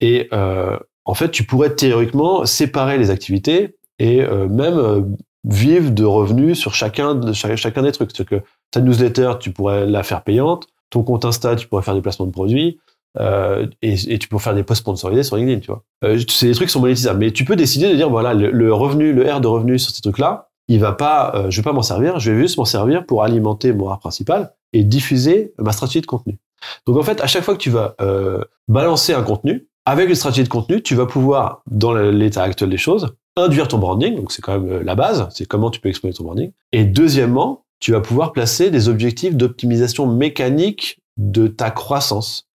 Et 0.00 0.28
euh, 0.32 0.78
en 1.04 1.14
fait, 1.14 1.30
tu 1.30 1.44
pourrais 1.44 1.74
théoriquement 1.74 2.44
séparer 2.44 2.98
les 2.98 3.10
activités 3.10 3.76
et 3.98 4.22
euh, 4.22 4.48
même 4.48 4.78
euh, 4.78 5.00
vivre 5.44 5.90
de 5.90 6.04
revenus 6.04 6.58
sur 6.58 6.74
chacun, 6.74 7.14
de, 7.14 7.32
cha- 7.32 7.56
chacun 7.56 7.82
des 7.82 7.92
trucs. 7.92 8.10
C'est-à-dire 8.12 8.40
que 8.40 8.46
ta 8.70 8.80
newsletter, 8.80 9.34
tu 9.40 9.50
pourrais 9.52 9.86
la 9.86 10.02
faire 10.02 10.22
payante. 10.22 10.66
Ton 10.90 11.02
compte 11.02 11.24
Insta, 11.24 11.56
tu 11.56 11.66
pourrais 11.68 11.82
faire 11.82 11.94
des 11.94 12.00
placements 12.02 12.26
de 12.26 12.32
produits. 12.32 12.78
euh, 13.18 13.66
et, 13.82 14.18
tu 14.18 14.28
peux 14.28 14.38
faire 14.38 14.54
des 14.54 14.62
posts 14.62 14.80
sponsorisés 14.82 15.22
sur 15.22 15.36
LinkedIn, 15.36 15.60
tu 15.60 15.68
vois. 15.68 15.82
Euh, 16.04 16.20
c'est 16.28 16.48
des 16.48 16.54
trucs 16.54 16.68
qui 16.68 16.72
sont 16.72 16.80
monétisables. 16.80 17.18
Mais 17.18 17.30
tu 17.30 17.44
peux 17.44 17.56
décider 17.56 17.88
de 17.90 17.94
dire, 17.96 18.10
voilà, 18.10 18.34
le, 18.34 18.50
le 18.50 18.72
revenu, 18.74 19.12
le 19.12 19.32
R 19.32 19.40
de 19.40 19.48
revenu 19.48 19.78
sur 19.78 19.90
ces 19.90 20.02
trucs-là, 20.02 20.48
il 20.68 20.80
va 20.80 20.92
pas, 20.92 21.32
euh, 21.34 21.50
je 21.50 21.56
vais 21.60 21.62
pas 21.64 21.72
m'en 21.72 21.82
servir, 21.82 22.18
je 22.18 22.32
vais 22.32 22.40
juste 22.40 22.58
m'en 22.58 22.64
servir 22.64 23.06
pour 23.06 23.22
alimenter 23.22 23.72
mon 23.72 23.88
art 23.88 24.00
principal 24.00 24.52
et 24.72 24.82
diffuser 24.84 25.54
ma 25.58 25.72
stratégie 25.72 26.00
de 26.00 26.06
contenu. 26.06 26.38
Donc 26.86 26.96
en 26.98 27.02
fait, 27.02 27.20
à 27.20 27.26
chaque 27.26 27.44
fois 27.44 27.54
que 27.54 27.60
tu 27.60 27.70
vas 27.70 27.94
euh, 28.00 28.42
balancer 28.68 29.12
un 29.14 29.22
contenu, 29.22 29.68
avec 29.84 30.08
une 30.08 30.16
stratégie 30.16 30.42
de 30.42 30.48
contenu, 30.48 30.82
tu 30.82 30.94
vas 30.96 31.06
pouvoir, 31.06 31.62
dans 31.70 31.94
l'état 31.94 32.42
actuel 32.42 32.68
des 32.68 32.76
choses, 32.78 33.14
induire 33.36 33.68
ton 33.68 33.78
branding, 33.78 34.16
donc 34.16 34.32
c'est 34.32 34.42
quand 34.42 34.58
même 34.58 34.70
euh, 34.70 34.82
la 34.82 34.94
base, 34.94 35.28
c'est 35.32 35.46
comment 35.46 35.70
tu 35.70 35.80
peux 35.80 35.88
exprimer 35.88 36.14
ton 36.14 36.24
branding. 36.24 36.52
Et 36.72 36.84
deuxièmement, 36.84 37.64
tu 37.80 37.92
vas 37.92 38.00
pouvoir 38.00 38.32
placer 38.32 38.70
des 38.70 38.88
objectifs 38.88 39.34
d'optimisation 39.34 40.06
mécanique 40.06 41.00
de 41.16 41.46
ta 41.46 41.70
croissance. 41.70 42.48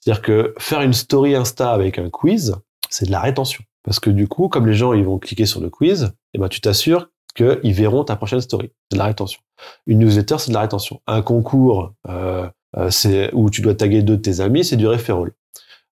C'est-à-dire 0.00 0.22
que 0.22 0.54
faire 0.58 0.82
une 0.82 0.92
story 0.92 1.34
Insta 1.34 1.72
avec 1.72 1.98
un 1.98 2.10
quiz, 2.10 2.56
c'est 2.90 3.06
de 3.06 3.12
la 3.12 3.20
rétention. 3.20 3.64
Parce 3.82 4.00
que 4.00 4.10
du 4.10 4.28
coup, 4.28 4.48
comme 4.48 4.66
les 4.66 4.74
gens 4.74 4.92
ils 4.92 5.04
vont 5.04 5.18
cliquer 5.18 5.46
sur 5.46 5.60
le 5.60 5.70
quiz, 5.70 6.12
eh 6.34 6.38
ben, 6.38 6.48
tu 6.48 6.60
t'assures 6.60 7.08
qu'ils 7.34 7.72
verront 7.72 8.04
ta 8.04 8.16
prochaine 8.16 8.40
story. 8.40 8.70
C'est 8.90 8.96
de 8.96 8.98
la 8.98 9.06
rétention. 9.06 9.40
Une 9.86 9.98
newsletter, 9.98 10.36
c'est 10.38 10.50
de 10.50 10.54
la 10.54 10.60
rétention. 10.60 11.00
Un 11.06 11.22
concours 11.22 11.92
euh, 12.08 12.48
euh, 12.76 12.90
c'est 12.90 13.32
où 13.32 13.48
tu 13.50 13.62
dois 13.62 13.74
taguer 13.74 14.02
deux 14.02 14.16
de 14.16 14.22
tes 14.22 14.40
amis, 14.40 14.64
c'est 14.64 14.76
du 14.76 14.86
referral. 14.86 15.32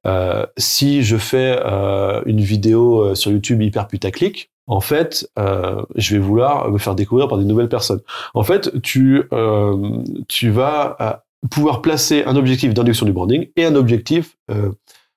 Euh, 0.07 0.47
si 0.57 1.03
je 1.03 1.17
fais 1.17 1.61
euh, 1.65 2.23
une 2.27 2.41
vidéo 2.41 3.01
euh, 3.01 3.15
sur 3.15 3.31
YouTube 3.31 3.61
hyper 3.63 3.87
putaclic, 3.87 4.51
en 4.67 4.81
fait, 4.81 5.29
euh, 5.39 5.83
je 5.97 6.15
vais 6.15 6.21
vouloir 6.21 6.71
me 6.71 6.79
faire 6.79 6.95
découvrir 6.95 7.29
par 7.29 7.39
des 7.39 7.45
nouvelles 7.45 7.69
personnes. 7.69 8.01
En 8.35 8.43
fait, 8.43 8.81
tu 8.83 9.25
euh, 9.33 10.03
tu 10.29 10.51
vas 10.51 11.25
pouvoir 11.51 11.83
placer 11.83 12.23
un 12.25 12.37
objectif 12.37 12.73
d'induction 12.73 13.05
du 13.05 13.13
branding 13.13 13.49
et 13.57 13.65
un 13.65 13.75
objectif 13.75 14.37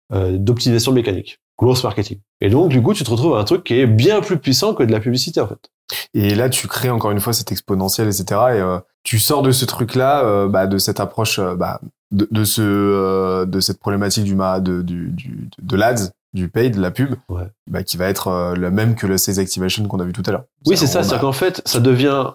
d'optimisation 0.10 0.92
mécanique, 0.92 1.40
growth 1.58 1.84
marketing. 1.84 2.20
Et 2.40 2.50
donc, 2.50 2.70
du 2.70 2.82
coup, 2.82 2.94
tu 2.94 3.04
te 3.04 3.10
retrouves 3.10 3.36
à 3.36 3.40
un 3.40 3.44
truc 3.44 3.64
qui 3.64 3.80
est 3.80 3.88
bien 3.88 4.22
plus 4.22 4.38
puissant 4.38 4.74
que 4.74 4.84
de 4.84 4.92
la 4.92 5.00
publicité, 5.00 5.42
en 5.42 5.48
fait. 5.48 5.70
Et 6.14 6.34
là, 6.34 6.50
tu 6.50 6.68
crées 6.68 6.90
encore 6.90 7.12
une 7.12 7.20
fois 7.20 7.34
cette 7.34 7.52
exponentielle, 7.52 8.08
etc. 8.08 8.42
Et 8.56 8.78
tu 9.04 9.20
sors 9.20 9.42
de 9.42 9.52
ce 9.52 9.66
truc-là, 9.66 10.48
bah, 10.48 10.66
de 10.66 10.78
cette 10.78 11.00
approche, 11.00 11.40
bah, 11.40 11.82
de, 12.14 12.28
de 12.32 12.44
ce, 12.46 12.62
euh, 12.62 13.46
de 13.46 13.60
cette 13.60 13.80
problématique 13.80 14.24
du, 14.24 14.36
ma- 14.36 14.60
de, 14.62 14.82
du, 14.82 15.10
du, 15.12 15.50
de 15.62 15.76
l'ads, 15.76 16.12
du 16.34 16.48
paid, 16.48 16.76
de 16.78 16.82
la 16.82 16.92
pub, 16.92 17.16
Ouais. 17.30 17.48
bah, 17.70 17.84
qui 17.84 17.98
va 17.98 18.06
être 18.08 18.28
euh, 18.30 18.56
la 18.56 18.72
même 18.72 18.96
que 18.96 19.06
le 19.06 19.18
sales 19.18 19.40
activation 19.40 19.84
qu'on 19.88 20.00
a 20.00 20.06
vu 20.06 20.14
tout 20.14 20.24
à 20.28 20.32
l'heure. 20.32 20.46
Oui, 20.66 20.78
c'est 20.78 20.88
ça. 20.88 21.00
a- 21.00 21.04
C'est-à-dire 21.04 21.22
qu'en 21.22 21.32
fait, 21.34 21.62
ça 21.66 21.80
devient 21.80 22.32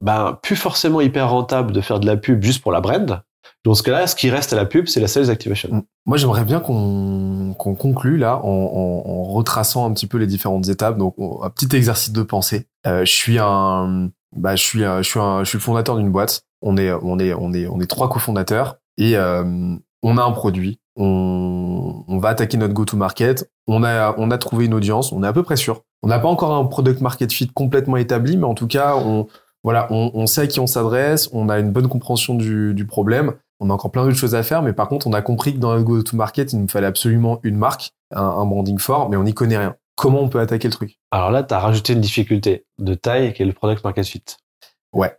ben, 0.00 0.38
plus 0.42 0.56
forcément 0.56 1.00
hyper 1.02 1.28
rentable 1.28 1.72
de 1.72 1.80
faire 1.82 2.00
de 2.00 2.06
la 2.06 2.16
pub 2.16 2.42
juste 2.42 2.62
pour 2.62 2.72
la 2.72 2.80
brand. 2.80 3.20
Dans 3.64 3.74
ce 3.74 3.82
cas-là, 3.82 4.06
ce 4.06 4.14
qui 4.16 4.30
reste 4.30 4.52
à 4.52 4.56
la 4.56 4.64
pub, 4.64 4.86
c'est 4.86 5.00
la 5.00 5.08
sales 5.08 5.28
activation. 5.30 5.84
Moi, 6.06 6.16
j'aimerais 6.18 6.44
bien 6.44 6.60
qu'on 6.60 7.54
qu'on 7.58 7.74
conclue 7.74 8.16
là 8.16 8.38
en, 8.38 8.48
en, 8.48 9.10
en 9.10 9.22
retraçant 9.24 9.84
un 9.88 9.92
petit 9.92 10.06
peu 10.06 10.18
les 10.18 10.26
différentes 10.26 10.68
étapes. 10.68 10.98
Donc, 10.98 11.14
on- 11.18 11.42
un 11.42 11.50
petit 11.50 11.74
exercice 11.76 12.12
de 12.12 12.22
pensée. 12.22 12.66
Euh, 12.86 13.04
je 13.04 13.10
suis 13.12 13.38
un, 13.40 14.08
bah, 14.36 14.54
je 14.56 14.62
suis, 14.62 14.84
un, 14.84 15.02
je 15.02 15.08
suis 15.08 15.18
un, 15.20 15.42
je 15.42 15.48
suis 15.48 15.58
le 15.58 15.62
fondateur 15.62 15.96
d'une 15.96 16.10
boîte. 16.10 16.42
On 16.62 16.76
est, 16.76 16.92
on 16.92 17.18
est, 17.18 17.34
on 17.34 17.52
est, 17.52 17.66
on 17.66 17.80
est 17.80 17.86
trois 17.86 18.08
cofondateurs 18.08 18.76
et 18.98 19.16
euh, 19.16 19.76
on 20.02 20.18
a 20.18 20.22
un 20.22 20.32
produit. 20.32 20.80
On, 20.96 22.04
on 22.08 22.18
va 22.18 22.30
attaquer 22.30 22.56
notre 22.56 22.74
go-to-market. 22.74 23.50
On 23.66 23.84
a, 23.84 24.14
on 24.18 24.30
a 24.30 24.38
trouvé 24.38 24.64
une 24.64 24.74
audience. 24.74 25.12
On 25.12 25.22
est 25.22 25.26
à 25.26 25.32
peu 25.32 25.42
près 25.42 25.56
sûr. 25.56 25.82
On 26.02 26.08
n'a 26.08 26.18
pas 26.18 26.28
encore 26.28 26.54
un 26.54 26.64
product 26.64 27.00
market 27.00 27.32
fit 27.32 27.48
complètement 27.48 27.96
établi, 27.96 28.36
mais 28.36 28.44
en 28.44 28.54
tout 28.54 28.66
cas, 28.66 28.96
on, 28.96 29.26
voilà, 29.62 29.88
on, 29.90 30.10
on 30.14 30.26
sait 30.26 30.42
à 30.42 30.46
qui 30.46 30.60
on 30.60 30.66
s'adresse. 30.66 31.28
On 31.32 31.48
a 31.48 31.58
une 31.58 31.70
bonne 31.70 31.88
compréhension 31.88 32.34
du, 32.34 32.72
du 32.74 32.86
problème. 32.86 33.34
On 33.60 33.70
a 33.70 33.72
encore 33.72 33.90
plein 33.90 34.04
d'autres 34.04 34.16
choses 34.16 34.34
à 34.34 34.42
faire, 34.42 34.62
mais 34.62 34.72
par 34.72 34.88
contre, 34.88 35.06
on 35.06 35.12
a 35.12 35.22
compris 35.22 35.54
que 35.54 35.58
dans 35.58 35.72
notre 35.72 35.84
go-to-market, 35.84 36.52
il 36.52 36.60
nous 36.60 36.68
fallait 36.68 36.86
absolument 36.86 37.40
une 37.42 37.56
marque, 37.56 37.90
un, 38.14 38.22
un 38.22 38.46
branding 38.46 38.78
fort, 38.78 39.08
mais 39.08 39.16
on 39.16 39.24
n'y 39.24 39.34
connaît 39.34 39.58
rien. 39.58 39.76
Comment 39.96 40.20
on 40.20 40.28
peut 40.28 40.40
attaquer 40.40 40.68
le 40.68 40.74
truc? 40.74 40.98
Alors 41.10 41.30
là, 41.30 41.42
tu 41.42 41.54
as 41.54 41.58
rajouté 41.58 41.94
une 41.94 42.02
difficulté 42.02 42.66
de 42.78 42.94
taille 42.94 43.32
qui 43.32 43.42
est 43.42 43.46
le 43.46 43.54
product 43.54 43.82
market 43.82 44.06
fit. 44.06 44.22
Ouais. 44.92 45.16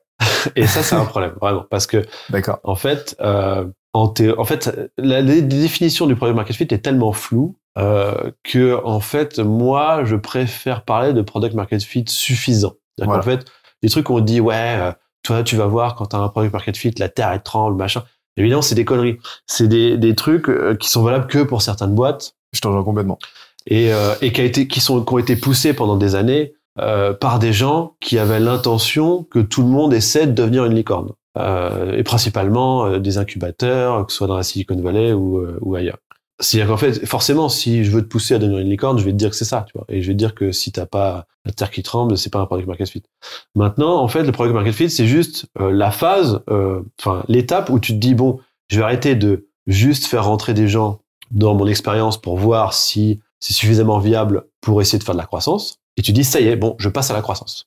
Et 0.55 0.65
ça, 0.67 0.81
c'est 0.83 0.95
un 0.95 1.05
problème, 1.05 1.33
vraiment. 1.41 1.65
Parce 1.69 1.87
que, 1.87 2.03
D'accord. 2.29 2.59
en 2.63 2.75
fait, 2.75 3.15
euh, 3.21 3.65
en, 3.93 4.07
thé- 4.07 4.33
en 4.37 4.45
fait 4.45 4.91
la, 4.97 5.21
la 5.21 5.41
définition 5.41 6.07
du 6.07 6.15
product 6.15 6.35
market 6.35 6.55
fit 6.55 6.67
est 6.71 6.79
tellement 6.83 7.11
floue 7.13 7.55
euh, 7.77 8.31
que, 8.43 8.83
en 8.83 8.99
fait, 8.99 9.39
moi, 9.39 10.03
je 10.05 10.15
préfère 10.15 10.83
parler 10.83 11.13
de 11.13 11.21
product 11.21 11.53
market 11.55 11.83
fit 11.83 12.05
suffisant. 12.07 12.73
Voilà. 12.97 13.19
qu'en 13.19 13.21
fait, 13.23 13.45
les 13.83 13.89
trucs 13.89 14.05
qu'on 14.05 14.19
dit, 14.21 14.39
ouais, 14.41 14.55
euh, 14.79 14.91
toi, 15.23 15.43
tu 15.43 15.55
vas 15.55 15.67
voir 15.67 15.95
quand 15.95 16.07
tu 16.07 16.15
as 16.15 16.19
un 16.19 16.29
product 16.29 16.53
market 16.53 16.75
fit, 16.77 16.91
la 16.97 17.09
terre, 17.09 17.29
elle 17.31 17.43
tremble, 17.43 17.77
machin. 17.77 18.03
Évidemment, 18.37 18.61
c'est 18.61 18.75
des 18.75 18.85
conneries. 18.85 19.17
C'est 19.45 19.67
des, 19.67 19.97
des 19.97 20.15
trucs 20.15 20.49
euh, 20.49 20.75
qui 20.75 20.89
sont 20.89 21.03
valables 21.03 21.27
que 21.27 21.39
pour 21.43 21.61
certaines 21.61 21.93
boîtes 21.93 22.33
Je 22.53 22.61
t'en 22.61 22.83
complètement. 22.83 23.19
et, 23.67 23.93
euh, 23.93 24.13
et 24.21 24.31
qui, 24.31 24.41
a 24.41 24.43
été, 24.43 24.67
qui, 24.67 24.79
sont, 24.79 25.03
qui 25.03 25.13
ont 25.13 25.17
été 25.19 25.35
poussés 25.35 25.73
pendant 25.73 25.97
des 25.97 26.15
années 26.15 26.53
euh, 26.79 27.13
par 27.13 27.39
des 27.39 27.53
gens 27.53 27.95
qui 27.99 28.19
avaient 28.19 28.39
l'intention 28.39 29.23
que 29.23 29.39
tout 29.39 29.61
le 29.61 29.69
monde 29.69 29.93
essaie 29.93 30.27
de 30.27 30.31
devenir 30.31 30.65
une 30.65 30.75
licorne. 30.75 31.11
Euh, 31.37 31.95
et 31.95 32.03
principalement 32.03 32.85
euh, 32.85 32.99
des 32.99 33.17
incubateurs, 33.17 34.05
que 34.05 34.11
ce 34.11 34.17
soit 34.17 34.27
dans 34.27 34.37
la 34.37 34.43
Silicon 34.43 34.79
Valley 34.81 35.13
ou, 35.13 35.37
euh, 35.37 35.57
ou 35.61 35.75
ailleurs. 35.75 35.97
C'est-à-dire 36.39 36.69
qu'en 36.71 36.77
fait, 36.77 37.05
forcément, 37.05 37.49
si 37.49 37.83
je 37.83 37.91
veux 37.91 38.01
te 38.01 38.07
pousser 38.07 38.35
à 38.35 38.39
devenir 38.39 38.59
une 38.59 38.69
licorne, 38.69 38.97
je 38.97 39.03
vais 39.03 39.11
te 39.11 39.17
dire 39.17 39.29
que 39.29 39.35
c'est 39.35 39.45
ça, 39.45 39.65
tu 39.67 39.73
vois. 39.75 39.85
Et 39.89 40.01
je 40.01 40.07
vais 40.07 40.13
te 40.13 40.17
dire 40.17 40.35
que 40.35 40.51
si 40.51 40.71
t'as 40.71 40.85
pas 40.85 41.25
la 41.45 41.51
terre 41.51 41.71
qui 41.71 41.83
tremble, 41.83 42.17
c'est 42.17 42.31
pas 42.31 42.39
un 42.39 42.45
product 42.45 42.67
market 42.67 42.89
fit. 42.89 43.03
Maintenant, 43.55 44.01
en 44.01 44.07
fait, 44.07 44.23
le 44.23 44.31
product 44.31 44.55
market 44.55 44.73
fit, 44.73 44.89
c'est 44.89 45.07
juste 45.07 45.47
euh, 45.59 45.71
la 45.71 45.91
phase, 45.91 46.41
enfin 46.99 47.23
l'étape 47.27 47.69
où 47.69 47.79
tu 47.79 47.93
te 47.93 47.97
dis 47.97 48.13
bon, 48.13 48.39
je 48.69 48.77
vais 48.77 48.83
arrêter 48.83 49.15
de 49.15 49.47
juste 49.65 50.05
faire 50.05 50.25
rentrer 50.25 50.53
des 50.53 50.67
gens 50.67 50.99
dans 51.31 51.55
mon 51.55 51.67
expérience 51.67 52.19
pour 52.19 52.37
voir 52.37 52.73
si 52.73 53.19
c'est 53.39 53.53
suffisamment 53.53 53.99
viable 53.99 54.45
pour 54.61 54.81
essayer 54.81 54.99
de 54.99 55.03
faire 55.03 55.15
de 55.15 55.19
la 55.19 55.25
croissance. 55.25 55.79
Et 55.97 56.01
tu 56.01 56.11
dis 56.13 56.23
ça 56.23 56.39
y 56.39 56.47
est, 56.47 56.55
bon, 56.55 56.75
je 56.79 56.89
passe 56.89 57.09
à 57.11 57.13
la 57.13 57.21
croissance. 57.21 57.65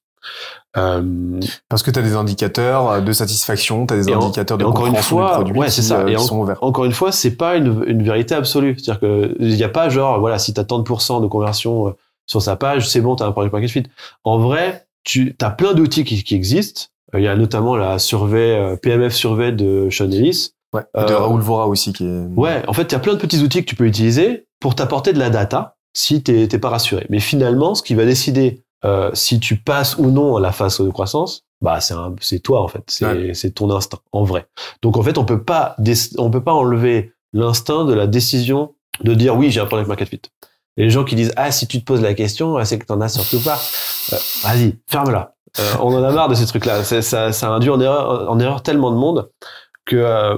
Euh, 0.77 1.41
Parce 1.69 1.83
que 1.83 1.91
tu 1.91 1.99
as 1.99 2.03
des 2.03 2.15
indicateurs 2.15 3.03
de 3.03 3.13
satisfaction, 3.13 3.87
tu 3.87 3.95
as 3.95 3.97
des 3.97 4.09
Et 4.11 4.15
en- 4.15 4.23
indicateurs 4.23 4.57
de 4.59 4.65
encore 4.65 4.87
une 4.87 4.95
fois, 4.97 5.29
du 5.39 5.45
produit 5.45 5.59
ouais, 5.59 5.71
c'est 5.71 5.83
ça. 5.83 6.01
euh, 6.01 6.07
Et 6.09 6.17
en- 6.17 6.21
sont 6.21 6.47
encore 6.61 6.85
une 6.85 6.93
fois, 6.93 7.11
c'est 7.11 7.33
pas 7.37 7.57
une, 7.57 7.83
une 7.87 8.03
vérité 8.03 8.35
absolue. 8.35 8.77
C'est-à-dire 8.79 9.01
que 9.01 9.35
il 9.41 9.55
n'y 9.55 9.65
a 9.65 9.69
pas 9.69 9.89
genre, 9.89 10.21
voilà, 10.21 10.39
si 10.39 10.55
tu 10.55 10.61
as 10.61 10.65
tant 10.65 10.79
de 10.79 10.85
pourcents 10.85 11.21
de 11.21 11.27
conversion 11.27 11.89
euh, 11.89 11.93
sur 12.27 12.41
sa 12.41 12.55
page, 12.57 12.89
c'est 12.89 13.01
bon, 13.01 13.17
tu 13.17 13.23
as 13.23 13.27
un 13.27 13.33
product 13.33 13.53
market 13.53 13.71
fit. 13.71 13.83
En 14.23 14.39
vrai, 14.39 14.87
tu 15.03 15.35
as 15.41 15.51
plein 15.51 15.75
d'outils 15.75 16.05
qui, 16.05 16.23
qui 16.23 16.35
existent. 16.37 16.83
Euh, 17.15 17.19
Il 17.21 17.25
y 17.25 17.29
a 17.29 17.35
notamment 17.35 17.75
la 17.75 17.99
survey, 17.99 18.55
euh, 18.57 18.77
PMF 18.77 19.13
survey 19.15 19.51
de 19.53 19.89
Sean 19.91 20.11
Ellis. 20.11 20.51
Ouais. 20.73 20.83
De 20.95 21.01
Euh, 21.01 21.19
Raoul 21.19 21.41
Vora 21.41 21.67
aussi 21.67 21.93
qui 21.93 22.05
est. 22.05 22.27
Ouais, 22.37 22.63
en 22.69 22.73
fait, 22.75 22.83
il 22.83 22.93
y 22.93 22.95
a 22.95 23.01
plein 23.01 23.15
de 23.15 23.19
petits 23.19 23.43
outils 23.43 23.65
que 23.65 23.69
tu 23.69 23.75
peux 23.75 23.87
utiliser 23.87 24.47
pour 24.61 24.77
t'apporter 24.77 25.13
de 25.13 25.19
la 25.19 25.31
data 25.31 25.75
si 25.93 26.23
t'es 26.23 26.47
t'es 26.49 26.59
pas 26.59 26.69
rassuré. 26.71 27.07
Mais 27.11 27.21
finalement, 27.21 27.75
ce 27.75 27.83
qui 27.83 27.95
va 27.95 28.05
décider 28.05 28.63
euh, 28.85 29.11
si 29.15 29.41
tu 29.41 29.57
passes 29.57 29.97
ou 29.99 30.11
non 30.11 30.37
à 30.37 30.41
la 30.41 30.53
phase 30.53 30.81
de 30.81 30.89
croissance, 30.91 31.43
bah 31.61 31.79
c'est 32.21 32.39
toi 32.41 32.63
en 32.63 32.69
fait, 32.69 32.83
c'est 32.87 33.05
Ouais. 33.07 33.51
ton 33.55 33.71
instinct 33.71 33.99
en 34.13 34.25
vrai. 34.25 34.47
Donc 34.83 34.97
en 34.97 35.03
fait, 35.03 35.19
on 35.19 35.25
peut 35.25 35.43
pas 35.43 35.77
on 36.19 36.31
peut 36.31 36.43
pas 36.43 36.55
enlever 36.55 37.13
l'instinct 37.33 37.85
de 37.85 37.93
la 37.93 38.07
décision 38.07 38.75
de 39.05 39.15
dire 39.15 39.37
oui, 39.37 39.51
j'ai 39.51 39.61
un 39.61 39.67
product 39.67 39.89
market 39.89 40.09
fit. 40.09 40.23
Et 40.77 40.85
les 40.85 40.91
gens 40.91 41.05
qui 41.05 41.15
disent 41.17 41.33
ah 41.37 41.51
si 41.51 41.67
tu 41.67 41.81
te 41.81 41.85
poses 41.85 42.01
la 42.01 42.15
question, 42.15 42.57
ah, 42.57 42.65
c'est 42.65 42.79
que 42.79 42.87
t'en 42.87 43.01
as 43.01 43.09
surtout 43.11 43.41
pas. 43.41 43.59
Euh, 44.13 44.17
Vas-y, 44.45 44.79
ferme-la. 44.87 45.35
Euh, 45.59 45.63
on 45.81 45.93
en 45.95 46.03
a 46.03 46.13
marre 46.13 46.29
de 46.29 46.35
ces 46.35 46.47
trucs-là. 46.47 46.85
Ça, 46.85 47.33
ça 47.33 47.49
induit 47.51 47.71
en 47.71 47.81
erreur, 47.81 48.31
en 48.31 48.39
erreur 48.39 48.63
tellement 48.63 48.91
de 48.93 48.97
monde 48.97 49.31
que 49.85 49.97
euh, 49.97 50.37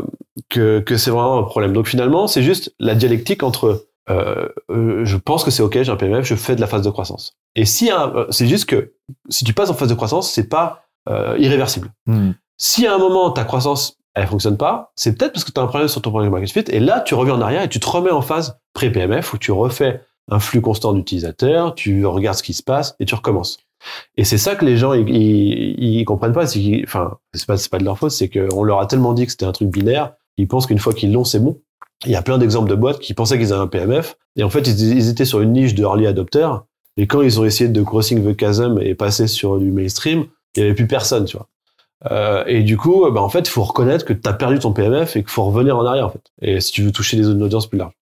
que, 0.49 0.81
que 0.81 0.97
c'est 0.97 1.11
vraiment 1.11 1.39
un 1.39 1.43
problème. 1.45 1.73
Donc 1.75 1.87
finalement, 1.87 2.27
c'est 2.27 2.43
juste 2.43 2.75
la 2.81 2.95
dialectique 2.95 3.43
entre 3.43 3.85
euh, 4.11 4.49
euh, 4.71 5.05
je 5.05 5.17
pense 5.17 5.45
que 5.45 5.51
c'est 5.51 5.63
ok, 5.63 5.83
j'ai 5.83 5.93
un 5.93 5.97
PMF, 5.97 6.25
je 6.27 6.35
fais 6.35 6.57
de 6.57 6.61
la 6.61 6.67
phase 6.67 6.83
de 6.83 6.91
croissance. 6.91 7.37
Et 7.55 7.65
si 7.65 7.91
un- 7.91 8.13
euh, 8.15 8.27
c'est 8.31 8.47
juste 8.49 8.67
que 8.67 8.93
si 9.29 9.45
tu 9.45 9.53
passes 9.55 9.71
en 9.71 9.75
phase 9.75 9.89
de 9.89 9.95
croissance, 9.95 10.31
c'est 10.31 10.49
pas 10.49 10.85
euh, 11.09 11.37
irréversible. 11.39 11.91
Hmm. 12.07 12.31
Si 12.59 12.87
à 12.87 12.95
un 12.95 12.99
moment 12.99 13.31
ta 13.31 13.45
croissance 13.45 13.97
elle 14.15 14.27
fonctionne 14.27 14.57
pas, 14.59 14.93
c'est 14.95 15.17
peut-être 15.17 15.33
parce 15.33 15.45
que 15.45 15.51
tu 15.53 15.59
as 15.59 15.63
un 15.63 15.67
problème 15.67 15.89
sur 15.89 16.03
ton 16.03 16.11
product 16.11 16.31
market 16.33 16.51
fit 16.53 16.65
et 16.75 16.81
là 16.81 17.01
tu 17.01 17.15
reviens 17.15 17.35
en 17.35 17.41
arrière 17.41 17.63
et 17.63 17.69
tu 17.69 17.81
te 17.81 17.87
remets 17.89 18.11
en 18.11 18.21
phase 18.23 18.59
pré-PMF 18.75 19.33
où 19.33 19.39
tu 19.39 19.53
refais 19.53 20.01
un 20.31 20.39
flux 20.39 20.61
constant 20.61 20.93
d'utilisateurs, 20.93 21.75
tu 21.75 22.05
regardes 22.07 22.37
ce 22.37 22.43
qui 22.43 22.53
se 22.55 22.63
passe 22.63 22.95
et 23.01 23.05
tu 23.07 23.15
recommences. 23.15 23.59
Et 24.17 24.25
c'est 24.25 24.39
ça 24.39 24.55
que 24.55 24.65
les 24.65 24.77
gens 24.77 24.93
ils, 24.93 25.09
ils, 25.09 25.99
ils 26.01 26.05
comprennent 26.05 26.33
pas. 26.33 26.47
C'est 26.47 26.83
enfin, 26.85 27.19
c'est 27.35 27.47
pas 27.47 27.57
c'est 27.57 27.71
pas 27.71 27.79
de 27.79 27.85
leur 27.85 27.99
faute, 27.99 28.13
c'est 28.13 28.29
qu'on 28.29 28.63
leur 28.63 28.79
a 28.81 28.87
tellement 28.87 29.13
dit 29.15 29.25
que 29.27 29.33
c'était 29.33 29.47
un 29.47 29.53
truc 29.53 29.69
binaire, 29.71 30.13
ils 30.37 30.47
pensent 30.47 30.67
qu'une 30.67 30.79
fois 30.79 30.93
qu'ils 30.93 31.13
l'ont, 31.13 31.25
c'est 31.25 31.41
bon. 31.41 31.59
Il 32.05 32.11
y 32.11 32.17
a 32.17 32.23
plein 32.23 32.39
d'exemples 32.39 32.69
de 32.69 32.75
boîtes 32.75 32.99
qui 32.99 33.15
pensaient 33.15 33.39
qu'ils 33.39 33.53
avaient 33.53 33.63
un 33.63 33.69
PMF 33.69 34.17
et 34.37 34.43
en 34.43 34.51
fait 34.51 34.67
ils, 34.67 34.97
ils 34.97 35.09
étaient 35.09 35.25
sur 35.25 35.41
une 35.41 35.53
niche 35.53 35.75
de 35.75 35.83
early 35.83 36.07
adopter 36.07 36.49
et 36.97 37.07
quand 37.07 37.23
ils 37.23 37.41
ont 37.41 37.45
essayé 37.45 37.71
de 37.71 37.83
crossing 37.83 38.23
the 38.23 38.39
chasm 38.39 38.79
et 38.81 38.95
passer 38.95 39.27
sur 39.27 39.59
du 39.59 39.71
mainstream, 39.71 40.27
il 40.57 40.63
y 40.63 40.67
avait 40.67 40.75
plus 40.75 40.87
personne, 40.87 41.25
tu 41.25 41.37
vois. 41.37 41.49
Euh, 42.11 42.45
et 42.47 42.63
du 42.63 42.77
coup, 42.77 43.09
bah, 43.11 43.23
en 43.23 43.29
fait, 43.29 43.41
il 43.41 43.51
faut 43.51 43.63
reconnaître 43.63 44.05
que 44.05 44.13
tu 44.13 44.29
as 44.29 44.33
perdu 44.33 44.59
ton 44.59 44.73
PMF 44.73 45.17
et 45.17 45.21
qu'il 45.21 45.31
faut 45.31 45.45
revenir 45.45 45.79
en 45.79 45.87
arrière, 45.87 46.07
en 46.07 46.11
fait. 46.11 46.23
Et 46.41 46.61
si 46.61 46.73
tu 46.73 46.83
veux 46.83 46.93
toucher 46.93 47.17
des 47.17 47.29
une 47.29 47.43
audience 47.43 47.67
plus 47.67 47.79
large. 47.79 47.93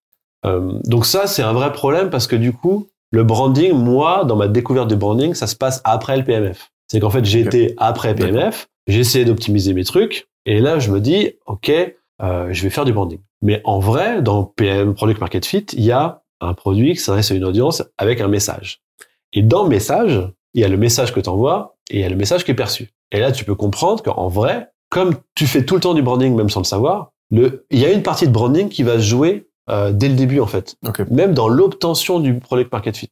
Euh, 0.45 0.73
donc 0.85 1.05
ça, 1.05 1.27
c'est 1.27 1.43
un 1.43 1.53
vrai 1.53 1.71
problème 1.71 2.09
parce 2.09 2.27
que 2.27 2.35
du 2.35 2.51
coup, 2.51 2.87
le 3.11 3.23
branding, 3.23 3.73
moi, 3.73 4.25
dans 4.25 4.35
ma 4.35 4.47
découverte 4.47 4.89
du 4.89 4.95
branding, 4.95 5.33
ça 5.35 5.47
se 5.47 5.55
passe 5.55 5.81
après 5.83 6.17
le 6.17 6.23
PMF. 6.23 6.71
C'est 6.87 6.99
qu'en 6.99 7.09
fait, 7.09 7.23
j'ai 7.23 7.41
été 7.41 7.75
après 7.77 8.15
PMF, 8.15 8.67
j'ai 8.87 8.99
essayé 8.99 9.23
d'optimiser 9.23 9.73
mes 9.73 9.85
trucs, 9.85 10.27
et 10.45 10.59
là, 10.59 10.79
je 10.79 10.91
me 10.91 10.99
dis, 10.99 11.33
OK, 11.45 11.69
euh, 11.69 12.47
je 12.51 12.63
vais 12.63 12.69
faire 12.69 12.83
du 12.83 12.91
branding. 12.91 13.19
Mais 13.41 13.61
en 13.63 13.79
vrai, 13.79 14.21
dans 14.21 14.43
PM 14.43 14.93
Product 14.93 15.19
Market 15.19 15.45
Fit, 15.45 15.65
il 15.73 15.83
y 15.83 15.91
a 15.91 16.21
un 16.41 16.53
produit 16.53 16.93
qui 16.93 16.99
s'adresse 16.99 17.31
à 17.31 17.35
une 17.35 17.43
audience 17.43 17.83
avec 17.97 18.21
un 18.21 18.27
message. 18.27 18.81
Et 19.33 19.41
dans 19.41 19.67
message, 19.67 20.21
il 20.53 20.61
y 20.61 20.63
a 20.63 20.67
le 20.67 20.77
message 20.77 21.13
que 21.13 21.19
tu 21.19 21.29
envoies 21.29 21.75
et 21.89 21.97
il 21.97 22.01
y 22.01 22.05
a 22.05 22.09
le 22.09 22.15
message 22.15 22.43
qui 22.43 22.51
est 22.51 22.55
perçu. 22.55 22.89
Et 23.11 23.19
là, 23.19 23.31
tu 23.31 23.45
peux 23.45 23.55
comprendre 23.55 24.03
qu'en 24.03 24.27
vrai, 24.27 24.69
comme 24.89 25.15
tu 25.35 25.47
fais 25.47 25.65
tout 25.65 25.75
le 25.75 25.81
temps 25.81 25.93
du 25.93 26.01
branding, 26.01 26.35
même 26.35 26.49
sans 26.49 26.59
le 26.59 26.65
savoir, 26.65 27.11
le, 27.31 27.65
il 27.69 27.79
y 27.79 27.85
a 27.85 27.91
une 27.91 28.03
partie 28.03 28.27
de 28.27 28.31
branding 28.31 28.69
qui 28.69 28.83
va 28.83 28.95
se 28.95 29.03
jouer 29.03 29.47
euh, 29.69 29.91
dès 29.91 30.09
le 30.09 30.15
début, 30.15 30.39
en 30.39 30.47
fait. 30.47 30.75
Ok. 30.85 30.99
Même 31.09 31.33
dans 31.33 31.47
l'obtention 31.47 32.19
du 32.19 32.39
product 32.39 32.71
market 32.71 32.97
fit. 32.97 33.11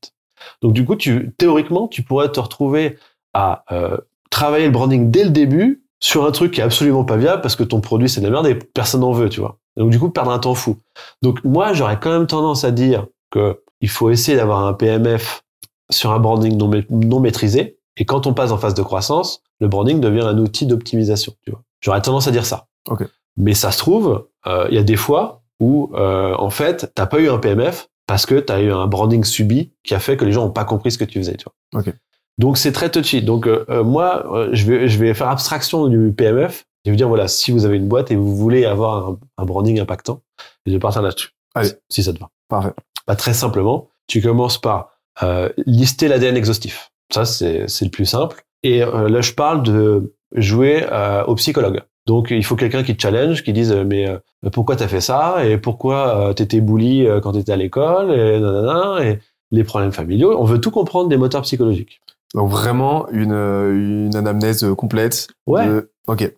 Donc, 0.61 0.73
du 0.73 0.86
coup, 0.86 0.95
tu, 0.95 1.34
théoriquement, 1.38 1.88
tu 1.88 2.03
pourrais 2.03 2.32
te 2.32 2.39
retrouver 2.39 2.97
à 3.34 3.63
euh, 3.71 3.97
travailler 4.30 4.65
le 4.65 4.71
branding 4.71 5.11
dès 5.11 5.23
le 5.23 5.30
début 5.30 5.84
sur 6.01 6.25
un 6.25 6.32
truc 6.32 6.53
qui 6.53 6.61
est 6.61 6.63
absolument 6.63 7.03
pas 7.03 7.17
viable 7.17 7.41
parce 7.41 7.55
que 7.55 7.63
ton 7.63 7.82
produit, 7.82 8.09
c'est 8.09 8.21
de 8.21 8.25
la 8.25 8.32
merde 8.32 8.47
et 8.47 8.55
personne 8.55 9.01
n'en 9.01 9.11
veut, 9.11 9.30
tu 9.30 9.39
vois. 9.39 9.59
Donc, 9.80 9.89
du 9.89 9.99
coup, 9.99 10.09
perdre 10.09 10.32
un 10.32 10.39
temps 10.39 10.53
fou. 10.53 10.77
Donc, 11.21 11.43
moi, 11.43 11.73
j'aurais 11.73 11.99
quand 11.99 12.11
même 12.11 12.27
tendance 12.27 12.63
à 12.63 12.71
dire 12.71 13.07
que 13.32 13.61
il 13.82 13.89
faut 13.89 14.09
essayer 14.09 14.38
d'avoir 14.38 14.65
un 14.65 14.73
PMF 14.73 15.43
sur 15.89 16.11
un 16.11 16.19
branding 16.19 16.57
non, 16.57 16.67
ma- 16.67 16.77
non 16.89 17.19
maîtrisé. 17.19 17.77
Et 17.97 18.05
quand 18.05 18.27
on 18.27 18.34
passe 18.34 18.51
en 18.51 18.57
phase 18.57 18.73
de 18.73 18.82
croissance, 18.82 19.41
le 19.59 19.67
branding 19.67 19.99
devient 19.99 20.21
un 20.21 20.38
outil 20.38 20.65
d'optimisation. 20.65 21.34
Tu 21.43 21.51
vois. 21.51 21.61
J'aurais 21.82 22.01
tendance 22.01 22.27
à 22.27 22.32
dire 22.32 22.45
ça. 22.45 22.67
Ok. 22.89 23.03
Mais 23.38 23.53
ça 23.53 23.71
se 23.71 23.77
trouve, 23.77 24.27
euh, 24.47 24.67
il 24.69 24.75
y 24.75 24.77
a 24.77 24.84
des 24.84 24.95
fois 24.97 25.41
où, 25.61 25.89
euh, 25.95 26.36
en 26.38 26.49
fait, 26.49 26.91
t'as 26.95 27.05
pas 27.05 27.19
eu 27.19 27.30
un 27.30 27.38
PMF 27.38 27.89
parce 28.05 28.25
que 28.25 28.39
tu 28.39 28.51
as 28.51 28.61
eu 28.61 28.71
un 28.71 28.88
branding 28.88 29.23
subi 29.23 29.71
qui 29.84 29.95
a 29.95 29.99
fait 29.99 30.17
que 30.17 30.25
les 30.25 30.32
gens 30.34 30.45
ont 30.45 30.51
pas 30.51 30.65
compris 30.65 30.91
ce 30.91 30.97
que 30.97 31.05
tu 31.05 31.19
faisais. 31.19 31.36
Tu 31.38 31.45
vois. 31.45 31.82
Ok. 31.82 31.93
Donc 32.38 32.57
c'est 32.57 32.71
très 32.71 32.89
touchy. 32.89 33.21
Donc 33.21 33.47
euh, 33.47 33.65
euh, 33.69 33.84
moi, 33.84 34.25
je 34.53 34.65
vais 34.65 34.88
je 34.88 34.97
vais 34.99 35.13
faire 35.13 35.27
abstraction 35.30 35.88
du 35.88 36.13
PMF 36.15 36.65
et 36.86 36.89
vous 36.89 36.95
dire 36.95 37.07
voilà, 37.07 37.27
si 37.27 37.51
vous 37.51 37.65
avez 37.65 37.77
une 37.77 37.88
boîte 37.88 38.11
et 38.11 38.15
vous 38.15 38.36
voulez 38.36 38.65
avoir 38.65 39.09
un, 39.09 39.19
un 39.38 39.45
branding 39.45 39.80
impactant, 39.80 40.21
je 40.65 40.71
vais 40.71 40.80
partir 40.80 41.01
là-dessus. 41.01 41.30
Allez. 41.55 41.69
Si- 41.89 42.03
ça 42.03 42.13
te 42.13 42.19
va. 42.19 42.30
Parfait. 42.47 42.71
Bah, 43.07 43.15
très 43.15 43.34
simplement, 43.34 43.89
tu 44.07 44.21
commences 44.21 44.57
par 44.59 44.91
euh, 45.23 45.49
lister 45.65 46.07
l'ADN 46.07 46.38
exhaustif. 46.38 46.91
Ça, 47.13 47.25
c'est 47.25 47.67
c'est 47.67 47.86
le 47.86 47.91
plus 47.91 48.05
simple. 48.05 48.41
Et 48.63 48.84
euh, 48.84 49.09
là, 49.09 49.21
je 49.21 49.34
parle 49.34 49.63
de 49.63 50.13
jouer 50.36 50.86
euh, 50.91 51.23
au 51.25 51.36
psychologue. 51.36 51.82
Donc, 52.07 52.27
il 52.32 52.43
faut 52.43 52.55
quelqu'un 52.55 52.84
qui 52.84 52.95
te 52.95 53.01
challenge, 53.01 53.43
qui 53.43 53.53
dise 53.53 53.71
mais 53.73 54.07
euh, 54.07 54.17
pourquoi 54.51 54.75
t'as 54.75 54.88
fait 54.88 55.01
ça 55.01 55.45
et 55.45 55.57
pourquoi 55.57 56.30
euh, 56.30 56.34
t'étais 56.34 56.61
bully 56.61 57.05
euh, 57.07 57.19
quand 57.19 57.34
t'étais 57.34 57.51
à 57.51 57.55
l'école 57.55 58.11
et 58.11 58.39
nanana 58.39 59.05
et 59.05 59.19
les 59.51 59.63
problèmes 59.63 59.91
familiaux. 59.91 60.36
On 60.39 60.43
veut 60.43 60.59
tout 60.61 60.71
comprendre 60.71 61.09
des 61.09 61.17
moteurs 61.17 61.41
psychologiques. 61.43 61.99
Donc 62.36 62.49
vraiment 62.49 63.07
une, 63.09 63.34
une 63.34 64.15
anamnèse 64.15 64.65
complète. 64.77 65.27
Ouais. 65.47 65.67
de- 65.67 65.91
Ok. 66.07 66.32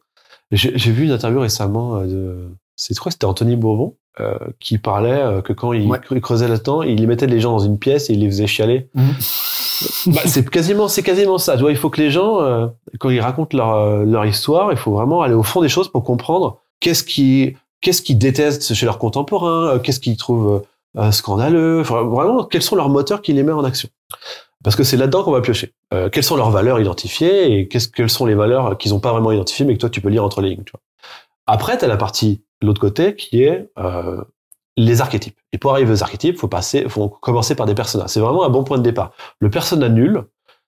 J'ai 0.52 0.92
vu 0.92 1.06
une 1.06 1.12
interview 1.12 1.40
récemment 1.40 1.98
euh, 1.98 2.06
de, 2.06 2.50
c'est 2.76 2.98
quoi, 2.98 3.12
c'était 3.12 3.26
Anthony 3.26 3.56
Bourbon, 3.56 3.96
euh, 4.20 4.36
qui 4.60 4.78
parlait 4.78 5.12
euh, 5.22 5.42
que 5.42 5.54
quand 5.54 5.72
il, 5.72 5.88
Ouais. 5.90 6.00
il 6.12 6.20
creusait 6.22 6.48
là-dedans, 6.48 6.82
il 6.82 7.00
y 7.00 7.08
mettait 7.08 7.28
les 7.28 7.40
gens 7.40 7.52
dans 7.52 7.60
une 7.64 7.78
pièce 7.80 8.10
et 8.10 8.14
il 8.14 8.20
les 8.20 8.28
faisait 8.28 8.48
chialer. 8.48 8.90
Bah, 10.08 10.22
c'est 10.26 10.48
quasiment, 10.50 10.88
c'est 10.88 11.04
quasiment 11.04 11.38
ça. 11.38 11.56
Tu 11.56 11.62
vois, 11.62 11.72
il 11.72 11.78
faut 11.78 11.90
que 11.90 12.02
les 12.02 12.12
gens, 12.12 12.42
euh, 12.42 12.68
quand 13.00 13.10
ils 13.10 13.22
racontent 13.22 13.58
leur, 13.58 13.74
euh, 13.76 14.04
leur 14.04 14.26
histoire, 14.26 14.72
il 14.72 14.78
faut 14.78 14.92
vraiment 14.92 15.22
aller 15.22 15.34
au 15.34 15.44
fond 15.44 15.62
des 15.62 15.70
choses 15.70 15.88
pour 15.88 16.04
comprendre 16.04 16.60
qu'est-ce 16.82 17.04
qui, 17.04 17.56
qu'est-ce 17.82 18.02
qu'ils 18.02 18.18
détestent 18.18 18.74
chez 18.74 18.86
leurs 18.86 18.98
contemporains, 19.00 19.68
euh, 19.76 19.80
qu'est-ce 19.80 20.00
qu'ils 20.00 20.18
trouvent 20.18 20.64
scandaleux. 21.12 21.80
Enfin, 21.80 22.02
vraiment, 22.04 22.44
quels 22.44 22.62
sont 22.62 22.76
leurs 22.76 22.90
moteurs 22.90 23.22
qui 23.22 23.32
les 23.32 23.44
mettent 23.44 23.56
en 23.56 23.64
action. 23.64 23.88
Parce 24.64 24.76
que 24.76 24.84
c'est 24.84 24.98
là-dedans 24.98 25.24
qu'on 25.24 25.32
va 25.32 25.42
piocher. 25.42 25.74
Euh, 25.94 26.10
quelles 26.10 26.24
sont 26.24 26.36
leurs 26.36 26.52
valeurs 26.52 26.80
identifiées 26.80 27.52
et 27.52 27.68
qu'est-ce, 27.68 27.88
quelles 27.88 28.10
sont 28.10 28.26
les 28.26 28.36
valeurs 28.36 28.78
qu'ils 28.78 28.92
n'ont 28.92 29.00
pas 29.00 29.12
vraiment 29.12 29.32
identifiées 29.32 29.66
mais 29.66 29.74
que 29.74 29.80
toi 29.80 29.90
tu 29.90 30.02
peux 30.02 30.10
lire 30.10 30.24
entre 30.24 30.42
les 30.42 30.50
lignes. 30.50 30.64
Tu 30.64 30.72
vois. 30.72 30.82
Après, 31.48 31.78
tu 31.78 31.86
as 31.86 31.88
la 31.88 31.98
partie, 31.98 32.44
l'autre 32.62 32.80
côté, 32.80 33.16
qui 33.16 33.44
est 33.44 33.70
euh, 33.78 34.22
les 34.78 35.02
archétypes. 35.02 35.38
Et 35.52 35.58
pour 35.58 35.72
arriver 35.72 35.92
aux 35.92 36.04
archétypes, 36.04 36.38
faut 36.38 36.48
passer, 36.48 36.88
faut 36.88 37.10
commencer 37.10 37.56
par 37.56 37.66
des 37.66 37.76
personnages. 37.76 38.10
C'est 38.10 38.20
vraiment 38.20 38.44
un 38.44 38.50
bon 38.50 38.64
point 38.64 38.78
de 38.78 38.84
départ. 38.84 39.12
Le 39.40 39.50
persona 39.50 39.90
nul, 39.90 40.24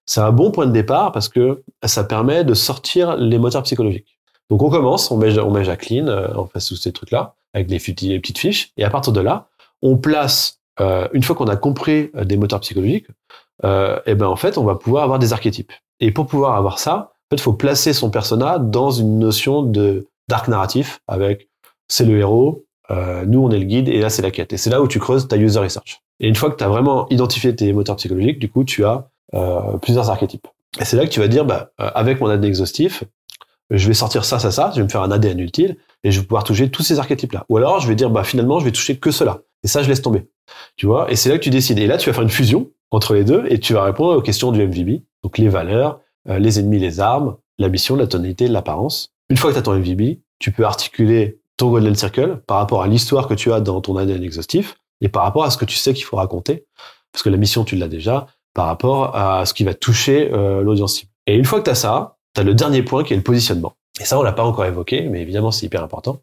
c'est 0.05 0.21
un 0.21 0.31
bon 0.31 0.51
point 0.51 0.65
de 0.65 0.71
départ 0.71 1.11
parce 1.11 1.29
que 1.29 1.63
ça 1.85 2.03
permet 2.03 2.43
de 2.43 2.53
sortir 2.53 3.15
les 3.15 3.37
moteurs 3.37 3.63
psychologiques. 3.63 4.17
Donc 4.49 4.61
on 4.61 4.69
commence, 4.69 5.09
on 5.11 5.17
met, 5.17 5.39
on 5.39 5.51
met 5.51 5.63
Jacqueline, 5.63 6.09
on 6.35 6.45
fait 6.47 6.59
tous 6.59 6.75
ces 6.75 6.91
trucs-là, 6.91 7.35
avec 7.53 7.69
les 7.69 7.79
petites 7.79 8.37
fiches, 8.37 8.71
et 8.77 8.83
à 8.83 8.89
partir 8.89 9.13
de 9.13 9.21
là, 9.21 9.47
on 9.81 9.97
place, 9.97 10.61
euh, 10.79 11.07
une 11.13 11.23
fois 11.23 11.35
qu'on 11.35 11.47
a 11.47 11.55
compris 11.55 12.09
euh, 12.15 12.23
des 12.23 12.37
moteurs 12.37 12.61
psychologiques, 12.61 13.07
euh, 13.65 13.99
et 14.05 14.15
ben 14.15 14.27
en 14.27 14.35
fait, 14.35 14.57
on 14.57 14.63
va 14.63 14.75
pouvoir 14.75 15.03
avoir 15.03 15.19
des 15.19 15.33
archétypes. 15.33 15.71
Et 15.99 16.11
pour 16.11 16.27
pouvoir 16.27 16.55
avoir 16.55 16.79
ça, 16.79 17.13
en 17.31 17.35
fait, 17.35 17.41
faut 17.41 17.53
placer 17.53 17.93
son 17.93 18.09
persona 18.09 18.59
dans 18.59 18.91
une 18.91 19.19
notion 19.19 19.63
de 19.63 20.07
d'arc 20.29 20.47
narratif 20.47 21.01
avec 21.07 21.49
c'est 21.87 22.05
le 22.05 22.17
héros, 22.17 22.65
euh, 22.91 23.25
nous 23.25 23.39
on 23.39 23.51
est 23.51 23.59
le 23.59 23.65
guide 23.65 23.87
et 23.89 23.99
là 23.99 24.09
c'est 24.09 24.21
la 24.21 24.31
quête. 24.31 24.53
Et 24.53 24.57
c'est 24.57 24.69
là 24.69 24.81
où 24.81 24.87
tu 24.87 24.99
creuses 24.99 25.27
ta 25.27 25.37
user 25.37 25.59
research. 25.59 26.01
Et 26.19 26.27
une 26.27 26.35
fois 26.35 26.51
que 26.51 26.57
tu 26.57 26.63
as 26.63 26.67
vraiment 26.67 27.07
identifié 27.09 27.55
tes 27.55 27.71
moteurs 27.73 27.95
psychologiques, 27.95 28.39
du 28.39 28.49
coup 28.49 28.63
tu 28.63 28.85
as 28.85 29.09
euh, 29.33 29.77
plusieurs 29.81 30.09
archétypes. 30.09 30.47
Et 30.79 30.85
c'est 30.85 30.97
là 30.97 31.05
que 31.05 31.11
tu 31.11 31.19
vas 31.19 31.27
dire, 31.27 31.45
bah, 31.45 31.71
euh, 31.79 31.89
avec 31.93 32.19
mon 32.19 32.27
ADN 32.27 32.45
exhaustif, 32.45 33.03
je 33.69 33.87
vais 33.87 33.93
sortir 33.93 34.25
ça, 34.25 34.39
ça, 34.39 34.51
ça, 34.51 34.71
je 34.73 34.77
vais 34.77 34.83
me 34.83 34.89
faire 34.89 35.01
un 35.01 35.11
ADN 35.11 35.39
utile 35.39 35.77
et 36.03 36.11
je 36.11 36.19
vais 36.19 36.25
pouvoir 36.25 36.43
toucher 36.43 36.69
tous 36.69 36.83
ces 36.83 36.99
archétypes-là. 36.99 37.45
Ou 37.49 37.57
alors 37.57 37.79
je 37.79 37.87
vais 37.87 37.95
dire, 37.95 38.09
bah 38.09 38.23
finalement 38.23 38.59
je 38.59 38.65
vais 38.65 38.71
toucher 38.71 38.97
que 38.97 39.11
cela. 39.11 39.41
Et 39.63 39.67
ça 39.67 39.81
je 39.81 39.89
laisse 39.89 40.01
tomber. 40.01 40.27
Tu 40.75 40.85
vois? 40.85 41.09
Et 41.11 41.15
c'est 41.15 41.29
là 41.29 41.37
que 41.37 41.43
tu 41.43 41.49
décides. 41.49 41.79
Et 41.79 41.87
là 41.87 41.97
tu 41.97 42.09
vas 42.09 42.13
faire 42.13 42.23
une 42.23 42.29
fusion 42.29 42.69
entre 42.93 43.15
les 43.15 43.23
deux 43.23 43.43
et 43.49 43.59
tu 43.59 43.73
vas 43.73 43.83
répondre 43.83 44.15
aux 44.15 44.21
questions 44.21 44.51
du 44.51 44.65
MVB, 44.65 45.01
donc 45.23 45.37
les 45.39 45.49
valeurs, 45.49 45.99
euh, 46.29 46.37
les 46.37 46.59
ennemis, 46.59 46.79
les 46.79 46.99
armes, 46.99 47.35
la 47.57 47.67
mission, 47.67 47.95
la 47.95 48.07
tonalité, 48.07 48.47
l'apparence. 48.47 49.09
Une 49.29 49.37
fois 49.37 49.49
que 49.49 49.55
tu 49.55 49.59
as 49.59 49.63
ton 49.63 49.73
MVB, 49.73 50.19
tu 50.39 50.51
peux 50.51 50.63
articuler 50.63 51.41
ton 51.57 51.71
Golden 51.71 51.95
Circle 51.95 52.41
par 52.45 52.57
rapport 52.57 52.83
à 52.83 52.87
l'histoire 52.87 53.27
que 53.27 53.33
tu 53.33 53.51
as 53.51 53.61
dans 53.61 53.81
ton 53.81 53.97
ADN 53.97 54.23
exhaustif 54.23 54.75
et 55.01 55.09
par 55.09 55.23
rapport 55.23 55.43
à 55.43 55.49
ce 55.49 55.57
que 55.57 55.65
tu 55.65 55.75
sais 55.75 55.93
qu'il 55.93 56.05
faut 56.05 56.17
raconter, 56.17 56.65
parce 57.11 57.23
que 57.23 57.29
la 57.29 57.37
mission, 57.37 57.63
tu 57.63 57.75
l'as 57.75 57.87
déjà, 57.87 58.27
par 58.53 58.67
rapport 58.67 59.15
à 59.15 59.45
ce 59.45 59.53
qui 59.53 59.63
va 59.63 59.73
toucher 59.73 60.31
euh, 60.31 60.61
l'audience 60.61 60.93
cible. 60.93 61.11
Et 61.25 61.35
une 61.35 61.45
fois 61.45 61.59
que 61.59 61.65
tu 61.65 61.71
as 61.71 61.75
ça, 61.75 62.17
tu 62.35 62.41
as 62.41 62.43
le 62.43 62.53
dernier 62.53 62.83
point 62.83 63.03
qui 63.03 63.13
est 63.13 63.17
le 63.17 63.23
positionnement. 63.23 63.73
Et 63.99 64.05
ça, 64.05 64.19
on 64.19 64.23
l'a 64.23 64.33
pas 64.33 64.43
encore 64.43 64.65
évoqué, 64.65 65.01
mais 65.09 65.21
évidemment, 65.21 65.51
c'est 65.51 65.65
hyper 65.65 65.83
important. 65.83 66.19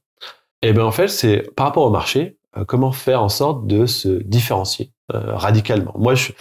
Et 0.62 0.72
bien 0.72 0.84
en 0.84 0.92
fait, 0.92 1.08
c'est 1.08 1.50
par 1.56 1.66
rapport 1.66 1.84
au 1.84 1.90
marché, 1.90 2.38
euh, 2.56 2.64
comment 2.64 2.92
faire 2.92 3.22
en 3.22 3.28
sorte 3.28 3.66
de 3.66 3.86
se 3.86 4.08
différencier 4.08 4.92
euh, 5.14 5.36
radicalement. 5.36 5.94
Moi, 5.96 6.14
je, 6.14 6.32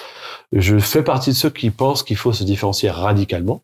je 0.52 0.78
fais 0.80 1.04
partie 1.04 1.32
de 1.32 1.36
ceux 1.36 1.50
qui 1.50 1.70
pensent 1.70 2.04
qu'il 2.04 2.18
faut 2.18 2.34
se 2.34 2.44
différencier 2.44 2.90
radicalement. 2.90 3.64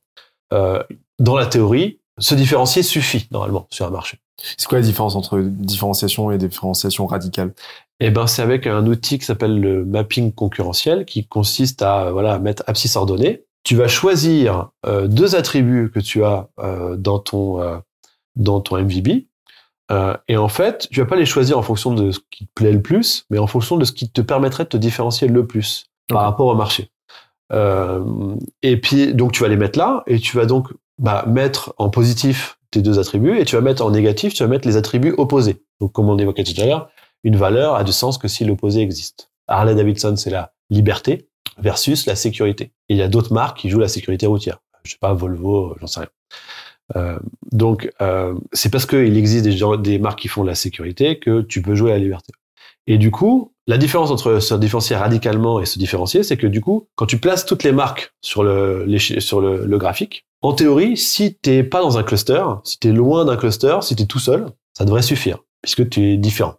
Euh, 0.54 0.84
dans 1.20 1.36
la 1.36 1.46
théorie, 1.46 2.00
se 2.18 2.36
différencier 2.36 2.84
suffit 2.84 3.28
normalement 3.32 3.68
sur 3.70 3.86
un 3.86 3.90
marché. 3.90 4.20
C'est 4.38 4.68
quoi 4.68 4.80
la 4.80 4.86
différence 4.86 5.16
entre 5.16 5.40
différenciation 5.40 6.32
et 6.32 6.38
différenciation 6.38 7.06
radicale? 7.08 7.54
Eh 8.00 8.12
ben, 8.12 8.28
c'est 8.28 8.42
avec 8.42 8.68
un 8.68 8.86
outil 8.88 9.20
qui 9.20 9.26
s'appelle 9.26 9.60
le 9.60 9.86
mapping 9.86 10.34
concurrentiel, 10.34 11.06
qui 11.06 11.26
consiste 11.26 11.82
à 11.82 12.12
voilà 12.12 12.40
mettre 12.40 12.64
abscisse 12.68 12.96
ordonnée. 12.96 13.46
Tu 13.64 13.76
vas 13.76 13.88
choisir 13.88 14.70
euh, 14.86 15.08
deux 15.08 15.36
attributs 15.36 15.90
que 15.94 16.00
tu 16.00 16.24
as 16.24 16.50
euh, 16.60 16.98
dans 16.98 17.20
ton 17.20 17.62
euh, 17.62 17.78
dans 18.36 18.60
ton 18.60 18.78
MVB, 18.78 19.26
euh, 19.92 20.16
et 20.28 20.38
en 20.38 20.48
fait, 20.48 20.88
tu 20.92 21.00
vas 21.00 21.06
pas 21.06 21.16
les 21.16 21.26
choisir 21.26 21.58
en 21.58 21.62
fonction 21.62 21.94
de 21.94 22.12
ce 22.12 22.20
qui 22.32 22.48
te 22.48 22.52
plaît 22.56 22.72
le 22.72 22.82
plus, 22.82 23.26
mais 23.30 23.38
en 23.38 23.48
fonction 23.48 23.78
de 23.78 23.86
ce 23.86 23.92
qui 23.92 24.10
te 24.10 24.22
permettrait 24.22 24.64
de 24.64 24.70
te 24.70 24.78
différencier 24.78 25.28
le 25.28 25.46
plus 25.46 25.86
par 26.08 26.22
rapport 26.22 26.48
au 26.48 26.56
marché. 26.56 26.90
Euh, 27.54 28.36
et 28.64 28.80
puis, 28.80 29.14
donc, 29.14 29.32
tu 29.32 29.44
vas 29.44 29.50
les 29.50 29.58
mettre 29.58 29.78
là, 29.78 30.04
et 30.08 30.20
tu 30.20 30.38
vas 30.38 30.46
donc 30.46 30.70
bah, 30.98 31.26
mettre 31.28 31.74
en 31.78 31.90
positif 31.90 32.58
tes 32.72 32.82
deux 32.82 33.00
attributs, 33.00 33.38
et 33.40 33.46
tu 33.46 33.56
vas 33.56 33.62
mettre 33.62 33.86
en 33.86 33.92
négatif, 33.92 34.34
tu 34.34 34.44
vas 34.44 34.50
mettre 34.50 34.68
les 34.68 34.78
attributs 34.78 35.14
opposés. 35.18 35.64
Donc, 35.80 35.92
comme 35.92 36.10
on 36.10 36.18
évoquait 36.18 36.44
tout 36.44 36.60
à 36.60 36.66
l'heure, 36.66 36.90
une 37.24 37.36
valeur 37.36 37.76
a 37.76 37.84
du 37.84 37.92
sens 37.92 38.18
que 38.18 38.28
si 38.28 38.46
l'opposé 38.46 38.82
existe. 38.82 39.32
Harley 39.48 39.76
Davidson, 39.76 40.16
c'est 40.16 40.30
la 40.30 40.54
liberté 40.70 41.30
versus 41.58 42.06
la 42.06 42.16
sécurité. 42.16 42.72
Et 42.90 42.96
il 42.96 42.98
y 42.98 43.02
a 43.02 43.08
d'autres 43.08 43.34
marques 43.34 43.60
qui 43.60 43.70
jouent 43.70 43.80
la 43.80 43.88
sécurité 43.88 44.26
routière. 44.26 44.60
Je 44.84 44.92
sais 44.92 44.98
pas, 45.00 45.14
Volvo, 45.14 45.76
j'en 45.80 45.88
sais 45.88 46.02
rien. 46.02 46.10
Euh, 46.96 47.18
donc, 47.52 47.90
euh, 48.02 48.34
c'est 48.54 48.70
parce 48.72 48.86
qu'il 48.86 49.18
existe 49.18 49.44
des, 49.44 49.52
gens- 49.52 49.78
des 49.78 50.00
marques 50.00 50.20
qui 50.20 50.28
font 50.28 50.44
la 50.44 50.56
sécurité 50.56 51.20
que 51.20 51.42
tu 51.42 51.62
peux 51.62 51.76
jouer 51.76 51.92
à 51.92 51.96
la 51.96 52.00
liberté. 52.04 52.34
Et 52.88 52.98
du 52.98 53.10
coup, 53.10 53.54
la 53.68 53.78
différence 53.80 54.12
entre 54.12 54.40
se 54.40 54.54
différencier 54.56 54.96
radicalement 54.96 55.60
et 55.60 55.66
se 55.66 55.80
différencier, 55.80 56.22
c'est 56.22 56.38
que 56.38 56.46
du 56.48 56.62
coup, 56.62 56.88
quand 56.96 57.08
tu 57.08 57.18
places 57.18 57.46
toutes 57.46 57.64
les 57.64 57.72
marques 57.72 58.14
sur 58.22 58.44
le, 58.44 58.86
sur 59.00 59.42
le, 59.42 59.66
le 59.66 59.78
graphique, 59.78 60.26
en 60.44 60.54
théorie, 60.54 60.96
si 60.96 61.34
t'es 61.34 61.64
pas 61.64 61.82
dans 61.82 61.98
un 61.98 62.04
cluster, 62.04 62.44
si 62.64 62.78
t'es 62.78 62.92
loin 62.92 63.26
d'un 63.26 63.38
cluster, 63.38 63.78
si 63.82 63.96
t'es 63.96 64.06
tout 64.06 64.20
seul, 64.20 64.46
ça 64.78 64.86
devrait 64.86 65.02
suffire, 65.02 65.40
puisque 65.64 65.90
tu 65.90 66.12
es 66.12 66.18
différent. 66.18 66.56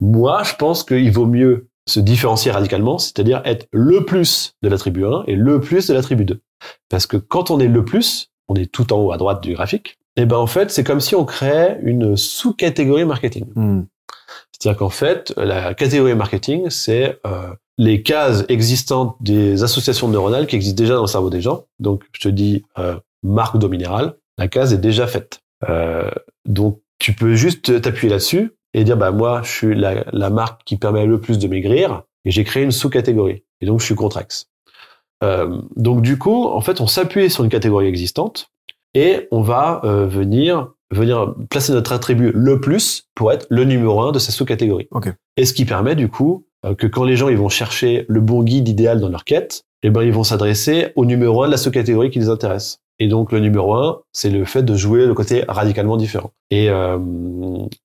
Moi, 0.00 0.42
je 0.44 0.54
pense 0.54 0.84
qu'il 0.84 1.10
vaut 1.10 1.26
mieux 1.26 1.68
se 1.88 1.98
différencier 1.98 2.52
radicalement, 2.52 2.98
c'est-à-dire 2.98 3.42
être 3.44 3.66
le 3.72 4.04
plus 4.04 4.54
de 4.62 4.68
l'attribut 4.68 5.06
1 5.06 5.24
et 5.26 5.34
le 5.34 5.60
plus 5.60 5.88
de 5.88 5.94
l'attribut 5.94 6.24
2. 6.26 6.40
Parce 6.88 7.06
que 7.06 7.16
quand 7.16 7.50
on 7.50 7.58
est 7.58 7.66
le 7.68 7.84
plus, 7.84 8.27
on 8.48 8.54
est 8.54 8.70
tout 8.70 8.92
en 8.92 8.98
haut 8.98 9.12
à 9.12 9.16
droite 9.16 9.42
du 9.42 9.54
graphique, 9.54 9.98
et 10.16 10.26
ben 10.26 10.36
en 10.36 10.48
fait, 10.48 10.70
c'est 10.70 10.82
comme 10.82 11.00
si 11.00 11.14
on 11.14 11.24
créait 11.24 11.78
une 11.82 12.16
sous-catégorie 12.16 13.04
marketing. 13.04 13.46
Hmm. 13.54 13.82
C'est-à-dire 14.50 14.78
qu'en 14.78 14.90
fait, 14.90 15.32
la 15.36 15.74
catégorie 15.74 16.16
marketing, 16.16 16.70
c'est 16.70 17.20
euh, 17.24 17.54
les 17.78 18.02
cases 18.02 18.44
existantes 18.48 19.16
des 19.20 19.62
associations 19.62 20.08
neuronales 20.08 20.48
qui 20.48 20.56
existent 20.56 20.76
déjà 20.82 20.94
dans 20.94 21.02
le 21.02 21.06
cerveau 21.06 21.30
des 21.30 21.40
gens. 21.40 21.66
Donc, 21.78 22.02
je 22.12 22.20
te 22.20 22.28
dis 22.28 22.64
euh, 22.78 22.96
marque 23.22 23.58
d'eau 23.58 23.68
minérale, 23.68 24.16
la 24.38 24.48
case 24.48 24.72
est 24.72 24.78
déjà 24.78 25.06
faite. 25.06 25.38
Euh, 25.68 26.10
donc, 26.44 26.80
tu 26.98 27.12
peux 27.12 27.34
juste 27.34 27.80
t'appuyer 27.80 28.10
là-dessus 28.10 28.52
et 28.74 28.82
dire, 28.82 28.96
bah 28.96 29.12
moi, 29.12 29.42
je 29.44 29.50
suis 29.50 29.74
la, 29.76 30.04
la, 30.12 30.30
marque 30.30 30.64
qui 30.64 30.76
permet 30.76 31.06
le 31.06 31.20
plus 31.20 31.38
de 31.38 31.46
maigrir 31.46 32.02
et 32.24 32.32
j'ai 32.32 32.42
créé 32.42 32.64
une 32.64 32.72
sous-catégorie. 32.72 33.44
Et 33.60 33.66
donc, 33.66 33.78
je 33.78 33.84
suis 33.84 33.94
Contrax. 33.94 34.48
Euh, 35.22 35.60
donc, 35.76 36.02
du 36.02 36.18
coup, 36.18 36.46
en 36.46 36.60
fait, 36.60 36.80
on 36.80 36.86
s'appuie 36.86 37.30
sur 37.30 37.44
une 37.44 37.50
catégorie 37.50 37.86
existante 37.86 38.50
et 38.94 39.28
on 39.30 39.42
va 39.42 39.80
euh, 39.84 40.06
venir 40.06 40.72
venir 40.90 41.34
placer 41.50 41.72
notre 41.72 41.92
attribut 41.92 42.32
le 42.34 42.60
plus 42.60 43.08
pour 43.14 43.32
être 43.32 43.46
le 43.50 43.64
numéro 43.64 44.00
un 44.00 44.12
de 44.12 44.18
sa 44.18 44.32
sous-catégorie. 44.32 44.88
Okay. 44.90 45.10
Et 45.36 45.44
ce 45.44 45.52
qui 45.52 45.64
permet 45.64 45.94
du 45.94 46.08
coup 46.08 46.46
euh, 46.64 46.74
que 46.74 46.86
quand 46.86 47.04
les 47.04 47.16
gens 47.16 47.28
ils 47.28 47.36
vont 47.36 47.48
chercher 47.48 48.06
le 48.08 48.20
bon 48.20 48.42
guide 48.42 48.68
idéal 48.68 49.00
dans 49.00 49.08
leur 49.08 49.24
quête, 49.24 49.64
eh 49.82 49.90
ben 49.90 50.02
ils 50.02 50.12
vont 50.12 50.24
s'adresser 50.24 50.92
au 50.96 51.04
numéro 51.04 51.42
un 51.42 51.46
de 51.46 51.52
la 51.52 51.58
sous-catégorie 51.58 52.10
qui 52.10 52.18
les 52.18 52.28
intéresse. 52.28 52.78
Et 53.00 53.06
donc 53.06 53.30
le 53.30 53.38
numéro 53.38 53.74
un, 53.74 54.00
c'est 54.12 54.30
le 54.30 54.44
fait 54.44 54.62
de 54.62 54.74
jouer 54.74 55.06
le 55.06 55.14
côté 55.14 55.44
radicalement 55.46 55.96
différent. 55.96 56.32
Et, 56.50 56.68
euh, 56.68 56.98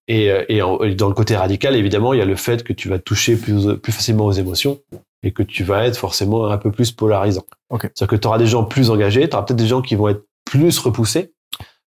et, 0.07 0.25
et, 0.49 0.57
et, 0.57 0.95
dans 0.95 1.07
le 1.07 1.13
côté 1.13 1.35
radical, 1.35 1.75
évidemment, 1.75 2.13
il 2.13 2.19
y 2.19 2.21
a 2.21 2.25
le 2.25 2.35
fait 2.35 2.63
que 2.63 2.73
tu 2.73 2.89
vas 2.89 2.97
toucher 2.97 3.35
plus, 3.35 3.75
plus 3.75 3.91
facilement 3.91 4.25
aux 4.25 4.31
émotions 4.31 4.79
et 5.23 5.31
que 5.31 5.41
tu 5.43 5.63
vas 5.63 5.85
être 5.85 5.97
forcément 5.97 6.47
un 6.47 6.57
peu 6.57 6.71
plus 6.71 6.91
polarisant. 6.91 7.43
Okay. 7.69 7.87
C'est-à-dire 7.95 8.17
que 8.17 8.21
tu 8.21 8.27
auras 8.27 8.37
des 8.37 8.45
gens 8.47 8.63
plus 8.63 8.89
engagés, 8.89 9.27
tu 9.29 9.35
auras 9.35 9.45
peut-être 9.45 9.57
des 9.59 9.67
gens 9.67 9.81
qui 9.81 9.95
vont 9.95 10.09
être 10.09 10.25
plus 10.45 10.77
repoussés, 10.79 11.33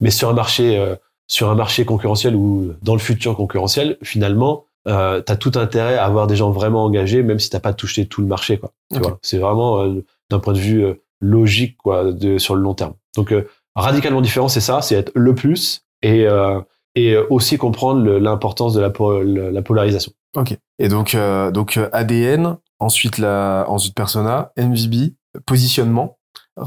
mais 0.01 0.11
sur 0.11 0.28
un 0.28 0.32
marché 0.35 0.78
euh, 0.78 0.95
sur 1.26 1.51
un 1.51 1.55
marché 1.55 1.85
concurrentiel 1.85 2.37
ou 2.37 2.72
dans 2.82 2.93
le 2.95 3.01
futur 3.01 3.35
concurrentiel, 3.35 3.97
finalement, 4.03 4.64
euh, 4.87 5.22
tu 5.26 5.32
as 5.32 5.37
tout 5.37 5.53
intérêt 5.55 5.97
à 5.97 6.05
avoir 6.05 6.26
des 6.26 6.37
gens 6.37 6.51
vraiment 6.51 6.85
engagés, 6.85 7.22
même 7.22 7.39
si 7.39 7.49
t'as 7.51 7.61
pas 7.61 7.72
touché 7.72 8.07
tout 8.07 8.20
le 8.20 8.26
marché. 8.26 8.59
quoi. 8.59 8.72
Tu 8.93 8.99
vois, 8.99 9.18
c'est 9.22 9.39
vraiment 9.39 9.82
euh, 9.82 10.05
d'un 10.30 10.39
point 10.39 10.53
de 10.53 10.59
vue 10.59 10.85
euh, 10.85 10.95
logique 11.20 11.76
quoi, 11.78 12.12
de, 12.12 12.37
sur 12.39 12.55
le 12.55 12.61
long 12.62 12.74
terme. 12.74 12.93
Donc 13.16 13.32
euh, 13.32 13.49
radicalement 13.74 14.20
différent, 14.20 14.49
c'est 14.49 14.61
ça, 14.61 14.82
c'est 14.82 14.95
être 14.97 15.12
le 15.14 15.35
plus 15.35 15.85
et 16.03 16.26
euh, 16.26 16.61
et 16.95 17.16
aussi 17.16 17.57
comprendre 17.59 18.09
l'importance 18.18 18.72
de 18.74 18.80
la, 18.80 18.91
po- 18.91 19.20
la 19.22 19.62
polarisation. 19.62 20.12
Ok. 20.37 20.57
Et 20.78 20.89
donc, 20.89 21.14
euh, 21.16 21.51
donc 21.51 21.80
ADN, 21.93 22.59
ensuite 22.79 23.18
la, 23.18 23.64
ensuite 23.68 23.95
persona, 23.95 24.53
MVB, 24.57 25.12
positionnement, 25.47 26.18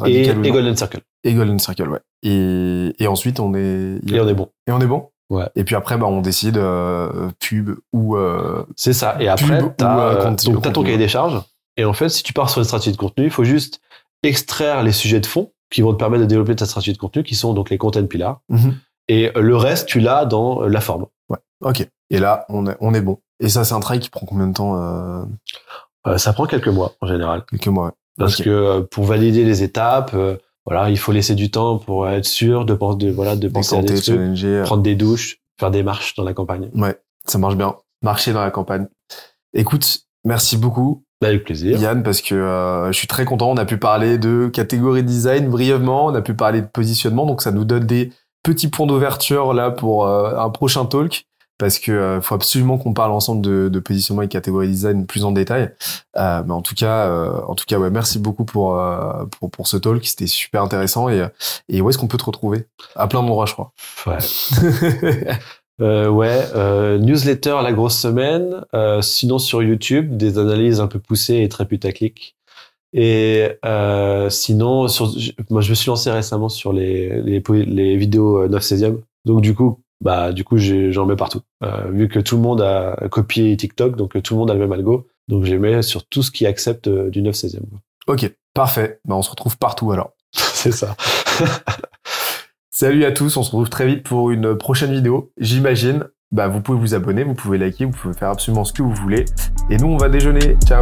Et, 0.05 0.28
et. 0.28 0.51
Golden 0.51 0.76
Circle. 0.76 1.01
et 1.24 1.34
Golden 1.34 1.60
Circle, 1.60 1.89
ouais. 1.89 1.99
Et, 2.24 2.93
et 2.99 3.08
ensuite 3.08 3.39
on 3.39 3.53
est, 3.53 3.99
Et 4.12 4.20
on 4.20 4.28
est 4.28 4.34
bon. 4.34 4.49
et 4.68 4.72
on 4.72 4.80
est 4.82 4.88
bon? 4.88 5.10
Ouais. 5.30 5.47
Et 5.55 5.64
puis 5.66 5.76
après, 5.76 5.97
bah, 5.97 6.05
on 6.08 6.22
décide 6.22 6.58
euh, 6.58 7.30
pub 7.39 7.72
ou 7.91 8.16
euh, 8.16 8.64
C'est 8.78 8.93
ça. 8.93 9.18
Et 9.20 9.28
après, 9.28 9.60
Pub 9.60 9.74
tu 9.78 9.84
ou, 9.84 9.88
as, 9.88 9.99
euh, 9.99 10.24
contenu- 10.24 10.62
ton 10.74 10.84
cahier 10.84 10.97
des 10.97 11.10
charges. 11.10 11.41
Et 11.76 11.84
en 11.84 11.91
fait, 11.93 12.08
si 12.10 12.24
tu 12.24 12.32
pars 12.34 12.49
sur 12.49 12.60
une 12.60 12.66
stratégie 12.66 12.93
de 12.93 12.97
contenu, 12.97 13.26
il 13.26 13.30
faut 13.30 13.43
juste 13.43 13.82
extraire 14.24 14.84
les 14.84 14.93
sujets 14.93 15.20
de 15.20 15.26
fond 15.26 15.51
qui 15.70 15.82
vont 15.82 15.91
te 15.91 15.97
permettre 15.97 16.22
de 16.24 16.28
développer 16.28 16.55
ta 16.55 16.66
stratégie 16.66 16.93
de 16.93 16.97
contenu, 16.97 17.24
qui 17.24 17.36
sont 17.36 17.53
donc 17.53 17.70
les 17.70 17.78
content 17.78 18.05
pillars. 18.08 18.39
Mhm. 18.49 18.76
Et 19.10 19.32
le 19.36 19.55
reste, 19.58 19.88
tu 19.88 19.99
l'as 19.99 20.26
dans 20.26 20.64
euh, 20.64 20.68
la 20.70 20.80
forme. 20.82 21.08
Ok. 21.62 21.86
Et 22.10 22.20
là, 22.20 22.45
on 22.49 22.66
est, 22.68 22.78
on 22.80 22.93
est 22.93 23.01
bon. 23.01 23.20
Et 23.41 23.49
ça, 23.49 23.66
c'est 23.66 23.74
un 23.74 23.80
travail 23.82 23.99
qui 23.99 24.10
prend 24.10 24.26
combien 24.26 24.47
de 24.47 24.53
temps 24.53 24.76
euh, 24.78 25.24
Euh, 25.24 25.26
ça 26.18 26.34
prend 26.34 26.45
quelques 26.45 26.68
mois 26.68 26.93
en 27.01 27.08
général. 27.08 27.43
Quelques 27.49 27.68
mois. 27.68 27.93
Parce 28.18 28.38
que 28.41 28.49
euh, 28.49 28.82
pour 28.82 29.03
valider 29.05 29.43
les 29.43 29.62
étapes, 29.64 30.12
euh, 30.16 30.38
voilà, 30.66 30.89
il 30.89 30.97
faut 30.97 31.12
laisser 31.12 31.36
du 31.36 31.51
temps 31.51 31.78
pour 31.78 32.08
être 32.10 32.26
sûr 32.26 32.66
de, 32.66 32.74
penser- 32.74 32.97
de, 33.05 33.12
voilà, 33.12 33.36
de 33.36 33.47
penser 33.47 33.78
à 33.78 33.82
des 33.82 33.95
trucs, 34.01 34.43
euh, 34.43 34.64
prendre 34.64 34.82
des 34.84 34.95
douches, 34.95 35.38
faire 35.60 35.72
des 35.72 35.84
marches 35.84 36.16
dans 36.16 36.24
la 36.24 36.34
campagne. 36.34 36.70
Ouais, 36.74 36.97
ça 37.26 37.38
marche 37.38 37.55
bien. 37.55 37.76
Marcher 38.01 38.34
dans 38.34 38.41
la 38.41 38.51
campagne. 38.51 38.88
Écoute, 39.53 39.99
merci 40.26 40.58
beaucoup, 40.58 41.03
Bah, 41.22 41.28
Avec 41.30 41.43
plaisir. 41.45 41.80
Yann, 41.80 42.03
parce 42.03 42.22
que 42.22 42.36
euh, 42.36 42.88
je 42.91 42.97
suis 42.97 43.08
très 43.08 43.26
content. 43.26 43.49
On 43.51 43.58
a 43.58 43.66
pu 43.66 43.78
parler 43.78 44.18
de 44.18 44.49
catégorie 44.51 45.03
design 45.03 45.49
brièvement, 45.49 46.05
on 46.08 46.16
a 46.16 46.22
pu 46.22 46.34
parler 46.34 46.62
de 46.62 46.68
positionnement, 46.68 47.26
donc 47.26 47.41
ça 47.41 47.51
nous 47.51 47.66
donne 47.66 47.86
des 47.86 48.12
petits 48.43 48.68
points 48.68 48.88
d'ouverture 48.88 49.53
là 49.53 49.72
pour 49.72 50.05
euh, 50.08 50.36
un 50.38 50.49
prochain 50.49 50.86
talk. 50.86 51.26
Parce 51.58 51.80
que 51.80 51.91
euh, 51.91 52.22
faut 52.22 52.36
absolument 52.36 52.78
qu'on 52.78 52.93
parle 52.93 53.12
ensemble 53.12 53.41
de, 53.41 53.68
de 53.68 53.80
positionnement 53.80 54.22
et 54.22 54.28
catégorie 54.28 54.68
design 54.68 55.08
plus 55.08 55.26
en 55.26 55.32
détail. 55.32 55.72
Euh, 56.16 56.43
mais 56.45 56.53
en 56.53 56.62
tout 56.62 56.76
cas, 56.76 57.08
euh, 57.08 57.41
en 57.47 57.55
tout 57.55 57.66
cas, 57.68 57.80
ouais, 57.80 57.89
merci 57.89 58.20
beaucoup 58.20 58.45
pour 58.45 58.80
euh, 58.80 59.26
pour 59.39 59.49
pour 59.49 59.68
ce 59.68 59.78
talk. 59.78 60.05
C'était 60.05 60.28
super 60.28 60.62
intéressant. 60.62 61.10
Et 61.10 61.26
et 61.70 61.82
où 61.82 61.89
est-ce 61.89 61.97
qu'on 61.97 62.08
peut 62.08 62.18
te 62.18 62.26
retrouver? 62.26 62.68
À 62.95 63.08
plein 63.08 63.22
d'endroits, 63.22 63.47
je 63.47 63.53
crois. 63.53 63.72
Ouais. 64.05 64.18
Euh, 65.80 66.10
ouais, 66.10 66.41
euh, 66.55 66.97
newsletter 66.97 67.58
la 67.62 67.72
grosse 67.72 67.97
semaine. 67.97 68.64
Euh, 68.74 69.01
sinon 69.01 69.38
sur 69.38 69.62
YouTube, 69.62 70.18
des 70.18 70.39
analyses 70.39 70.80
un 70.80 70.88
peu 70.88 70.99
poussées 70.99 71.41
et 71.43 71.49
très 71.49 71.66
putaclic. 71.68 72.36
Et 72.93 73.49
euh, 73.66 74.30
sinon, 74.30 74.88
sur, 74.88 75.12
moi 75.49 75.62
je 75.62 75.70
me 75.70 75.76
suis 75.76 75.89
lancé 75.89 76.10
récemment 76.10 76.49
sur 76.49 76.74
les 76.74 77.22
les, 77.22 77.43
les 77.66 77.97
vidéos 77.97 78.43
euh, 78.43 78.47
9 78.47 78.64
16e. 78.64 78.97
Donc 79.26 79.41
du 79.41 79.53
coup, 79.53 79.80
bah 80.02 80.32
du 80.32 80.43
coup 80.43 80.58
j'ai- 80.58 80.91
j'en 80.91 81.06
mets 81.06 81.16
partout. 81.16 81.41
Euh, 81.64 81.89
vu 81.91 82.08
que 82.08 82.20
tout 82.20 82.36
le 82.36 82.41
monde 82.41 82.62
a 82.62 82.95
copié 83.10 83.56
TikTok, 83.58 83.95
donc 83.95 84.22
tout 84.22 84.34
le 84.34 84.39
monde 84.39 84.52
a 84.52 84.54
le 84.54 84.60
même 84.60 84.72
algo. 84.72 85.08
Donc 85.28 85.43
j'ai 85.43 85.58
mis 85.58 85.84
sur 85.84 86.06
tout 86.08 86.24
ce 86.24 86.32
qui 86.32 86.45
accepte 86.45 86.88
euh, 86.88 87.10
du 87.10 87.22
9 87.22 87.36
16e. 87.36 87.60
ok, 88.08 88.32
parfait. 88.54 89.00
Bah, 89.06 89.16
on 89.16 89.22
se 89.22 89.30
retrouve 89.30 89.58
partout 89.58 89.91
alors. 89.91 90.12
C'est 90.32 90.72
ça. 90.72 90.95
Salut 92.70 93.06
à 93.06 93.12
tous, 93.12 93.36
on 93.38 93.43
se 93.43 93.50
retrouve 93.50 93.70
très 93.70 93.88
vite 93.88 94.04
pour 94.04 94.30
une 94.32 94.56
prochaine 94.56 94.91
vidéo. 94.91 95.32
J'imagine, 95.39 96.06
bah, 96.32 96.48
vous 96.48 96.62
pouvez 96.62 96.78
vous 96.80 96.93
abonner, 96.93 97.24
vous 97.24 97.34
pouvez 97.34 97.58
liker, 97.58 97.86
vous 97.86 97.91
pouvez 97.91 98.14
faire 98.14 98.30
absolument 98.30 98.64
ce 98.66 98.74
que 98.74 98.84
vous 98.84 98.93
voulez. 98.93 99.26
Et 99.70 99.78
nous, 99.78 99.88
on 99.88 99.98
va 99.98 100.10
déjeuner. 100.10 100.58
Ciao 100.66 100.82